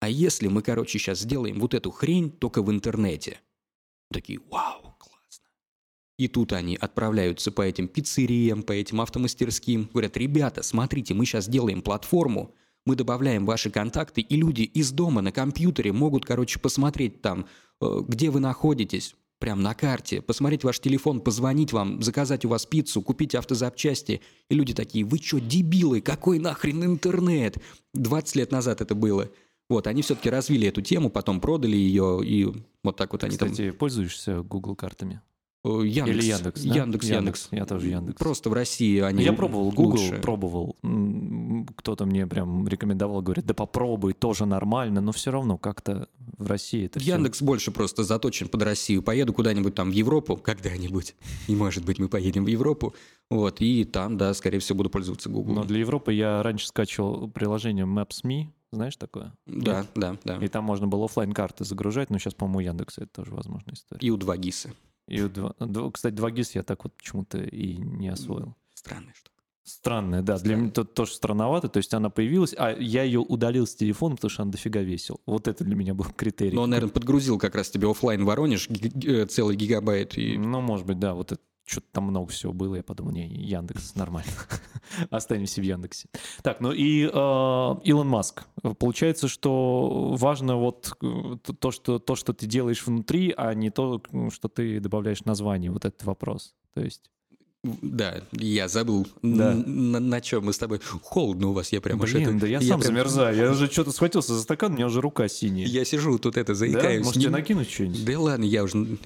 А 0.01 0.09
если 0.09 0.49
мы, 0.49 0.63
короче, 0.63 0.99
сейчас 0.99 1.21
сделаем 1.21 1.61
вот 1.61 1.75
эту 1.75 1.91
хрень 1.91 2.31
только 2.31 2.63
в 2.63 2.71
интернете? 2.71 3.41
Такие, 4.13 4.41
вау. 4.51 4.82
И 6.19 6.29
тут 6.29 6.53
они 6.53 6.77
отправляются 6.77 7.51
по 7.51 7.63
этим 7.63 7.89
пиццериям, 7.89 8.63
по 8.63 8.73
этим 8.73 9.01
автомастерским. 9.01 9.89
Говорят, 9.93 10.17
ребята, 10.17 10.63
смотрите, 10.63 11.15
мы 11.15 11.25
сейчас 11.25 11.49
делаем 11.49 11.83
платформу, 11.83 12.55
мы 12.85 12.97
добавляем 12.97 13.47
ваши 13.47 13.71
контакты, 13.71 14.21
и 14.21 14.37
люди 14.37 14.63
из 14.63 14.93
дома 14.93 15.21
на 15.21 15.33
компьютере 15.33 15.93
могут, 15.93 16.25
короче, 16.25 16.59
посмотреть 16.59 17.23
там, 17.23 17.47
э, 17.81 18.03
где 18.07 18.31
вы 18.31 18.41
находитесь, 18.41 19.15
прям 19.43 19.61
на 19.61 19.75
карте, 19.75 20.23
посмотреть 20.23 20.63
ваш 20.63 20.79
телефон, 20.79 21.21
позвонить 21.21 21.73
вам, 21.73 22.01
заказать 22.01 22.45
у 22.45 22.49
вас 22.49 22.65
пиццу, 22.65 23.03
купить 23.03 23.35
автозапчасти. 23.35 24.21
И 24.49 24.55
люди 24.55 24.73
такие, 24.73 25.05
вы 25.05 25.19
что, 25.19 25.41
дебилы, 25.41 26.01
какой 26.01 26.39
нахрен 26.39 26.85
интернет? 26.85 27.57
20 27.95 28.37
лет 28.37 28.53
назад 28.53 28.81
это 28.81 28.95
было. 28.95 29.29
Вот, 29.69 29.89
они 29.89 30.03
все-таки 30.03 30.31
развили 30.31 30.69
эту 30.69 30.81
тему, 30.81 31.11
потом 31.11 31.41
продали 31.41 31.77
ее, 31.77 32.21
и 32.25 32.53
вот 32.85 32.97
так 32.97 33.13
вот 33.13 33.25
они 33.25 33.33
Кстати, 33.33 33.73
пользуешься 33.73 34.43
Google 34.43 34.77
картами? 34.77 35.21
Э, 35.65 35.69
Яндекс. 35.85 36.17
Или 36.17 36.25
Яндекс, 36.25 36.63
да? 36.63 36.75
Яндекс, 36.75 37.09
Яндекс. 37.09 37.49
Я 37.53 37.67
тоже 37.67 37.89
Яндекс. 37.89 38.19
Просто 38.19 38.51
в 38.51 38.53
России 38.53 38.99
они 39.01 39.23
Я 39.23 39.33
пробовал 39.33 39.71
Google, 39.71 40.01
лучше. 40.01 40.21
пробовал. 40.21 40.77
Кто-то 41.77 42.05
мне 42.05 42.27
прям 42.27 42.67
рекомендовал, 42.67 43.23
говорит, 43.23 43.47
да 43.47 43.55
попробуй, 43.55 44.13
тоже 44.13 44.45
нормально, 44.45 45.01
но 45.01 45.13
все 45.13 45.31
равно 45.31 45.59
как-то 45.59 46.09
в 46.37 46.47
России 46.49 46.87
это 46.87 46.99
Яндекс 46.99 47.43
больше 47.43 47.71
просто 47.71 48.03
заточен 48.03 48.49
под 48.49 48.63
Россию. 48.63 49.03
Поеду 49.03 49.33
куда-нибудь 49.33 49.75
там 49.75 49.91
в 49.91 49.93
Европу 49.93 50.37
когда-нибудь, 50.37 51.15
и 51.47 51.55
может 51.55 51.85
быть 51.85 52.01
мы 52.01 52.09
поедем 52.09 52.45
в 52.45 52.49
Европу, 52.49 52.95
вот, 53.31 53.61
и 53.61 53.85
там, 53.85 54.19
да, 54.19 54.35
скорее 54.35 54.59
всего, 54.59 54.79
буду 54.79 54.91
пользоваться 54.91 55.31
Google. 55.31 55.55
Но 55.55 55.65
для 55.65 55.79
Европы 55.79 56.13
я 56.13 56.43
раньше 56.43 56.67
скачивал 56.67 57.31
приложение 57.31 57.87
Maps.me, 57.87 58.49
знаешь 58.73 58.97
такое? 58.97 59.33
Да, 59.47 59.87
да, 59.95 60.17
да. 60.25 60.37
И 60.39 60.49
там 60.49 60.65
можно 60.65 60.89
было 60.89 61.05
оффлайн 61.05 61.33
карты 61.33 61.65
загружать, 61.65 62.11
но 62.11 62.19
сейчас, 62.19 62.35
по-моему, 62.35 62.59
у 62.59 62.63
Яндекса 62.63 63.03
это 63.03 63.23
тоже 63.23 63.33
возможная 63.33 63.75
история. 63.75 64.01
И 64.01 64.11
у 64.11 64.17
2 64.17 64.37
ГИСа. 64.39 64.71
И, 65.09 65.21
у 65.21 65.29
два- 65.29 65.55
дво- 65.59 65.91
кстати, 65.93 66.15
2GIS 66.15 66.51
я 66.55 66.63
так 66.63 66.85
вот 66.85 66.95
почему-то 66.97 67.39
и 67.39 67.77
не 67.77 68.09
освоил. 68.09 68.55
Странная 68.75 69.13
штука. 69.15 69.31
Странная, 69.65 70.23
да. 70.23 70.39
Для 70.39 70.57
меня 70.57 70.69
это 70.69 70.85
тоже 70.85 71.13
странновато. 71.13 71.69
То 71.69 71.77
есть 71.79 71.95
она 71.95 72.11
появилась, 72.11 72.53
а 72.59 72.73
я 72.73 73.05
ее 73.05 73.21
удалил 73.21 73.67
с 73.67 73.75
телефона, 73.77 74.17
потому 74.17 74.31
что 74.31 74.43
она 74.43 74.51
дофига 74.53 74.81
весил. 74.81 75.21
Вот 75.25 75.47
это 75.47 75.65
для 75.65 75.77
меня 75.77 75.95
был 75.95 76.07
критерий. 76.17 76.55
Но 76.57 76.63
он, 76.63 76.71
наверное, 76.71 76.93
подгрузил 76.93 77.39
как 77.39 77.55
раз 77.55 77.71
тебе 77.71 77.89
оффлайн 77.89 78.25
Воронеж 78.25 78.69
ги- 78.69 79.09
э, 79.09 79.27
целый 79.27 79.55
гигабайт. 79.57 80.19
И... 80.19 80.37
Ну, 80.37 80.61
может 80.61 80.87
быть, 80.87 80.99
да, 80.99 81.15
вот 81.15 81.33
это 81.33 81.43
что-то 81.65 81.87
там 81.93 82.05
много 82.05 82.31
всего 82.33 82.53
было, 82.53 82.75
я 82.77 82.83
подумал, 82.83 83.13
не, 83.13 83.27
Яндекс, 83.29 83.95
нормально. 83.95 84.31
Останемся 85.11 85.61
в 85.61 85.65
Яндексе. 85.65 86.09
Так, 86.43 86.61
ну 86.61 86.73
и 86.73 87.05
э, 87.05 87.09
Илон 87.85 88.09
Маск. 88.09 88.45
Получается, 88.79 89.29
что 89.29 90.15
важно 90.19 90.57
вот 90.57 90.93
э, 91.03 91.37
то 91.59 91.71
что, 91.71 91.99
то, 91.99 92.15
что 92.17 92.33
ты 92.33 92.47
делаешь 92.47 92.85
внутри, 92.87 93.33
а 93.37 93.55
не 93.55 93.71
то, 93.71 94.03
м, 94.13 94.31
что 94.31 94.49
ты 94.49 94.81
добавляешь 94.81 95.25
название. 95.25 95.71
Вот 95.71 95.85
этот 95.85 96.03
вопрос. 96.05 96.55
То 96.75 96.83
есть... 96.83 97.11
Да, 97.65 98.23
я 98.33 98.67
забыл, 98.67 99.07
Да. 99.23 99.55
на, 99.55 100.01
на 100.01 100.21
чем 100.21 100.47
мы 100.47 100.53
с 100.53 100.59
тобой. 100.59 100.81
Холодно 101.05 101.51
у 101.51 101.53
вас, 101.53 101.71
я 101.73 101.81
прям 101.81 102.03
аж 102.03 102.13
Блин, 102.13 102.31
это- 102.31 102.41
да 102.41 102.47
я, 102.49 102.61
сам 102.61 102.81
прям- 102.81 102.83
замерзаю. 102.83 103.37
Я 103.37 103.51
уже 103.53 103.71
что-то 103.71 103.93
схватился 103.93 104.35
за 104.35 104.43
стакан, 104.43 104.73
у 104.73 104.75
меня 104.75 104.87
уже 104.87 105.01
рука 105.01 105.29
синяя. 105.29 105.65
Я 105.69 105.85
сижу 105.85 106.19
тут 106.19 106.37
это, 106.37 106.49
да? 106.49 106.55
заикаюсь. 106.57 107.05
Может, 107.05 107.19
Не- 107.19 107.23
тебе 107.23 107.31
накинуть 107.33 107.71
что-нибудь? 107.71 108.05
Да 108.05 108.19
ладно, 108.19 108.43
я 108.43 108.65
уже 108.65 108.99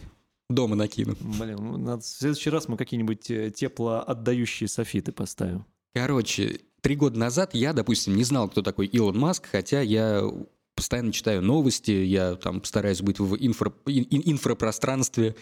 дома 0.49 0.77
накину. 0.77 1.17
Блин, 1.21 1.57
ну, 1.61 1.77
надо- 1.77 2.03
в 2.03 2.07
следующий 2.07 2.51
раз 2.51 2.69
мы 2.69 2.77
какие-нибудь 2.77 3.31
э, 3.31 3.51
теплоотдающие 3.51 4.69
софиты 4.69 5.13
поставим. 5.13 5.65
Короче, 5.95 6.61
три 6.83 6.95
года 6.97 7.19
назад 7.19 7.55
я, 7.55 7.73
допустим, 7.73 8.17
не 8.17 8.25
знал, 8.25 8.49
кто 8.49 8.63
такой 8.63 8.87
Илон 8.87 9.19
Маск, 9.19 9.47
хотя 9.51 9.81
я 9.81 10.23
постоянно 10.75 11.13
читаю 11.13 11.43
новости, 11.43 11.91
я 11.91 12.37
там 12.37 12.63
стараюсь 12.65 13.01
быть 13.01 13.19
в 13.19 13.35
инфра- 13.35 13.73
ин- 13.87 14.07
ин- 14.11 14.23
инфрапространстве. 14.33 15.35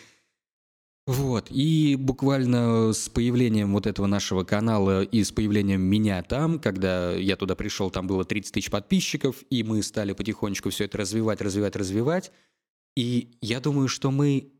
Вот, 1.07 1.49
и 1.51 1.97
буквально 2.01 2.95
с 2.95 3.11
появлением 3.11 3.75
вот 3.75 3.87
этого 3.87 4.07
нашего 4.07 4.43
канала 4.45 5.03
и 5.03 5.23
с 5.23 5.33
появлением 5.33 5.83
меня 5.83 6.23
там, 6.23 6.59
когда 6.59 7.13
я 7.13 7.37
туда 7.37 7.55
пришел, 7.55 7.91
там 7.91 8.07
было 8.07 8.25
30 8.25 8.53
тысяч 8.55 8.71
подписчиков, 8.71 9.45
и 9.51 9.63
мы 9.65 9.83
стали 9.83 10.15
потихонечку 10.15 10.71
все 10.71 10.85
это 10.85 10.97
развивать, 10.97 11.43
развивать, 11.43 11.77
развивать. 11.77 12.33
И 12.97 13.37
я 13.43 13.61
думаю, 13.61 13.89
что 13.89 14.11
мы 14.11 14.54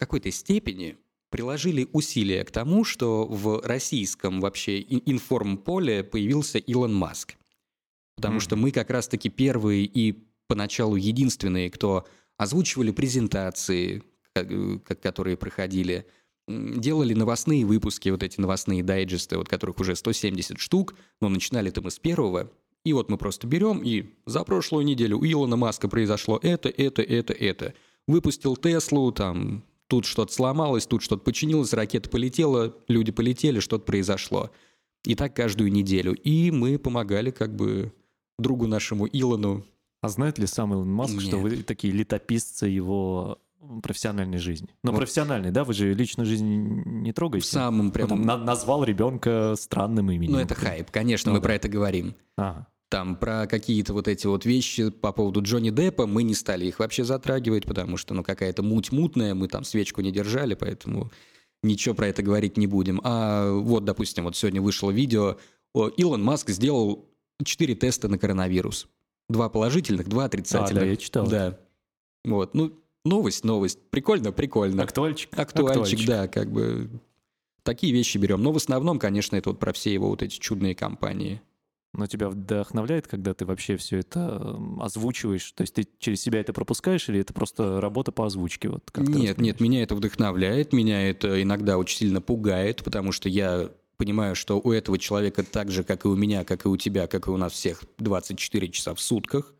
какой-то 0.00 0.30
степени 0.32 0.96
приложили 1.30 1.88
усилия 1.92 2.44
к 2.44 2.50
тому, 2.50 2.84
что 2.84 3.24
в 3.26 3.60
российском 3.64 4.40
вообще 4.40 4.80
ин- 4.80 5.02
информполе 5.06 6.02
появился 6.02 6.58
Илон 6.58 6.92
Маск. 6.94 7.36
Потому 8.16 8.34
Мгм. 8.34 8.40
что 8.40 8.56
мы 8.56 8.72
как 8.72 8.90
раз-таки 8.90 9.28
первые 9.28 9.84
и 9.84 10.24
поначалу 10.48 10.96
единственные, 10.96 11.70
кто 11.70 12.04
озвучивали 12.36 12.90
презентации, 12.90 14.02
которые 14.34 15.36
проходили, 15.36 16.06
делали 16.48 17.14
новостные 17.14 17.64
выпуски, 17.64 18.08
вот 18.08 18.22
эти 18.22 18.40
новостные 18.40 18.82
дайджесты, 18.82 19.36
вот 19.38 19.48
которых 19.48 19.78
уже 19.78 19.94
170 19.94 20.58
штук, 20.58 20.94
но 21.20 21.28
начинали-то 21.28 21.80
мы 21.82 21.90
с 21.90 21.98
первого. 21.98 22.50
И 22.84 22.92
вот 22.92 23.10
мы 23.10 23.18
просто 23.18 23.46
берем 23.46 23.82
и 23.84 24.06
за 24.26 24.42
прошлую 24.42 24.84
неделю 24.84 25.18
у 25.18 25.24
Илона 25.24 25.56
Маска 25.56 25.86
произошло 25.88 26.40
это, 26.42 26.68
это, 26.70 27.02
это, 27.02 27.32
это. 27.34 27.74
Выпустил 28.08 28.56
Теслу, 28.56 29.12
там 29.12 29.62
тут 29.90 30.06
что-то 30.06 30.32
сломалось, 30.32 30.86
тут 30.86 31.02
что-то 31.02 31.22
починилось, 31.22 31.72
ракета 31.74 32.08
полетела, 32.08 32.74
люди 32.88 33.12
полетели, 33.12 33.60
что-то 33.60 33.84
произошло. 33.84 34.50
И 35.04 35.14
так 35.14 35.34
каждую 35.34 35.72
неделю. 35.72 36.14
И 36.14 36.50
мы 36.50 36.78
помогали 36.78 37.30
как 37.30 37.54
бы 37.56 37.92
другу 38.38 38.66
нашему 38.66 39.06
Илону. 39.06 39.64
А 40.02 40.08
знает 40.08 40.38
ли 40.38 40.46
сам 40.46 40.72
Илон 40.72 40.90
Маск, 40.90 41.14
Нет. 41.14 41.22
что 41.24 41.36
вы 41.38 41.56
такие 41.62 41.92
летописцы 41.92 42.66
его 42.66 43.38
профессиональной 43.82 44.38
жизни? 44.38 44.68
Ну, 44.82 44.92
Вот. 44.92 44.98
профессиональной, 44.98 45.50
да? 45.50 45.64
Вы 45.64 45.74
же 45.74 45.92
личную 45.92 46.26
жизнь 46.26 46.46
не 46.46 47.10
В 47.10 47.14
трогаете? 47.14 47.46
самом 47.48 47.86
Ну, 47.86 47.92
прям... 47.92 48.08
там, 48.08 48.22
на- 48.22 48.38
назвал 48.38 48.84
ребенка 48.84 49.54
странным 49.58 50.10
именем. 50.10 50.32
Ну, 50.34 50.38
это 50.38 50.54
хайп, 50.54 50.90
конечно, 50.90 51.30
Ну 51.30 51.36
мы 51.36 51.40
да. 51.42 51.46
про 51.48 51.54
это 51.56 51.68
говорим. 51.68 52.14
Ага. 52.36 52.66
Там 52.90 53.14
про 53.14 53.46
какие-то 53.46 53.92
вот 53.92 54.08
эти 54.08 54.26
вот 54.26 54.44
вещи 54.44 54.90
по 54.90 55.12
поводу 55.12 55.42
Джонни 55.42 55.70
Деппа 55.70 56.08
мы 56.08 56.24
не 56.24 56.34
стали 56.34 56.66
их 56.66 56.80
вообще 56.80 57.04
затрагивать, 57.04 57.64
потому 57.64 57.96
что, 57.96 58.14
ну, 58.14 58.24
какая-то 58.24 58.64
муть 58.64 58.90
мутная, 58.90 59.34
мы 59.34 59.46
там 59.46 59.62
свечку 59.62 60.00
не 60.00 60.10
держали, 60.10 60.54
поэтому 60.54 61.12
ничего 61.62 61.94
про 61.94 62.08
это 62.08 62.22
говорить 62.24 62.56
не 62.56 62.66
будем. 62.66 63.00
А 63.04 63.52
вот, 63.52 63.84
допустим, 63.84 64.24
вот 64.24 64.36
сегодня 64.36 64.60
вышло 64.60 64.90
видео, 64.90 65.38
Илон 65.72 66.24
Маск 66.24 66.50
сделал 66.50 67.08
4 67.44 67.76
теста 67.76 68.08
на 68.08 68.18
коронавирус. 68.18 68.88
Два 69.28 69.48
положительных, 69.48 70.08
два 70.08 70.24
отрицательных. 70.24 70.82
А, 70.82 70.86
да, 70.86 70.90
я 70.90 70.96
читал. 70.96 71.28
Да. 71.28 71.60
Вот, 72.24 72.54
ну, 72.54 72.72
новость, 73.04 73.44
новость. 73.44 73.78
Прикольно, 73.90 74.32
прикольно. 74.32 74.82
Актуальчик? 74.82 75.30
Актуальчик, 75.38 76.04
да, 76.06 76.26
как 76.26 76.50
бы 76.50 76.90
такие 77.62 77.92
вещи 77.92 78.18
берем. 78.18 78.42
Но 78.42 78.50
в 78.50 78.56
основном, 78.56 78.98
конечно, 78.98 79.36
это 79.36 79.50
вот 79.50 79.60
про 79.60 79.72
все 79.72 79.94
его 79.94 80.08
вот 80.08 80.24
эти 80.24 80.40
чудные 80.40 80.74
компании. 80.74 81.40
Но 81.92 82.06
тебя 82.06 82.28
вдохновляет, 82.28 83.08
когда 83.08 83.34
ты 83.34 83.44
вообще 83.44 83.76
все 83.76 83.98
это 83.98 84.40
эм, 84.40 84.80
озвучиваешь? 84.80 85.50
То 85.52 85.62
есть 85.62 85.74
ты 85.74 85.88
через 85.98 86.20
себя 86.20 86.40
это 86.40 86.52
пропускаешь 86.52 87.08
или 87.08 87.20
это 87.20 87.34
просто 87.34 87.80
работа 87.80 88.12
по 88.12 88.26
озвучке? 88.26 88.68
Вот, 88.68 88.84
Нет, 89.18 89.38
нет, 89.38 89.60
меня 89.60 89.82
это 89.82 89.96
вдохновляет, 89.96 90.72
меня 90.72 91.08
это 91.10 91.42
иногда 91.42 91.78
очень 91.78 91.98
сильно 91.98 92.20
пугает, 92.20 92.84
потому 92.84 93.10
что 93.10 93.28
я 93.28 93.70
понимаю, 93.96 94.36
что 94.36 94.60
у 94.60 94.72
этого 94.72 94.98
человека 94.98 95.42
так 95.42 95.70
же, 95.70 95.82
как 95.82 96.04
и 96.04 96.08
у 96.08 96.16
меня, 96.16 96.44
как 96.44 96.64
и 96.64 96.68
у 96.68 96.76
тебя, 96.76 97.06
как 97.06 97.26
и 97.26 97.30
у 97.30 97.36
нас 97.36 97.52
всех, 97.52 97.82
24 97.98 98.68
часа 98.68 98.94
в 98.94 99.00
сутках. 99.00 99.54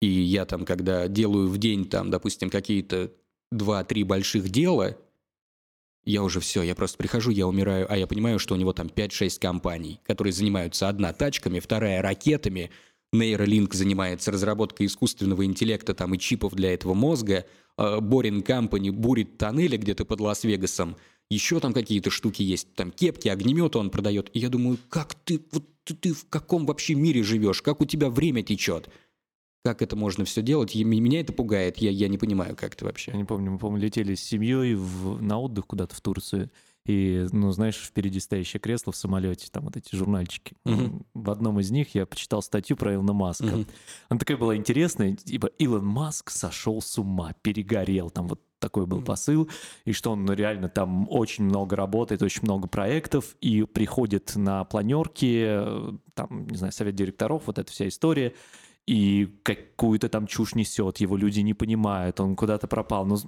И 0.00 0.06
я 0.06 0.44
там, 0.44 0.64
когда 0.64 1.08
делаю 1.08 1.48
в 1.48 1.56
день, 1.58 1.88
там, 1.88 2.10
допустим, 2.10 2.50
какие-то 2.50 3.12
2-3 3.54 4.04
больших 4.04 4.50
дела, 4.50 4.96
я 6.08 6.22
уже 6.22 6.40
все, 6.40 6.62
я 6.62 6.74
просто 6.74 6.96
прихожу, 6.96 7.30
я 7.30 7.46
умираю, 7.46 7.86
а 7.90 7.96
я 7.96 8.06
понимаю, 8.06 8.38
что 8.38 8.54
у 8.54 8.56
него 8.56 8.72
там 8.72 8.86
5-6 8.86 9.38
компаний, 9.38 10.00
которые 10.04 10.32
занимаются 10.32 10.88
одна 10.88 11.12
тачками, 11.12 11.60
вторая 11.60 12.00
ракетами, 12.00 12.70
Нейролинк 13.12 13.74
занимается 13.74 14.30
разработкой 14.30 14.86
искусственного 14.86 15.44
интеллекта 15.44 15.94
там 15.94 16.14
и 16.14 16.18
чипов 16.18 16.54
для 16.54 16.72
этого 16.72 16.94
мозга, 16.94 17.46
Борин 17.76 18.40
Company 18.40 18.90
бурит 18.90 19.38
тоннели 19.38 19.76
где-то 19.76 20.04
под 20.04 20.20
Лас-Вегасом, 20.20 20.96
еще 21.30 21.60
там 21.60 21.74
какие-то 21.74 22.10
штуки 22.10 22.42
есть, 22.42 22.74
там 22.74 22.90
кепки, 22.90 23.28
огнеметы 23.28 23.78
он 23.78 23.90
продает. 23.90 24.30
И 24.32 24.38
я 24.38 24.48
думаю, 24.48 24.78
как 24.88 25.14
ты, 25.14 25.42
вот 25.52 25.64
ты, 25.84 25.94
ты 25.94 26.14
в 26.14 26.26
каком 26.28 26.64
вообще 26.64 26.94
мире 26.94 27.22
живешь, 27.22 27.60
как 27.62 27.80
у 27.82 27.84
тебя 27.84 28.08
время 28.08 28.42
течет? 28.42 28.88
Как 29.68 29.82
это 29.82 29.96
можно 29.96 30.24
все 30.24 30.40
делать? 30.40 30.74
И 30.74 30.82
меня 30.82 31.20
это 31.20 31.34
пугает, 31.34 31.76
я, 31.76 31.90
я 31.90 32.08
не 32.08 32.16
понимаю, 32.16 32.56
как 32.56 32.72
это 32.72 32.86
вообще. 32.86 33.10
Я 33.10 33.18
не 33.18 33.24
помню, 33.24 33.50
мы, 33.50 33.58
по-моему, 33.58 33.84
летели 33.84 34.14
с 34.14 34.22
семьей 34.22 34.74
в- 34.74 35.20
на 35.20 35.38
отдых 35.38 35.66
куда-то 35.66 35.94
в 35.94 36.00
Турцию. 36.00 36.50
И, 36.86 37.26
ну, 37.32 37.52
знаешь, 37.52 37.76
впереди 37.76 38.18
стоящее 38.18 38.60
кресло 38.60 38.94
в 38.94 38.96
самолете, 38.96 39.48
там 39.52 39.64
вот 39.64 39.76
эти 39.76 39.94
журнальчики. 39.94 40.56
Мгм. 40.64 41.04
В 41.12 41.30
одном 41.30 41.60
из 41.60 41.70
них 41.70 41.94
я 41.94 42.06
почитал 42.06 42.40
статью 42.40 42.78
про 42.78 42.94
Илона 42.94 43.12
Маска. 43.12 43.44
Мгм. 43.44 43.66
Она 44.08 44.18
такая 44.18 44.38
была 44.38 44.56
интересная, 44.56 45.14
типа 45.14 45.48
Илон 45.58 45.84
Маск 45.84 46.30
сошел 46.30 46.80
с 46.80 46.96
ума, 46.96 47.34
перегорел, 47.42 48.08
там 48.08 48.26
вот 48.26 48.40
такой 48.58 48.86
был 48.86 49.02
посыл, 49.02 49.50
и 49.84 49.92
что 49.92 50.12
он 50.12 50.24
ну, 50.24 50.32
реально 50.32 50.70
там 50.70 51.06
очень 51.10 51.44
много 51.44 51.76
работает, 51.76 52.22
очень 52.22 52.40
много 52.44 52.68
проектов, 52.68 53.36
и 53.42 53.64
приходит 53.64 54.34
на 54.34 54.64
планерки, 54.64 55.44
э, 55.46 55.92
там, 56.14 56.46
не 56.48 56.56
знаю, 56.56 56.72
совет 56.72 56.94
директоров, 56.94 57.42
вот 57.46 57.58
эта 57.58 57.70
вся 57.70 57.86
история, 57.86 58.32
и 58.88 59.28
какую-то 59.42 60.08
там 60.08 60.26
чушь 60.26 60.54
несет, 60.54 60.96
его 60.98 61.18
люди 61.18 61.40
не 61.40 61.52
понимают, 61.52 62.20
он 62.20 62.34
куда-то 62.34 62.66
пропал. 62.68 63.04
Ну, 63.04 63.18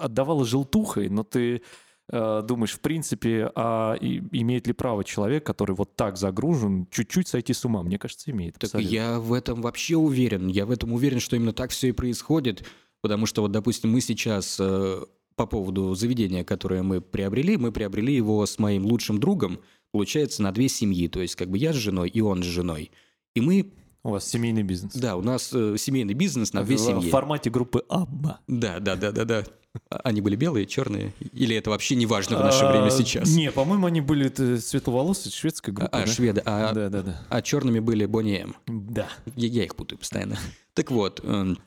отдавала 0.00 0.44
желтухой, 0.44 1.08
но 1.08 1.22
ты 1.22 1.62
э, 2.10 2.42
думаешь, 2.44 2.72
в 2.72 2.80
принципе, 2.80 3.52
а 3.54 3.94
и- 3.94 4.20
имеет 4.32 4.66
ли 4.66 4.72
право 4.72 5.04
человек, 5.04 5.46
который 5.46 5.76
вот 5.76 5.94
так 5.94 6.16
загружен, 6.16 6.88
чуть-чуть 6.90 7.28
сойти 7.28 7.52
с 7.52 7.64
ума? 7.64 7.84
Мне 7.84 7.96
кажется, 7.96 8.32
имеет. 8.32 8.54
Так 8.54 8.64
абсолютно. 8.64 8.92
я 8.92 9.20
в 9.20 9.32
этом 9.32 9.62
вообще 9.62 9.96
уверен. 9.96 10.48
Я 10.48 10.66
в 10.66 10.72
этом 10.72 10.92
уверен, 10.92 11.20
что 11.20 11.36
именно 11.36 11.52
так 11.52 11.70
все 11.70 11.88
и 11.88 11.92
происходит. 11.92 12.64
Потому 13.00 13.26
что 13.26 13.42
вот, 13.42 13.52
допустим, 13.52 13.92
мы 13.92 14.00
сейчас 14.00 14.56
э, 14.58 15.04
по 15.36 15.46
поводу 15.46 15.94
заведения, 15.94 16.42
которое 16.42 16.82
мы 16.82 17.00
приобрели, 17.00 17.56
мы 17.56 17.70
приобрели 17.70 18.16
его 18.16 18.44
с 18.44 18.58
моим 18.58 18.84
лучшим 18.84 19.20
другом, 19.20 19.60
получается, 19.92 20.42
на 20.42 20.50
две 20.50 20.68
семьи. 20.68 21.06
То 21.06 21.20
есть 21.20 21.36
как 21.36 21.48
бы 21.50 21.56
я 21.58 21.72
с 21.72 21.76
женой 21.76 22.08
и 22.08 22.20
он 22.20 22.42
с 22.42 22.46
женой. 22.46 22.90
И 23.36 23.40
мы, 23.40 23.70
У 24.08 24.12
вас 24.12 24.26
семейный 24.26 24.62
бизнес. 24.62 24.94
да, 24.94 25.16
у 25.16 25.22
нас 25.22 25.50
э, 25.52 25.76
семейный 25.76 26.14
бизнес 26.14 26.54
на 26.54 26.64
две 26.64 26.76
в, 26.76 26.80
семьи. 26.80 27.08
в 27.08 27.10
формате 27.10 27.50
группы 27.50 27.84
Абба. 27.90 28.40
Да, 28.48 28.78
да, 28.80 28.96
да, 28.96 29.12
да, 29.12 29.24
да. 29.26 29.44
А 29.90 30.00
Они 30.04 30.22
были 30.22 30.34
белые, 30.34 30.64
черные? 30.64 31.12
Или 31.34 31.54
это 31.54 31.68
вообще 31.68 31.94
не 31.94 32.06
важно 32.06 32.38
в 32.38 32.40
наше 32.40 32.64
время 32.66 32.88
сейчас? 32.90 33.28
А, 33.28 33.36
Не, 33.36 33.52
по-моему, 33.52 33.86
они 33.86 34.00
были 34.00 34.32
светловолосые, 34.58 35.30
шведская 35.30 35.72
группа. 35.72 35.90
А, 35.94 36.06
да? 36.06 36.10
шведы. 36.10 36.42
А, 36.46 36.72
Да, 36.72 36.88
да, 36.88 37.02
да. 37.02 37.20
а 37.28 37.42
черными 37.42 37.80
были 37.80 38.06
Бонни 38.06 38.46
М. 38.46 38.56
Да. 38.66 39.08
Я, 39.36 39.48
я 39.48 39.64
их 39.64 39.76
путаю 39.76 39.98
постоянно. 39.98 40.38
Так 40.72 40.90
вот, 40.90 41.20
эм, 41.22 41.58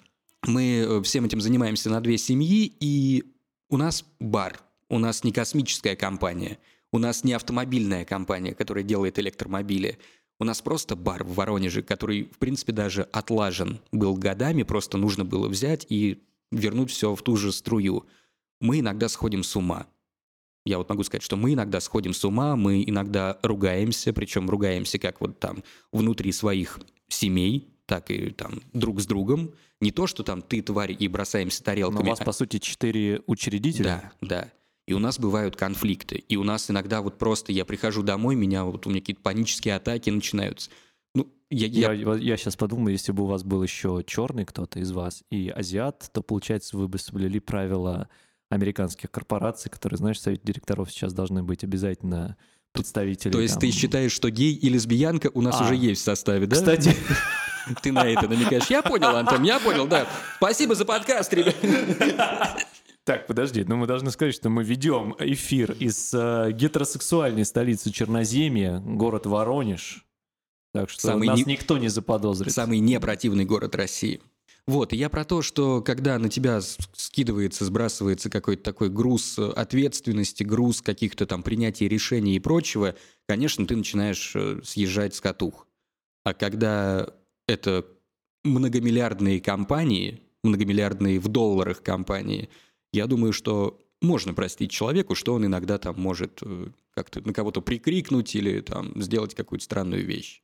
мы 0.47 0.79
э, 0.79 1.01
всем 1.03 1.25
этим 1.25 1.41
занимаемся 1.41 1.91
на 1.91 2.01
две 2.01 2.17
семьи, 2.17 2.73
и 2.79 3.23
у 3.69 3.77
нас 3.77 4.03
бар. 4.19 4.59
У 4.89 4.97
нас 4.97 5.23
не 5.23 5.31
космическая 5.31 5.95
компания. 5.95 6.57
У 6.91 6.97
нас 6.97 7.23
не 7.23 7.33
автомобильная 7.33 8.03
компания, 8.03 8.55
которая 8.55 8.83
делает 8.83 9.19
электромобили. 9.19 9.99
У 10.41 10.43
нас 10.43 10.59
просто 10.59 10.95
бар 10.95 11.23
в 11.23 11.35
Воронеже, 11.35 11.83
который, 11.83 12.23
в 12.23 12.39
принципе, 12.39 12.73
даже 12.73 13.03
отлажен 13.03 13.79
был 13.91 14.15
годами. 14.15 14.63
Просто 14.63 14.97
нужно 14.97 15.23
было 15.23 15.47
взять 15.47 15.85
и 15.87 16.23
вернуть 16.51 16.89
все 16.89 17.13
в 17.13 17.21
ту 17.21 17.37
же 17.37 17.51
струю. 17.51 18.07
Мы 18.59 18.79
иногда 18.79 19.07
сходим 19.07 19.43
с 19.43 19.55
ума. 19.55 19.85
Я 20.65 20.79
вот 20.79 20.89
могу 20.89 21.03
сказать, 21.03 21.21
что 21.21 21.37
мы 21.37 21.53
иногда 21.53 21.79
сходим 21.79 22.11
с 22.11 22.25
ума, 22.25 22.55
мы 22.55 22.83
иногда 22.83 23.37
ругаемся, 23.43 24.13
причем 24.13 24.49
ругаемся 24.49 24.97
как 24.97 25.21
вот 25.21 25.37
там 25.37 25.63
внутри 25.91 26.31
своих 26.31 26.79
семей, 27.07 27.67
так 27.85 28.09
и 28.09 28.31
там 28.31 28.63
друг 28.73 28.99
с 28.99 29.05
другом. 29.05 29.51
Не 29.79 29.91
то, 29.91 30.07
что 30.07 30.23
там 30.23 30.41
ты 30.41 30.63
тварь 30.63 30.95
и 30.97 31.07
бросаемся 31.07 31.61
Но 31.61 31.65
тарелками. 31.65 32.07
у 32.07 32.09
вас, 32.09 32.21
а- 32.21 32.25
по 32.25 32.31
сути, 32.31 32.57
четыре 32.57 33.21
учредителя. 33.27 34.11
да, 34.21 34.27
да. 34.27 34.51
И 34.87 34.93
у 34.93 34.99
нас 34.99 35.19
бывают 35.19 35.55
конфликты. 35.55 36.15
И 36.27 36.35
у 36.37 36.43
нас 36.43 36.69
иногда 36.71 37.01
вот 37.01 37.17
просто 37.17 37.51
я 37.51 37.65
прихожу 37.65 38.03
домой, 38.03 38.35
меня 38.35 38.63
вот 38.65 38.85
у 38.87 38.89
меня 38.89 38.99
какие-то 38.99 39.21
панические 39.21 39.75
атаки 39.75 40.09
начинаются. 40.09 40.69
Ну, 41.13 41.31
я, 41.49 41.67
я- 41.67 42.15
Я, 42.15 42.37
сейчас 42.37 42.55
подумал, 42.55 42.87
если 42.89 43.11
бы 43.11 43.23
у 43.23 43.27
вас 43.27 43.43
был 43.43 43.61
еще 43.61 44.03
черный 44.07 44.45
кто-то 44.45 44.79
из 44.79 44.91
вас 44.91 45.23
и 45.29 45.49
азиат, 45.49 46.09
то, 46.13 46.21
получается, 46.21 46.77
вы 46.77 46.87
бы 46.87 46.97
соблюли 46.97 47.39
правила 47.39 48.09
американских 48.49 49.11
корпораций, 49.11 49.69
которые, 49.69 49.97
знаешь, 49.97 50.17
в 50.17 50.21
совете 50.21 50.41
директоров 50.45 50.91
сейчас 50.91 51.13
должны 51.13 51.43
быть 51.43 51.63
обязательно 51.63 52.35
представители. 52.73 53.31
то 53.31 53.39
есть 53.41 53.55
там- 53.55 53.61
ты 53.61 53.71
считаешь, 53.71 54.11
что 54.13 54.29
гей 54.29 54.53
и 54.53 54.69
лесбиянка 54.69 55.29
у 55.33 55.41
нас 55.41 55.57
А. 55.59 55.65
уже 55.65 55.75
есть 55.75 56.01
в 56.01 56.05
составе, 56.05 56.47
да? 56.47 56.55
Кстати, 56.55 56.95
Ты 57.83 57.91
на 57.91 58.05
это 58.07 58.27
намекаешь. 58.27 58.65
Я 58.69 58.81
понял, 58.81 59.15
Антон, 59.15 59.43
я 59.43 59.59
понял, 59.59 59.85
да. 59.87 60.07
Спасибо 60.37 60.73
за 60.73 60.83
подкаст, 60.85 61.31
ребят. 61.33 61.55
Так, 63.03 63.25
подожди, 63.25 63.63
но 63.63 63.77
мы 63.77 63.87
должны 63.87 64.11
сказать, 64.11 64.35
что 64.35 64.49
мы 64.49 64.63
ведем 64.63 65.15
эфир 65.17 65.71
из 65.71 66.13
э, 66.13 66.51
гетеросексуальной 66.51 67.45
столицы 67.45 67.91
Черноземья, 67.91 68.79
город 68.79 69.25
Воронеж. 69.25 70.05
Так 70.73 70.89
что 70.89 71.01
Самый 71.01 71.27
нас 71.27 71.37
не- 71.39 71.45
никто 71.45 71.77
не 71.77 71.89
заподозрит. 71.89 72.53
Самый 72.53 72.79
непротивный 72.79 73.43
город 73.45 73.75
России. 73.75 74.21
Вот, 74.67 74.93
и 74.93 74.95
я 74.97 75.09
про 75.09 75.25
то, 75.25 75.41
что 75.41 75.81
когда 75.81 76.19
на 76.19 76.29
тебя 76.29 76.61
скидывается, 76.61 77.65
сбрасывается 77.65 78.29
какой-то 78.29 78.61
такой 78.63 78.89
груз 78.89 79.39
э, 79.39 79.49
ответственности, 79.49 80.43
груз 80.43 80.81
каких-то 80.81 81.25
там 81.25 81.41
принятий 81.41 81.87
решений 81.87 82.35
и 82.35 82.39
прочего, 82.39 82.95
конечно, 83.27 83.65
ты 83.65 83.75
начинаешь 83.75 84.33
э, 84.35 84.61
съезжать 84.63 85.15
с 85.15 85.21
катух. 85.21 85.67
А 86.23 86.35
когда 86.35 87.07
это 87.47 87.85
многомиллиардные 88.43 89.41
компании, 89.41 90.21
многомиллиардные 90.43 91.19
в 91.19 91.27
долларах 91.27 91.81
компании, 91.81 92.49
я 92.91 93.07
думаю, 93.07 93.33
что 93.33 93.79
можно 94.01 94.33
простить 94.33 94.71
человеку, 94.71 95.15
что 95.15 95.33
он 95.33 95.45
иногда 95.45 95.77
там 95.77 95.99
может 95.99 96.39
э, 96.41 96.67
как-то 96.93 97.25
на 97.25 97.33
кого-то 97.33 97.61
прикрикнуть 97.61 98.35
или 98.35 98.61
там 98.61 98.99
сделать 99.01 99.35
какую-то 99.35 99.63
странную 99.63 100.05
вещь. 100.05 100.41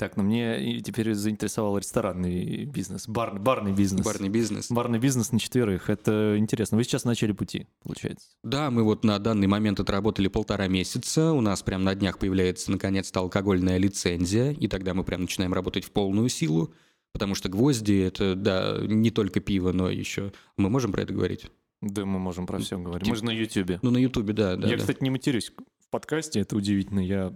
Так, 0.00 0.16
ну 0.16 0.22
мне 0.22 0.80
теперь 0.80 1.12
заинтересовал 1.12 1.76
ресторанный 1.76 2.64
бизнес, 2.64 3.06
бар, 3.06 3.38
барный 3.38 3.74
бизнес. 3.74 4.06
Барный 4.06 4.30
бизнес. 4.30 4.70
Барный 4.70 4.98
бизнес 4.98 5.30
на 5.30 5.38
четверых. 5.38 5.90
Это 5.90 6.36
интересно. 6.38 6.78
Вы 6.78 6.84
сейчас 6.84 7.02
в 7.02 7.04
начале 7.04 7.34
пути, 7.34 7.66
получается. 7.82 8.28
Да, 8.42 8.70
мы 8.70 8.82
вот 8.82 9.04
на 9.04 9.18
данный 9.18 9.46
момент 9.46 9.78
отработали 9.78 10.28
полтора 10.28 10.68
месяца. 10.68 11.32
У 11.32 11.42
нас 11.42 11.62
прям 11.62 11.84
на 11.84 11.94
днях 11.94 12.18
появляется 12.18 12.70
наконец-то 12.70 13.20
алкогольная 13.20 13.76
лицензия, 13.76 14.52
и 14.52 14.68
тогда 14.68 14.94
мы 14.94 15.04
прям 15.04 15.20
начинаем 15.20 15.52
работать 15.52 15.84
в 15.84 15.90
полную 15.90 16.30
силу. 16.30 16.72
Потому 17.12 17.34
что 17.34 17.50
гвозди 17.50 18.00
это, 18.00 18.34
да, 18.36 18.78
не 18.80 19.10
только 19.10 19.40
пиво, 19.40 19.72
но 19.72 19.90
еще... 19.90 20.32
Мы 20.56 20.70
можем 20.70 20.92
про 20.92 21.02
это 21.02 21.12
говорить? 21.12 21.50
Да, 21.82 22.04
мы 22.04 22.18
можем 22.18 22.46
про 22.46 22.58
все 22.58 22.78
говорить. 22.78 23.08
Мы 23.08 23.16
же 23.16 23.24
на 23.24 23.30
Ютубе. 23.30 23.78
Ну, 23.82 23.90
на 23.90 23.98
Ютубе, 23.98 24.32
да, 24.34 24.56
да. 24.56 24.66
я, 24.68 24.74
да. 24.74 24.80
кстати, 24.80 25.02
не 25.02 25.10
матерюсь 25.10 25.52
в 25.80 25.88
подкасте, 25.90 26.40
это 26.40 26.54
удивительно. 26.56 27.00
Я 27.00 27.32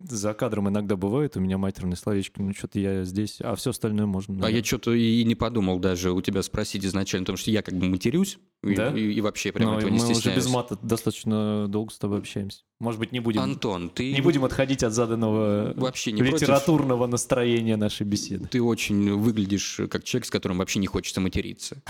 за 0.00 0.34
кадром 0.34 0.68
иногда 0.68 0.96
бывает 0.96 1.36
у 1.36 1.40
меня 1.40 1.56
матерные 1.56 1.96
словечки, 1.96 2.40
ну 2.40 2.52
что-то 2.52 2.80
я 2.80 3.04
здесь, 3.04 3.38
а 3.40 3.54
все 3.54 3.70
остальное 3.70 4.06
можно. 4.06 4.34
А 4.34 4.36
наверное. 4.38 4.58
я 4.58 4.64
что-то 4.64 4.92
и 4.92 5.22
не 5.22 5.36
подумал 5.36 5.78
даже 5.78 6.10
у 6.12 6.20
тебя 6.20 6.42
спросить 6.42 6.84
изначально, 6.84 7.24
потому 7.24 7.36
что 7.38 7.52
я 7.52 7.62
как 7.62 7.74
бы 7.78 7.88
матерюсь 7.88 8.38
и, 8.64 8.74
Да? 8.74 8.90
и- 8.90 9.12
и 9.12 9.20
вообще 9.20 9.52
прям 9.52 9.70
Но 9.70 9.78
этого 9.78 9.90
не 9.90 9.98
мы 9.98 10.04
уже 10.04 10.14
стесняюсь. 10.16 10.44
без 10.44 10.50
мата 10.52 10.76
достаточно 10.82 11.68
долго 11.68 11.92
с 11.92 11.98
тобой 11.98 12.18
общаемся. 12.18 12.64
Может 12.80 12.98
быть, 12.98 13.12
не 13.12 13.20
будем, 13.20 13.40
Антон, 13.40 13.88
ты 13.88 14.12
не 14.12 14.20
будем 14.20 14.44
отходить 14.44 14.82
от 14.82 14.92
заданного 14.92 15.72
вообще 15.76 16.10
не 16.10 16.22
против? 16.22 16.42
литературного 16.42 17.06
настроения 17.06 17.76
нашей 17.76 18.04
беседы. 18.04 18.48
Ты 18.48 18.60
очень 18.60 19.12
выглядишь 19.14 19.80
как 19.88 20.02
человек, 20.02 20.26
с 20.26 20.30
которым 20.30 20.58
вообще 20.58 20.80
не 20.80 20.88
хочется 20.88 21.20
материться. 21.20 21.80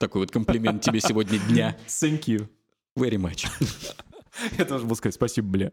Такой 0.00 0.22
вот 0.22 0.30
комплимент 0.30 0.80
тебе 0.80 0.98
сегодня 0.98 1.38
дня. 1.38 1.76
Thank 1.86 2.24
you. 2.24 2.48
Very 2.96 3.16
much. 3.16 3.46
Я 4.56 4.64
должен 4.64 4.88
был 4.88 4.96
сказать 4.96 5.14
спасибо, 5.14 5.48
бля. 5.48 5.72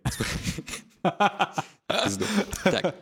Так, 2.64 2.96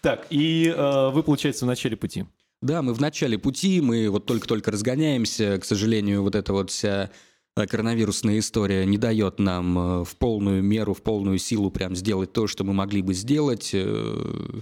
Так, 0.00 0.26
и 0.30 0.68
э, 0.68 1.10
вы, 1.10 1.24
получается, 1.24 1.64
в 1.64 1.68
начале 1.68 1.96
пути. 1.96 2.26
Да, 2.62 2.82
мы 2.82 2.94
в 2.94 3.00
начале 3.00 3.36
пути, 3.38 3.80
мы 3.80 4.08
вот 4.08 4.26
только-только 4.26 4.70
разгоняемся. 4.70 5.58
К 5.58 5.64
сожалению, 5.64 6.22
вот 6.22 6.36
эта 6.36 6.52
вот 6.52 6.70
вся 6.70 7.10
э, 7.56 7.66
коронавирусная 7.66 8.38
история 8.38 8.86
не 8.86 8.98
дает 8.98 9.40
нам 9.40 9.78
э, 9.78 10.04
в 10.04 10.16
полную 10.16 10.62
меру, 10.62 10.94
в 10.94 11.02
полную 11.02 11.38
силу 11.38 11.72
прям 11.72 11.96
сделать 11.96 12.32
то, 12.32 12.46
что 12.46 12.62
мы 12.62 12.72
могли 12.72 13.02
бы 13.02 13.14
сделать. 13.14 13.70
Э, 13.72 14.60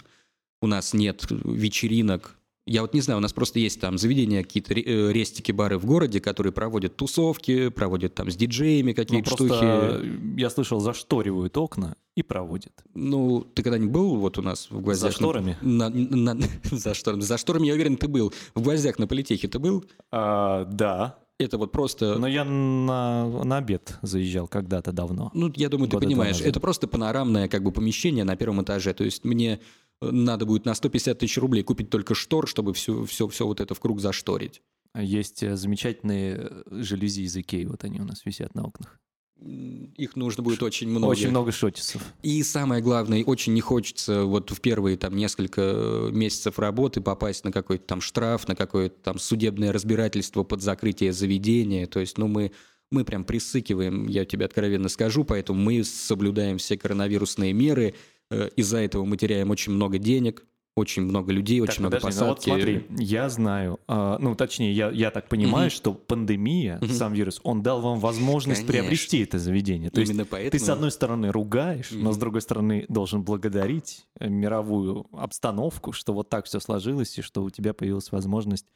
У 0.62 0.66
нас 0.66 0.94
нет 0.94 1.26
вечеринок. 1.28 2.38
Я 2.68 2.82
вот 2.82 2.94
не 2.94 3.00
знаю, 3.00 3.18
у 3.18 3.20
нас 3.20 3.32
просто 3.32 3.60
есть 3.60 3.80
там 3.80 3.96
заведения, 3.96 4.42
какие-то 4.42 4.74
э, 4.74 5.12
рестики, 5.12 5.52
бары 5.52 5.78
в 5.78 5.86
городе, 5.86 6.20
которые 6.20 6.52
проводят 6.52 6.96
тусовки, 6.96 7.68
проводят 7.68 8.14
там 8.16 8.28
с 8.28 8.34
диджеями 8.36 8.90
Ну, 8.90 8.94
какие-то 8.96 9.30
просто 9.36 9.46
штуки. 9.56 10.40
я 10.40 10.50
слышал, 10.50 10.80
зашторивают 10.80 11.56
окна 11.56 11.94
и 12.16 12.22
проводят. 12.24 12.72
Ну, 12.94 13.42
ты 13.54 13.62
когда-нибудь 13.62 13.92
был 13.92 14.16
вот 14.16 14.36
у 14.38 14.42
нас 14.42 14.68
в 14.70 14.80
гвоздях? 14.80 15.12
За 15.12 15.16
шторами? 15.16 15.56
На- 15.62 15.90
на- 15.90 16.34
на- 16.34 16.46
за 16.72 16.94
шторами. 16.94 17.20
За 17.20 17.38
шторами, 17.38 17.68
я 17.68 17.74
уверен, 17.74 17.96
ты 17.96 18.08
был. 18.08 18.32
В 18.56 18.62
гвоздях 18.62 18.98
на 18.98 19.06
политехе 19.06 19.46
ты 19.46 19.60
был? 19.60 19.84
А, 20.10 20.64
да, 20.64 21.18
Это 21.38 21.58
вот 21.58 21.70
просто... 21.70 22.18
но 22.18 22.26
я 22.26 22.44
на, 22.44 23.28
на 23.44 23.58
обед 23.58 23.96
заезжал 24.02 24.48
когда-то 24.48 24.90
давно. 24.90 25.30
Ну, 25.34 25.52
я 25.54 25.68
думаю, 25.68 25.88
ты 25.88 25.98
понимаешь, 25.98 26.40
это 26.40 26.58
просто 26.58 26.88
панорамное 26.88 27.46
как 27.46 27.62
бы 27.62 27.70
помещение 27.70 28.24
на 28.24 28.34
первом 28.36 28.62
этаже. 28.62 28.92
То 28.94 29.04
есть 29.04 29.24
мне 29.24 29.60
надо 30.00 30.46
будет 30.46 30.64
на 30.64 30.74
150 30.74 31.18
тысяч 31.18 31.38
рублей 31.38 31.62
купить 31.62 31.90
только 31.90 32.14
штор, 32.14 32.48
чтобы 32.48 32.74
все, 32.74 33.04
все, 33.04 33.28
все 33.28 33.46
вот 33.46 33.60
это 33.60 33.74
в 33.74 33.80
круг 33.80 34.00
зашторить. 34.00 34.62
Есть 34.94 35.42
э, 35.42 35.56
замечательные 35.56 36.36
э, 36.38 36.82
жалюзи 36.82 37.22
из 37.22 37.36
Икеи, 37.36 37.64
вот 37.64 37.84
они 37.84 38.00
у 38.00 38.04
нас 38.04 38.24
висят 38.24 38.54
на 38.54 38.64
окнах. 38.64 38.98
Их 39.38 40.16
нужно 40.16 40.42
будет 40.42 40.62
очень 40.62 40.88
много. 40.88 41.10
Очень 41.10 41.28
много 41.28 41.52
шотисов. 41.52 42.02
И 42.22 42.42
самое 42.42 42.82
главное, 42.82 43.22
очень 43.22 43.52
не 43.52 43.60
хочется 43.60 44.24
вот 44.24 44.50
в 44.50 44.60
первые 44.62 44.96
там 44.96 45.14
несколько 45.14 45.60
э, 45.60 46.10
месяцев 46.10 46.58
работы 46.58 47.02
попасть 47.02 47.44
на 47.44 47.52
какой-то 47.52 47.84
там 47.84 48.00
штраф, 48.00 48.48
на 48.48 48.56
какое-то 48.56 48.96
там 49.02 49.18
судебное 49.18 49.72
разбирательство 49.72 50.42
под 50.42 50.62
закрытие 50.62 51.12
заведения. 51.12 51.86
То 51.86 52.00
есть, 52.00 52.16
ну, 52.16 52.28
мы, 52.28 52.52
мы 52.90 53.04
прям 53.04 53.24
присыкиваем, 53.24 54.06
я 54.08 54.24
тебе 54.24 54.46
откровенно 54.46 54.88
скажу, 54.88 55.24
поэтому 55.24 55.60
мы 55.60 55.84
соблюдаем 55.84 56.56
все 56.56 56.78
коронавирусные 56.78 57.52
меры. 57.52 57.94
Э, 58.30 58.48
Из-за 58.56 58.78
этого 58.78 59.04
мы 59.04 59.16
теряем 59.16 59.50
очень 59.50 59.72
много 59.72 59.98
денег, 59.98 60.44
очень 60.74 61.02
много 61.02 61.32
людей, 61.32 61.60
очень 61.60 61.68
Так, 61.74 61.78
много 61.80 61.96
подожди, 62.00 62.20
ну 62.20 62.26
вот 62.26 62.36
посадки. 62.36 62.50
смотри, 62.50 62.86
я 62.98 63.28
знаю, 63.30 63.80
а, 63.88 64.18
ну 64.18 64.34
точнее, 64.34 64.72
я, 64.74 64.90
я 64.90 65.10
так 65.10 65.26
понимаю, 65.28 65.66
Мгм. 65.66 65.70
что 65.70 65.94
пандемия, 65.94 66.78
Мгм. 66.82 66.90
сам 66.92 67.14
вирус, 67.14 67.40
он 67.44 67.62
дал 67.62 67.80
вам 67.80 67.98
возможность 67.98 68.60
Конечно. 68.66 68.82
приобрести 68.82 69.22
это 69.22 69.38
заведение. 69.38 69.88
То 69.90 70.00
есть 70.00 70.10
Именно 70.12 70.24
ты 70.26 70.30
поэтому... 70.32 70.62
с 70.64 70.68
одной 70.68 70.90
стороны 70.90 71.32
ругаешь, 71.32 71.92
но 71.92 72.12
с 72.12 72.18
другой 72.18 72.42
стороны 72.42 72.84
должен 72.90 73.22
благодарить 73.22 74.04
э, 74.20 74.28
мировую 74.28 75.06
обстановку, 75.12 75.92
что 75.92 76.12
вот 76.12 76.28
так 76.28 76.44
все 76.44 76.60
сложилось, 76.60 77.16
и 77.18 77.22
что 77.22 77.42
у 77.42 77.48
тебя 77.48 77.72
появилась 77.72 78.12
возможность 78.12 78.66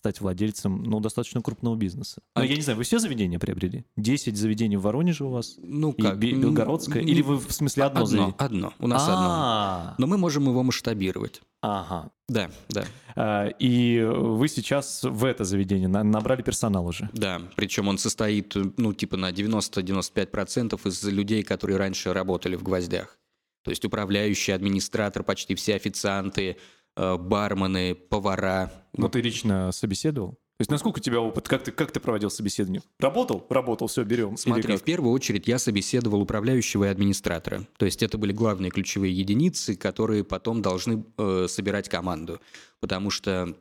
стать 0.00 0.18
владельцем, 0.22 0.82
ну, 0.82 0.98
достаточно 0.98 1.42
крупного 1.42 1.76
бизнеса. 1.76 2.22
А 2.32 2.42
я 2.42 2.56
не 2.56 2.62
знаю, 2.62 2.78
вы 2.78 2.84
все 2.84 2.98
заведения 2.98 3.38
приобрели? 3.38 3.84
10 3.98 4.34
заведений 4.34 4.78
в 4.78 4.82
Воронеже 4.82 5.24
у 5.24 5.28
вас? 5.28 5.56
Ну 5.58 5.90
И 5.92 6.00
как? 6.00 6.14
М, 6.14 6.40
Белгородское? 6.40 7.02
м, 7.02 7.06
Или 7.08 7.20
вы, 7.20 7.36
в 7.36 7.52
смысле, 7.52 7.84
одно, 7.84 7.98
одно, 8.00 8.06
заведение? 8.06 8.34
одно. 8.38 8.72
У 8.78 8.86
нас 8.86 9.02
одно. 9.02 9.26
А, 9.28 9.94
Но 9.98 10.06
мы 10.06 10.16
можем 10.16 10.44
его 10.44 10.62
масштабировать. 10.62 11.42
Ага. 11.60 12.10
Да, 12.30 12.50
да. 12.70 12.84
А, 13.14 13.48
И 13.58 14.00
вы 14.02 14.48
сейчас 14.48 15.02
в 15.04 15.22
это 15.26 15.44
заведение 15.44 15.88
на- 15.88 16.02
набрали 16.02 16.40
персонал 16.40 16.86
уже. 16.86 17.10
Да, 17.12 17.42
причем 17.56 17.88
он 17.88 17.98
состоит, 17.98 18.54
ну, 18.78 18.94
типа 18.94 19.18
на 19.18 19.32
90-95% 19.32 20.80
из 20.86 21.04
людей, 21.04 21.42
которые 21.42 21.76
раньше 21.76 22.14
работали 22.14 22.56
в 22.56 22.62
«Гвоздях». 22.62 23.18
То 23.64 23.70
есть 23.70 23.84
управляющий, 23.84 24.52
администратор, 24.52 25.22
почти 25.22 25.54
все 25.54 25.74
официанты, 25.74 26.56
бармены, 26.96 27.94
повара. 27.94 28.72
Но 28.96 29.08
ты 29.08 29.20
лично 29.20 29.72
собеседовал? 29.72 30.38
То 30.60 30.62
есть 30.62 30.70
насколько 30.70 30.98
у 30.98 31.00
тебя 31.00 31.20
опыт? 31.22 31.48
Как 31.48 31.64
ты, 31.64 31.72
как 31.72 31.90
ты 31.90 32.00
проводил 32.00 32.30
собеседование? 32.30 32.82
Работал? 32.98 33.46
Работал, 33.48 33.86
все, 33.86 34.04
берем. 34.04 34.36
Смотри, 34.36 34.76
в 34.76 34.82
первую 34.82 35.14
очередь 35.14 35.48
я 35.48 35.58
собеседовал 35.58 36.20
управляющего 36.20 36.84
и 36.84 36.88
администратора. 36.88 37.66
То 37.78 37.86
есть 37.86 38.02
это 38.02 38.18
были 38.18 38.32
главные 38.32 38.70
ключевые 38.70 39.10
единицы, 39.10 39.74
которые 39.74 40.22
потом 40.22 40.60
должны 40.60 41.02
э, 41.16 41.46
собирать 41.48 41.88
команду. 41.88 42.42
Потому 42.80 43.08
что 43.08 43.56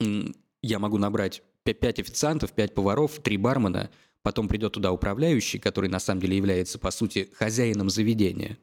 м, 0.00 0.32
я 0.62 0.78
могу 0.78 0.96
набрать 0.96 1.42
5 1.64 1.98
официантов, 1.98 2.52
5 2.52 2.72
поваров, 2.72 3.18
3 3.20 3.36
бармена, 3.36 3.90
потом 4.22 4.46
придет 4.46 4.74
туда 4.74 4.92
управляющий, 4.92 5.58
который 5.58 5.90
на 5.90 5.98
самом 5.98 6.20
деле 6.20 6.36
является, 6.36 6.78
по 6.78 6.92
сути, 6.92 7.28
хозяином 7.34 7.90
заведения. 7.90 8.58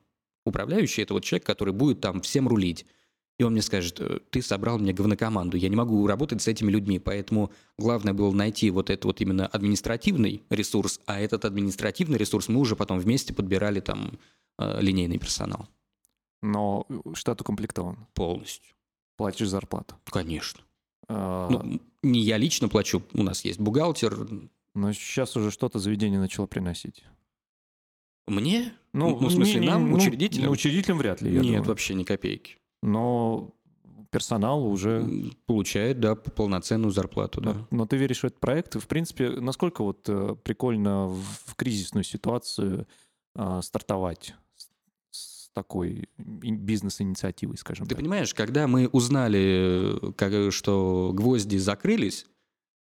Управляющий– 0.45 1.01
это 1.03 1.13
вот 1.13 1.25
человек, 1.25 1.45
который 1.45 1.73
будет 1.73 1.99
там 1.99 2.21
всем 2.21 2.47
рулить. 2.47 2.85
И 3.37 3.43
он 3.43 3.51
мне 3.51 3.61
скажет, 3.61 3.99
«Э, 3.99 4.19
ты 4.29 4.41
собрал 4.41 4.79
мне 4.79 4.93
говнокоманду, 4.93 5.57
я 5.57 5.67
не 5.69 5.75
могу 5.75 6.07
работать 6.07 6.41
с 6.41 6.47
этими 6.47 6.71
людьми, 6.71 6.99
поэтому 6.99 7.51
главное 7.77 8.13
было 8.13 8.31
найти 8.31 8.69
вот 8.69 8.89
этот 8.89 9.05
вот 9.05 9.19
именно 9.21 9.45
административный 9.45 10.41
ресурс, 10.49 11.01
а 11.05 11.19
этот 11.19 11.43
административный 11.43 12.17
ресурс 12.17 12.47
мы 12.47 12.59
уже 12.61 12.75
потом 12.77 12.97
вместе 12.99 13.33
подбирали 13.33 13.81
там 13.81 14.17
э, 14.57 14.81
линейный 14.81 15.17
персонал 15.17 15.67
Но 16.41 16.87
штат 17.13 17.41
укомплектован. 17.41 18.07
полностью. 18.13 18.73
Платишь 19.17 19.49
зарплату. 19.49 19.95
Конечно. 20.05 20.61
А, 21.09 21.49
Ну, 21.49 21.81
не 22.03 22.21
я 22.21 22.37
лично 22.37 22.69
плачу, 22.69 23.03
у 23.13 23.23
нас 23.23 23.43
есть 23.45 23.59
бухгалтер. 23.59 24.27
Но 24.73 24.91
сейчас 24.93 25.35
уже 25.37 25.51
что-то 25.51 25.79
заведение 25.79 26.19
начало 26.19 26.47
приносить. 26.47 27.03
Мне? 28.27 28.73
Ну, 28.93 29.09
Ну, 29.19 29.27
в 29.27 29.31
смысле, 29.31 29.55
не- 29.55 29.59
не- 29.61 29.67
нам, 29.67 29.89
ну, 29.91 29.97
учредителям? 29.97 30.47
ну, 30.47 30.51
учредителям 30.51 30.97
вряд 30.97 31.21
ли, 31.21 31.29
я 31.31 31.39
Нет, 31.41 31.45
думаю. 31.47 31.63
вообще 31.63 31.93
ни 31.93 32.03
копейки. 32.03 32.57
Но 32.85 33.55
персонал 34.11 34.65
уже... 34.65 35.05
Получает, 35.45 35.99
да, 35.99 36.15
полноценную 36.15 36.91
зарплату, 36.91 37.41
да. 37.41 37.53
Но, 37.53 37.67
но 37.71 37.85
ты 37.85 37.97
веришь 37.97 38.21
в 38.21 38.25
этот 38.25 38.39
проект? 38.39 38.75
В 38.75 38.87
принципе, 38.87 39.29
насколько 39.29 39.83
вот 39.83 40.07
э, 40.07 40.35
прикольно 40.43 41.07
в, 41.07 41.55
кризисную 41.55 42.03
ситуацию 42.03 42.87
а, 43.35 43.61
стартовать 43.61 44.35
с, 45.11 45.49
такой 45.53 46.07
бизнес-инициативой, 46.17 47.57
скажем 47.57 47.87
Ты 47.87 47.95
так? 47.95 47.99
понимаешь, 47.99 48.33
когда 48.33 48.67
мы 48.67 48.87
узнали, 48.87 50.09
э, 50.09 50.11
как, 50.13 50.53
что 50.53 51.11
гвозди 51.13 51.57
закрылись, 51.57 52.25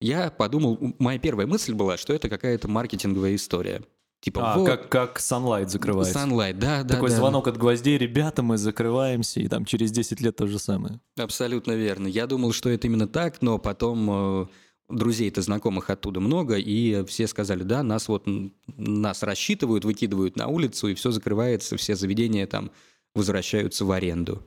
я 0.00 0.30
подумал, 0.30 0.78
моя 0.98 1.18
первая 1.18 1.46
мысль 1.46 1.74
была, 1.74 1.96
что 1.96 2.12
это 2.12 2.28
какая-то 2.28 2.68
маркетинговая 2.68 3.34
история. 3.34 3.82
Типа, 4.20 4.54
А, 4.54 4.58
вот, 4.58 4.66
как, 4.66 4.88
как 4.88 5.18
Sunlight 5.18 5.68
закрывается. 5.68 6.18
Sunlight, 6.18 6.54
да, 6.54 6.82
да, 6.82 6.94
Такой 6.94 7.10
да. 7.10 7.16
звонок 7.16 7.46
от 7.46 7.56
гвоздей, 7.56 7.98
ребята, 7.98 8.42
мы 8.42 8.56
закрываемся, 8.56 9.40
и 9.40 9.48
там 9.48 9.64
через 9.64 9.92
10 9.92 10.20
лет 10.20 10.36
то 10.36 10.46
же 10.46 10.58
самое. 10.58 11.00
Абсолютно 11.16 11.72
верно. 11.72 12.06
Я 12.06 12.26
думал, 12.26 12.52
что 12.52 12.68
это 12.70 12.86
именно 12.86 13.06
так, 13.06 13.42
но 13.42 13.58
потом 13.58 14.08
э, 14.10 14.46
друзей-то 14.88 15.42
знакомых 15.42 15.90
оттуда 15.90 16.20
много, 16.20 16.56
и 16.56 17.04
все 17.04 17.26
сказали, 17.26 17.62
да, 17.62 17.82
нас 17.82 18.08
вот 18.08 18.24
нас 18.76 19.22
рассчитывают, 19.22 19.84
выкидывают 19.84 20.36
на 20.36 20.48
улицу, 20.48 20.88
и 20.88 20.94
все 20.94 21.10
закрывается, 21.10 21.76
все 21.76 21.94
заведения 21.94 22.46
там 22.46 22.70
возвращаются 23.14 23.84
в 23.84 23.92
аренду. 23.92 24.44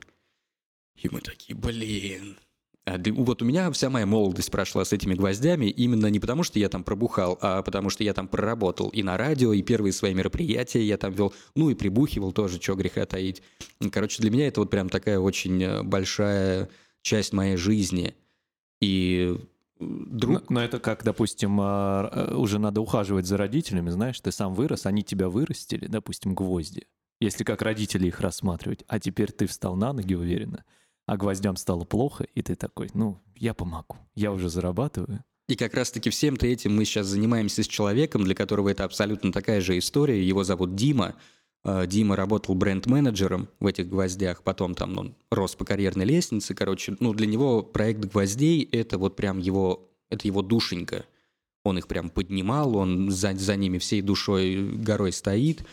И 0.96 1.08
мы 1.08 1.20
такие, 1.20 1.56
блин. 1.56 2.38
А 2.86 2.98
вот 3.12 3.42
у 3.42 3.44
меня 3.44 3.70
вся 3.70 3.90
моя 3.90 4.06
молодость 4.06 4.50
прошла 4.50 4.84
с 4.84 4.92
этими 4.92 5.14
гвоздями 5.14 5.66
именно 5.66 6.06
не 6.06 6.18
потому, 6.18 6.42
что 6.42 6.58
я 6.58 6.68
там 6.68 6.82
пробухал, 6.82 7.38
а 7.40 7.62
потому 7.62 7.90
что 7.90 8.02
я 8.04 8.14
там 8.14 8.26
проработал 8.26 8.88
и 8.88 9.02
на 9.02 9.16
радио, 9.16 9.52
и 9.52 9.62
первые 9.62 9.92
свои 9.92 10.14
мероприятия 10.14 10.82
я 10.82 10.96
там 10.96 11.12
вел, 11.12 11.34
ну 11.54 11.70
и 11.70 11.74
прибухивал 11.74 12.32
тоже, 12.32 12.60
что 12.60 12.74
греха 12.74 13.04
таить. 13.04 13.42
Короче, 13.92 14.22
для 14.22 14.30
меня 14.30 14.48
это 14.48 14.60
вот 14.60 14.70
прям 14.70 14.88
такая 14.88 15.18
очень 15.18 15.62
э, 15.62 15.82
большая 15.82 16.70
часть 17.02 17.32
моей 17.32 17.56
жизни. 17.56 18.14
И 18.80 19.36
э, 19.78 19.84
друг... 20.10 20.48
Но, 20.48 20.60
но 20.60 20.64
это 20.64 20.80
как, 20.80 21.04
допустим, 21.04 21.60
а, 21.60 22.08
а, 22.08 22.36
уже 22.36 22.58
надо 22.58 22.80
ухаживать 22.80 23.26
за 23.26 23.36
родителями, 23.36 23.90
знаешь, 23.90 24.20
ты 24.20 24.32
сам 24.32 24.54
вырос, 24.54 24.86
они 24.86 25.02
тебя 25.02 25.28
вырастили, 25.28 25.86
допустим, 25.86 26.34
гвозди. 26.34 26.86
Если 27.20 27.44
как 27.44 27.60
родители 27.60 28.08
их 28.08 28.20
рассматривать, 28.20 28.84
а 28.88 28.98
теперь 28.98 29.30
ты 29.30 29.46
встал 29.46 29.76
на 29.76 29.92
ноги 29.92 30.14
уверенно, 30.14 30.64
а 31.10 31.16
гвоздям 31.16 31.56
стало 31.56 31.82
плохо, 31.82 32.24
и 32.36 32.40
ты 32.40 32.54
такой, 32.54 32.88
ну, 32.94 33.20
я 33.34 33.52
помогу, 33.52 33.96
я 34.14 34.30
уже 34.30 34.48
зарабатываю, 34.48 35.24
И 35.48 35.56
как 35.56 35.74
раз-таки 35.74 36.08
всем-то 36.08 36.46
этим 36.46 36.76
мы 36.76 36.84
сейчас 36.84 37.08
занимаемся 37.08 37.64
с 37.64 37.66
человеком, 37.66 38.22
для 38.22 38.36
которого 38.36 38.68
это 38.68 38.84
абсолютно 38.84 39.32
такая 39.32 39.60
же 39.60 39.76
история. 39.76 40.24
Его 40.24 40.44
зовут 40.44 40.76
Дима. 40.76 41.16
Э, 41.64 41.84
Дима 41.88 42.14
работал 42.14 42.54
бренд-менеджером 42.54 43.48
в 43.58 43.66
этих 43.66 43.88
гвоздях, 43.88 44.44
потом 44.44 44.76
там 44.76 44.96
он 44.98 45.16
рос 45.32 45.56
по 45.56 45.64
карьерной 45.64 46.04
лестнице, 46.04 46.54
короче, 46.54 46.96
ну 47.00 47.12
для 47.12 47.26
него 47.26 47.64
проект 47.64 48.04
гвоздей 48.04 48.62
это 48.70 48.96
вот 48.96 49.16
прям 49.16 49.38
его, 49.38 49.90
это 50.10 50.28
его 50.28 50.42
душенька. 50.42 51.06
Он 51.64 51.76
их 51.76 51.88
прям 51.88 52.10
поднимал, 52.10 52.76
он 52.76 53.10
за, 53.10 53.34
за 53.34 53.56
ними 53.56 53.78
всей 53.78 54.00
душой 54.00 54.62
горой 54.76 55.10
стоит. 55.10 55.64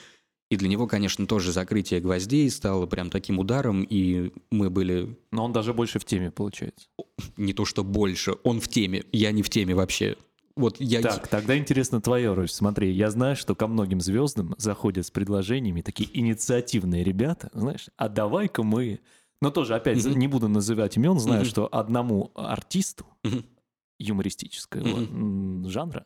И 0.50 0.56
для 0.56 0.70
него, 0.70 0.88
конечно, 0.88 1.28
тоже 1.28 1.52
закрытие 1.52 2.00
гвоздей 2.00 2.50
стало 2.50 2.86
прям 2.86 3.10
таким 3.10 3.40
ударом, 3.40 3.84
и 3.84 4.32
мы 4.50 4.70
были... 4.70 5.18
Но 5.32 5.44
он 5.44 5.52
даже 5.52 5.74
больше 5.74 6.00
в 6.00 6.06
теме, 6.06 6.32
получается. 6.32 6.88
Не 7.36 7.54
то, 7.54 7.66
что 7.66 7.84
больше, 7.84 8.36
он 8.44 8.62
в 8.62 8.70
теме, 8.70 9.04
я 9.12 9.32
не 9.34 9.44
в 9.44 9.50
теме 9.50 9.76
вообще. 9.76 10.16
Вот 10.56 10.78
я... 10.80 11.02
Так, 11.02 11.28
тогда 11.28 11.58
интересно 11.58 12.00
твоя 12.00 12.34
роль. 12.34 12.48
Смотри, 12.48 12.92
я 12.92 13.12
знаю, 13.12 13.36
что 13.36 13.56
ко 13.56 13.68
многим 13.68 14.00
звездам 14.00 14.56
заходят 14.58 15.06
с 15.06 15.12
предложениями 15.12 15.82
такие 15.82 16.10
инициативные 16.18 17.04
ребята, 17.04 17.50
знаешь, 17.54 17.90
а 17.98 18.08
давай-ка 18.08 18.64
мы... 18.64 19.02
Но 19.42 19.52
тоже, 19.52 19.76
опять, 19.76 19.98
mm-hmm. 19.98 20.16
не 20.16 20.28
буду 20.28 20.48
называть 20.48 20.98
имен, 20.98 21.20
знаю, 21.20 21.44
mm-hmm. 21.44 21.50
что 21.50 21.68
одному 21.72 22.32
артисту 22.36 23.06
mm-hmm. 23.24 23.46
юмористического 24.00 24.82
mm-hmm. 24.82 25.70
жанра 25.70 26.06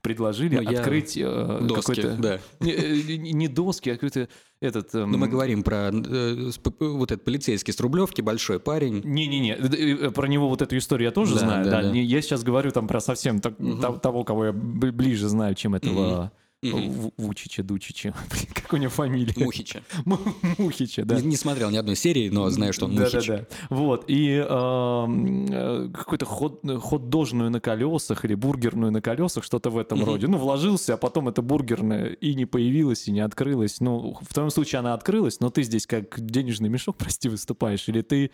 предложили 0.00 0.58
ну, 0.58 0.70
открыть 0.70 1.16
э, 1.16 1.68
какой-то... 1.74 2.16
Да. 2.16 2.40
Не, 2.60 2.72
э, 2.72 3.16
не 3.16 3.48
доски, 3.48 3.90
а 3.90 3.94
какой-то 3.94 4.28
этот... 4.60 4.94
Эм... 4.94 5.12
Ну, 5.12 5.18
мы 5.18 5.28
говорим 5.28 5.62
про 5.62 5.90
э, 5.90 6.50
вот 6.80 7.12
этот 7.12 7.24
полицейский 7.24 7.72
с 7.72 7.80
Рублевки, 7.80 8.20
большой 8.20 8.60
парень. 8.60 9.00
Не-не-не, 9.04 9.56
э, 9.56 10.10
про 10.10 10.26
него 10.26 10.48
вот 10.48 10.62
эту 10.62 10.76
историю 10.76 11.06
я 11.06 11.12
тоже 11.12 11.34
да, 11.34 11.40
знаю, 11.40 11.64
да. 11.64 11.82
да. 11.82 11.90
Я 11.90 12.22
сейчас 12.22 12.42
говорю 12.42 12.70
там 12.70 12.88
про 12.88 13.00
совсем 13.00 13.40
так, 13.40 13.58
угу. 13.58 13.98
того, 13.98 14.24
кого 14.24 14.46
я 14.46 14.52
ближе 14.52 15.28
знаю, 15.28 15.54
чем 15.54 15.74
этого... 15.74 16.24
Угу 16.24 16.30
Угу. 16.62 17.14
Вучича, 17.16 17.62
Дучича, 17.62 18.14
как 18.54 18.72
у 18.74 18.76
него 18.76 18.90
фамилия? 18.90 19.32
Мухича. 19.36 19.82
Мухича, 20.58 21.06
да. 21.06 21.18
Не, 21.18 21.28
не 21.28 21.36
смотрел 21.36 21.70
ни 21.70 21.76
одной 21.78 21.96
серии, 21.96 22.28
но 22.28 22.50
знаю, 22.50 22.74
что 22.74 22.84
он 22.84 22.92
Мухич. 22.92 23.26
Да-да-да. 23.26 23.46
Вот, 23.70 24.04
и 24.08 24.44
э, 24.46 25.88
какой-то 25.94 26.26
ход, 26.26 26.60
хот-дожную 26.62 27.50
на 27.50 27.60
колесах 27.60 28.26
или 28.26 28.34
бургерную 28.34 28.92
на 28.92 29.00
колесах, 29.00 29.42
что-то 29.42 29.70
в 29.70 29.78
этом 29.78 30.02
угу. 30.02 30.10
роде. 30.10 30.26
Ну, 30.26 30.36
вложился, 30.36 30.94
а 30.94 30.96
потом 30.98 31.28
это 31.28 31.40
бургерная 31.40 32.08
и 32.08 32.34
не 32.34 32.44
появилась, 32.44 33.08
и 33.08 33.12
не 33.12 33.20
открылась. 33.20 33.80
Ну, 33.80 34.18
в 34.20 34.34
твоем 34.34 34.50
случае 34.50 34.80
она 34.80 34.92
открылась, 34.92 35.40
но 35.40 35.48
ты 35.48 35.62
здесь 35.62 35.86
как 35.86 36.20
денежный 36.20 36.68
мешок, 36.68 36.96
прости, 36.98 37.30
выступаешь, 37.30 37.88
или 37.88 38.02
ты 38.02 38.32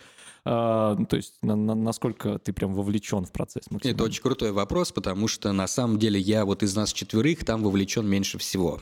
а, 0.49 0.95
то 1.07 1.17
есть 1.17 1.35
на, 1.43 1.57
на, 1.57 1.75
насколько 1.75 2.39
ты 2.39 2.53
прям 2.53 2.73
вовлечен 2.73 3.25
в 3.25 3.33
процесс? 3.33 3.65
Максимально? 3.69 3.97
Это 3.97 4.05
очень 4.05 4.23
крутой 4.23 4.53
вопрос, 4.53 4.93
потому 4.93 5.27
что 5.27 5.51
на 5.51 5.67
самом 5.67 5.99
деле 5.99 6.21
я 6.21 6.45
вот 6.45 6.63
из 6.63 6.77
нас 6.77 6.93
четверых 6.93 7.45
там 7.45 7.65
вовлечен 7.65 8.07
меньше 8.07 8.39
всего. 8.39 8.81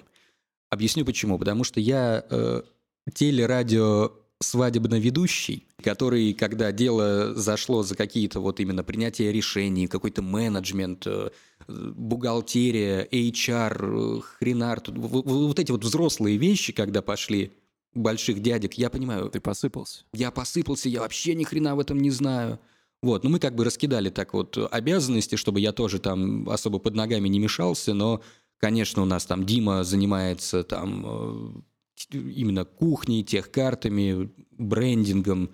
Объясню 0.68 1.06
почему. 1.06 1.38
Потому 1.38 1.64
что 1.64 1.80
я 1.80 2.22
э, 2.28 2.62
телерадио 3.14 4.12
свадебно 4.40 4.98
ведущий, 4.98 5.66
который, 5.82 6.34
когда 6.34 6.70
дело 6.70 7.32
зашло 7.34 7.82
за 7.82 7.96
какие-то 7.96 8.40
вот 8.40 8.60
именно 8.60 8.84
принятие 8.84 9.32
решений, 9.32 9.86
какой-то 9.86 10.20
менеджмент, 10.20 11.06
э, 11.06 11.30
бухгалтерия, 11.66 13.08
HR, 13.10 14.18
э, 14.18 14.20
хренар, 14.20 14.82
вот, 14.86 15.24
вот 15.24 15.58
эти 15.58 15.70
вот 15.72 15.82
взрослые 15.82 16.36
вещи, 16.36 16.74
когда 16.74 17.00
пошли, 17.00 17.52
больших 17.94 18.40
дядек, 18.40 18.74
я 18.74 18.90
понимаю... 18.90 19.28
Ты 19.30 19.40
посыпался. 19.40 20.04
Я 20.12 20.30
посыпался, 20.30 20.88
я 20.88 21.00
вообще 21.00 21.34
ни 21.34 21.44
хрена 21.44 21.76
в 21.76 21.80
этом 21.80 21.98
не 21.98 22.10
знаю. 22.10 22.58
Вот, 23.02 23.22
ну 23.22 23.30
мы 23.30 23.38
как 23.38 23.54
бы 23.54 23.64
раскидали 23.64 24.08
так 24.08 24.32
вот 24.32 24.56
обязанности, 24.70 25.36
чтобы 25.36 25.60
я 25.60 25.72
тоже 25.72 25.98
там 25.98 26.48
особо 26.48 26.78
под 26.78 26.94
ногами 26.94 27.28
не 27.28 27.38
мешался, 27.38 27.92
но, 27.92 28.22
конечно, 28.58 29.02
у 29.02 29.04
нас 29.04 29.26
там 29.26 29.44
Дима 29.44 29.84
занимается 29.84 30.64
там 30.64 31.04
э, 31.06 32.16
именно 32.16 32.64
кухней, 32.64 33.22
техкартами, 33.22 34.30
брендингом, 34.52 35.50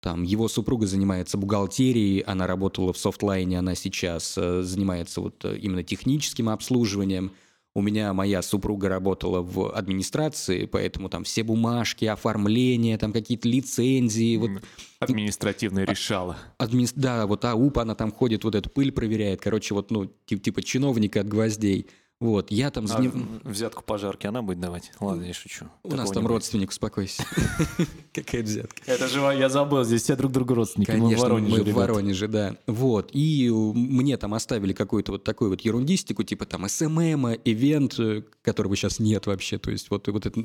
там 0.00 0.22
его 0.22 0.48
супруга 0.48 0.86
занимается 0.86 1.36
бухгалтерией, 1.36 2.20
она 2.20 2.46
работала 2.46 2.92
в 2.92 2.98
софтлайне, 2.98 3.58
она 3.58 3.74
сейчас 3.74 4.38
э, 4.38 4.62
занимается 4.62 5.20
вот 5.20 5.44
э, 5.44 5.58
именно 5.58 5.82
техническим 5.82 6.48
обслуживанием– 6.48 7.32
у 7.74 7.82
меня 7.82 8.12
моя 8.14 8.40
супруга 8.40 8.88
работала 8.88 9.40
в 9.40 9.74
администрации, 9.74 10.66
поэтому 10.66 11.08
там 11.08 11.24
все 11.24 11.42
бумажки, 11.42 12.04
оформления, 12.04 12.96
там 12.98 13.12
какие-то 13.12 13.48
лицензии. 13.48 14.36
Вот. 14.36 14.62
Административное 15.00 15.84
решало. 15.84 16.38
Адми... 16.58 16.86
Да, 16.94 17.26
вот 17.26 17.44
АУП, 17.44 17.78
она 17.78 17.96
там 17.96 18.12
ходит, 18.12 18.44
вот 18.44 18.54
эту 18.54 18.70
пыль 18.70 18.92
проверяет. 18.92 19.40
Короче, 19.40 19.74
вот, 19.74 19.90
ну, 19.90 20.06
типа 20.26 20.62
чиновника 20.62 21.20
от 21.20 21.28
гвоздей. 21.28 21.88
Вот, 22.20 22.50
я 22.50 22.70
там... 22.70 22.86
А 22.90 23.48
взятку 23.48 23.82
пожарки 23.82 24.26
она 24.26 24.40
будет 24.40 24.60
давать? 24.60 24.92
Ладно, 25.00 25.24
я 25.24 25.34
шучу. 25.34 25.66
У 25.82 25.94
нас 25.94 26.10
там 26.10 26.26
родственник, 26.26 26.70
успокойся. 26.70 27.24
Какая 28.14 28.42
взятка? 28.42 28.82
Это 28.86 29.08
же 29.08 29.20
я 29.20 29.48
забыл, 29.48 29.84
здесь 29.84 30.02
все 30.02 30.16
друг 30.16 30.32
другу 30.32 30.54
родственники. 30.54 30.90
Конечно, 30.90 31.28
мы 31.34 31.62
в 31.62 31.74
Воронеже, 31.74 32.28
да. 32.28 32.56
Вот, 32.66 33.10
и 33.12 33.50
мне 33.50 34.16
там 34.16 34.32
оставили 34.34 34.72
какую-то 34.72 35.12
вот 35.12 35.24
такую 35.24 35.50
вот 35.50 35.60
ерундистику, 35.62 36.22
типа 36.22 36.46
там 36.46 36.68
SMM, 36.68 37.34
ивент, 37.44 37.98
которого 38.42 38.76
сейчас 38.76 39.00
нет 39.00 39.26
вообще. 39.26 39.58
То 39.58 39.70
есть 39.70 39.90
вот, 39.90 40.06
вот 40.08 40.26
это 40.26 40.40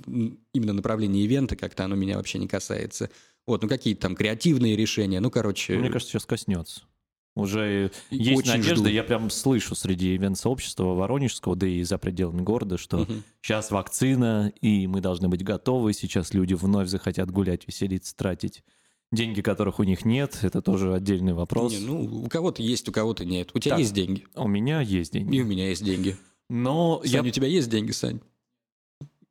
именно 0.54 0.74
направление 0.74 1.24
ивента 1.24 1.56
как-то 1.56 1.86
оно 1.86 1.96
меня 1.96 2.18
вообще 2.18 2.40
не 2.40 2.48
касается. 2.48 3.10
Вот, 3.46 3.62
ну 3.62 3.70
какие-то 3.70 4.02
там 4.02 4.16
креативные 4.16 4.76
решения, 4.76 5.20
ну 5.20 5.32
короче... 5.32 5.78
Мне 5.78 5.90
кажется, 5.90 6.14
сейчас 6.14 6.26
коснется. 6.26 6.82
Уже 7.36 7.92
есть 8.10 8.38
Очень 8.38 8.52
надежда, 8.52 8.86
жду. 8.86 8.90
я 8.90 9.04
прям 9.04 9.30
слышу 9.30 9.76
среди 9.76 10.16
ивент-сообщества 10.16 10.86
воронежского, 10.86 11.56
да 11.56 11.68
и 11.68 11.84
за 11.84 11.98
пределами 11.98 12.42
города, 12.42 12.78
что 12.78 13.02
угу. 13.02 13.14
сейчас 13.42 13.72
вакцина, 13.72 14.52
и 14.62 14.88
мы 14.88 15.00
должны 15.00 15.30
быть 15.30 15.44
готовы, 15.44 15.94
сейчас 15.94 16.34
люди 16.34 16.54
вновь 16.54 16.90
захотят 16.90 17.32
гулять, 17.32 17.68
веселиться, 17.68 18.16
тратить 18.16 18.64
деньги, 19.12 19.42
которых 19.42 19.80
у 19.80 19.84
них 19.84 20.06
нет, 20.06 20.40
это 20.42 20.62
тоже 20.62 20.94
отдельный 20.94 21.34
вопрос. 21.34 21.72
Не, 21.72 21.86
ну, 21.86 22.24
у 22.24 22.28
кого-то 22.28 22.62
есть, 22.62 22.88
у 22.90 22.92
кого-то 22.92 23.26
нет. 23.26 23.52
У 23.54 23.60
тебя 23.60 23.72
так, 23.72 23.80
есть 23.80 23.94
деньги? 23.94 24.26
У 24.36 24.48
меня 24.48 24.82
есть 24.82 25.14
деньги. 25.14 25.36
И 25.36 25.42
у 25.42 25.46
меня 25.46 25.70
есть 25.70 25.84
деньги. 25.84 26.18
Но 26.50 27.02
Сань, 27.04 27.12
я... 27.12 27.22
у 27.22 27.30
тебя 27.30 27.48
есть 27.48 27.70
деньги, 27.70 27.92
Сань? 27.92 28.22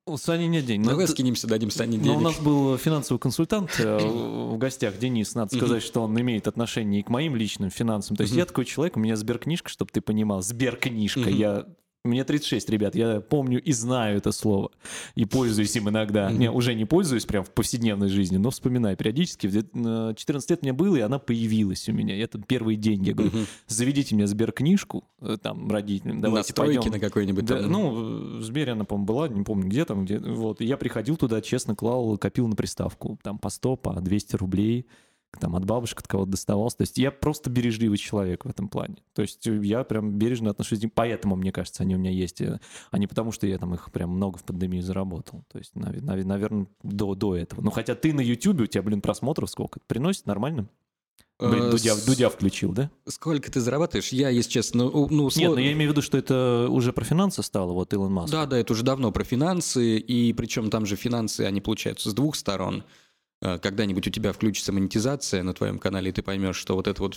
У 0.08 0.16
Сани 0.16 0.44
нет 0.44 0.64
денег. 0.64 0.86
Давай 0.86 1.06
но... 1.06 1.12
скинемся, 1.12 1.46
дадим 1.46 1.70
Сане 1.70 1.98
денег. 1.98 2.06
Но 2.06 2.16
у 2.16 2.20
нас 2.20 2.38
был 2.38 2.76
финансовый 2.78 3.18
консультант 3.18 3.70
э, 3.78 3.98
в 4.08 4.56
гостях, 4.58 4.98
Денис. 4.98 5.34
Надо 5.34 5.56
сказать, 5.56 5.82
что 5.82 6.02
он 6.02 6.18
имеет 6.20 6.48
отношение 6.48 7.00
и 7.00 7.02
к 7.02 7.08
моим 7.08 7.36
личным 7.36 7.70
финансам. 7.70 8.16
То 8.16 8.22
есть 8.22 8.34
я 8.34 8.46
такой 8.46 8.64
человек, 8.64 8.96
у 8.96 9.00
меня 9.00 9.16
сберкнижка, 9.16 9.68
чтобы 9.68 9.90
ты 9.92 10.00
понимал. 10.00 10.42
Сберкнижка. 10.42 11.28
Я 11.28 11.66
мне 12.08 12.24
36, 12.24 12.68
ребят, 12.70 12.94
я 12.94 13.20
помню 13.20 13.62
и 13.62 13.72
знаю 13.72 14.18
это 14.18 14.32
слово. 14.32 14.70
И 15.14 15.24
пользуюсь 15.24 15.74
им 15.76 15.88
иногда. 15.88 16.30
Mm-hmm. 16.30 16.38
Не, 16.38 16.50
уже 16.50 16.74
не 16.74 16.84
пользуюсь 16.84 17.24
прям 17.24 17.44
в 17.44 17.50
повседневной 17.50 18.08
жизни, 18.08 18.36
но 18.36 18.50
вспоминаю 18.50 18.96
периодически. 18.96 19.46
В 19.46 20.14
14 20.14 20.50
лет 20.50 20.62
мне 20.62 20.72
было, 20.72 20.96
и 20.96 21.00
она 21.00 21.18
появилась 21.18 21.88
у 21.88 21.92
меня. 21.92 22.20
Это 22.20 22.38
первые 22.38 22.76
деньги. 22.76 23.08
Я 23.08 23.14
говорю, 23.14 23.32
mm-hmm. 23.32 23.48
заведите 23.68 24.14
мне 24.14 24.26
Сберкнижку, 24.26 25.04
э, 25.20 25.36
там, 25.40 25.70
родителям. 25.70 26.20
Давайте 26.20 26.50
Настройки 26.50 26.76
пойдем. 26.76 26.92
на 26.92 27.00
какой-нибудь 27.00 27.44
да, 27.44 27.60
там. 27.60 27.70
Ну, 27.70 28.38
в 28.38 28.42
Сбере 28.42 28.72
она, 28.72 28.84
по-моему, 28.84 29.06
была, 29.06 29.28
не 29.28 29.44
помню 29.44 29.68
где 29.68 29.84
там. 29.84 30.04
Где, 30.04 30.18
вот. 30.18 30.60
И 30.60 30.64
я 30.64 30.76
приходил 30.76 31.16
туда, 31.16 31.40
честно, 31.40 31.74
клал, 31.74 32.16
копил 32.18 32.48
на 32.48 32.56
приставку. 32.56 33.18
Там 33.22 33.38
по 33.38 33.50
100, 33.50 33.76
по 33.76 34.00
200 34.00 34.36
рублей 34.36 34.86
там 35.38 35.56
от 35.56 35.64
бабушек, 35.64 36.00
от 36.00 36.08
кого-то 36.08 36.32
доставался. 36.32 36.78
То 36.78 36.82
есть 36.82 36.98
я 36.98 37.10
просто 37.10 37.50
бережливый 37.50 37.98
человек 37.98 38.44
в 38.44 38.48
этом 38.48 38.68
плане. 38.68 38.96
То 39.14 39.22
есть 39.22 39.44
я 39.44 39.84
прям 39.84 40.18
бережно 40.18 40.50
отношусь, 40.50 40.80
поэтому, 40.94 41.36
мне 41.36 41.52
кажется, 41.52 41.82
они 41.82 41.94
у 41.94 41.98
меня 41.98 42.10
есть, 42.10 42.40
э, 42.40 42.60
а 42.90 42.98
не 42.98 43.06
потому, 43.06 43.32
что 43.32 43.46
я 43.46 43.58
там 43.58 43.74
их 43.74 43.90
прям 43.92 44.10
много 44.10 44.38
в 44.38 44.44
пандемии 44.44 44.80
заработал. 44.80 45.44
То 45.52 45.58
есть, 45.58 45.74
наверное, 45.74 46.66
до, 46.82 47.14
до 47.14 47.36
этого. 47.36 47.60
Ну, 47.60 47.70
хотя 47.70 47.94
ты 47.94 48.12
на 48.12 48.20
YouTube, 48.20 48.60
у 48.60 48.66
тебя, 48.66 48.82
блин, 48.82 49.00
просмотров 49.00 49.50
сколько? 49.50 49.80
Приносит 49.86 50.26
нормально? 50.26 50.68
Блин, 51.38 51.64
э, 51.64 51.70
Дудя, 51.70 51.94
Дудя 52.04 52.30
включил, 52.30 52.72
да? 52.72 52.90
Сколько 53.06 53.50
ты 53.50 53.60
зарабатываешь? 53.60 54.08
Я, 54.08 54.28
если 54.28 54.50
честно, 54.50 54.84
ну... 54.84 55.06
ну 55.08 55.30
Нет, 55.36 55.52
но 55.52 55.60
я 55.60 55.72
имею 55.72 55.90
в 55.90 55.92
виду, 55.92 56.02
что 56.02 56.18
это 56.18 56.66
уже 56.68 56.92
про 56.92 57.04
финансы 57.04 57.42
стало, 57.44 57.72
вот 57.72 57.92
Илон 57.92 58.12
Маск. 58.12 58.32
Да, 58.32 58.46
да, 58.46 58.58
это 58.58 58.72
уже 58.72 58.82
давно 58.82 59.12
про 59.12 59.22
финансы, 59.22 59.98
и 59.98 60.32
причем 60.32 60.68
там 60.68 60.84
же 60.84 60.96
финансы, 60.96 61.42
они 61.42 61.60
получаются 61.60 62.10
с 62.10 62.14
двух 62.14 62.34
сторон. 62.34 62.82
Э, 63.40 63.58
когда-нибудь 63.58 64.06
у 64.06 64.10
тебя 64.10 64.32
включится 64.32 64.72
монетизация 64.72 65.42
на 65.42 65.54
твоем 65.54 65.78
канале, 65.78 66.10
и 66.10 66.12
ты 66.12 66.22
поймешь, 66.22 66.56
что 66.56 66.74
вот 66.74 66.86
эта 66.86 67.02
вот 67.02 67.14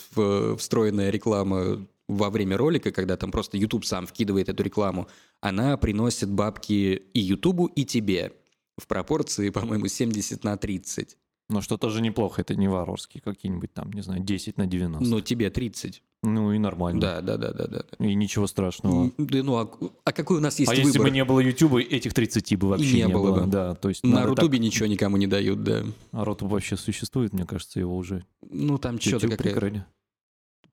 встроенная 0.60 1.10
реклама 1.10 1.86
во 2.08 2.30
время 2.30 2.58
ролика, 2.58 2.92
когда 2.92 3.18
там 3.18 3.32
просто 3.32 3.58
YouTube 3.58 3.86
сам 3.86 4.06
вкидывает 4.06 4.50
эту 4.50 4.64
рекламу, 4.64 5.08
она 5.40 5.78
приносит 5.78 6.30
бабки 6.30 7.02
и 7.14 7.20
YouTube, 7.20 7.72
и 7.76 7.86
тебе 7.86 8.34
в 8.78 8.88
пропорции, 8.88 9.50
по-моему, 9.50 9.88
70 9.88 10.44
на 10.44 10.58
30. 10.58 11.18
Но 11.50 11.62
что 11.62 11.78
тоже 11.78 12.02
неплохо, 12.02 12.42
это 12.42 12.56
не 12.56 12.68
варварские 12.68 13.22
какие-нибудь 13.22 13.74
там, 13.74 13.92
не 13.92 14.02
знаю, 14.02 14.22
10 14.22 14.58
на 14.58 14.68
90. 14.68 15.10
Ну, 15.10 15.22
тебе 15.22 15.50
30. 15.50 16.02
Ну 16.24 16.54
и 16.54 16.60
нормально. 16.60 17.02
Да, 17.02 17.22
да, 17.22 17.38
да, 17.38 17.52
да, 17.52 17.68
да. 17.68 17.84
И 18.06 18.14
ничего 18.14 18.46
страшного. 18.46 19.12
Да, 19.18 19.44
ну 19.44 19.58
а, 19.58 19.72
а 20.04 20.12
какой 20.12 20.38
у 20.38 20.40
нас 20.40 20.60
есть 20.60 20.72
а 20.72 20.76
выбор? 20.76 20.88
если 20.88 21.00
бы 21.00 21.10
не 21.10 21.26
было 21.26 21.40
Ютуба, 21.40 21.82
этих 21.82 22.14
30 22.14 22.58
бы 22.58 22.70
вообще 22.70 22.94
не, 22.94 23.04
не 23.04 23.08
было. 23.08 23.32
было. 23.32 23.40
Бы. 23.42 23.52
Да, 23.52 23.74
то 23.74 23.90
есть 23.90 24.04
на 24.04 24.26
Рутубе 24.26 24.58
так... 24.58 24.66
ничего 24.66 24.86
никому 24.86 25.18
не 25.18 25.26
дают, 25.26 25.64
да. 25.64 25.84
А 26.12 26.24
Рутуб 26.24 26.52
вообще 26.52 26.78
существует, 26.78 27.34
мне 27.34 27.46
кажется, 27.46 27.80
его 27.80 27.98
уже 27.98 28.24
Ну 28.52 28.78
там 28.78 29.00
что-то 29.00 29.30
какая... 29.30 29.86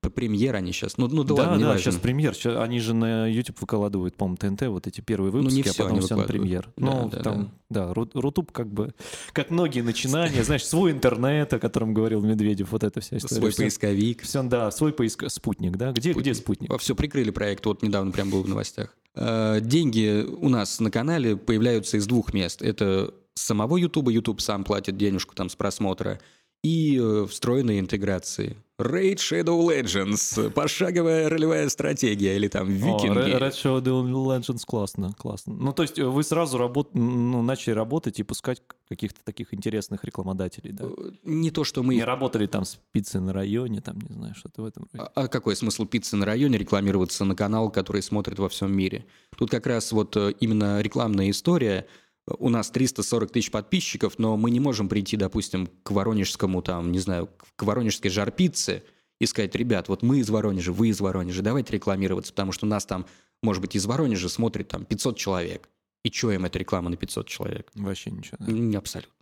премьер 0.01 0.55
они 0.55 0.71
сейчас. 0.71 0.97
Ну, 0.97 1.07
ну 1.07 1.23
да, 1.23 1.35
да, 1.35 1.41
ладно, 1.43 1.59
да, 1.59 1.67
важно. 1.67 1.81
сейчас 1.81 1.95
премьер. 1.95 2.33
Щас 2.33 2.57
они 2.57 2.79
же 2.79 2.93
на 2.93 3.27
YouTube 3.27 3.59
выкладывают, 3.59 4.15
по-моему, 4.15 4.37
ТНТ, 4.37 4.67
вот 4.67 4.87
эти 4.87 5.01
первые 5.01 5.31
выпуски, 5.31 5.55
не 5.55 5.61
а 5.61 5.71
всё 5.73 5.83
потом 5.83 5.99
все 6.01 6.15
на 6.15 6.23
премьер. 6.23 6.69
Да, 6.77 6.85
ну, 6.85 7.09
да, 7.09 7.21
там, 7.21 7.51
да, 7.69 7.91
Ру- 7.91 8.09
Рутуб 8.13 8.51
как 8.51 8.71
бы, 8.71 8.93
как 9.33 9.49
многие 9.51 9.81
начинания, 9.81 10.43
знаешь, 10.43 10.65
свой 10.65 10.91
интернет, 10.91 11.53
о 11.53 11.59
котором 11.59 11.93
говорил 11.93 12.21
Медведев, 12.21 12.71
вот 12.71 12.83
эта 12.83 13.01
вся 13.01 13.17
история. 13.17 13.39
Свой 13.39 13.51
Всё- 13.51 13.63
поисковик. 13.63 14.21
всё, 14.23 14.43
да, 14.43 14.71
свой 14.71 14.93
поиск... 14.93 15.25
спутник, 15.29 15.75
да? 15.75 15.91
Где, 15.91 16.13
где 16.13 16.33
спутник? 16.33 16.75
Все, 16.79 16.95
прикрыли 16.95 17.31
проект, 17.31 17.65
вот 17.65 17.83
недавно 17.83 18.11
прям 18.11 18.29
был 18.29 18.43
в 18.43 18.47
новостях. 18.47 18.95
Э, 19.15 19.59
Деньги 19.61 20.23
у 20.23 20.49
нас 20.49 20.79
на 20.79 20.91
канале 20.91 21.35
появляются 21.35 21.97
из 21.97 22.07
двух 22.07 22.33
мест. 22.33 22.61
Это 22.61 23.13
самого 23.33 23.77
Ютуба, 23.77 24.11
Ютуб 24.11 24.39
сам 24.41 24.63
платит 24.63 24.97
денежку 24.97 25.33
там 25.35 25.49
с 25.49 25.55
просмотра, 25.55 26.19
и 26.63 26.99
э, 27.01 27.25
встроенные 27.27 27.79
интеграции. 27.79 28.57
Raid 28.79 29.17
Shadow 29.17 29.59
Legends, 29.67 30.49
пошаговая 30.51 31.27
ролевая 31.27 31.67
стратегия, 31.67 32.37
или 32.37 32.47
там 32.47 32.67
О, 32.67 32.71
викинги. 32.71 33.35
Red 33.35 33.39
Red 33.39 33.51
Shadow 33.51 34.03
Legends 34.03 34.61
классно, 34.65 35.13
классно. 35.17 35.53
Ну, 35.53 35.73
то 35.73 35.83
есть 35.83 35.99
э, 35.99 36.05
вы 36.05 36.23
сразу 36.23 36.57
работ... 36.57 36.93
ну, 36.93 37.41
начали 37.41 37.73
работать 37.73 38.19
и 38.19 38.23
пускать 38.23 38.61
каких-то 38.87 39.19
таких 39.25 39.53
интересных 39.53 40.05
рекламодателей, 40.05 40.71
да? 40.71 40.85
Э, 40.85 41.11
Не 41.23 41.51
то, 41.51 41.65
что 41.65 41.83
мы 41.83 41.95
Не 41.95 42.05
работали 42.05 42.45
там 42.45 42.63
с 42.63 42.79
пиццей 42.91 43.19
на 43.19 43.33
районе, 43.33 43.81
там, 43.81 43.99
не 43.99 44.15
знаю, 44.15 44.33
что-то 44.35 44.61
в 44.61 44.65
этом 44.65 44.87
роде. 44.91 45.03
А 45.13 45.23
а 45.23 45.27
какой 45.27 45.57
смысл 45.57 45.85
пиццы 45.85 46.15
на 46.15 46.25
районе 46.25 46.57
рекламироваться 46.57 47.25
на 47.25 47.35
канал, 47.35 47.69
который 47.69 48.01
смотрит 48.01 48.39
во 48.39 48.47
всем 48.47 48.71
мире? 48.71 49.05
Тут 49.37 49.51
как 49.51 49.67
раз 49.67 49.91
вот 49.91 50.15
э, 50.15 50.31
именно 50.39 50.79
рекламная 50.79 51.29
история. 51.29 51.85
У 52.37 52.49
нас 52.49 52.69
340 52.69 53.31
тысяч 53.31 53.51
подписчиков, 53.51 54.19
но 54.19 54.37
мы 54.37 54.51
не 54.51 54.59
можем 54.59 54.89
прийти, 54.89 55.17
допустим, 55.17 55.67
к 55.83 55.91
воронежскому, 55.91 56.61
там, 56.61 56.91
не 56.91 56.99
знаю, 56.99 57.29
к 57.55 57.63
воронежской 57.63 58.11
жарпицце 58.11 58.83
и 59.19 59.25
сказать, 59.25 59.55
ребят, 59.55 59.89
вот 59.89 60.01
мы 60.01 60.19
из 60.19 60.29
Воронежа, 60.29 60.71
вы 60.71 60.89
из 60.89 61.01
Воронежа, 61.01 61.41
давайте 61.41 61.73
рекламироваться, 61.73 62.31
потому 62.31 62.51
что 62.51 62.65
нас 62.65 62.85
там, 62.85 63.05
может 63.41 63.61
быть, 63.61 63.75
из 63.75 63.85
Воронежа 63.85 64.29
смотрит 64.29 64.69
там 64.69 64.85
500 64.85 65.17
человек. 65.17 65.69
И 66.03 66.11
что 66.11 66.31
им 66.31 66.45
эта 66.45 66.57
реклама 66.59 66.89
на 66.89 66.95
500 66.95 67.27
человек? 67.27 67.69
Вообще 67.75 68.11
ничего. 68.11 68.37
да. 68.39 68.77
Абсолютно. 68.77 69.13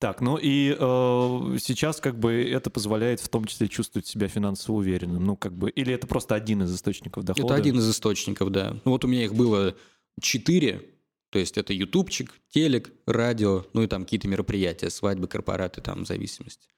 Так, 0.00 0.22
ну 0.22 0.38
и 0.40 0.70
э, 0.70 1.58
сейчас 1.60 2.00
как 2.00 2.18
бы 2.18 2.32
это 2.42 2.70
позволяет 2.70 3.20
в 3.20 3.28
том 3.28 3.44
числе 3.44 3.68
чувствовать 3.68 4.06
себя 4.06 4.28
финансово 4.28 4.76
уверенным. 4.76 5.22
Ну, 5.26 5.36
как 5.36 5.52
бы, 5.54 5.68
или 5.68 5.92
это 5.92 6.06
просто 6.06 6.34
один 6.34 6.62
из 6.62 6.74
источников 6.74 7.24
дохода? 7.24 7.44
Это 7.44 7.54
один 7.54 7.78
из 7.78 7.90
источников, 7.90 8.50
да. 8.50 8.78
Ну 8.86 8.92
вот 8.92 9.04
у 9.04 9.08
меня 9.08 9.26
их 9.26 9.34
было 9.34 9.76
четыре, 10.18 10.88
то 11.30 11.38
есть 11.38 11.56
это 11.58 11.72
ютубчик, 11.72 12.34
телек, 12.50 12.92
радио, 13.06 13.64
ну 13.72 13.82
и 13.82 13.86
там 13.86 14.02
какие-то 14.04 14.28
мероприятия, 14.28 14.90
свадьбы, 14.90 15.28
корпораты, 15.28 15.80
там 15.80 16.04
в 16.04 16.06
зависимости. 16.06 16.68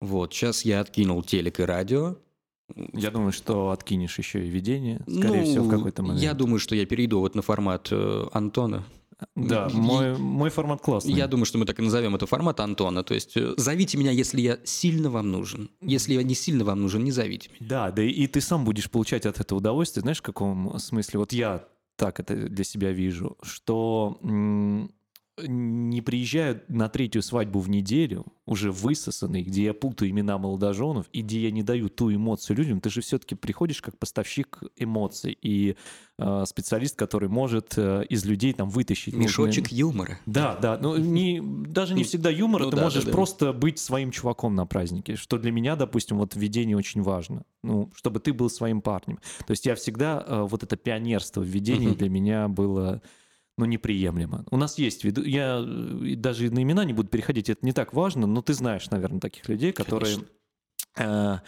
Вот, 0.00 0.32
сейчас 0.32 0.64
я 0.64 0.80
откинул 0.80 1.22
телек 1.22 1.60
и 1.60 1.62
радио. 1.64 2.16
Я 2.94 3.10
думаю, 3.10 3.32
что 3.32 3.70
откинешь 3.70 4.16
еще 4.18 4.44
и 4.46 4.48
ведение, 4.48 5.00
скорее 5.08 5.44
всего, 5.44 5.64
в 5.64 5.66
Ну, 5.68 5.76
какой-то 5.76 6.02
момент. 6.02 6.20
Я 6.22 6.34
думаю, 6.34 6.60
что 6.60 6.74
я 6.76 6.86
перейду 6.86 7.18
вот 7.20 7.34
на 7.34 7.42
формат 7.42 7.88
э, 7.90 8.26
Антона. 8.32 8.84
Да, 9.34 9.66
И- 9.70 9.74
мой, 9.76 10.16
мой 10.16 10.50
формат 10.50 10.80
классный. 10.80 11.12
Я 11.12 11.26
думаю, 11.26 11.44
что 11.44 11.58
мы 11.58 11.66
так 11.66 11.78
и 11.78 11.82
назовем 11.82 12.14
это 12.14 12.26
формат 12.26 12.60
Антона. 12.60 13.02
То 13.02 13.12
есть 13.14 13.36
э, 13.36 13.54
зовите 13.56 13.98
меня, 13.98 14.12
если 14.12 14.40
я 14.40 14.58
сильно 14.64 15.10
вам 15.10 15.30
нужен. 15.32 15.68
Если 15.82 16.14
я 16.14 16.22
не 16.22 16.34
сильно 16.34 16.64
вам 16.64 16.80
нужен, 16.80 17.02
не 17.04 17.10
зовите 17.10 17.50
меня. 17.50 17.68
Да, 17.68 17.90
да 17.90 18.02
и, 18.04 18.08
и 18.08 18.26
ты 18.28 18.40
сам 18.40 18.64
будешь 18.64 18.88
получать 18.88 19.26
от 19.26 19.40
этого 19.40 19.58
удовольствие, 19.58 20.02
знаешь, 20.02 20.18
в 20.20 20.22
каком 20.22 20.78
смысле? 20.78 21.18
Вот 21.18 21.32
я 21.32 21.64
так 22.00 22.18
это 22.18 22.34
для 22.34 22.64
себя 22.64 22.92
вижу, 22.92 23.36
что 23.42 24.18
не 25.46 26.00
приезжаю 26.02 26.62
на 26.68 26.88
третью 26.88 27.22
свадьбу 27.22 27.60
в 27.60 27.68
неделю, 27.70 28.26
уже 28.46 28.70
высосанный, 28.72 29.42
где 29.42 29.64
я 29.64 29.74
путаю 29.74 30.10
имена 30.10 30.38
молодоженов, 30.38 31.06
и 31.12 31.22
где 31.22 31.40
я 31.40 31.50
не 31.50 31.62
даю 31.62 31.88
ту 31.88 32.12
эмоцию 32.12 32.56
людям, 32.56 32.80
ты 32.80 32.90
же 32.90 33.00
все-таки 33.00 33.34
приходишь 33.34 33.80
как 33.80 33.98
поставщик 33.98 34.60
эмоций 34.76 35.36
и 35.40 35.76
э, 36.18 36.44
специалист, 36.46 36.96
который 36.96 37.28
может 37.28 37.74
э, 37.76 38.04
из 38.08 38.24
людей 38.24 38.52
там 38.52 38.68
вытащить 38.70 39.14
нужные- 39.14 39.26
Мешочек 39.28 39.68
юмора. 39.72 40.18
да, 40.26 40.56
да, 40.56 40.78
ну 40.80 40.96
не, 40.96 41.40
даже 41.42 41.94
не 41.94 42.00
Ну, 42.02 42.06
всегда 42.08 42.30
юмор, 42.30 42.62
ну 42.62 42.70
ты 42.70 42.76
да, 42.76 42.82
можешь 42.82 43.04
да, 43.04 43.10
да. 43.10 43.16
просто 43.16 43.52
быть 43.52 43.78
своим 43.78 44.10
чуваком 44.10 44.54
на 44.54 44.66
празднике, 44.66 45.16
что 45.16 45.38
для 45.38 45.52
меня, 45.52 45.76
допустим, 45.76 46.18
вот 46.18 46.34
введение 46.34 46.76
очень 46.76 47.02
важно, 47.02 47.44
ну, 47.62 47.90
чтобы 47.94 48.20
ты 48.20 48.32
был 48.32 48.50
своим 48.50 48.80
парнем. 48.82 49.18
То 49.46 49.52
есть 49.52 49.64
я 49.66 49.74
всегда, 49.76 50.24
э, 50.26 50.42
вот 50.48 50.62
это 50.62 50.76
пионерство 50.76 51.40
в 51.40 51.46
ведении 51.46 51.88
Мгм. 51.88 51.96
для 51.96 52.08
меня 52.10 52.48
было, 52.48 53.00
ну, 53.60 53.66
неприемлемо. 53.66 54.44
У 54.50 54.56
нас 54.56 54.78
есть 54.78 55.04
веду, 55.04 55.22
я 55.22 55.62
э, 55.64 56.14
даже 56.16 56.50
на 56.50 56.62
имена 56.62 56.84
не 56.84 56.92
буду 56.92 57.08
переходить, 57.08 57.50
это 57.50 57.64
не 57.64 57.72
так 57.72 57.92
важно, 57.92 58.26
но 58.26 58.42
ты 58.42 58.54
знаешь, 58.54 58.90
наверное, 58.90 59.20
таких 59.20 59.48
людей, 59.48 59.72
которые... 59.72 60.14
Конечно. 60.14 60.39
Э, 60.96 61.38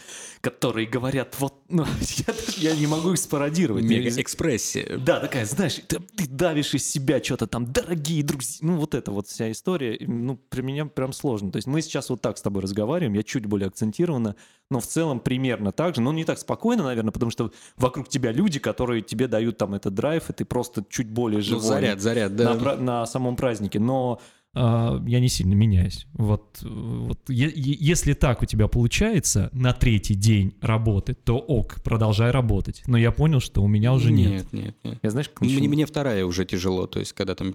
которые 0.40 0.86
говорят, 0.86 1.34
вот, 1.38 1.62
ну, 1.68 1.84
я, 2.26 2.70
я 2.70 2.76
не 2.76 2.86
могу 2.86 3.12
их 3.12 3.18
спародировать. 3.18 3.84
Мега-экспрессия. 3.84 4.98
да, 4.98 5.20
такая, 5.20 5.44
знаешь, 5.46 5.80
ты, 5.86 5.98
ты 5.98 6.26
давишь 6.28 6.74
из 6.74 6.88
себя 6.88 7.22
что-то 7.22 7.46
там, 7.46 7.72
дорогие 7.72 8.22
друзья. 8.22 8.66
Ну, 8.66 8.76
вот 8.76 8.94
это 8.94 9.10
вот 9.10 9.26
вся 9.26 9.50
история, 9.50 9.96
ну, 10.06 10.36
при 10.48 10.62
меня 10.62 10.86
прям 10.86 11.12
сложно. 11.12 11.50
То 11.50 11.56
есть 11.56 11.66
мы 11.66 11.82
сейчас 11.82 12.10
вот 12.10 12.20
так 12.20 12.38
с 12.38 12.42
тобой 12.42 12.62
разговариваем, 12.62 13.14
я 13.14 13.22
чуть 13.22 13.46
более 13.46 13.68
акцентированно, 13.68 14.36
но 14.70 14.80
в 14.80 14.86
целом 14.86 15.20
примерно 15.20 15.72
так 15.72 15.94
же, 15.94 16.00
но 16.00 16.12
не 16.12 16.24
так 16.24 16.38
спокойно, 16.38 16.84
наверное, 16.84 17.12
потому 17.12 17.30
что 17.30 17.52
вокруг 17.76 18.08
тебя 18.08 18.32
люди, 18.32 18.58
которые 18.58 19.02
тебе 19.02 19.28
дают 19.28 19.58
там 19.58 19.74
этот 19.74 19.94
драйв, 19.94 20.30
и 20.30 20.32
ты 20.32 20.44
просто 20.44 20.84
чуть 20.88 21.10
более 21.10 21.38
Ну, 21.38 21.44
живой 21.44 21.62
заряд, 21.62 22.00
заряд, 22.00 22.30
на, 22.32 22.36
да. 22.36 22.54
пра- 22.54 22.76
на 22.76 23.06
самом 23.06 23.36
празднике. 23.36 23.78
Но 23.78 24.20
я 24.54 25.20
не 25.20 25.28
сильно 25.28 25.54
меняюсь. 25.54 26.06
Вот, 26.12 26.58
вот 26.62 27.18
если 27.28 28.12
так 28.12 28.42
у 28.42 28.46
тебя 28.46 28.68
получается 28.68 29.48
на 29.52 29.72
третий 29.72 30.14
день 30.14 30.54
работы, 30.60 31.14
то 31.14 31.38
ок, 31.38 31.82
продолжай 31.82 32.30
работать. 32.30 32.82
Но 32.86 32.98
я 32.98 33.12
понял, 33.12 33.40
что 33.40 33.62
у 33.62 33.68
меня 33.68 33.92
уже 33.94 34.12
нет. 34.12 34.30
Нет, 34.30 34.52
нет, 34.52 34.76
нет. 34.84 34.98
Я 35.02 35.10
знаешь, 35.10 35.28
как 35.28 35.40
Мне, 35.40 35.68
мне 35.68 35.86
вторая 35.86 36.24
уже 36.26 36.44
тяжело, 36.44 36.86
то 36.86 36.98
есть 36.98 37.12
когда 37.12 37.34
там... 37.34 37.54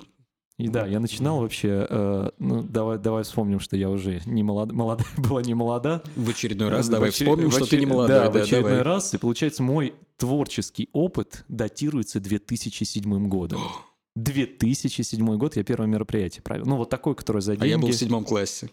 И 0.57 0.69
да, 0.69 0.87
я 0.87 0.99
начинал 0.99 1.41
вообще, 1.41 1.85
э, 1.87 2.29
ну 2.39 2.63
давай, 2.63 2.97
давай 2.97 3.21
вспомним, 3.21 3.59
что 3.59 3.77
я 3.77 3.91
уже 3.91 4.23
не 4.25 4.41
молод, 4.41 4.71
молода, 4.71 5.03
была 5.17 5.43
не 5.43 5.53
молода. 5.53 6.01
В 6.15 6.27
очередной 6.31 6.69
раз 6.69 6.87
В 6.87 6.89
давай 6.91 7.09
очер- 7.09 7.25
вспомним, 7.25 7.49
в 7.49 7.53
что 7.53 7.65
ты 7.67 7.75
очер- 7.75 7.79
не 7.81 7.85
молодой. 7.85 8.07
Да, 8.17 8.23
Да, 8.23 8.31
в 8.31 8.43
очередной 8.43 8.71
давай. 8.71 8.81
раз. 8.83 9.13
И 9.13 9.19
получается, 9.19 9.61
мой 9.61 9.93
творческий 10.17 10.89
опыт 10.93 11.45
датируется 11.47 12.19
2007 12.19 13.27
годом. 13.27 13.59
2007 14.17 15.37
год 15.37 15.55
я 15.55 15.63
первое 15.63 15.87
мероприятие 15.87 16.41
правил. 16.41 16.65
Ну, 16.65 16.77
вот 16.77 16.89
такой, 16.89 17.15
который 17.15 17.41
за 17.41 17.53
А 17.53 17.55
деньги. 17.55 17.69
я 17.69 17.77
был 17.77 17.89
в 17.89 17.93
седьмом 17.93 18.25
классе. 18.25 18.69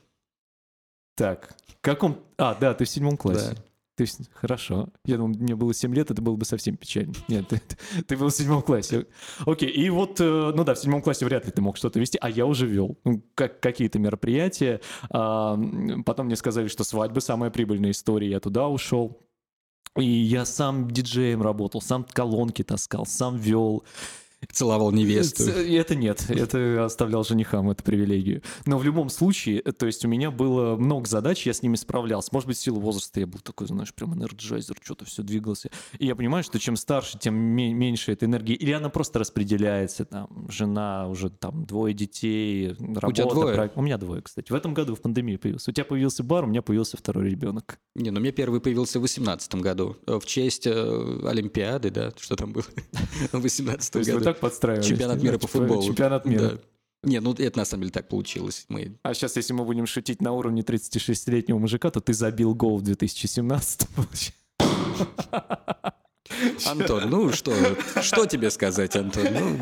Так, 1.16 1.54
в 1.66 1.80
каком... 1.82 2.18
А, 2.38 2.54
да, 2.54 2.74
ты 2.74 2.84
в 2.84 2.88
седьмом 2.88 3.16
классе. 3.16 3.52
Да. 3.54 3.62
Есть, 3.96 4.28
хорошо. 4.34 4.88
Я 5.04 5.18
думал, 5.18 5.36
мне 5.38 5.54
было 5.54 5.72
7 5.72 5.94
лет, 5.94 6.10
это 6.10 6.20
было 6.20 6.34
бы 6.34 6.44
совсем 6.44 6.76
печально. 6.76 7.14
Нет, 7.28 7.46
ты, 7.48 7.60
ты 8.02 8.16
был 8.16 8.28
в 8.28 8.34
седьмом 8.34 8.62
классе. 8.62 9.06
Окей, 9.46 9.68
и 9.68 9.88
вот, 9.90 10.20
э, 10.20 10.52
ну 10.54 10.64
да, 10.64 10.74
в 10.74 10.78
седьмом 10.78 11.00
классе 11.00 11.24
вряд 11.24 11.44
ли 11.46 11.52
ты 11.52 11.62
мог 11.62 11.76
что-то 11.76 12.00
вести, 12.00 12.18
а 12.20 12.28
я 12.28 12.46
уже 12.46 12.66
вел. 12.66 12.98
Ну, 13.04 13.22
как, 13.34 13.60
какие-то 13.60 14.00
мероприятия. 14.00 14.80
А, 15.10 15.56
потом 16.04 16.26
мне 16.26 16.36
сказали, 16.36 16.66
что 16.66 16.82
свадьбы 16.82 17.20
самая 17.20 17.50
прибыльная 17.50 17.92
история, 17.92 18.30
я 18.30 18.40
туда 18.40 18.68
ушел. 18.68 19.20
И 19.96 20.04
я 20.04 20.44
сам 20.44 20.90
диджеем 20.90 21.40
работал, 21.40 21.80
сам 21.80 22.04
колонки 22.04 22.64
таскал, 22.64 23.06
сам 23.06 23.36
вел. 23.36 23.84
Целовал 24.52 24.92
невесту. 24.92 25.44
Это 25.44 25.94
нет, 25.94 26.24
это 26.28 26.84
оставлял 26.84 27.24
женихам, 27.24 27.70
эту 27.70 27.82
привилегию. 27.82 28.42
Но 28.66 28.78
в 28.78 28.84
любом 28.84 29.08
случае, 29.10 29.60
э, 29.60 29.72
то 29.72 29.86
есть 29.86 30.04
у 30.04 30.08
меня 30.08 30.30
было 30.30 30.76
много 30.76 31.06
задач, 31.08 31.46
я 31.46 31.52
с 31.52 31.62
ними 31.62 31.76
справлялся. 31.76 32.28
Может 32.32 32.46
быть, 32.48 32.56
в 32.56 32.60
силу 32.60 32.80
возраста 32.80 33.20
я 33.20 33.26
был 33.26 33.40
такой, 33.40 33.66
знаешь, 33.66 33.92
прям 33.94 34.14
энерджайзер, 34.14 34.76
что-то 34.82 35.04
все 35.04 35.22
двигался. 35.22 35.70
И 35.98 36.06
я 36.06 36.14
понимаю, 36.16 36.44
что 36.44 36.58
чем 36.58 36.76
старше, 36.76 37.18
тем 37.18 37.34
ме- 37.34 37.72
меньше 37.72 38.12
этой 38.12 38.24
энергии. 38.24 38.54
Или 38.54 38.72
она 38.72 38.88
просто 38.88 39.18
распределяется, 39.18 40.04
там, 40.04 40.46
жена, 40.48 41.08
уже 41.08 41.30
там 41.30 41.64
двое 41.66 41.94
детей, 41.94 42.74
работа. 42.94 43.22
двое? 43.28 43.54
проект. 43.54 43.76
У 43.76 43.82
меня 43.82 43.98
двое, 43.98 44.22
кстати. 44.22 44.50
В 44.50 44.54
этом 44.54 44.74
году 44.74 44.94
в 44.94 45.00
пандемии 45.00 45.36
появился. 45.36 45.70
У 45.70 45.74
тебя 45.74 45.84
появился 45.84 46.22
бар, 46.22 46.44
у 46.44 46.46
меня 46.46 46.62
появился 46.62 46.96
второй 46.96 47.28
ребенок. 47.30 47.78
Не, 47.94 48.10
ну 48.10 48.20
мне 48.20 48.32
первый 48.32 48.60
появился 48.60 48.98
в 48.98 49.02
18 49.02 49.54
году. 49.56 49.96
э, 50.06 50.18
В 50.18 50.26
честь 50.26 50.66
э, 50.66 51.20
Олимпиады, 51.24 51.90
да, 51.90 52.12
что 52.18 52.36
там 52.36 52.52
было 52.52 52.64
в 53.32 53.40
18 53.40 53.92
То 53.92 53.98
есть 53.98 54.10
вы 54.10 54.18
году. 54.18 54.30
Так 54.34 54.40
подстраивались? 54.40 54.86
Чемпионат 54.86 55.22
мира 55.22 55.38
по 55.38 55.46
футболу. 55.46 55.82
Чемпионат 55.82 56.24
мира. 56.24 56.50
Да. 56.50 56.58
Не, 57.04 57.20
ну 57.20 57.34
это 57.34 57.58
на 57.58 57.64
самом 57.64 57.82
деле 57.82 57.92
так 57.92 58.08
получилось. 58.08 58.64
Мы... 58.68 58.96
А 59.02 59.14
сейчас, 59.14 59.36
если 59.36 59.52
мы 59.52 59.64
будем 59.64 59.86
шутить 59.86 60.22
на 60.22 60.32
уровне 60.32 60.62
36-летнего 60.62 61.58
мужика, 61.58 61.90
то 61.90 62.00
ты 62.00 62.14
забил 62.14 62.54
гол 62.54 62.78
в 62.78 62.82
2017 62.82 63.88
Антон, 66.66 67.10
ну 67.10 67.32
что, 67.32 67.52
что 68.00 68.26
тебе 68.26 68.50
сказать, 68.50 68.96
Антон? 68.96 69.26
Ну, 69.32 69.58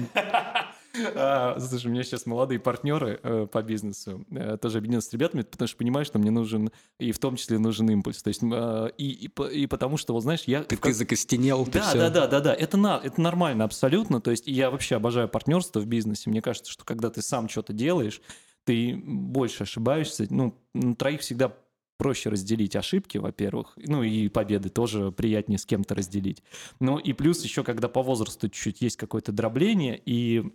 Слушай, 1.69 1.87
у 1.87 1.91
меня 1.91 2.03
сейчас 2.03 2.27
молодые 2.27 2.61
партнеры 2.61 3.21
э, 3.23 3.47
по 3.51 3.63
бизнесу, 3.63 4.25
э, 4.31 4.57
тоже 4.61 4.79
объединился 4.79 5.11
с 5.11 5.13
ребятами, 5.13 5.43
потому 5.43 5.69
что 5.69 5.77
понимаю, 5.77 6.05
что 6.05 6.19
мне 6.19 6.31
нужен, 6.31 6.71
и 6.99 7.13
в 7.13 7.19
том 7.19 7.37
числе 7.37 7.59
нужен 7.59 7.91
импульс. 7.91 8.23
То 8.23 8.29
есть, 8.29 8.43
э, 8.43 8.91
и, 8.99 9.27
и, 9.27 9.63
и 9.63 9.67
потому 9.67 9.97
что, 9.97 10.13
вот 10.13 10.23
знаешь, 10.23 10.43
я... 10.47 10.63
ты, 10.63 10.77
как- 10.77 10.87
ты 10.87 10.93
закостенел, 10.93 11.65
ты 11.65 11.73
Да, 11.73 11.89
всё. 11.89 11.99
да, 11.99 12.11
да, 12.11 12.27
да, 12.27 12.41
да. 12.41 12.55
Это, 12.55 12.77
на, 12.77 13.01
это 13.03 13.21
нормально 13.21 13.65
абсолютно. 13.65 14.21
То 14.21 14.31
есть 14.31 14.47
я 14.47 14.71
вообще 14.71 14.97
обожаю 14.97 15.29
партнерство 15.29 15.81
в 15.81 15.87
бизнесе. 15.87 16.31
Мне 16.31 16.43
кажется, 16.43 16.71
что 16.71 16.85
когда 16.85 17.11
ты 17.11 17.23
сам 17.23 17.49
что-то 17.49 17.73
делаешь, 17.73 18.21
ты 18.65 18.95
больше 19.05 19.65
ошибаешься. 19.65 20.27
Ну, 20.31 20.55
на 20.75 20.95
троих 20.95 21.21
всегда 21.21 21.53
проще 21.99 22.31
разделить 22.31 22.75
ошибки, 22.75 23.19
во-первых, 23.19 23.75
ну 23.77 24.03
и 24.03 24.29
победы 24.29 24.71
тоже 24.71 25.13
приятнее 25.13 25.59
с 25.59 25.65
кем-то 25.65 25.95
разделить. 25.95 26.43
Ну 26.81 26.99
и 26.99 27.13
плюс 27.13 27.45
еще, 27.45 27.63
когда 27.63 27.87
по 27.89 28.03
возрасту 28.03 28.49
чуть-чуть 28.49 28.81
есть 28.83 28.97
какое-то 28.97 29.31
дробление, 29.31 30.01
и 30.05 30.53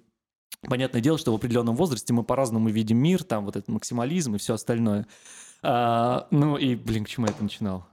Понятное 0.61 1.01
дело, 1.01 1.17
что 1.17 1.31
в 1.31 1.35
определенном 1.35 1.75
возрасте 1.75 2.13
мы 2.13 2.23
по-разному 2.23 2.69
видим 2.69 2.97
мир, 2.97 3.23
там 3.23 3.45
вот 3.45 3.55
этот 3.55 3.69
максимализм 3.69 4.35
и 4.35 4.39
все 4.39 4.55
остальное. 4.55 5.07
А, 5.61 6.27
ну 6.31 6.57
и, 6.57 6.75
блин, 6.75 7.05
к 7.05 7.09
чему 7.09 7.27
я 7.27 7.33
это 7.33 7.43
начинал? 7.43 7.85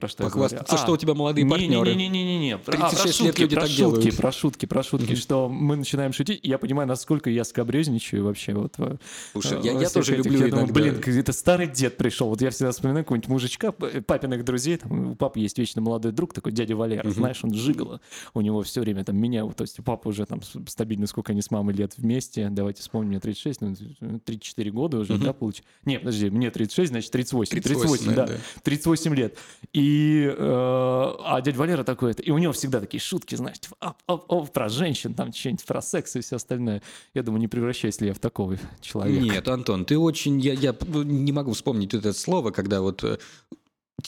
Про 0.00 0.08
что 0.08 0.22
Похвастаться, 0.22 0.78
что 0.78 0.92
а, 0.92 0.94
у 0.94 0.96
тебя 0.96 1.12
молодые 1.12 1.44
не, 1.44 1.50
партнеры. 1.50 1.94
Не-не-не, 1.94 2.56
36 2.56 3.20
а, 3.20 3.24
лет 3.24 3.38
люди 3.38 3.54
про 3.54 3.60
так 3.60 3.70
шутки, 3.70 3.78
делают. 3.78 4.16
Про 4.16 4.32
шутки, 4.32 4.66
про 4.66 4.82
шутки, 4.82 5.14
что 5.14 5.48
мы 5.50 5.76
начинаем 5.76 6.14
шутить, 6.14 6.40
я 6.42 6.56
понимаю, 6.56 6.88
насколько 6.88 7.28
я 7.28 7.44
скобрезничаю 7.44 8.24
вообще. 8.24 8.54
Вот, 8.54 8.76
Слушай, 9.32 9.58
во, 9.58 9.64
я, 9.64 9.72
я 9.78 9.90
тоже 9.90 10.14
этих, 10.14 10.24
люблю 10.24 10.46
я 10.46 10.50
думаю, 10.50 10.68
Блин, 10.68 11.02
это 11.04 11.32
старый 11.34 11.66
дед 11.66 11.98
пришел. 11.98 12.30
Вот 12.30 12.40
я 12.40 12.48
всегда 12.48 12.72
вспоминаю 12.72 13.04
какого-нибудь 13.04 13.28
мужичка, 13.28 13.72
папиных 13.72 14.42
друзей, 14.42 14.78
там, 14.78 15.10
у 15.10 15.14
папы 15.16 15.40
есть 15.40 15.58
вечно 15.58 15.82
молодой 15.82 16.12
друг, 16.12 16.32
такой 16.32 16.52
дядя 16.52 16.76
Валера, 16.76 17.06
угу. 17.06 17.10
знаешь, 17.10 17.44
он 17.44 17.52
жигало. 17.52 18.00
У 18.32 18.40
него 18.40 18.62
все 18.62 18.80
время 18.80 19.04
там 19.04 19.18
меня, 19.18 19.46
то 19.50 19.64
есть 19.64 19.84
папа 19.84 20.08
уже 20.08 20.24
там 20.24 20.40
стабильно, 20.66 21.06
сколько 21.08 21.32
они 21.32 21.42
с 21.42 21.50
мамой 21.50 21.74
лет 21.74 21.92
вместе, 21.98 22.48
давайте 22.50 22.80
вспомним, 22.80 23.10
мне 23.10 23.20
36, 23.20 23.60
ну, 23.60 23.74
34 24.24 24.70
года 24.70 24.98
уже, 25.00 25.12
угу. 25.14 25.24
да, 25.24 25.34
получается. 25.34 25.70
Не, 25.84 25.98
подожди, 25.98 26.30
мне 26.30 26.50
36, 26.50 26.90
значит 26.90 27.10
38. 27.10 27.50
38, 27.50 27.80
38 27.82 28.14
да, 28.14 28.26
да. 28.26 28.34
38 28.62 29.14
лет. 29.14 29.36
И 29.74 29.89
э, 30.26 30.34
а 30.38 31.40
дядя 31.40 31.58
Валера 31.58 31.84
такой, 31.84 32.12
и 32.12 32.30
у 32.30 32.38
него 32.38 32.52
всегда 32.52 32.80
такие 32.80 33.00
шутки, 33.00 33.34
знаешь, 33.34 33.58
типа, 33.60 33.76
оп, 33.80 33.96
оп, 34.06 34.24
оп, 34.28 34.52
про 34.52 34.68
женщин, 34.68 35.14
там 35.14 35.32
что-нибудь 35.32 35.64
про 35.64 35.82
секс 35.82 36.16
и 36.16 36.20
все 36.20 36.36
остальное. 36.36 36.82
Я 37.14 37.22
думаю, 37.22 37.40
не 37.40 37.48
превращаюсь 37.48 38.00
ли 38.00 38.08
я 38.08 38.14
в 38.14 38.18
такого 38.18 38.56
человека. 38.80 39.22
Нет, 39.22 39.48
Антон, 39.48 39.84
ты 39.84 39.98
очень, 39.98 40.40
я, 40.40 40.52
я 40.54 40.74
не 41.04 41.32
могу 41.32 41.52
вспомнить 41.52 41.94
это 41.94 42.12
слово, 42.12 42.50
когда 42.50 42.80
вот 42.80 43.04
э, 43.04 43.18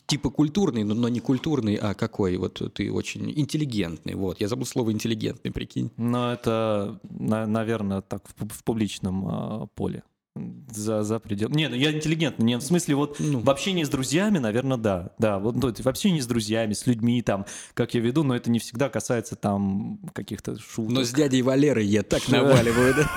типа 0.07 0.30
культурный, 0.30 0.85
но, 0.85 0.95
но 0.95 1.09
не 1.09 1.20
культурный, 1.20 1.76
а 1.76 1.95
какой? 1.95 2.37
Вот 2.37 2.62
ты 2.74 2.93
очень 2.93 3.30
интеллигентный. 3.30 4.14
Вот, 4.14 4.41
я 4.41 4.49
забыл 4.49 4.66
слово 4.66 4.93
интеллигентный, 4.93 5.51
прикинь. 5.51 5.91
Но 5.97 6.33
это, 6.33 7.01
наверное, 7.11 8.03
так 8.03 8.22
в, 8.37 8.64
публичном 8.64 9.64
э, 9.64 9.66
поле 9.74 10.03
за, 10.35 11.03
за 11.03 11.18
предел. 11.18 11.51
Не, 11.51 11.68
ну 11.68 11.74
я 11.74 11.93
интеллигентный. 11.93 12.47
Не, 12.47 12.57
в 12.57 12.62
смысле, 12.62 12.95
вот 12.95 13.16
ну. 13.20 13.41
в 13.41 13.51
общении 13.51 13.85
с 13.85 13.89
друзьями, 13.89 14.39
наверное, 14.39 14.78
да. 14.78 15.11
Да, 15.18 15.39
вот 15.39 15.57
ну, 15.57 15.72
в 15.72 15.87
общении 15.87 16.20
с 16.20 16.26
друзьями, 16.26 16.72
с 16.72 16.87
людьми, 16.87 17.20
там, 17.22 17.45
как 17.74 17.95
я 17.95 18.01
веду, 18.01 18.22
но 18.22 18.35
это 18.35 18.51
не 18.51 18.59
всегда 18.59 18.89
касается 18.89 19.37
там 19.37 20.01
каких-то 20.14 20.59
шуток. 20.59 20.93
Но 20.93 21.05
с 21.05 21.12
дядей 21.12 21.43
Валерой 21.43 21.87
я 21.87 22.03
так 22.03 22.26
наваливаю, 22.28 22.95
да? 22.95 23.11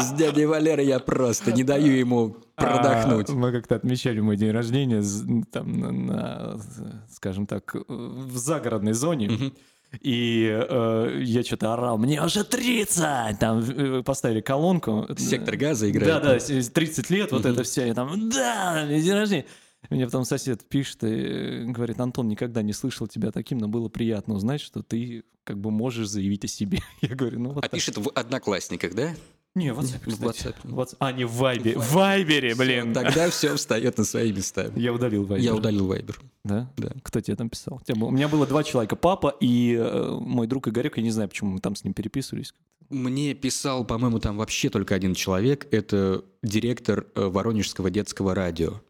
С 0.00 0.12
дядей 0.12 0.46
Валерой 0.46 0.86
я 0.86 1.00
просто 1.00 1.52
не 1.52 1.64
даю 1.64 1.92
ему 1.92 2.36
продохнуть. 2.54 3.28
мы 3.30 3.52
как-то 3.52 3.74
отмечали 3.74 4.20
мой 4.20 4.36
день 4.36 4.50
рождения 4.50 5.02
там, 5.50 6.06
на, 6.06 6.58
скажем 7.10 7.46
так, 7.46 7.74
в 7.88 8.36
загородной 8.36 8.92
зоне. 8.92 9.52
И 10.00 10.48
э, 10.50 11.20
я 11.22 11.42
что-то 11.42 11.72
орал, 11.72 11.96
мне 11.98 12.22
уже 12.22 12.44
30! 12.44 13.38
Там 13.38 13.60
э, 13.60 14.02
поставили 14.02 14.40
колонку. 14.40 15.06
Сектор 15.16 15.56
газа 15.56 15.90
играет. 15.90 16.22
Да-да, 16.22 16.38
30 16.38 17.10
лет, 17.10 17.32
вот 17.32 17.46
это 17.46 17.62
все. 17.62 17.88
И 17.88 17.92
там, 17.94 18.28
да, 18.30 18.86
день 18.86 19.12
рождения. 19.12 19.46
Мне 19.90 20.04
потом 20.06 20.24
сосед 20.24 20.68
пишет 20.68 21.04
и 21.04 21.64
говорит, 21.66 22.00
Антон, 22.00 22.28
никогда 22.28 22.62
не 22.62 22.72
слышал 22.72 23.06
тебя 23.06 23.30
таким, 23.30 23.58
но 23.58 23.68
было 23.68 23.88
приятно 23.88 24.34
узнать, 24.34 24.60
что 24.60 24.82
ты 24.82 25.22
как 25.44 25.58
бы 25.60 25.70
можешь 25.70 26.08
заявить 26.08 26.44
о 26.44 26.48
себе. 26.48 26.80
Я 27.00 27.14
говорю, 27.14 27.38
ну 27.40 27.48
вот 27.50 27.58
А 27.58 27.68
так. 27.68 27.70
пишет 27.70 27.96
в 27.96 28.10
Одноклассниках, 28.14 28.94
да? 28.94 29.14
Не, 29.56 29.72
в 29.72 29.80
WhatsApp, 29.80 30.02
В 30.04 30.22
WhatsApp. 30.22 30.54
WhatsApp. 30.64 30.96
А, 30.98 31.12
не 31.12 31.24
в 31.24 31.32
Вайбере. 31.32 31.78
В 31.78 31.92
Вайбере, 31.94 32.54
блин. 32.54 32.92
Тогда 32.92 33.30
все 33.30 33.56
встает 33.56 33.96
на 33.96 34.04
свои 34.04 34.30
места. 34.30 34.70
Я 34.76 34.92
удалил 34.92 35.24
Вайбер. 35.24 35.44
Я 35.44 35.54
удалил 35.54 35.86
Вайбер. 35.86 36.20
Да? 36.44 36.70
Да. 36.76 36.92
Кто 37.02 37.22
тебе 37.22 37.36
там 37.36 37.48
писал? 37.48 37.80
У 37.88 38.10
меня 38.10 38.28
было 38.28 38.46
два 38.46 38.62
человека. 38.62 38.96
Папа 38.96 39.34
и 39.40 39.74
э, 39.74 40.10
мой 40.20 40.46
друг 40.46 40.68
Игорек. 40.68 40.98
Я 40.98 41.02
не 41.02 41.10
знаю, 41.10 41.30
почему 41.30 41.52
мы 41.52 41.60
там 41.60 41.74
с 41.74 41.84
ним 41.84 41.94
переписывались. 41.94 42.52
Мне 42.90 43.32
писал, 43.32 43.86
по-моему, 43.86 44.18
там 44.18 44.36
вообще 44.36 44.68
только 44.68 44.94
один 44.94 45.14
человек. 45.14 45.66
Это 45.70 46.22
директор 46.42 47.06
э, 47.14 47.26
Воронежского 47.26 47.88
детского 47.88 48.34
радио. 48.34 48.82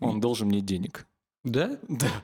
Он 0.00 0.20
должен 0.20 0.48
мне 0.48 0.60
денег. 0.60 1.06
Да? 1.44 1.78
Да. 1.88 2.22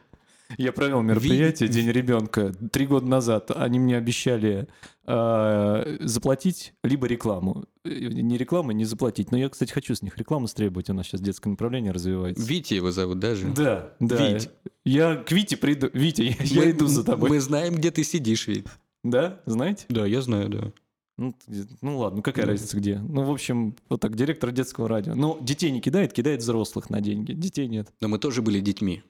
Я 0.58 0.72
провел 0.72 1.02
мероприятие 1.02 1.68
День 1.68 1.90
ребенка 1.90 2.52
три 2.72 2.86
года 2.86 3.06
назад. 3.06 3.50
Они 3.54 3.78
мне 3.78 3.96
обещали 3.96 4.68
э, 5.06 5.96
заплатить 6.00 6.74
либо 6.82 7.06
рекламу. 7.06 7.64
Э, 7.84 7.90
не 7.90 8.36
рекламу, 8.38 8.72
не 8.72 8.84
заплатить. 8.84 9.32
Но 9.32 9.38
я, 9.38 9.48
кстати, 9.48 9.72
хочу 9.72 9.94
с 9.94 10.02
них 10.02 10.16
рекламу 10.18 10.46
стребовать. 10.46 10.90
У 10.90 10.94
нас 10.94 11.06
сейчас 11.06 11.20
детское 11.20 11.50
направление 11.50 11.92
развивается. 11.92 12.44
Витя 12.46 12.74
его 12.74 12.90
зовут 12.90 13.18
даже? 13.18 13.48
Да, 13.48 13.94
да. 14.00 14.28
Вить. 14.28 14.50
Я 14.84 15.16
к 15.16 15.32
Вите 15.32 15.56
приду. 15.56 15.90
Витя, 15.92 16.22
я, 16.22 16.34
мы, 16.38 16.64
я 16.64 16.70
иду 16.70 16.86
за 16.86 17.04
тобой. 17.04 17.30
Мы 17.30 17.40
знаем, 17.40 17.74
где 17.74 17.90
ты 17.90 18.04
сидишь, 18.04 18.46
Вить. 18.46 18.66
Да? 19.02 19.40
Знаете? 19.46 19.86
Да, 19.88 20.06
я 20.06 20.22
знаю, 20.22 20.48
да. 20.48 20.72
Ну, 21.18 21.34
ну 21.80 21.98
ладно, 21.98 22.20
какая 22.20 22.44
да. 22.44 22.52
разница 22.52 22.76
где? 22.76 22.98
Ну, 22.98 23.24
в 23.24 23.30
общем, 23.30 23.74
вот 23.88 24.00
так, 24.00 24.14
директор 24.16 24.52
детского 24.52 24.86
радио. 24.86 25.14
Ну, 25.14 25.38
детей 25.40 25.70
не 25.70 25.80
кидает, 25.80 26.12
кидает 26.12 26.42
взрослых 26.42 26.90
на 26.90 27.00
деньги. 27.00 27.32
Детей 27.32 27.68
нет. 27.68 27.88
Но 28.00 28.08
мы 28.08 28.18
тоже 28.18 28.42
были 28.42 28.60
детьми. 28.60 29.02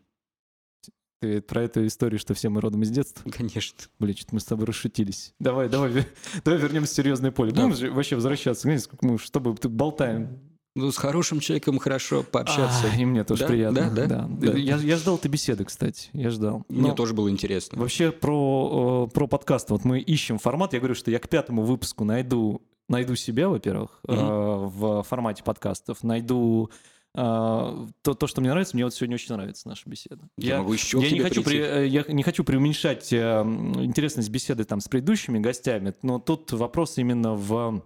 Ты 1.20 1.40
про 1.40 1.62
эту 1.62 1.86
историю, 1.86 2.18
что 2.18 2.34
все 2.34 2.50
мы 2.50 2.60
родом 2.60 2.82
из 2.82 2.90
детства? 2.90 3.28
Конечно. 3.30 3.84
Блин, 3.98 4.16
что-то 4.16 4.34
мы 4.34 4.40
с 4.40 4.44
тобой 4.44 4.66
расшутились. 4.66 5.32
Давай, 5.38 5.68
давай, 5.68 6.06
давай 6.44 6.60
вернемся 6.60 6.92
в 6.92 6.96
серьезное 6.96 7.30
поле. 7.30 7.52
Да. 7.52 7.62
Будем 7.62 7.76
же 7.76 7.90
вообще 7.90 8.16
возвращаться. 8.16 8.62
Знаете, 8.62 8.84
сколько 8.84 9.06
мы 9.06 9.18
с 9.18 9.30
тобой 9.30 9.54
болтаем. 9.54 10.38
Ну, 10.74 10.92
с 10.92 10.98
хорошим 10.98 11.40
человеком 11.40 11.78
хорошо 11.78 12.22
пообщаться. 12.22 12.90
А, 12.92 12.96
и 12.96 13.06
мне 13.06 13.24
тоже 13.24 13.44
да? 13.44 13.46
приятно. 13.48 13.90
Да, 13.90 14.06
да. 14.06 14.06
да. 14.06 14.28
да. 14.28 14.58
Я, 14.58 14.76
я 14.76 14.96
ждал 14.98 15.16
этой 15.16 15.28
беседы, 15.28 15.64
кстати. 15.64 16.10
Я 16.12 16.28
ждал. 16.28 16.64
Но 16.68 16.88
мне 16.88 16.94
тоже 16.94 17.14
было 17.14 17.30
интересно. 17.30 17.78
Вообще 17.78 18.12
про, 18.12 19.06
про 19.06 19.26
подкаст. 19.26 19.70
Вот 19.70 19.86
мы 19.86 20.00
ищем 20.00 20.38
формат. 20.38 20.74
Я 20.74 20.80
говорю, 20.80 20.94
что 20.94 21.10
я 21.10 21.18
к 21.18 21.30
пятому 21.30 21.62
выпуску 21.62 22.04
найду, 22.04 22.60
найду 22.90 23.16
себя, 23.16 23.48
во-первых, 23.48 24.00
угу. 24.02 24.14
э, 24.14 24.56
в 24.66 25.02
формате 25.04 25.42
подкастов. 25.42 26.02
Найду 26.02 26.70
то, 27.16 27.88
то, 28.02 28.26
что 28.26 28.42
мне 28.42 28.50
нравится, 28.50 28.76
мне 28.76 28.84
вот 28.84 28.92
сегодня 28.92 29.14
очень 29.14 29.34
нравится 29.34 29.66
наша 29.66 29.88
беседа. 29.88 30.28
Я, 30.36 30.56
я 30.56 30.58
могу 30.58 30.74
еще 30.74 31.00
я 31.00 31.10
не 31.10 31.20
хочу, 31.20 31.42
при, 31.42 31.58
э, 31.58 31.86
я 31.86 32.04
не 32.08 32.22
хочу 32.22 32.44
преуменьшать 32.44 33.10
э, 33.10 33.16
интересность 33.16 34.28
беседы 34.28 34.64
там 34.64 34.80
с 34.80 34.88
предыдущими 34.88 35.38
гостями, 35.38 35.94
но 36.02 36.18
тут 36.18 36.52
вопрос 36.52 36.98
именно 36.98 37.34
в 37.34 37.82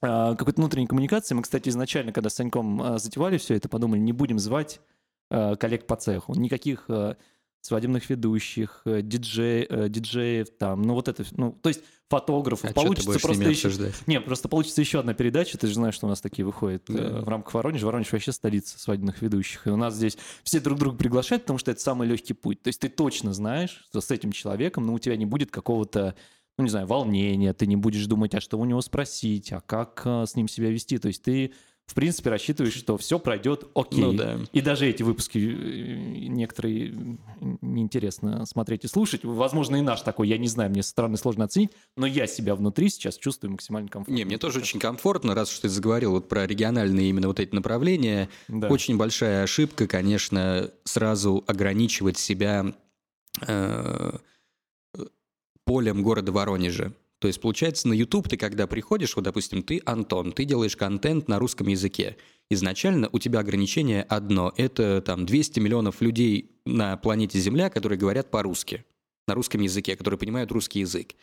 э, 0.00 0.06
какой-то 0.38 0.62
внутренней 0.62 0.86
коммуникации. 0.86 1.34
Мы, 1.34 1.42
кстати, 1.42 1.68
изначально, 1.68 2.12
когда 2.12 2.30
с 2.30 2.34
Саньком 2.36 2.98
затевали 2.98 3.36
все 3.36 3.54
это, 3.54 3.68
подумали, 3.68 4.00
не 4.00 4.12
будем 4.12 4.38
звать 4.38 4.80
коллег 5.28 5.86
по 5.86 5.96
цеху. 5.96 6.34
Никаких 6.34 6.88
свадебных 7.64 8.10
ведущих, 8.10 8.82
э, 8.84 9.00
диджей, 9.00 9.66
э, 9.66 9.88
диджеев 9.88 10.50
там, 10.58 10.82
ну 10.82 10.92
вот 10.92 11.08
это, 11.08 11.24
ну, 11.30 11.58
то 11.62 11.70
есть 11.70 11.80
фотографов. 12.10 12.70
А 12.70 12.74
получится 12.74 13.18
просто 13.18 13.48
еще... 13.48 13.70
Не, 14.06 14.20
просто 14.20 14.50
получится 14.50 14.82
еще 14.82 15.00
одна 15.00 15.14
передача, 15.14 15.56
ты 15.56 15.68
же 15.68 15.74
знаешь, 15.74 15.94
что 15.94 16.04
у 16.04 16.10
нас 16.10 16.20
такие 16.20 16.44
выходят 16.44 16.90
э, 16.90 16.92
да. 16.92 17.20
в 17.22 17.28
рамках 17.28 17.54
Воронежа. 17.54 17.86
Воронеж 17.86 18.12
вообще 18.12 18.32
столица 18.32 18.78
свадебных 18.78 19.22
ведущих. 19.22 19.66
И 19.66 19.70
у 19.70 19.76
нас 19.76 19.94
здесь 19.94 20.18
все 20.42 20.60
друг 20.60 20.78
друга 20.78 20.98
приглашают, 20.98 21.44
потому 21.44 21.58
что 21.58 21.70
это 21.70 21.80
самый 21.80 22.06
легкий 22.06 22.34
путь. 22.34 22.62
То 22.62 22.68
есть 22.68 22.80
ты 22.80 22.90
точно 22.90 23.32
знаешь, 23.32 23.86
что 23.88 24.02
с 24.02 24.10
этим 24.10 24.30
человеком, 24.32 24.84
но 24.84 24.92
у 24.92 24.98
тебя 24.98 25.16
не 25.16 25.24
будет 25.24 25.50
какого-то 25.50 26.16
ну, 26.58 26.64
не 26.64 26.70
знаю, 26.70 26.86
волнения, 26.86 27.54
ты 27.54 27.66
не 27.66 27.76
будешь 27.76 28.04
думать, 28.06 28.34
а 28.34 28.40
что 28.42 28.58
у 28.58 28.64
него 28.66 28.82
спросить, 28.82 29.52
а 29.52 29.62
как 29.62 30.02
с 30.04 30.36
ним 30.36 30.48
себя 30.48 30.68
вести. 30.70 30.98
То 30.98 31.08
есть 31.08 31.22
ты 31.22 31.54
в 31.86 31.94
принципе, 31.94 32.30
рассчитываешь, 32.30 32.74
что 32.74 32.96
все 32.96 33.18
пройдет 33.18 33.68
окей. 33.74 34.00
Ну, 34.00 34.12
да. 34.14 34.38
И 34.52 34.60
даже 34.60 34.86
эти 34.86 35.02
выпуски 35.02 35.38
э, 35.38 36.26
некоторые 36.28 37.18
неинтересно 37.60 38.46
смотреть 38.46 38.84
и 38.84 38.88
слушать. 38.88 39.22
Возможно, 39.24 39.76
и 39.76 39.80
наш 39.82 40.00
такой, 40.00 40.28
я 40.28 40.38
не 40.38 40.48
знаю, 40.48 40.70
мне 40.70 40.82
со 40.82 40.90
стороны 40.90 41.16
сложно 41.18 41.44
оценить, 41.44 41.72
но 41.96 42.06
я 42.06 42.26
себя 42.26 42.54
внутри 42.54 42.88
сейчас 42.88 43.18
чувствую 43.18 43.52
максимально 43.52 43.88
комфортно. 43.88 44.14
Не, 44.14 44.24
мне 44.24 44.38
тоже 44.38 44.60
очень 44.60 44.80
комфортно, 44.80 45.34
раз 45.34 45.50
что 45.50 45.62
ты 45.62 45.68
заговорил 45.68 46.12
вот 46.12 46.28
про 46.28 46.46
региональные 46.46 47.10
именно 47.10 47.28
вот 47.28 47.38
эти 47.38 47.54
направления. 47.54 48.30
Да. 48.48 48.68
Очень 48.68 48.96
большая 48.96 49.42
ошибка, 49.42 49.86
конечно, 49.86 50.70
сразу 50.84 51.44
ограничивать 51.46 52.16
себя 52.16 52.74
э, 53.46 54.18
полем 55.64 56.02
города 56.02 56.32
Воронежа. 56.32 56.94
То 57.24 57.28
есть, 57.28 57.40
получается, 57.40 57.88
на 57.88 57.94
YouTube 57.94 58.28
ты, 58.28 58.36
когда 58.36 58.66
приходишь, 58.66 59.16
вот, 59.16 59.22
допустим, 59.22 59.62
ты 59.62 59.80
Антон, 59.86 60.32
ты 60.32 60.44
делаешь 60.44 60.76
контент 60.76 61.26
на 61.26 61.38
русском 61.38 61.68
языке. 61.68 62.18
Изначально 62.50 63.08
у 63.12 63.18
тебя 63.18 63.38
ограничение 63.38 64.02
одно– 64.02 64.52
это 64.58 65.00
там 65.00 65.24
200 65.24 65.58
миллионов 65.58 66.02
людей 66.02 66.50
на 66.66 66.98
планете 66.98 67.38
Земля, 67.38 67.70
которые 67.70 67.98
говорят 67.98 68.30
по-русски, 68.30 68.84
на 69.26 69.32
русском 69.32 69.62
языке, 69.62 69.96
которые 69.96 70.18
понимают 70.18 70.52
русский 70.52 70.80
язык. 70.80 71.14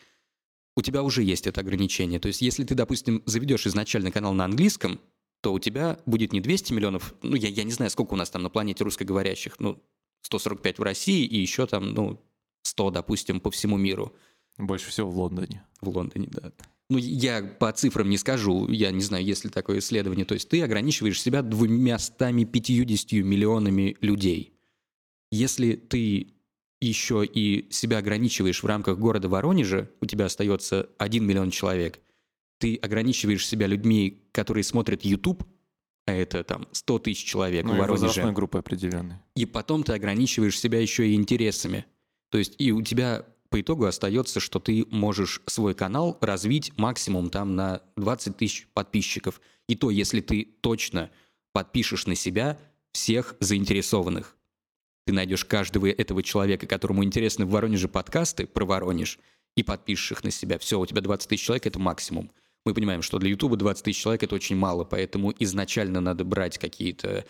У 0.76 0.82
тебя 0.82 1.04
уже 1.04 1.22
есть 1.22 1.46
это 1.46 1.60
ограничение. 1.60 2.18
То 2.18 2.26
есть, 2.26 2.42
если 2.42 2.64
ты, 2.64 2.74
допустим, 2.74 3.22
заведешь 3.26 3.68
изначально 3.68 4.10
канал 4.10 4.32
на 4.34 4.44
английском, 4.44 4.98
то 5.40 5.52
у 5.52 5.60
тебя 5.60 6.00
будет 6.04 6.32
не 6.32 6.40
200 6.40 6.72
миллионов, 6.72 7.14
ну, 7.22 7.36
я, 7.36 7.46
я 7.46 7.62
не 7.62 7.70
знаю, 7.70 7.92
сколько 7.92 8.14
у 8.14 8.16
нас 8.16 8.28
там 8.28 8.42
на 8.42 8.50
планете 8.50 8.82
русскоговорящих, 8.82 9.60
ну, 9.60 9.80
145 10.22 10.80
в 10.80 10.82
России 10.82 11.24
и 11.24 11.38
еще 11.38 11.68
там, 11.68 11.94
ну, 11.94 12.20
100, 12.62 12.90
допустим, 12.90 13.38
по 13.38 13.52
всему 13.52 13.76
миру– 13.76 14.12
больше 14.58 14.90
всего 14.90 15.10
в 15.10 15.18
Лондоне. 15.18 15.64
В 15.80 15.88
Лондоне, 15.88 16.28
да. 16.30 16.52
Ну, 16.90 16.98
я 16.98 17.42
по 17.42 17.72
цифрам 17.72 18.08
не 18.08 18.18
скажу, 18.18 18.68
я 18.68 18.90
не 18.90 19.00
знаю, 19.00 19.24
есть 19.24 19.44
ли 19.44 19.50
такое 19.50 19.78
исследование. 19.78 20.26
То 20.26 20.34
есть 20.34 20.48
ты 20.48 20.62
ограничиваешь 20.62 21.20
себя 21.20 21.42
двумястами 21.42 22.44
пятьюдесятью 22.44 23.24
миллионами 23.24 23.96
людей. 24.00 24.52
Если 25.30 25.74
ты 25.74 26.34
еще 26.80 27.24
и 27.24 27.68
себя 27.70 27.98
ограничиваешь 27.98 28.62
в 28.62 28.66
рамках 28.66 28.98
города 28.98 29.28
Воронежа, 29.28 29.88
у 30.00 30.06
тебя 30.06 30.26
остается 30.26 30.90
1 30.98 31.24
миллион 31.24 31.50
человек, 31.50 32.00
ты 32.58 32.76
ограничиваешь 32.76 33.46
себя 33.46 33.66
людьми, 33.66 34.28
которые 34.32 34.64
смотрят 34.64 35.04
YouTube, 35.04 35.44
а 36.06 36.12
это 36.12 36.44
там 36.44 36.66
100 36.72 36.98
тысяч 36.98 37.24
человек 37.24 37.64
Ну, 37.64 37.74
в 37.74 37.76
Воронеже. 37.78 38.06
возрастной 38.06 38.32
группы 38.32 38.58
определенной. 38.58 39.16
И 39.36 39.46
потом 39.46 39.84
ты 39.84 39.92
ограничиваешь 39.94 40.58
себя 40.58 40.80
еще 40.80 41.08
и 41.08 41.14
интересами. 41.14 41.86
То 42.30 42.38
есть 42.38 42.54
и 42.58 42.72
у 42.72 42.82
тебя 42.82 43.24
по 43.52 43.60
итогу 43.60 43.84
остается, 43.84 44.40
что 44.40 44.58
ты 44.58 44.86
можешь 44.90 45.42
свой 45.46 45.74
канал 45.74 46.16
развить 46.20 46.72
максимум 46.78 47.28
там 47.30 47.54
на 47.54 47.82
20 47.96 48.36
тысяч 48.36 48.66
подписчиков. 48.72 49.40
И 49.68 49.76
то, 49.76 49.90
если 49.90 50.20
ты 50.20 50.48
точно 50.62 51.10
подпишешь 51.52 52.06
на 52.06 52.14
себя 52.14 52.58
всех 52.92 53.36
заинтересованных. 53.40 54.36
Ты 55.06 55.12
найдешь 55.12 55.44
каждого 55.44 55.86
этого 55.86 56.22
человека, 56.22 56.66
которому 56.66 57.04
интересны 57.04 57.44
в 57.44 57.50
Воронеже 57.50 57.88
подкасты 57.88 58.46
про 58.46 58.64
Воронеж, 58.64 59.18
и 59.54 59.62
подпишешь 59.62 60.12
их 60.12 60.24
на 60.24 60.30
себя. 60.30 60.58
Все, 60.58 60.80
у 60.80 60.86
тебя 60.86 61.02
20 61.02 61.28
тысяч 61.28 61.44
человек— 61.44 61.66
это 61.68 61.78
максимум. 61.78 62.32
Мы 62.64 62.72
понимаем, 62.72 63.02
что 63.02 63.18
для 63.18 63.30
Ютуба 63.30 63.56
20 63.56 63.84
тысяч 63.84 64.00
человек— 64.00 64.22
это 64.24 64.34
очень 64.34 64.56
мало, 64.56 64.84
поэтому 64.84 65.34
изначально 65.38 66.00
надо 66.00 66.24
брать 66.24 66.56
какие-то 66.56 67.26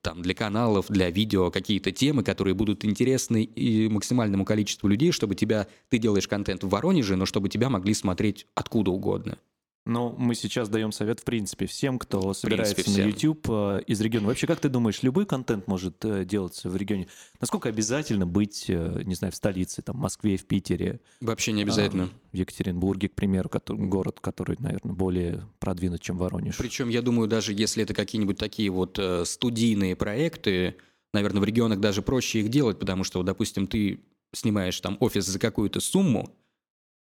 там 0.00 0.22
для 0.22 0.34
каналов, 0.34 0.86
для 0.88 1.10
видео 1.10 1.50
какие-то 1.50 1.92
темы, 1.92 2.24
которые 2.24 2.54
будут 2.54 2.84
интересны 2.84 3.44
и 3.44 3.88
максимальному 3.88 4.44
количеству 4.44 4.88
людей, 4.88 5.12
чтобы 5.12 5.34
тебя, 5.34 5.68
ты 5.88 5.98
делаешь 5.98 6.28
контент 6.28 6.64
в 6.64 6.68
Воронеже, 6.68 7.16
но 7.16 7.26
чтобы 7.26 7.48
тебя 7.48 7.68
могли 7.68 7.94
смотреть 7.94 8.46
откуда 8.54 8.90
угодно. 8.90 9.38
Ну, 9.84 10.14
мы 10.16 10.36
сейчас 10.36 10.68
даем 10.68 10.92
совет, 10.92 11.18
в 11.18 11.24
принципе, 11.24 11.66
всем, 11.66 11.98
кто 11.98 12.32
собирается 12.34 12.74
принципе, 12.76 12.90
на 12.90 13.08
всем. 13.08 13.08
YouTube 13.08 13.46
э, 13.50 13.80
из 13.88 14.00
региона. 14.00 14.28
Вообще, 14.28 14.46
как 14.46 14.60
ты 14.60 14.68
думаешь, 14.68 15.02
любой 15.02 15.26
контент 15.26 15.66
может 15.66 16.04
э, 16.04 16.24
делаться 16.24 16.70
в 16.70 16.76
регионе? 16.76 17.08
Насколько 17.40 17.68
обязательно 17.68 18.24
быть, 18.24 18.66
э, 18.68 19.02
не 19.04 19.16
знаю, 19.16 19.32
в 19.32 19.36
столице, 19.36 19.82
там, 19.82 19.96
в 19.96 20.00
Москве, 20.00 20.36
в 20.36 20.44
Питере, 20.46 21.00
Вообще 21.20 21.50
не 21.50 21.62
обязательно. 21.62 22.04
а, 22.04 22.08
в 22.30 22.36
Екатеринбурге, 22.36 23.08
к 23.08 23.14
примеру, 23.14 23.48
который- 23.48 23.84
город, 23.88 24.20
который, 24.20 24.56
наверное, 24.60 24.94
более 24.94 25.42
продвинут, 25.58 26.00
чем 26.00 26.16
Воронеж? 26.16 26.56
Причем, 26.58 26.88
я 26.88 27.02
думаю, 27.02 27.26
даже 27.26 27.52
если 27.52 27.82
это 27.82 27.92
какие-нибудь 27.92 28.38
такие 28.38 28.70
вот 28.70 29.00
студийные 29.24 29.96
проекты, 29.96 30.76
наверное, 31.12 31.40
в 31.40 31.44
регионах 31.44 31.80
даже 31.80 32.02
проще 32.02 32.38
их 32.40 32.50
делать, 32.50 32.78
потому 32.78 33.02
что, 33.02 33.20
допустим, 33.24 33.66
ты 33.66 34.00
снимаешь 34.32 34.80
там 34.80 34.96
офис 35.00 35.26
за 35.26 35.38
какую-то 35.40 35.80
сумму, 35.80 36.32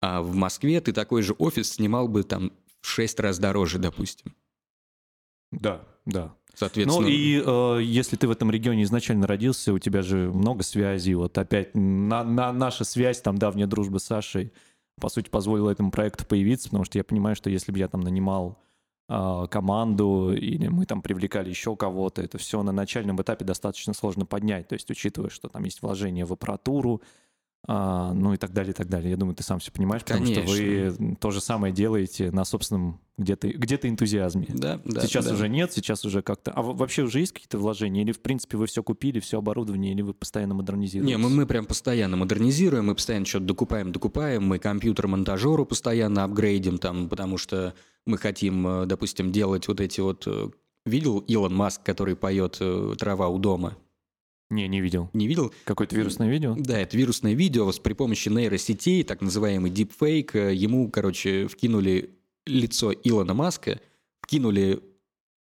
а 0.06 0.22
в 0.22 0.34
Москве 0.36 0.80
ты 0.80 0.92
такой 0.92 1.22
же 1.22 1.32
офис 1.32 1.72
снимал 1.72 2.06
бы 2.06 2.22
там 2.22 2.52
в 2.80 2.86
шесть 2.86 3.18
раз 3.18 3.40
дороже, 3.40 3.78
допустим. 3.78 4.36
Да, 5.50 5.84
да. 6.04 6.36
Соответственно, 6.54 7.02
Ну 7.02 7.08
и 7.08 7.42
э, 7.44 7.82
если 7.82 8.16
ты 8.16 8.28
в 8.28 8.30
этом 8.30 8.50
регионе 8.50 8.84
изначально 8.84 9.26
родился, 9.26 9.72
у 9.72 9.78
тебя 9.80 10.02
же 10.02 10.30
много 10.32 10.62
связей. 10.62 11.14
Вот 11.14 11.36
опять 11.38 11.74
на, 11.74 12.22
на- 12.22 12.52
наша 12.52 12.84
связь, 12.84 13.20
там 13.20 13.36
давняя 13.36 13.66
дружба 13.66 13.98
с 13.98 14.04
Сашей, 14.04 14.52
по 15.00 15.08
сути, 15.08 15.28
позволила 15.28 15.70
этому 15.70 15.90
проекту 15.90 16.24
появиться, 16.24 16.68
потому 16.68 16.84
что 16.84 16.98
я 16.98 17.04
понимаю, 17.04 17.34
что 17.34 17.50
если 17.50 17.72
бы 17.72 17.78
я 17.78 17.88
там 17.88 18.00
нанимал 18.00 18.62
э, 19.08 19.46
команду 19.50 20.32
или 20.34 20.68
мы 20.68 20.86
там 20.86 21.02
привлекали 21.02 21.50
еще 21.50 21.74
кого-то, 21.74 22.22
это 22.22 22.38
все 22.38 22.62
на 22.62 22.72
начальном 22.72 23.20
этапе 23.20 23.44
достаточно 23.44 23.92
сложно 23.92 24.24
поднять. 24.24 24.68
То 24.68 24.74
есть 24.74 24.88
учитывая, 24.88 25.30
что 25.30 25.48
там 25.48 25.64
есть 25.64 25.82
вложение 25.82 26.24
в 26.24 26.32
аппаратуру, 26.32 27.02
а, 27.66 28.12
ну 28.12 28.32
и 28.34 28.36
так 28.36 28.52
далее, 28.52 28.70
и 28.70 28.74
так 28.74 28.88
далее. 28.88 29.10
Я 29.10 29.16
думаю, 29.16 29.34
ты 29.34 29.42
сам 29.42 29.58
все 29.58 29.72
понимаешь, 29.72 30.02
потому 30.02 30.26
что 30.26 30.40
вы 30.42 31.16
то 31.20 31.30
же 31.30 31.40
самое 31.40 31.72
делаете 31.72 32.30
на 32.30 32.44
собственном 32.44 33.00
где-то 33.18 33.48
где 33.48 33.76
энтузиазме. 33.82 34.46
да, 34.48 34.80
да, 34.84 35.00
сейчас 35.00 35.26
да. 35.26 35.34
уже 35.34 35.48
нет, 35.48 35.72
сейчас 35.72 36.04
уже 36.04 36.20
как-то... 36.22 36.50
А 36.52 36.60
во- 36.60 36.74
вообще 36.74 37.02
уже 37.02 37.20
есть 37.20 37.32
какие-то 37.32 37.58
вложения? 37.58 38.02
Или, 38.02 38.12
в 38.12 38.20
принципе, 38.20 38.58
вы 38.58 38.66
все 38.66 38.82
купили, 38.82 39.20
все 39.20 39.38
оборудование, 39.38 39.92
или 39.92 40.02
вы 40.02 40.12
постоянно 40.12 40.54
модернизируете? 40.54 41.14
Не, 41.14 41.18
мы, 41.18 41.30
мы 41.30 41.46
прям 41.46 41.64
постоянно 41.64 42.16
модернизируем, 42.16 42.86
мы 42.86 42.94
постоянно 42.94 43.24
что-то 43.24 43.46
докупаем, 43.46 43.90
докупаем, 43.90 44.44
мы 44.44 44.58
компьютер-монтажеру 44.58 45.64
постоянно 45.64 46.24
апгрейдим, 46.24 46.78
там, 46.78 47.08
потому 47.08 47.38
что 47.38 47.74
мы 48.04 48.18
хотим, 48.18 48.66
э, 48.66 48.86
допустим, 48.86 49.32
делать 49.32 49.66
вот 49.68 49.80
эти 49.80 50.00
вот... 50.00 50.24
э, 50.26 50.50
Видел 50.84 51.18
Илон 51.18 51.52
Маск, 51.52 51.82
который 51.82 52.14
поет 52.14 52.58
э, 52.60 52.94
«Трава 52.96 53.28
у 53.28 53.38
дома»? 53.38 53.76
Не, 54.50 54.68
не 54.68 54.80
видел. 54.80 55.10
Не 55.12 55.26
видел? 55.26 55.52
Какое-то 55.64 55.96
вирусное 55.96 56.28
видео? 56.30 56.54
Да, 56.56 56.78
это 56.78 56.96
вирусное 56.96 57.34
видео 57.34 57.70
с- 57.72 57.78
при 57.80 57.94
помощи 57.94 58.28
нейросетей, 58.28 59.02
так 59.02 59.20
называемый 59.20 59.70
deepfake. 59.72 60.30
э, 60.34 60.54
Ему, 60.54 60.88
короче, 60.90 61.48
вкинули 61.48 62.10
лицо 62.46 62.92
Илона 62.92 63.34
Маска, 63.34 63.80
вкинули 64.22 64.80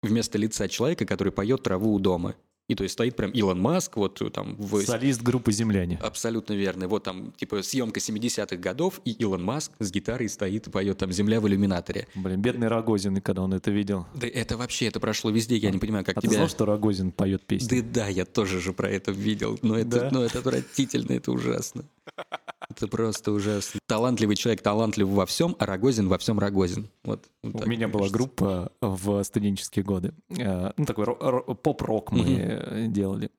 вместо 0.02 0.38
лица 0.40 0.68
человека, 0.68 1.06
который 1.06 1.32
поет 1.32 1.62
«Траву 1.64 1.94
у 1.94 2.00
дома». 2.00 2.36
И 2.68 2.76
то 2.76 2.84
есть 2.84 2.94
стоит 2.94 3.16
прям 3.16 3.32
Илон 3.32 3.62
Маск, 3.62 3.96
вот 3.96 4.22
э, 4.22 4.30
там 4.30 4.56
в 4.58 4.82
Солист 4.82 5.22
группы 5.22 5.54
«Земляне». 5.54 5.98
Абсолютно 6.02 6.52
верно. 6.54 6.90
Вот 6.90 7.04
там, 7.04 7.32
типа, 7.32 7.62
съемка 7.62 8.02
70-х 8.02 8.58
годов, 8.58 9.00
и 9.06 9.12
Илон 9.12 9.42
Маск 9.42 9.72
с 9.80 9.90
гитарой 9.90 10.28
стоит 10.28 10.68
и 10.68 10.70
поет 10.70 10.98
там 10.98 11.12
«Земля 11.14 11.40
в 11.40 11.48
иллюминаторе». 11.48 12.08
Блин, 12.16 12.42
бедный 12.42 12.68
Рогозин, 12.68 13.22
когда 13.22 13.44
он 13.44 13.54
это 13.54 13.72
видел. 13.72 14.06
Да 14.14 14.28
это 14.28 14.58
вообще, 14.58 14.88
это 14.88 15.00
прошло 15.00 15.32
везде, 15.32 15.56
я 15.56 15.72
не 15.72 15.80
понимаю, 15.80 16.04
как 16.04 16.18
А 16.18 16.22
ты 16.22 16.28
тебя... 16.28 16.38
знал, 16.38 16.50
что 16.50 16.66
Рогозин 16.66 17.12
поет 17.14 17.42
песни? 17.44 17.80
Да, 17.80 17.88
да, 18.02 18.08
я 18.10 18.26
тоже 18.26 18.60
же 18.60 18.74
про 18.74 18.90
это 18.90 19.12
видел, 19.12 19.58
но 19.62 19.78
это, 19.78 20.02
Да? 20.02 20.10
но 20.12 20.24
это 20.26 20.40
отвратительно, 20.40 21.14
это 21.14 21.32
ужасно. 21.32 21.86
Это 22.70 22.88
просто 22.88 23.32
ужасно. 23.32 23.80
Талантливый 23.88 24.36
человек 24.36 24.62
талантлив 24.62 25.08
во 25.08 25.26
всем, 25.26 25.56
а 25.60 25.66
Рогозин 25.66 26.08
во 26.10 26.18
всем 26.18 26.38
Рогозин. 26.40 26.90
Вот, 27.04 27.26
вот 27.44 27.66
У 27.66 27.70
меня 27.70 27.88
была 27.88 28.02
кажется. 28.04 28.18
группа 28.18 28.72
в 28.82 29.24
студенческие 29.24 29.84
годы. 29.84 30.14
Э, 30.38 30.72
Ну, 30.78 30.86
такой 30.86 31.06
ро- 31.06 31.20
ро- 31.20 31.56
поп-рок 31.56 32.12
мы 32.12 32.26
э, 32.38 32.86
делали. 32.88 33.32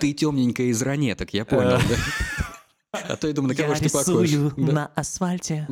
Ты 0.00 0.12
темненькая 0.12 0.66
из 0.68 0.82
ранеток, 0.82 1.32
я 1.34 1.44
понял, 1.44 1.78
да? 2.92 3.00
А 3.08 3.16
то 3.16 3.26
я 3.28 3.32
думаю, 3.34 3.50
на 3.50 3.54
кого 3.54 3.70
Я 3.70 3.74
ж 3.76 3.80
ты 3.80 3.90
похож. 3.90 4.30
на 4.56 4.86
асфальте. 4.94 5.66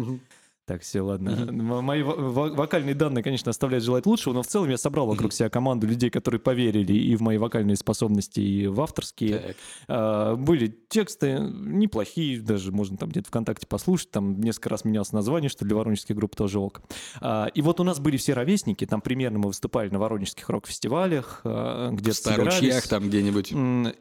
Так, 0.67 0.83
все, 0.83 1.01
ладно. 1.01 1.53
Мои 1.53 2.03
во- 2.03 2.17
во- 2.17 2.51
вокальные 2.51 2.97
данные, 2.97 3.23
конечно, 3.23 3.51
оставляют 3.51 3.85
желать 3.85 4.05
лучшего, 4.05 4.33
но 4.35 4.43
в 4.43 4.49
целом 4.49 4.69
я 4.69 4.77
собрал 4.77 5.07
вокруг 5.07 5.33
себя 5.33 5.49
команду 5.49 5.87
людей, 5.87 6.11
которые 6.11 6.41
поверили 6.41 6.93
и 6.93 7.15
в 7.15 7.21
мои 7.23 7.39
вокальные 7.39 7.77
способности, 7.77 8.41
и 8.41 8.67
в 8.67 8.81
авторские. 8.81 9.55
А, 9.87 10.35
Были 10.35 10.77
тексты 10.89 11.39
неплохие, 11.39 12.41
даже 12.41 12.73
можно 12.73 12.97
там 12.97 13.11
где-то 13.11 13.29
ВКонтакте 13.29 13.67
послушать, 13.69 14.11
там 14.11 14.41
несколько 14.41 14.71
раз 14.71 14.85
менялось 14.85 15.13
название, 15.13 15.49
что 15.49 15.65
для 15.65 15.77
воронежских 15.77 16.17
групп 16.17 16.35
тоже 16.35 16.59
ок. 16.59 16.83
А, 17.21 17.47
И 17.55 17.63
вот 17.63 17.79
у 17.79 17.85
нас 17.85 18.01
были 18.01 18.17
все 18.17 18.33
ровесники, 18.35 18.85
там 18.87 19.01
примерно 19.01 19.39
мы 19.39 19.47
выступали 19.49 19.89
на 19.91 20.01
воронежских 20.01 20.49
рок-фестивалях, 20.49 21.43
а, 21.45 21.91
В 21.91 21.95
где-то 21.95 22.17
Старучьях 22.17 22.55
собирались. 22.55 22.89
там 22.89 23.05
где-нибудь. 23.09 23.53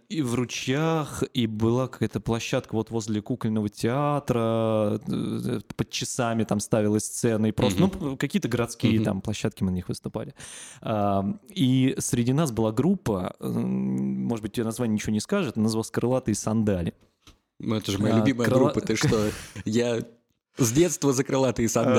И 0.09 0.22
в 0.24 0.34
ручьях, 0.34 1.24
и 1.34 1.45
была 1.45 1.88
какая-то 1.88 2.20
площадка 2.20 2.74
вот 2.74 2.89
возле 2.89 3.22
кукольного 3.22 3.70
театра, 3.70 4.99
э, 5.07 5.59
под 5.76 5.89
часами 5.91 6.43
там 6.43 6.55
ставилась 6.60 7.06
сцена, 7.06 7.47
и 7.47 7.51
просто, 7.51 7.80
ну, 7.80 8.18
какие-то 8.18 8.47
городские 8.47 8.95
Мгм. 8.95 9.03
там 9.03 9.22
площадки 9.22 9.64
мы 9.64 9.72
на 9.72 9.76
них 9.76 9.89
выступали. 9.89 10.34
А, 10.82 11.24
И 11.49 11.95
среди 11.99 12.34
нас 12.34 12.51
была 12.51 12.72
группа, 12.72 13.36
может 13.39 14.41
быть, 14.43 14.53
тебе 14.53 14.66
название 14.66 14.95
ничего 14.95 15.14
не 15.14 15.20
скажет, 15.22 15.56
называлась 15.58 15.91
«Крылатые 15.91 16.36
сандали». 16.36 16.93
Ну, 17.60 17.76
это 17.76 17.91
же 17.91 17.99
моя 17.99 18.16
А, 18.16 18.18
любимая 18.20 18.47
крыла- 18.49 18.72
группа, 18.72 18.82
ты 18.82 18.95
что? 18.95 19.30
Я 19.64 20.01
с 20.58 20.72
детства 20.72 21.12
за 21.14 21.24
крылатые 21.26 21.68
сандали. 21.70 21.97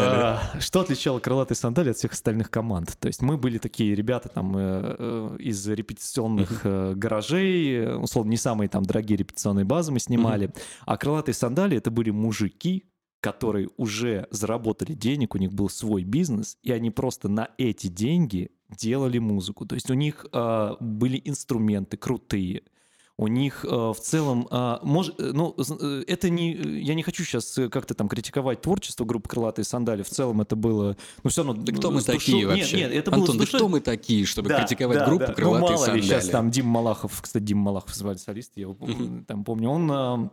А, 0.54 0.60
Что 0.60 0.80
отличало 0.80 1.18
крылатые 1.18 1.56
сандали 1.56 1.90
от 1.90 1.96
всех 1.98 2.12
остальных 2.12 2.50
команд? 2.50 2.96
То 2.98 3.06
есть 3.08 3.20
мы 3.22 3.36
были 3.36 3.58
такие 3.58 3.94
ребята 3.94 4.28
там 4.30 4.56
э, 4.56 4.96
э, 4.98 5.36
из 5.40 5.66
репетиционных 5.68 6.60
э, 6.64 6.94
гаражей, 6.94 7.96
условно, 7.96 8.30
не 8.30 8.36
самые 8.38 8.68
там 8.68 8.82
дорогие 8.84 9.16
репетиционные 9.18 9.64
базы 9.64 9.92
мы 9.92 9.98
снимали, 9.98 10.52
а 10.86 10.96
крылатые 10.96 11.34
сандали 11.34 11.76
это 11.76 11.90
были 11.90 12.10
мужики, 12.10 12.84
которые 13.20 13.68
уже 13.76 14.26
заработали 14.30 14.92
денег, 14.92 15.34
у 15.34 15.38
них 15.38 15.52
был 15.52 15.68
свой 15.68 16.04
бизнес, 16.04 16.58
и 16.62 16.72
они 16.72 16.90
просто 16.90 17.28
на 17.28 17.48
эти 17.58 17.88
деньги 17.88 18.50
делали 18.70 19.18
музыку. 19.18 19.66
То 19.66 19.74
есть 19.74 19.90
у 19.90 19.94
них 19.94 20.26
э, 20.32 20.72
были 20.80 21.20
инструменты 21.24 21.96
крутые, 21.96 22.62
у 23.18 23.28
них 23.28 23.64
э, 23.64 23.68
в 23.68 23.96
целом, 23.98 24.46
э, 24.50 24.54
мож- 24.82 25.14
э, 25.18 25.30
ну, 25.32 25.54
э, 25.56 26.04
это 26.06 26.28
не, 26.28 26.52
я 26.52 26.94
не 26.94 27.02
хочу 27.02 27.24
сейчас 27.24 27.58
как-то 27.70 27.94
там 27.94 28.08
критиковать 28.08 28.60
творчество 28.60 29.06
группы 29.06 29.28
«Крылатые 29.30 29.64
сандали», 29.64 30.02
в 30.02 30.10
целом 30.10 30.42
это 30.42 30.54
было, 30.54 30.98
ну, 31.24 31.30
все 31.30 31.42
равно... 31.42 31.62
Да 31.62 31.72
кто 31.72 31.90
мы 31.90 32.02
с 32.02 32.04
душой- 32.04 32.18
такие 32.18 32.38
Нет, 32.40 32.48
вообще? 32.48 32.76
нет, 32.76 32.92
это 32.92 33.10
было 33.10 33.20
Антон, 33.22 33.36
с 33.36 33.38
да 33.38 33.46
кто 33.46 33.68
мы 33.68 33.80
такие, 33.80 34.26
чтобы 34.26 34.50
Да, 34.50 34.58
критиковать 34.60 34.98
да, 34.98 35.06
группу 35.06 35.26
да. 35.28 35.32
«Крылатые 35.32 35.60
ну, 35.60 35.74
мало 35.76 35.84
ли, 35.84 35.86
сандали»? 35.86 36.02
сейчас 36.02 36.28
там 36.28 36.50
Дима 36.50 36.68
Малахов, 36.70 37.22
кстати, 37.22 37.42
Дима 37.42 37.62
Малахов 37.62 37.94
звали 37.94 38.18
солист, 38.18 38.52
я 38.56 38.62
его 38.62 38.76
там 39.26 39.44
помню, 39.44 39.70
он 39.70 39.90
Э, 39.90 40.28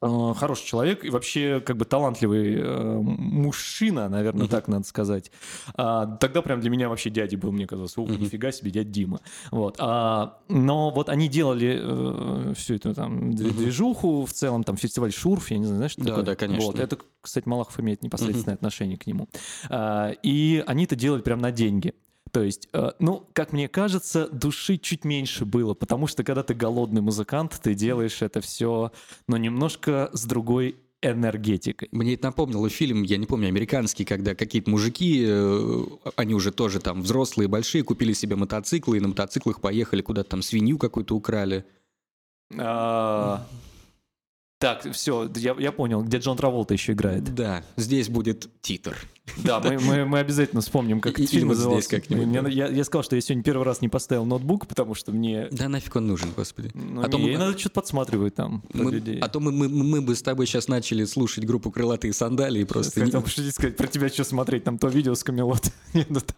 хороший 0.00 0.66
человек 0.66 1.04
и 1.04 1.10
вообще 1.10 1.60
как 1.64 1.76
бы 1.76 1.84
талантливый 1.84 2.56
э, 2.58 2.98
мужчина, 3.00 4.08
наверное, 4.08 4.46
uh-huh. 4.46 4.50
так 4.50 4.68
надо 4.68 4.84
сказать. 4.84 5.30
А, 5.74 6.06
тогда 6.06 6.42
прям 6.42 6.60
для 6.60 6.70
меня 6.70 6.88
вообще 6.88 7.08
дядя 7.08 7.38
был, 7.38 7.50
мне 7.50 7.66
казалось, 7.66 7.96
ух, 7.96 8.10
uh-huh. 8.10 8.18
нифига 8.18 8.52
себе, 8.52 8.70
дядя 8.70 8.90
Дима. 8.90 9.20
Вот. 9.50 9.76
А, 9.78 10.38
но 10.48 10.90
вот 10.90 11.08
они 11.08 11.28
делали 11.28 11.80
э, 11.80 12.54
всю 12.54 12.74
эту 12.74 12.94
там 12.94 13.34
движуху 13.34 14.26
в 14.26 14.32
целом, 14.32 14.64
там 14.64 14.76
фестиваль 14.76 15.12
Шурф, 15.12 15.50
я 15.50 15.58
не 15.58 15.64
знаю, 15.64 15.78
знаешь, 15.78 15.92
что 15.92 16.02
да, 16.02 16.08
такое? 16.08 16.24
Да, 16.24 16.36
конечно. 16.36 16.66
Вот. 16.66 16.78
Это, 16.78 16.98
кстати, 17.20 17.48
Малахов 17.48 17.80
имеет 17.80 18.02
непосредственное 18.02 18.54
uh-huh. 18.54 18.58
отношение 18.58 18.98
к 18.98 19.06
нему. 19.06 19.28
А, 19.70 20.10
и 20.22 20.62
они 20.66 20.84
это 20.84 20.94
делали 20.94 21.22
прям 21.22 21.40
на 21.40 21.52
деньги. 21.52 21.94
То 22.36 22.42
есть, 22.42 22.68
э, 22.74 22.90
ну, 22.98 23.26
как 23.32 23.54
мне 23.54 23.66
кажется, 23.66 24.28
души 24.28 24.76
чуть 24.76 25.06
меньше 25.06 25.46
было, 25.46 25.72
потому 25.72 26.06
что 26.06 26.22
когда 26.22 26.42
ты 26.42 26.52
голодный 26.52 27.00
музыкант, 27.00 27.58
ты 27.62 27.72
делаешь 27.72 28.20
это 28.20 28.42
все, 28.42 28.92
но 29.26 29.38
немножко 29.38 30.10
с 30.12 30.26
другой 30.26 30.76
энергетикой. 31.00 31.88
Мне 31.92 32.12
это 32.12 32.26
напомнило 32.26 32.68
фильм, 32.68 33.04
я 33.04 33.16
не 33.16 33.24
помню, 33.24 33.48
американский, 33.48 34.04
когда 34.04 34.34
какие-то 34.34 34.68
мужики, 34.68 35.24
э, 35.26 35.84
они 36.16 36.34
уже 36.34 36.52
тоже 36.52 36.78
там 36.78 37.00
взрослые, 37.00 37.48
большие, 37.48 37.82
купили 37.82 38.12
себе 38.12 38.36
мотоциклы 38.36 38.98
и 38.98 39.00
на 39.00 39.08
мотоциклах 39.08 39.62
поехали 39.62 40.02
куда-то 40.02 40.28
там 40.28 40.42
свинью 40.42 40.76
какую-то 40.76 41.16
украли. 41.16 41.64
А, 42.58 43.46
так, 44.58 44.92
все, 44.92 45.30
я, 45.36 45.56
я 45.58 45.72
понял, 45.72 46.02
где 46.02 46.18
Джон 46.18 46.36
Траволта 46.36 46.74
еще 46.74 46.92
играет. 46.92 47.34
Да, 47.34 47.64
здесь 47.76 48.10
будет 48.10 48.60
титр. 48.60 48.98
Да, 49.44 49.60
мы, 49.60 49.78
мы, 49.78 50.04
мы 50.06 50.18
обязательно 50.18 50.60
вспомним, 50.60 51.00
как 51.00 51.18
этот 51.18 51.30
фильм 51.30 51.48
назывался. 51.48 52.00
Я, 52.48 52.68
я 52.68 52.84
сказал, 52.84 53.02
что 53.02 53.16
я 53.16 53.22
сегодня 53.22 53.42
первый 53.42 53.64
раз 53.64 53.80
не 53.80 53.88
поставил 53.88 54.24
ноутбук, 54.24 54.66
потому 54.66 54.94
что 54.94 55.12
мне... 55.12 55.48
Да 55.50 55.68
нафиг 55.68 55.96
он 55.96 56.06
нужен, 56.06 56.30
господи. 56.34 56.70
Ну, 56.74 57.02
а 57.02 57.08
то 57.08 57.18
мы... 57.18 57.36
надо 57.36 57.58
что-то 57.58 57.74
подсматривать 57.74 58.34
там. 58.34 58.62
Мы, 58.72 59.18
а 59.20 59.28
то 59.28 59.40
мы, 59.40 59.52
мы, 59.52 59.68
мы 59.68 60.00
бы 60.00 60.14
с 60.14 60.22
тобой 60.22 60.46
сейчас 60.46 60.68
начали 60.68 61.04
слушать 61.04 61.44
группу 61.44 61.70
«Крылатые 61.70 62.12
сандалии» 62.12 62.64
просто... 62.64 63.00
Хотел 63.00 63.22
не... 63.22 63.50
сказать, 63.50 63.76
про 63.76 63.86
тебя 63.86 64.08
что 64.08 64.24
смотреть, 64.24 64.64
там 64.64 64.78
то 64.78 64.88
видео 64.88 65.14
с 65.14 65.24
Камелот. 65.24 65.70
Нет, 65.94 66.08
ну 66.08 66.20
там 66.20 66.36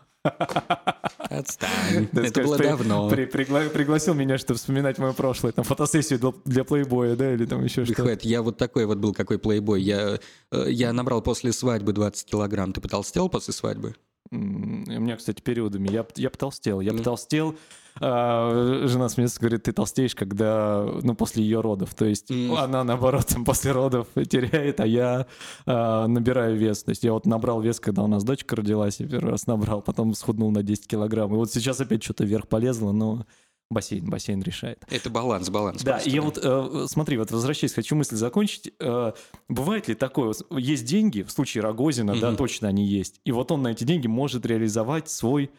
Отстань. 1.30 2.08
Это 2.12 2.28
сказать, 2.28 2.46
было 2.46 2.58
давно. 2.58 3.08
При, 3.08 3.26
пригла, 3.26 3.62
пригласил 3.68 4.14
меня, 4.14 4.38
чтобы 4.38 4.58
вспоминать 4.58 4.98
мое 4.98 5.12
прошлое. 5.12 5.52
Там 5.52 5.64
фотосессию 5.64 6.18
для, 6.18 6.32
для 6.44 6.64
плейбоя, 6.64 7.16
да, 7.16 7.32
или 7.32 7.44
там 7.44 7.62
еще 7.64 7.84
что-то. 7.84 8.18
Я 8.22 8.42
вот 8.42 8.56
такой 8.56 8.86
вот 8.86 8.98
был, 8.98 9.12
какой 9.12 9.38
плейбой. 9.38 9.82
Я, 9.82 10.18
э, 10.50 10.64
я 10.68 10.92
набрал 10.92 11.22
после 11.22 11.52
свадьбы 11.52 11.92
20 11.92 12.26
килограмм. 12.26 12.72
Ты 12.78 12.82
потолстел 12.82 13.28
после 13.28 13.52
свадьбы? 13.52 13.96
У 14.30 14.36
меня, 14.36 15.16
кстати, 15.16 15.40
периодами. 15.40 15.88
Я, 15.90 16.06
я 16.14 16.30
потолстел. 16.30 16.80
Я 16.80 16.92
mm. 16.92 16.98
потолстел. 16.98 17.56
А, 18.00 18.84
жена 18.86 19.08
смеется, 19.08 19.40
говорит, 19.40 19.64
ты 19.64 19.72
толстеешь, 19.72 20.14
когда, 20.14 20.86
ну, 21.02 21.16
после 21.16 21.42
ее 21.42 21.60
родов. 21.60 21.92
То 21.96 22.04
есть 22.04 22.30
mm. 22.30 22.56
она, 22.56 22.84
наоборот, 22.84 23.26
там, 23.26 23.44
после 23.46 23.72
родов 23.72 24.06
теряет, 24.14 24.78
а 24.78 24.86
я 24.86 25.26
а, 25.66 26.06
набираю 26.06 26.56
вес. 26.56 26.84
То 26.84 26.90
есть 26.90 27.02
я 27.02 27.14
вот 27.14 27.26
набрал 27.26 27.60
вес, 27.60 27.80
когда 27.80 28.04
у 28.04 28.06
нас 28.06 28.22
дочка 28.22 28.54
родилась, 28.54 29.00
я 29.00 29.08
первый 29.08 29.32
раз 29.32 29.48
набрал, 29.48 29.82
потом 29.82 30.14
схуднул 30.14 30.52
на 30.52 30.62
10 30.62 30.86
килограмм. 30.86 31.32
И 31.32 31.36
вот 31.36 31.50
сейчас 31.50 31.80
опять 31.80 32.04
что-то 32.04 32.24
вверх 32.24 32.46
полезло, 32.46 32.92
но 32.92 33.26
бассейн, 33.70 34.08
бассейн 34.08 34.42
решает. 34.42 34.84
Это 34.90 35.10
баланс, 35.10 35.50
баланс. 35.50 35.82
Да, 35.82 35.94
просто. 35.94 36.10
я 36.10 36.22
вот, 36.22 36.38
э, 36.42 36.86
смотри, 36.88 37.18
вот 37.18 37.30
возвращаясь, 37.30 37.74
хочу 37.74 37.96
мысль 37.96 38.16
закончить. 38.16 38.72
Э, 38.80 39.12
бывает 39.48 39.88
ли 39.88 39.94
такое, 39.94 40.34
есть 40.50 40.84
деньги, 40.84 41.22
в 41.22 41.30
случае 41.30 41.62
Рогозина, 41.62 42.12
mm-hmm. 42.12 42.20
да, 42.20 42.34
точно 42.34 42.68
они 42.68 42.86
есть, 42.86 43.20
и 43.24 43.32
вот 43.32 43.52
он 43.52 43.62
на 43.62 43.68
эти 43.68 43.84
деньги 43.84 44.06
может 44.06 44.46
реализовать 44.46 45.08
свой 45.10 45.50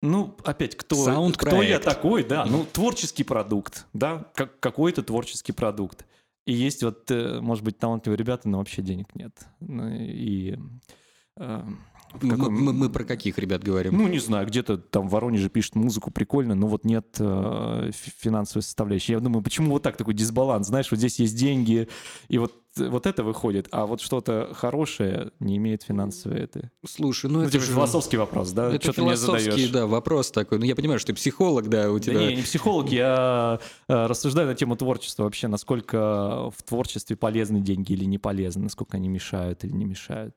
ну, 0.00 0.36
опять, 0.44 0.76
кто, 0.76 1.30
кто 1.36 1.60
я 1.60 1.80
такой, 1.80 2.22
да, 2.22 2.44
ну, 2.44 2.64
творческий 2.72 3.24
продукт, 3.24 3.86
да, 3.92 4.30
как, 4.34 4.60
какой-то 4.60 5.02
творческий 5.02 5.50
продукт. 5.50 6.06
И 6.46 6.52
есть 6.52 6.84
вот, 6.84 7.10
э, 7.10 7.40
может 7.40 7.64
быть, 7.64 7.78
талантливые 7.78 8.16
ребята, 8.16 8.48
но 8.48 8.58
вообще 8.58 8.80
денег 8.80 9.14
нет. 9.14 9.32
Ну, 9.60 9.88
и... 9.88 10.56
Мы, 12.20 12.50
мы, 12.50 12.72
мы 12.72 12.90
про 12.90 13.04
каких 13.04 13.38
ребят 13.38 13.62
говорим? 13.62 13.96
Ну, 13.96 14.08
не 14.08 14.18
знаю, 14.18 14.46
где-то 14.46 14.78
там 14.78 15.08
в 15.08 15.12
Воронеже 15.12 15.48
пишет 15.48 15.74
музыку 15.74 16.10
прикольно, 16.10 16.54
но 16.54 16.66
вот 16.66 16.84
нет 16.84 17.16
э, 17.18 17.90
финансовой 17.92 18.62
составляющей. 18.62 19.12
Я 19.12 19.20
думаю, 19.20 19.42
почему 19.42 19.72
вот 19.72 19.82
так 19.82 19.96
такой 19.96 20.14
дисбаланс? 20.14 20.68
Знаешь, 20.68 20.90
вот 20.90 20.98
здесь 20.98 21.18
есть 21.18 21.36
деньги, 21.36 21.88
и 22.28 22.38
вот 22.38 22.54
вот 22.76 23.06
это 23.06 23.24
выходит, 23.24 23.66
а 23.72 23.86
вот 23.86 24.00
что-то 24.00 24.50
хорошее 24.54 25.32
не 25.40 25.56
имеет 25.56 25.82
финансовой 25.82 26.40
это. 26.40 26.70
Слушай, 26.86 27.30
ну, 27.30 27.38
ну 27.38 27.42
это 27.42 27.52
типа 27.52 27.64
же... 27.64 27.72
философский 27.72 28.16
вопрос, 28.16 28.52
да? 28.52 28.72
Это 28.72 28.84
что 28.84 28.92
философский, 28.92 29.50
мне 29.50 29.68
да, 29.68 29.86
вопрос 29.86 30.30
такой. 30.30 30.58
Ну, 30.58 30.64
я 30.64 30.76
понимаю, 30.76 31.00
что 31.00 31.08
ты 31.08 31.14
психолог, 31.14 31.68
да, 31.68 31.90
у 31.90 31.98
тебя... 31.98 32.14
Да 32.14 32.26
не, 32.26 32.36
не 32.36 32.42
психолог, 32.42 32.88
я 32.90 33.58
э, 33.88 34.06
рассуждаю 34.06 34.46
на 34.46 34.54
тему 34.54 34.76
творчества 34.76 35.24
вообще, 35.24 35.48
насколько 35.48 36.50
в 36.56 36.62
творчестве 36.62 37.16
полезны 37.16 37.60
деньги 37.60 37.92
или 37.92 38.04
не 38.04 38.18
полезны, 38.18 38.64
насколько 38.64 38.96
они 38.96 39.08
мешают 39.08 39.64
или 39.64 39.72
не 39.72 39.84
мешают. 39.84 40.36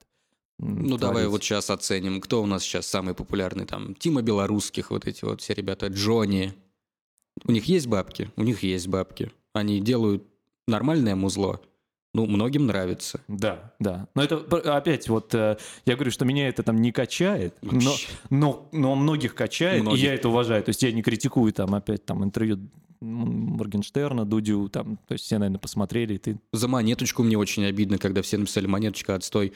Ну, 0.60 0.98
творить. 0.98 1.00
давай 1.00 1.28
вот 1.28 1.44
сейчас 1.44 1.70
оценим, 1.70 2.22
кто 2.22 2.44
у 2.44 2.46
нас 2.46 2.64
сейчас 2.64 2.86
самый 2.86 3.14
популярный, 3.14 3.66
там, 3.66 3.96
Тима 3.96 4.22
Белорусских, 4.22 4.92
вот 4.92 5.08
эти 5.08 5.26
вот 5.26 5.42
все 5.42 5.54
ребята, 5.54 5.88
Джонни. 5.88 6.54
У 7.46 7.52
них 7.52 7.66
есть 7.66 7.88
бабки? 7.88 8.30
У 8.36 8.44
них 8.44 8.62
есть 8.62 8.88
бабки. 8.88 9.32
Они 9.54 9.80
делают 9.80 10.24
нормальное 10.68 11.16
музло, 11.16 11.62
ну, 12.14 12.26
многим 12.26 12.66
нравится. 12.66 13.22
Да, 13.30 13.74
да. 13.80 14.08
Но 14.16 14.24
это 14.24 14.36
опять 14.76 15.08
вот, 15.08 15.34
э, 15.34 15.58
я 15.86 15.96
говорю, 15.96 16.12
что 16.12 16.26
меня 16.26 16.50
это 16.50 16.62
там 16.62 16.82
не 16.82 16.92
качает, 16.92 17.56
но, 17.62 17.94
но, 18.30 18.68
но 18.74 18.96
многих 18.96 19.34
качает, 19.34 19.82
многих. 19.82 20.04
и 20.04 20.06
я 20.06 20.14
это 20.14 20.28
уважаю. 20.28 20.62
То 20.62 20.70
есть 20.70 20.84
я 20.84 20.92
не 20.92 21.04
критикую 21.04 21.54
там 21.54 21.74
опять 21.74 22.04
там 22.06 22.24
интервью 22.24 22.60
Моргенштерна, 23.00 24.26
Дудю, 24.26 24.68
там, 24.68 24.98
то 25.08 25.14
есть 25.14 25.24
все, 25.24 25.38
наверное, 25.38 25.60
посмотрели, 25.60 26.16
и 26.16 26.18
ты... 26.18 26.40
За 26.52 26.68
монеточку 26.68 27.24
мне 27.24 27.38
очень 27.38 27.66
обидно, 27.66 27.98
когда 27.98 28.22
все 28.22 28.38
написали 28.38 28.68
«монеточка, 28.68 29.16
отстой». 29.16 29.54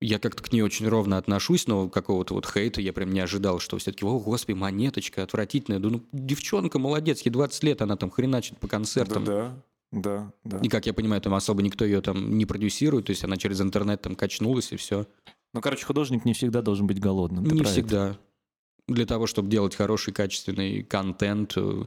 Я 0.00 0.18
как-то 0.18 0.42
к 0.42 0.52
ней 0.52 0.62
очень 0.62 0.86
ровно 0.88 1.16
отношусь, 1.16 1.66
но 1.66 1.88
какого-то 1.88 2.34
вот 2.34 2.46
хейта 2.46 2.80
я 2.80 2.92
прям 2.92 3.12
не 3.12 3.20
ожидал, 3.20 3.58
что 3.58 3.78
все-таки, 3.78 4.04
о, 4.04 4.18
господи, 4.18 4.56
монеточка 4.56 5.22
отвратительная. 5.22 5.80
Да 5.80 5.88
ну, 5.88 6.02
девчонка 6.12 6.78
молодец, 6.78 7.22
ей 7.22 7.30
20 7.30 7.62
лет, 7.62 7.82
она 7.82 7.96
там 7.96 8.10
хреначит 8.10 8.58
по 8.58 8.68
концертам. 8.68 9.24
Да, 9.24 9.32
да. 9.32 9.62
Да, 9.92 10.32
да. 10.42 10.58
И, 10.58 10.68
как 10.68 10.86
я 10.86 10.92
понимаю, 10.92 11.22
там 11.22 11.34
особо 11.34 11.62
никто 11.62 11.84
ее 11.84 12.00
там 12.00 12.36
не 12.36 12.46
продюсирует, 12.46 13.06
то 13.06 13.10
есть 13.10 13.22
она 13.22 13.36
через 13.36 13.60
интернет 13.60 14.02
там 14.02 14.16
качнулась 14.16 14.72
и 14.72 14.76
все. 14.76 15.06
Ну, 15.52 15.60
короче, 15.60 15.84
художник 15.84 16.24
не 16.24 16.34
всегда 16.34 16.62
должен 16.62 16.86
быть 16.86 16.98
голодным. 16.98 17.44
Не 17.44 17.62
всегда. 17.62 18.18
Для 18.88 19.06
того, 19.06 19.26
чтобы 19.28 19.48
делать 19.48 19.76
хороший, 19.76 20.12
качественный 20.12 20.82
контент, 20.82 21.56
э, 21.56 21.84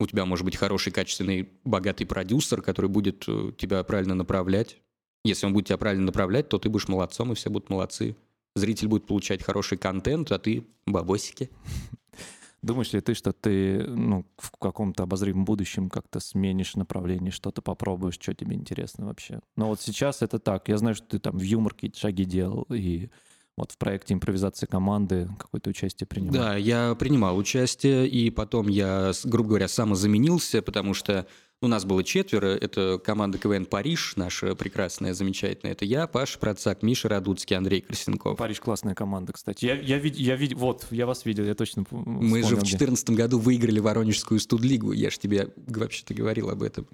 у 0.00 0.06
тебя 0.06 0.24
может 0.24 0.44
быть 0.44 0.56
хороший, 0.56 0.92
качественный, 0.92 1.50
богатый 1.64 2.04
продюсер, 2.04 2.62
который 2.62 2.88
будет 2.88 3.24
э, 3.26 3.52
тебя 3.58 3.82
правильно 3.82 4.14
направлять. 4.14 4.80
Если 5.24 5.46
он 5.46 5.52
будет 5.52 5.66
тебя 5.66 5.78
правильно 5.78 6.06
направлять, 6.06 6.48
то 6.48 6.58
ты 6.58 6.68
будешь 6.68 6.88
молодцом, 6.88 7.32
и 7.32 7.34
все 7.34 7.50
будут 7.50 7.70
молодцы. 7.70 8.16
Зритель 8.54 8.88
будет 8.88 9.06
получать 9.06 9.42
хороший 9.42 9.78
контент, 9.78 10.32
а 10.32 10.38
ты 10.38 10.66
бабосики. 10.86 11.50
Думаешь 12.62 12.92
ли 12.92 13.00
ты, 13.00 13.14
что 13.14 13.32
ты 13.32 13.84
ну, 13.84 14.26
в 14.36 14.50
каком-то 14.58 15.04
обозримом 15.04 15.44
будущем 15.44 15.88
как-то 15.88 16.18
сменишь 16.18 16.74
направление, 16.74 17.30
что-то 17.30 17.62
попробуешь, 17.62 18.14
что 18.14 18.34
тебе 18.34 18.56
интересно 18.56 19.06
вообще? 19.06 19.40
Но 19.56 19.68
вот 19.68 19.80
сейчас 19.80 20.22
это 20.22 20.40
так. 20.40 20.68
Я 20.68 20.78
знаю, 20.78 20.96
что 20.96 21.06
ты 21.06 21.18
там 21.20 21.38
в 21.38 21.42
юмор 21.42 21.74
какие-то 21.74 21.98
шаги 21.98 22.24
делал, 22.24 22.66
и 22.70 23.10
вот 23.56 23.72
в 23.72 23.78
проекте 23.78 24.14
импровизации 24.14 24.66
команды 24.66 25.28
какое-то 25.38 25.70
участие 25.70 26.06
принимал. 26.06 26.32
Да, 26.32 26.56
я 26.56 26.94
принимал 26.96 27.36
участие, 27.36 28.08
и 28.08 28.30
потом 28.30 28.68
я, 28.68 29.12
грубо 29.24 29.50
говоря, 29.50 29.68
самозаменился, 29.68 30.60
потому 30.62 30.94
что 30.94 31.26
у 31.60 31.66
нас 31.66 31.84
было 31.84 32.04
четверо. 32.04 32.48
Это 32.48 33.00
команда 33.02 33.38
КВН 33.38 33.66
«Париж», 33.66 34.14
наша 34.16 34.54
прекрасная, 34.54 35.12
замечательная. 35.12 35.72
Это 35.72 35.84
я, 35.84 36.06
Паша 36.06 36.38
Процак, 36.38 36.82
Миша 36.82 37.08
Радуцкий, 37.08 37.56
Андрей 37.56 37.80
Красенков. 37.80 38.36
«Париж» 38.36 38.60
классная 38.60 38.94
команда, 38.94 39.32
кстати. 39.32 39.64
Я, 39.64 39.74
я, 39.74 39.98
вид, 39.98 40.16
я 40.16 40.36
вид, 40.36 40.52
вот, 40.54 40.86
я 40.90 41.06
вас 41.06 41.24
видел, 41.24 41.44
я 41.44 41.54
точно 41.54 41.84
Мы 41.90 42.42
же 42.42 42.56
в 42.56 42.60
2014 42.60 43.10
году 43.10 43.38
выиграли 43.38 43.80
Воронежскую 43.80 44.38
студлигу. 44.38 44.92
Я 44.92 45.10
же 45.10 45.18
тебе 45.18 45.52
вообще-то 45.66 46.14
говорил 46.14 46.50
об 46.50 46.62
этом. 46.62 46.86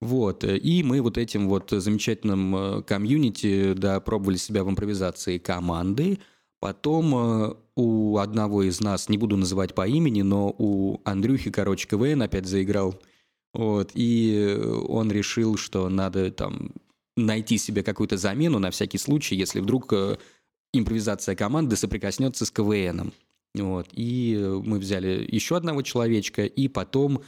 Вот, 0.00 0.44
и 0.44 0.82
мы 0.82 1.00
вот 1.00 1.16
этим 1.16 1.48
вот 1.48 1.70
замечательным 1.70 2.56
э, 2.56 2.82
комьюнити, 2.82 3.72
да, 3.72 3.98
пробовали 4.00 4.36
себя 4.36 4.62
в 4.62 4.68
импровизации 4.68 5.38
команды. 5.38 6.18
Потом 6.60 7.14
э, 7.14 7.54
у 7.76 8.18
одного 8.18 8.62
из 8.62 8.80
нас, 8.80 9.08
не 9.08 9.16
буду 9.16 9.38
называть 9.38 9.74
по 9.74 9.86
имени, 9.86 10.20
но 10.20 10.54
у 10.58 11.00
Андрюхи, 11.04 11.50
короче, 11.50 11.88
КВН 11.88 12.22
опять 12.22 12.44
заиграл 12.44 13.00
вот, 13.56 13.92
и 13.94 14.54
он 14.86 15.10
решил, 15.10 15.56
что 15.56 15.88
надо 15.88 16.30
там 16.30 16.72
найти 17.16 17.56
себе 17.56 17.82
какую-то 17.82 18.18
замену 18.18 18.58
на 18.58 18.70
всякий 18.70 18.98
случай, 18.98 19.34
если 19.34 19.60
вдруг 19.60 19.94
э, 19.94 20.18
импровизация 20.74 21.34
команды 21.34 21.74
соприкоснется 21.76 22.44
с 22.44 22.50
КВНом. 22.50 23.14
Вот, 23.54 23.88
и 23.92 24.36
мы 24.62 24.78
взяли 24.78 25.26
еще 25.30 25.56
одного 25.56 25.80
человечка, 25.80 26.44
и 26.44 26.68
потом 26.68 27.22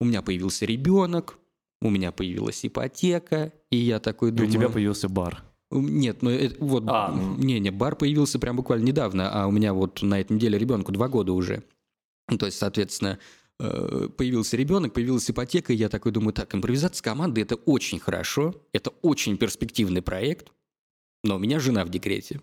у 0.00 0.04
меня 0.04 0.22
появился 0.22 0.66
ребенок, 0.66 1.38
у 1.80 1.88
меня 1.88 2.10
появилась 2.10 2.66
ипотека, 2.66 3.52
и 3.70 3.76
я 3.76 4.00
такой 4.00 4.32
думаю... 4.32 4.46
И 4.46 4.50
у 4.50 4.52
тебя 4.52 4.68
появился 4.70 5.08
бар. 5.08 5.44
Нет, 5.70 6.22
ну 6.22 6.30
это, 6.30 6.56
вот, 6.64 6.82
а, 6.88 7.12
ну... 7.12 7.36
не, 7.36 7.60
не, 7.60 7.70
бар 7.70 7.94
появился 7.94 8.40
прям 8.40 8.56
буквально 8.56 8.86
недавно, 8.86 9.30
а 9.30 9.46
у 9.46 9.52
меня 9.52 9.72
вот 9.72 10.02
на 10.02 10.20
этой 10.20 10.32
неделе 10.32 10.58
ребенку 10.58 10.90
два 10.90 11.06
года 11.06 11.32
уже. 11.32 11.62
То 12.26 12.46
есть, 12.46 12.58
соответственно, 12.58 13.20
э, 13.20 13.39
появился 14.16 14.56
ребенок, 14.56 14.94
появилась 14.94 15.30
ипотека, 15.30 15.72
и 15.72 15.76
я 15.76 15.88
такой 15.88 16.12
думаю, 16.12 16.32
так, 16.32 16.54
импровизация 16.54 17.04
команды– 17.04 17.40
это 17.42 17.56
очень 17.56 17.98
хорошо, 17.98 18.54
это 18.72 18.90
очень 19.02 19.36
перспективный 19.36 20.02
проект, 20.02 20.52
но 21.22 21.36
у 21.36 21.38
меня 21.38 21.60
жена 21.60 21.84
в 21.84 21.90
декрете. 21.90 22.40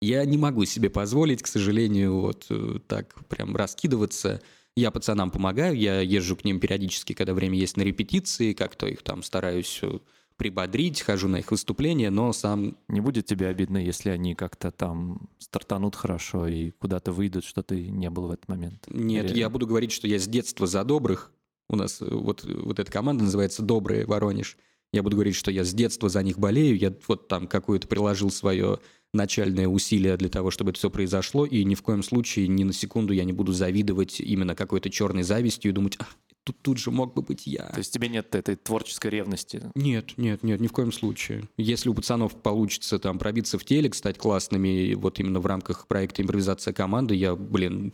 Я 0.00 0.24
не 0.24 0.36
могу 0.36 0.64
себе 0.64 0.90
позволить, 0.90 1.42
к 1.42 1.46
сожалению, 1.46 2.20
вот 2.20 2.46
э, 2.50 2.78
так 2.86 3.14
прям 3.28 3.56
раскидываться. 3.56 4.42
Я 4.76 4.90
пацанам 4.90 5.30
помогаю, 5.30 5.76
я 5.76 6.00
езжу 6.00 6.36
к 6.36 6.44
ним 6.44 6.60
периодически, 6.60 7.14
когда 7.14 7.32
время 7.32 7.56
есть 7.56 7.76
на 7.76 7.82
репетиции, 7.82 8.52
как-то 8.52 8.86
их 8.86 9.02
там 9.02 9.22
стараюсь 9.22 9.78
э, 9.82 9.98
прибодрить, 10.36 11.00
хожу 11.00 11.28
на 11.28 11.36
их 11.36 11.50
выступления, 11.50 12.10
но 12.10 12.32
сам... 12.32 12.76
Не 12.88 13.00
будет 13.00 13.26
тебе 13.26 13.48
обидно, 13.48 13.78
если 13.78 14.10
они 14.10 14.34
как-то 14.34 14.70
там 14.70 15.28
стартанут 15.38 15.94
хорошо 15.96 16.46
и 16.46 16.70
куда-то 16.70 17.12
выйдут, 17.12 17.44
что 17.44 17.62
ты 17.62 17.88
не 17.88 18.10
был 18.10 18.28
в 18.28 18.32
этот 18.32 18.48
момент? 18.48 18.84
Нет, 18.88 19.30
Или... 19.30 19.38
я 19.38 19.48
буду 19.48 19.66
говорить, 19.66 19.92
что 19.92 20.08
я 20.08 20.18
с 20.18 20.26
детства 20.26 20.66
за 20.66 20.84
добрых. 20.84 21.32
У 21.68 21.76
нас 21.76 22.00
э, 22.02 22.06
вот, 22.06 22.44
вот 22.44 22.78
эта 22.78 22.90
команда 22.90 23.24
называется 23.24 23.62
«Добрые 23.62 24.06
Воронеж». 24.06 24.56
Я 24.92 25.02
буду 25.02 25.16
говорить, 25.16 25.34
что 25.34 25.50
я 25.50 25.64
с 25.64 25.74
детства 25.74 26.08
за 26.08 26.22
них 26.22 26.38
болею, 26.38 26.76
я 26.78 26.94
вот 27.08 27.26
там 27.26 27.48
какое-то 27.48 27.88
приложил 27.88 28.30
свое 28.30 28.78
начальное 29.12 29.66
усилие 29.66 30.16
для 30.16 30.28
того, 30.28 30.50
чтобы 30.50 30.70
это 30.70 30.78
все 30.78 30.90
произошло, 30.90 31.46
и 31.46 31.64
ни 31.64 31.74
в 31.74 31.82
коем 31.82 32.02
случае, 32.02 32.48
ни 32.48 32.64
на 32.64 32.72
секунду 32.72 33.12
я 33.12 33.24
не 33.24 33.32
буду 33.32 33.52
завидовать 33.52 34.20
именно 34.20 34.54
какой-то 34.54 34.90
черной 34.90 35.22
завистью 35.22 35.70
и 35.70 35.74
думать, 35.74 35.96
а, 35.98 36.06
тут, 36.44 36.60
тут 36.62 36.78
же 36.78 36.90
мог 36.90 37.14
бы 37.14 37.22
быть 37.22 37.46
я. 37.46 37.66
То 37.70 37.78
есть 37.78 37.92
тебе 37.92 38.08
нет 38.08 38.34
этой 38.34 38.54
творческой 38.56 39.10
ревности? 39.10 39.62
Нет, 39.74 40.16
нет, 40.16 40.42
нет, 40.42 40.60
ни 40.60 40.66
в 40.66 40.72
коем 40.72 40.92
случае. 40.92 41.48
Если 41.56 41.88
у 41.88 41.94
пацанов 41.94 42.40
получится 42.40 42.98
там 42.98 43.18
пробиться 43.18 43.58
в 43.58 43.64
телек, 43.64 43.94
стать 43.94 44.18
классными, 44.18 44.94
вот 44.94 45.18
именно 45.18 45.40
в 45.40 45.46
рамках 45.46 45.86
проекта 45.88 46.22
«Импровизация 46.22 46.72
команды», 46.72 47.14
я, 47.14 47.34
блин, 47.34 47.92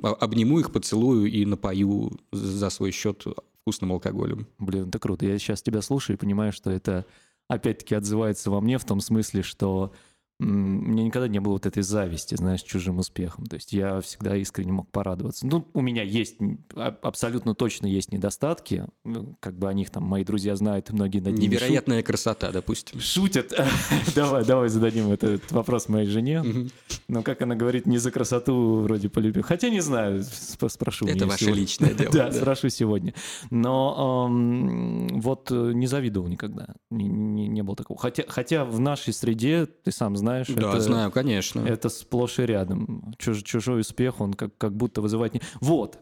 обниму 0.00 0.60
их, 0.60 0.72
поцелую 0.72 1.30
и 1.30 1.44
напою 1.44 2.12
за 2.30 2.70
свой 2.70 2.92
счет 2.92 3.24
вкусным 3.62 3.92
алкоголем. 3.92 4.46
Блин, 4.58 4.88
это 4.88 4.98
круто. 4.98 5.26
Я 5.26 5.38
сейчас 5.38 5.62
тебя 5.62 5.82
слушаю 5.82 6.16
и 6.16 6.20
понимаю, 6.20 6.52
что 6.52 6.70
это 6.70 7.06
опять-таки 7.48 7.94
отзывается 7.94 8.50
во 8.50 8.60
мне 8.60 8.78
в 8.78 8.84
том 8.84 9.00
смысле, 9.00 9.42
что 9.42 9.92
мне 10.38 11.04
никогда 11.04 11.28
не 11.28 11.40
было 11.40 11.54
вот 11.54 11.64
этой 11.64 11.82
зависти, 11.82 12.34
знаешь, 12.34 12.62
чужим 12.62 12.98
успехом. 12.98 13.46
То 13.46 13.56
есть 13.56 13.72
я 13.72 14.02
всегда 14.02 14.36
искренне 14.36 14.72
мог 14.72 14.90
порадоваться. 14.90 15.46
Ну, 15.46 15.66
у 15.72 15.80
меня 15.80 16.02
есть, 16.02 16.36
абсолютно 16.74 17.54
точно 17.54 17.86
есть 17.86 18.12
недостатки. 18.12 18.84
Ну, 19.04 19.36
как 19.40 19.58
бы 19.58 19.68
о 19.68 19.72
них 19.72 19.88
там 19.88 20.04
мои 20.04 20.24
друзья 20.24 20.54
знают, 20.56 20.90
многие 20.90 21.20
над 21.20 21.38
ними 21.38 21.54
Невероятная 21.54 21.98
шут... 21.98 22.06
красота, 22.06 22.52
допустим. 22.52 23.00
Шутят. 23.00 23.54
давай, 24.14 24.44
давай 24.44 24.68
зададим 24.68 25.10
этот 25.10 25.50
вопрос 25.52 25.88
моей 25.88 26.06
жене. 26.06 26.44
Но 27.08 27.22
как 27.22 27.40
она 27.40 27.54
говорит, 27.54 27.86
не 27.86 27.96
за 27.96 28.10
красоту 28.10 28.80
вроде 28.80 29.08
полюбил. 29.08 29.42
Хотя 29.42 29.70
не 29.70 29.80
знаю, 29.80 30.22
спрошу. 30.22 31.06
Это 31.06 31.26
ваше 31.26 31.50
личное 31.50 31.94
дело. 31.94 32.12
Да, 32.12 32.32
спрошу 32.32 32.68
сегодня. 32.68 33.14
Но 33.50 34.28
вот 35.12 35.50
э, 35.50 35.72
не 35.72 35.86
завидовал 35.86 36.28
никогда. 36.28 36.74
Не 36.90 37.62
было 37.62 37.74
такого. 37.76 37.98
Хотя 37.98 38.64
в 38.66 38.80
нашей 38.80 39.14
среде, 39.14 39.64
ты 39.66 39.92
сам 39.92 40.16
знаешь, 40.16 40.25
знаешь. 40.26 40.46
Да, 40.48 40.70
это, 40.70 40.80
знаю, 40.80 41.10
конечно. 41.10 41.60
Это 41.60 41.88
сплошь 41.88 42.38
и 42.38 42.42
рядом. 42.42 43.14
Чуж, 43.18 43.42
чужой 43.42 43.80
успех, 43.80 44.20
он 44.20 44.34
как, 44.34 44.56
как 44.58 44.76
будто 44.76 45.00
вызывает... 45.00 45.34
Не... 45.34 45.40
Вот, 45.60 45.98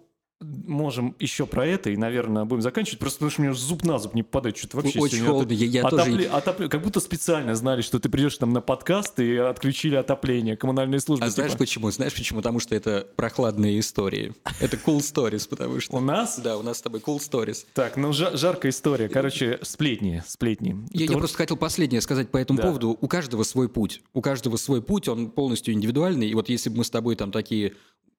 можем 0.67 1.15
еще 1.19 1.47
про 1.47 1.67
это 1.67 1.91
и, 1.91 1.97
наверное, 1.97 2.45
будем 2.45 2.63
заканчивать, 2.63 2.99
просто 2.99 3.19
потому 3.19 3.31
что 3.31 3.43
у 3.43 3.45
меня 3.45 3.55
зуб 3.55 3.85
на 3.85 3.99
зуб 3.99 4.15
не 4.15 4.23
попадает, 4.23 4.57
что-то 4.57 4.79
вообще... 4.79 4.99
Очень 4.99 5.25
холодно, 5.25 5.53
я, 5.53 5.67
я 5.67 5.87
отопле... 5.87 6.05
тоже... 6.05 6.29
Отопле... 6.29 6.69
Как 6.69 6.83
будто 6.83 7.01
специально 7.01 7.55
знали, 7.55 7.83
что 7.83 7.99
ты 7.99 8.09
придешь 8.09 8.37
там 8.39 8.53
на 8.53 8.61
подкаст 8.61 9.19
и 9.21 9.37
отключили 9.37 9.97
отопление, 9.97 10.57
коммунальные 10.57 11.01
службы. 11.01 11.25
А 11.25 11.29
типа... 11.29 11.35
знаешь 11.43 11.59
почему? 11.59 11.91
Знаешь 11.91 12.15
почему? 12.15 12.39
Потому 12.39 12.61
что 12.61 12.75
это 12.75 13.07
прохладные 13.17 13.81
истории. 13.81 14.33
Это 14.61 14.77
cool 14.77 14.99
stories, 14.99 15.49
потому 15.49 15.81
что... 15.81 15.97
У 15.97 16.01
нас? 16.01 16.39
Да, 16.39 16.57
у 16.57 16.63
нас 16.63 16.79
с 16.79 16.83
тобой 16.83 17.01
cool 17.01 17.19
stories. 17.19 17.67
Так, 17.75 17.97
ну 17.97 18.13
жаркая 18.13 18.73
история. 18.73 19.09
Короче, 19.09 19.59
сплетни, 19.63 20.23
сплетни. 20.27 20.77
Я, 20.93 21.07
я 21.07 21.17
просто 21.17 21.37
хотел 21.37 21.57
последнее 21.57 22.01
сказать 22.01 22.31
по 22.31 22.39
этому 22.39 22.59
да. 22.59 22.65
поводу. 22.65 22.97
У 23.01 23.09
каждого 23.09 23.43
свой 23.43 23.69
путь. 23.69 24.03
У 24.13 24.21
каждого 24.21 24.57
свой 24.57 24.83
путь, 24.83 25.09
он 25.09 25.31
полностью 25.31 25.75
индивидуальный. 25.75 26.29
И 26.29 26.35
вот 26.35 26.49
если 26.49 26.71
бы 26.71 26.79
мы 26.79 26.85
с 26.85 26.91
тобой 26.91 27.17
там 27.17 27.33
такие 27.33 27.75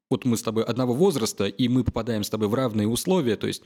вот 0.09 0.25
мы 0.25 0.37
с 0.37 0.43
тобой 0.43 0.63
одного 0.63 0.93
возраста, 0.93 1.45
и 1.45 1.67
мы 1.67 1.83
попадаем 1.83 2.23
с 2.23 2.29
тобой 2.29 2.47
в 2.47 2.53
равные 2.53 2.87
условия, 2.87 3.35
то 3.35 3.47
есть 3.47 3.63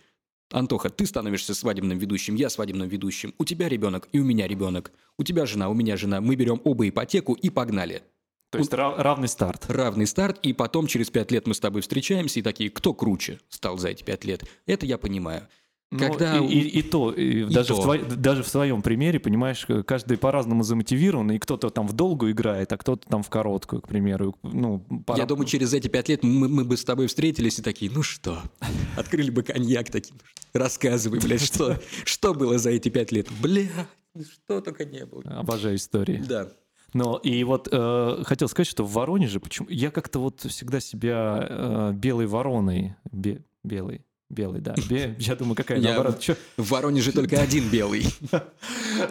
Антоха, 0.52 0.90
ты 0.90 1.06
становишься 1.06 1.54
свадебным 1.54 1.98
ведущим, 1.98 2.36
я 2.36 2.50
свадебным 2.50 2.88
ведущим, 2.88 3.34
у 3.38 3.46
тебя 3.46 3.70
ребенок 3.70 4.08
и 4.12 4.20
у 4.20 4.24
меня 4.24 4.48
ребенок, 4.48 4.92
у 5.18 5.24
тебя 5.24 5.46
жена, 5.46 5.70
у 5.70 5.74
меня 5.74 5.96
жена, 5.96 6.22
мы 6.22 6.36
берем 6.36 6.60
оба 6.64 6.88
ипотеку 6.88 7.34
и 7.34 7.50
погнали. 7.50 8.04
То 8.50 8.58
есть 8.58 8.74
у... 8.74 8.78
равный 8.78 9.28
старт. 9.28 9.66
Равный 9.70 10.08
старт, 10.08 10.40
и 10.42 10.54
потом 10.54 10.88
через 10.88 11.12
пять 11.12 11.32
лет 11.32 11.46
мы 11.46 11.54
с 11.54 11.60
тобой 11.60 11.82
встречаемся 11.82 12.40
и 12.40 12.44
такие, 12.44 12.72
кто 12.72 12.94
круче 12.94 13.40
стал 13.50 13.78
за 13.78 13.90
эти 13.90 14.04
пять 14.04 14.26
лет. 14.26 14.44
Это 14.66 14.88
я 14.88 14.98
понимаю. 14.98 15.48
Ну, 15.92 15.98
Когда... 16.00 16.38
И, 16.38 16.46
и, 16.46 16.80
и 16.80 16.82
то, 16.84 17.12
и 17.12 17.42
и 17.42 17.44
даже, 17.46 17.70
то. 17.70 17.82
В 17.82 17.84
твой, 17.84 18.04
даже 18.04 18.44
в 18.44 18.48
своем 18.48 18.84
примере, 18.84 19.20
понимаешь, 19.20 19.66
каждый 19.88 20.18
по-разному 20.18 20.62
замотивирован, 20.64 21.32
и 21.32 21.40
кто-то 21.40 21.72
там 21.72 21.88
в 21.88 21.94
долгую 21.94 22.34
играет, 22.34 22.72
а 22.72 22.78
кто-то 22.78 23.08
там 23.08 23.24
в 23.24 23.30
короткую, 23.30 23.82
к 23.82 23.88
примеру. 23.88 24.36
Ну, 24.44 24.80
пора... 25.06 25.20
Я 25.20 25.26
думаю, 25.26 25.48
через 25.48 25.74
эти 25.74 25.88
пять 25.88 26.08
лет 26.08 26.24
мы, 26.24 26.48
мы 26.48 26.64
бы 26.64 26.78
с 26.78 26.84
тобой 26.84 27.08
встретились 27.08 27.58
и 27.58 27.64
такие, 27.64 27.92
ну 27.92 28.04
что, 28.04 28.40
открыли 28.98 29.32
бы 29.32 29.42
коньяк 29.42 29.90
такие, 29.90 30.14
рассказывай, 30.54 31.20
блядь, 31.20 31.42
что, 31.42 31.80
что 32.06 32.36
было 32.36 32.60
за 32.60 32.70
эти 32.70 32.90
пять 32.90 33.12
лет? 33.12 33.28
Бля, 33.42 33.88
что 34.22 34.62
только 34.62 34.86
не 34.86 35.06
было. 35.06 35.24
Обожаю 35.24 35.76
истории. 35.76 36.24
Да. 36.28 36.50
Но 36.94 37.18
и 37.18 37.44
вот 37.44 37.68
э, 37.72 38.24
хотел 38.26 38.48
сказать, 38.48 38.68
что 38.68 38.84
в 38.84 38.94
Воронеже, 38.94 39.40
почему 39.40 39.68
я 39.70 39.92
как-то 39.92 40.20
вот 40.20 40.42
всегда 40.42 40.80
себя 40.80 41.48
э, 41.50 41.92
белой 41.94 42.26
вороной, 42.26 42.96
бе, 43.12 43.44
белой, 43.64 44.04
Белый, 44.30 44.62
да. 44.62 44.76
Бе... 44.88 45.16
Я 45.20 45.36
думаю, 45.36 45.56
какая 45.56 45.80
Я 45.80 45.96
наоборот. 45.96 46.20
Чё... 46.20 46.36
В 46.56 46.70
Воронеже 46.70 47.12
только 47.12 47.42
один 47.42 47.70
белый. 47.70 48.06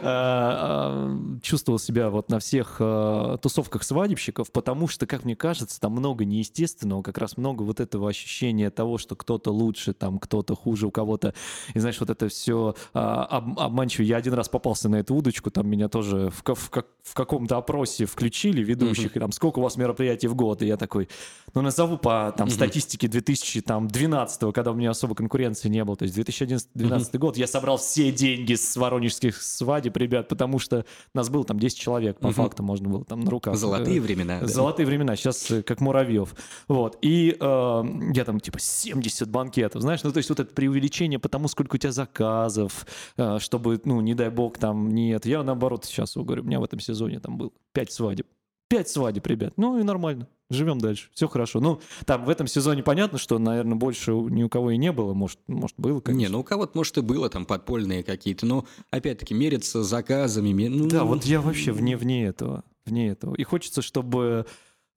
А, 0.02 0.98
а, 1.00 1.40
чувствовал 1.40 1.78
себя 1.78 2.10
вот 2.10 2.28
на 2.28 2.40
всех 2.40 2.76
а, 2.78 3.38
тусовках 3.38 3.82
свадебщиков, 3.82 4.52
потому 4.52 4.86
что, 4.86 5.06
как 5.06 5.24
мне 5.24 5.34
кажется, 5.34 5.80
там 5.80 5.92
много 5.92 6.26
неестественного, 6.26 7.02
как 7.02 7.16
раз 7.16 7.38
много 7.38 7.62
вот 7.62 7.80
этого 7.80 8.10
ощущения 8.10 8.70
того, 8.70 8.98
что 8.98 9.16
кто-то 9.16 9.50
лучше, 9.50 9.94
там 9.94 10.18
кто-то 10.18 10.54
хуже, 10.54 10.86
у 10.86 10.90
кого-то. 10.90 11.32
И 11.72 11.78
знаешь, 11.78 11.98
вот 12.00 12.10
это 12.10 12.28
все 12.28 12.74
обманчиво. 12.92 14.04
Я 14.04 14.18
один 14.18 14.34
раз 14.34 14.50
попался 14.50 14.90
на 14.90 14.96
эту 14.96 15.14
удочку, 15.14 15.50
там 15.50 15.66
меня 15.68 15.88
тоже 15.88 16.30
в, 16.30 16.42
в, 16.44 16.70
в 17.02 17.14
каком-то 17.14 17.56
опросе 17.56 18.04
включили 18.04 18.62
ведущих, 18.62 19.16
и 19.16 19.20
там 19.20 19.32
сколько 19.32 19.58
у 19.60 19.62
вас 19.62 19.76
мероприятий 19.76 20.28
в 20.28 20.34
год, 20.34 20.62
и 20.62 20.66
я 20.66 20.76
такой, 20.76 21.08
ну 21.54 21.62
назову 21.62 21.96
по 21.96 22.34
там 22.36 22.50
статистике 22.50 23.08
2012, 23.08 24.52
когда 24.52 24.72
у 24.72 24.74
меня 24.74 24.90
особо 24.90 25.07
особо 25.08 25.14
конкуренции 25.14 25.68
не 25.68 25.84
было. 25.84 25.96
То 25.96 26.04
есть 26.04 26.16
2011-2012 26.16 26.68
mm-hmm. 26.74 27.18
год 27.18 27.36
я 27.36 27.46
собрал 27.46 27.78
все 27.78 28.12
деньги 28.12 28.54
с 28.54 28.76
воронежских 28.76 29.40
свадеб, 29.42 29.96
ребят, 29.96 30.28
потому 30.28 30.58
что 30.58 30.84
нас 31.14 31.30
было 31.30 31.44
там 31.44 31.58
10 31.58 31.78
человек, 31.78 32.18
по 32.18 32.28
mm-hmm. 32.28 32.32
факту 32.32 32.62
можно 32.62 32.88
было 32.88 33.04
там 33.04 33.20
на 33.20 33.30
руках. 33.30 33.56
Золотые 33.56 34.00
времена. 34.00 34.46
Золотые 34.46 34.86
да. 34.86 34.90
времена, 34.90 35.16
сейчас 35.16 35.50
э, 35.50 35.62
как 35.62 35.80
муравьев. 35.80 36.34
Вот. 36.68 36.98
И 37.00 37.36
э, 37.38 37.82
я 38.14 38.24
там 38.24 38.40
типа 38.40 38.58
70 38.60 39.28
банкетов, 39.30 39.82
знаешь, 39.82 40.02
ну 40.02 40.12
то 40.12 40.18
есть 40.18 40.28
вот 40.28 40.40
это 40.40 40.52
преувеличение 40.52 41.18
по 41.18 41.28
тому, 41.28 41.48
сколько 41.48 41.76
у 41.76 41.78
тебя 41.78 41.92
заказов, 41.92 42.86
э, 43.16 43.38
чтобы, 43.40 43.80
ну 43.84 44.00
не 44.00 44.14
дай 44.14 44.30
бог 44.30 44.58
там 44.58 44.90
нет. 44.90 45.26
Я 45.26 45.42
наоборот 45.42 45.84
сейчас 45.84 46.16
говорю, 46.16 46.42
у 46.42 46.46
меня 46.46 46.60
в 46.60 46.64
этом 46.64 46.80
сезоне 46.80 47.20
там 47.20 47.38
было 47.38 47.50
5 47.72 47.92
свадеб. 47.92 48.26
Пять 48.68 48.90
свадеб, 48.90 49.26
ребят. 49.26 49.54
Ну 49.56 49.78
и 49.78 49.82
нормально. 49.82 50.28
Живем 50.50 50.78
дальше. 50.78 51.10
Все 51.12 51.28
хорошо. 51.28 51.60
Ну, 51.60 51.80
там 52.06 52.24
в 52.24 52.30
этом 52.30 52.46
сезоне 52.46 52.82
понятно, 52.82 53.18
что, 53.18 53.38
наверное, 53.38 53.76
больше 53.76 54.12
ни 54.12 54.42
у 54.42 54.48
кого 54.48 54.70
и 54.70 54.78
не 54.78 54.92
было. 54.92 55.12
Может, 55.12 55.38
может 55.46 55.76
было, 55.78 56.00
конечно. 56.00 56.26
Не, 56.26 56.32
ну 56.32 56.40
у 56.40 56.44
кого-то, 56.44 56.76
может, 56.76 56.96
и 56.96 57.02
было 57.02 57.28
там 57.28 57.44
подпольные 57.44 58.02
какие-то. 58.02 58.46
Но, 58.46 58.64
опять-таки, 58.90 59.34
мериться 59.34 59.82
заказами. 59.82 60.68
Ну... 60.68 60.88
Да, 60.88 61.04
вот 61.04 61.24
я 61.24 61.42
вообще 61.42 61.72
вне, 61.72 61.96
вне 61.98 62.24
этого. 62.26 62.64
Вне 62.86 63.10
этого. 63.10 63.34
И 63.34 63.42
хочется, 63.42 63.82
чтобы 63.82 64.46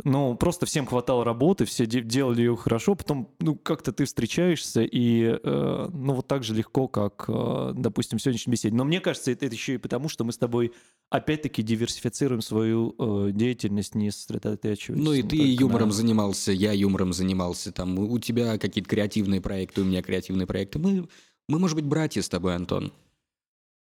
ну, 0.04 0.36
просто 0.36 0.66
всем 0.66 0.86
хватало 0.86 1.24
работы, 1.24 1.66
все 1.66 1.86
делали 1.86 2.42
ее 2.42 2.56
хорошо, 2.56 2.96
потом, 2.96 3.30
ну, 3.40 3.56
как-то 3.56 3.92
ты 3.92 4.06
встречаешься, 4.06 4.82
и, 4.82 5.40
э, 5.44 5.90
ну, 5.92 6.14
вот 6.14 6.28
так 6.28 6.44
же 6.44 6.54
легко, 6.54 6.88
как, 6.88 7.26
э, 7.28 7.74
допустим, 7.76 8.18
в 8.18 8.22
сегодняшней 8.22 8.52
беседе. 8.52 8.76
Но 8.76 8.84
мне 8.84 9.00
кажется, 9.00 9.32
это, 9.32 9.46
это 9.46 9.56
еще 9.56 9.76
и 9.76 9.78
потому, 9.78 10.10
что 10.10 10.24
мы 10.24 10.32
с 10.32 10.38
тобой, 10.38 10.74
опять-таки, 11.10 11.62
диверсифицируем 11.62 12.42
свою 12.42 12.96
э, 12.98 13.32
деятельность, 13.32 13.96
не 13.96 14.12
сосредотачиваемся. 14.12 15.06
Ну, 15.06 15.14
и 15.14 15.24
ты 15.24 15.36
юмором 15.36 15.90
на... 15.90 15.94
занимался, 15.94 16.52
я 16.52 16.72
юмором 16.74 17.14
занимался, 17.14 17.72
там, 17.72 17.98
у 18.00 18.20
тебя 18.20 18.58
какие-то 18.58 18.90
креативные 18.90 19.42
проекты, 19.42 19.82
у 19.82 19.86
меня 19.86 20.02
креативные 20.02 20.48
проекты. 20.48 20.80
Мы, 20.80 21.08
мы, 21.48 21.60
может 21.60 21.76
быть, 21.76 21.86
братья 21.86 22.22
с 22.22 22.30
тобой, 22.30 22.56
Антон. 22.56 22.92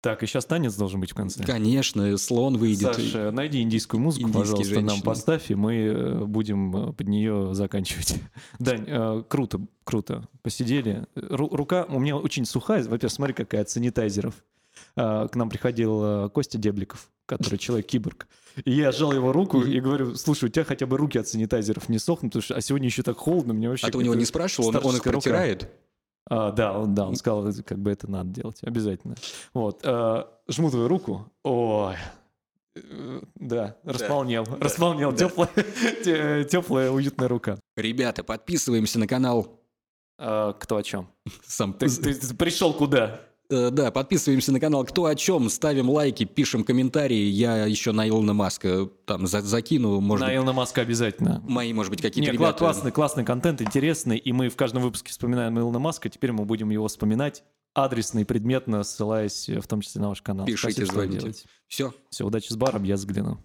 Так, 0.01 0.23
и 0.23 0.25
сейчас 0.25 0.45
танец 0.45 0.73
должен 0.75 0.99
быть 0.99 1.11
в 1.11 1.15
конце. 1.15 1.43
Конечно, 1.43 2.17
слон 2.17 2.57
выйдет. 2.57 2.95
Саша, 2.95 3.29
найди 3.31 3.61
индийскую 3.61 4.01
музыку, 4.01 4.23
Индийские 4.29 4.43
пожалуйста, 4.43 4.73
женщины. 4.73 4.91
нам 4.93 5.01
поставь, 5.01 5.51
и 5.51 5.55
мы 5.55 5.75
э, 5.75 6.25
будем 6.25 6.75
э, 6.89 6.93
под 6.93 7.07
нее 7.07 7.53
заканчивать. 7.53 8.15
Дань, 8.59 8.85
э, 8.87 9.23
круто, 9.27 9.61
круто. 9.83 10.27
Посидели. 10.41 11.05
Ру- 11.15 11.55
рука 11.55 11.85
у 11.87 11.99
меня 11.99 12.17
очень 12.17 12.45
сухая. 12.45 12.81
Во-первых, 12.83 13.11
смотри, 13.11 13.33
какая 13.35 13.61
от 13.61 13.69
санитайзеров. 13.69 14.33
а, 14.95 15.27
к 15.27 15.35
нам 15.35 15.49
приходил 15.49 15.99
а, 16.03 16.29
Костя 16.29 16.57
Дебликов, 16.57 17.09
который 17.27 17.57
человек-киборг. 17.59 18.27
И 18.65 18.71
я 18.71 18.91
сжал 18.91 19.13
его 19.13 19.31
руку 19.31 19.61
и 19.61 19.79
говорю, 19.79 20.15
слушай, 20.15 20.45
у 20.45 20.47
тебя 20.49 20.65
хотя 20.65 20.87
бы 20.87 20.97
руки 20.97 21.19
от 21.19 21.27
санитайзеров 21.27 21.89
не 21.89 21.99
сохнут, 21.99 22.31
потому 22.31 22.43
что, 22.43 22.55
а 22.55 22.61
сегодня 22.61 22.87
еще 22.87 23.03
так 23.03 23.17
холодно, 23.17 23.53
мне 23.53 23.69
вообще... 23.69 23.85
А 23.87 23.91
ты 23.91 23.97
у 23.99 24.01
него 24.01 24.15
не 24.15 24.25
спрашивал, 24.25 24.69
он, 24.69 24.79
он 24.83 24.95
их 24.95 25.03
протирает? 25.03 25.69
А, 26.29 26.51
да, 26.51 26.77
он, 26.77 26.93
да, 26.95 27.07
он 27.07 27.15
сказал, 27.15 27.47
это 27.47 27.63
как 27.63 27.79
бы 27.79 27.91
это 27.91 28.09
надо 28.09 28.29
делать, 28.29 28.59
обязательно. 28.63 29.15
Вот, 29.53 29.81
а, 29.83 30.29
жму 30.47 30.69
твою 30.69 30.87
руку, 30.87 31.31
ой, 31.43 31.95
э, 32.75 33.21
да, 33.35 33.75
располнел, 33.83 34.45
располнел, 34.59 35.11
да. 35.11 35.17
теплая, 35.17 35.49
те- 36.03 36.45
теплая, 36.45 36.91
уютная 36.91 37.27
рука. 37.27 37.57
Ребята, 37.75 38.23
подписываемся 38.23 38.99
на 38.99 39.07
канал. 39.07 39.59
А, 40.19 40.53
кто 40.53 40.77
о 40.77 40.83
чем? 40.83 41.09
Сам 41.45 41.73
Ты, 41.73 41.89
ты- 41.89 42.13
ты 42.13 42.35
пришел 42.35 42.73
куда? 42.73 43.21
Э, 43.51 43.69
Да, 43.69 43.91
подписываемся 43.91 44.51
на 44.53 44.59
канал 44.59 44.85
«Кто 44.85 45.05
о 45.05 45.15
чем», 45.15 45.49
ставим 45.49 45.89
лайки, 45.89 46.23
пишем 46.23 46.63
комментарии. 46.63 47.25
Я 47.29 47.65
еще 47.65 47.91
на 47.91 48.07
Илона 48.07 48.33
Маска 48.33 48.89
там 49.05 49.27
за- 49.27 49.41
закину, 49.41 49.99
может 49.99 50.21
На 50.21 50.27
быть, 50.27 50.37
Илона 50.37 50.53
Маска 50.53 50.81
обязательно. 50.81 51.43
мои, 51.47 51.73
может 51.73 51.89
быть, 51.91 52.01
какие-то 52.01 52.31
ребята. 52.31 52.57
классный, 52.59 52.91
классный 52.91 53.25
контент, 53.25 53.61
интересный, 53.61 54.17
и 54.17 54.31
мы 54.31 54.47
в 54.49 54.55
каждом 54.55 54.81
выпуске 54.83 55.11
вспоминаем 55.11 55.59
Илона 55.59 55.79
Маска, 55.79 56.07
теперь 56.09 56.31
мы 56.31 56.45
будем 56.45 56.69
его 56.69 56.87
вспоминать 56.87 57.43
адресно 57.73 58.19
и 58.19 58.23
предметно, 58.23 58.83
ссылаясь 58.83 59.49
э, 59.49 59.59
в 59.59 59.67
том 59.67 59.81
числе 59.81 60.01
на 60.01 60.09
ваш 60.09 60.21
канал. 60.21 60.45
Пишите, 60.45 60.85
Спасибо, 60.85 60.93
звоните. 60.93 61.33
Все, 61.67 61.93
Все, 62.09 62.25
удачи 62.25 62.47
с 62.51 62.55
баром, 62.55 62.83
я 62.83 62.95
взгляну. 62.95 63.39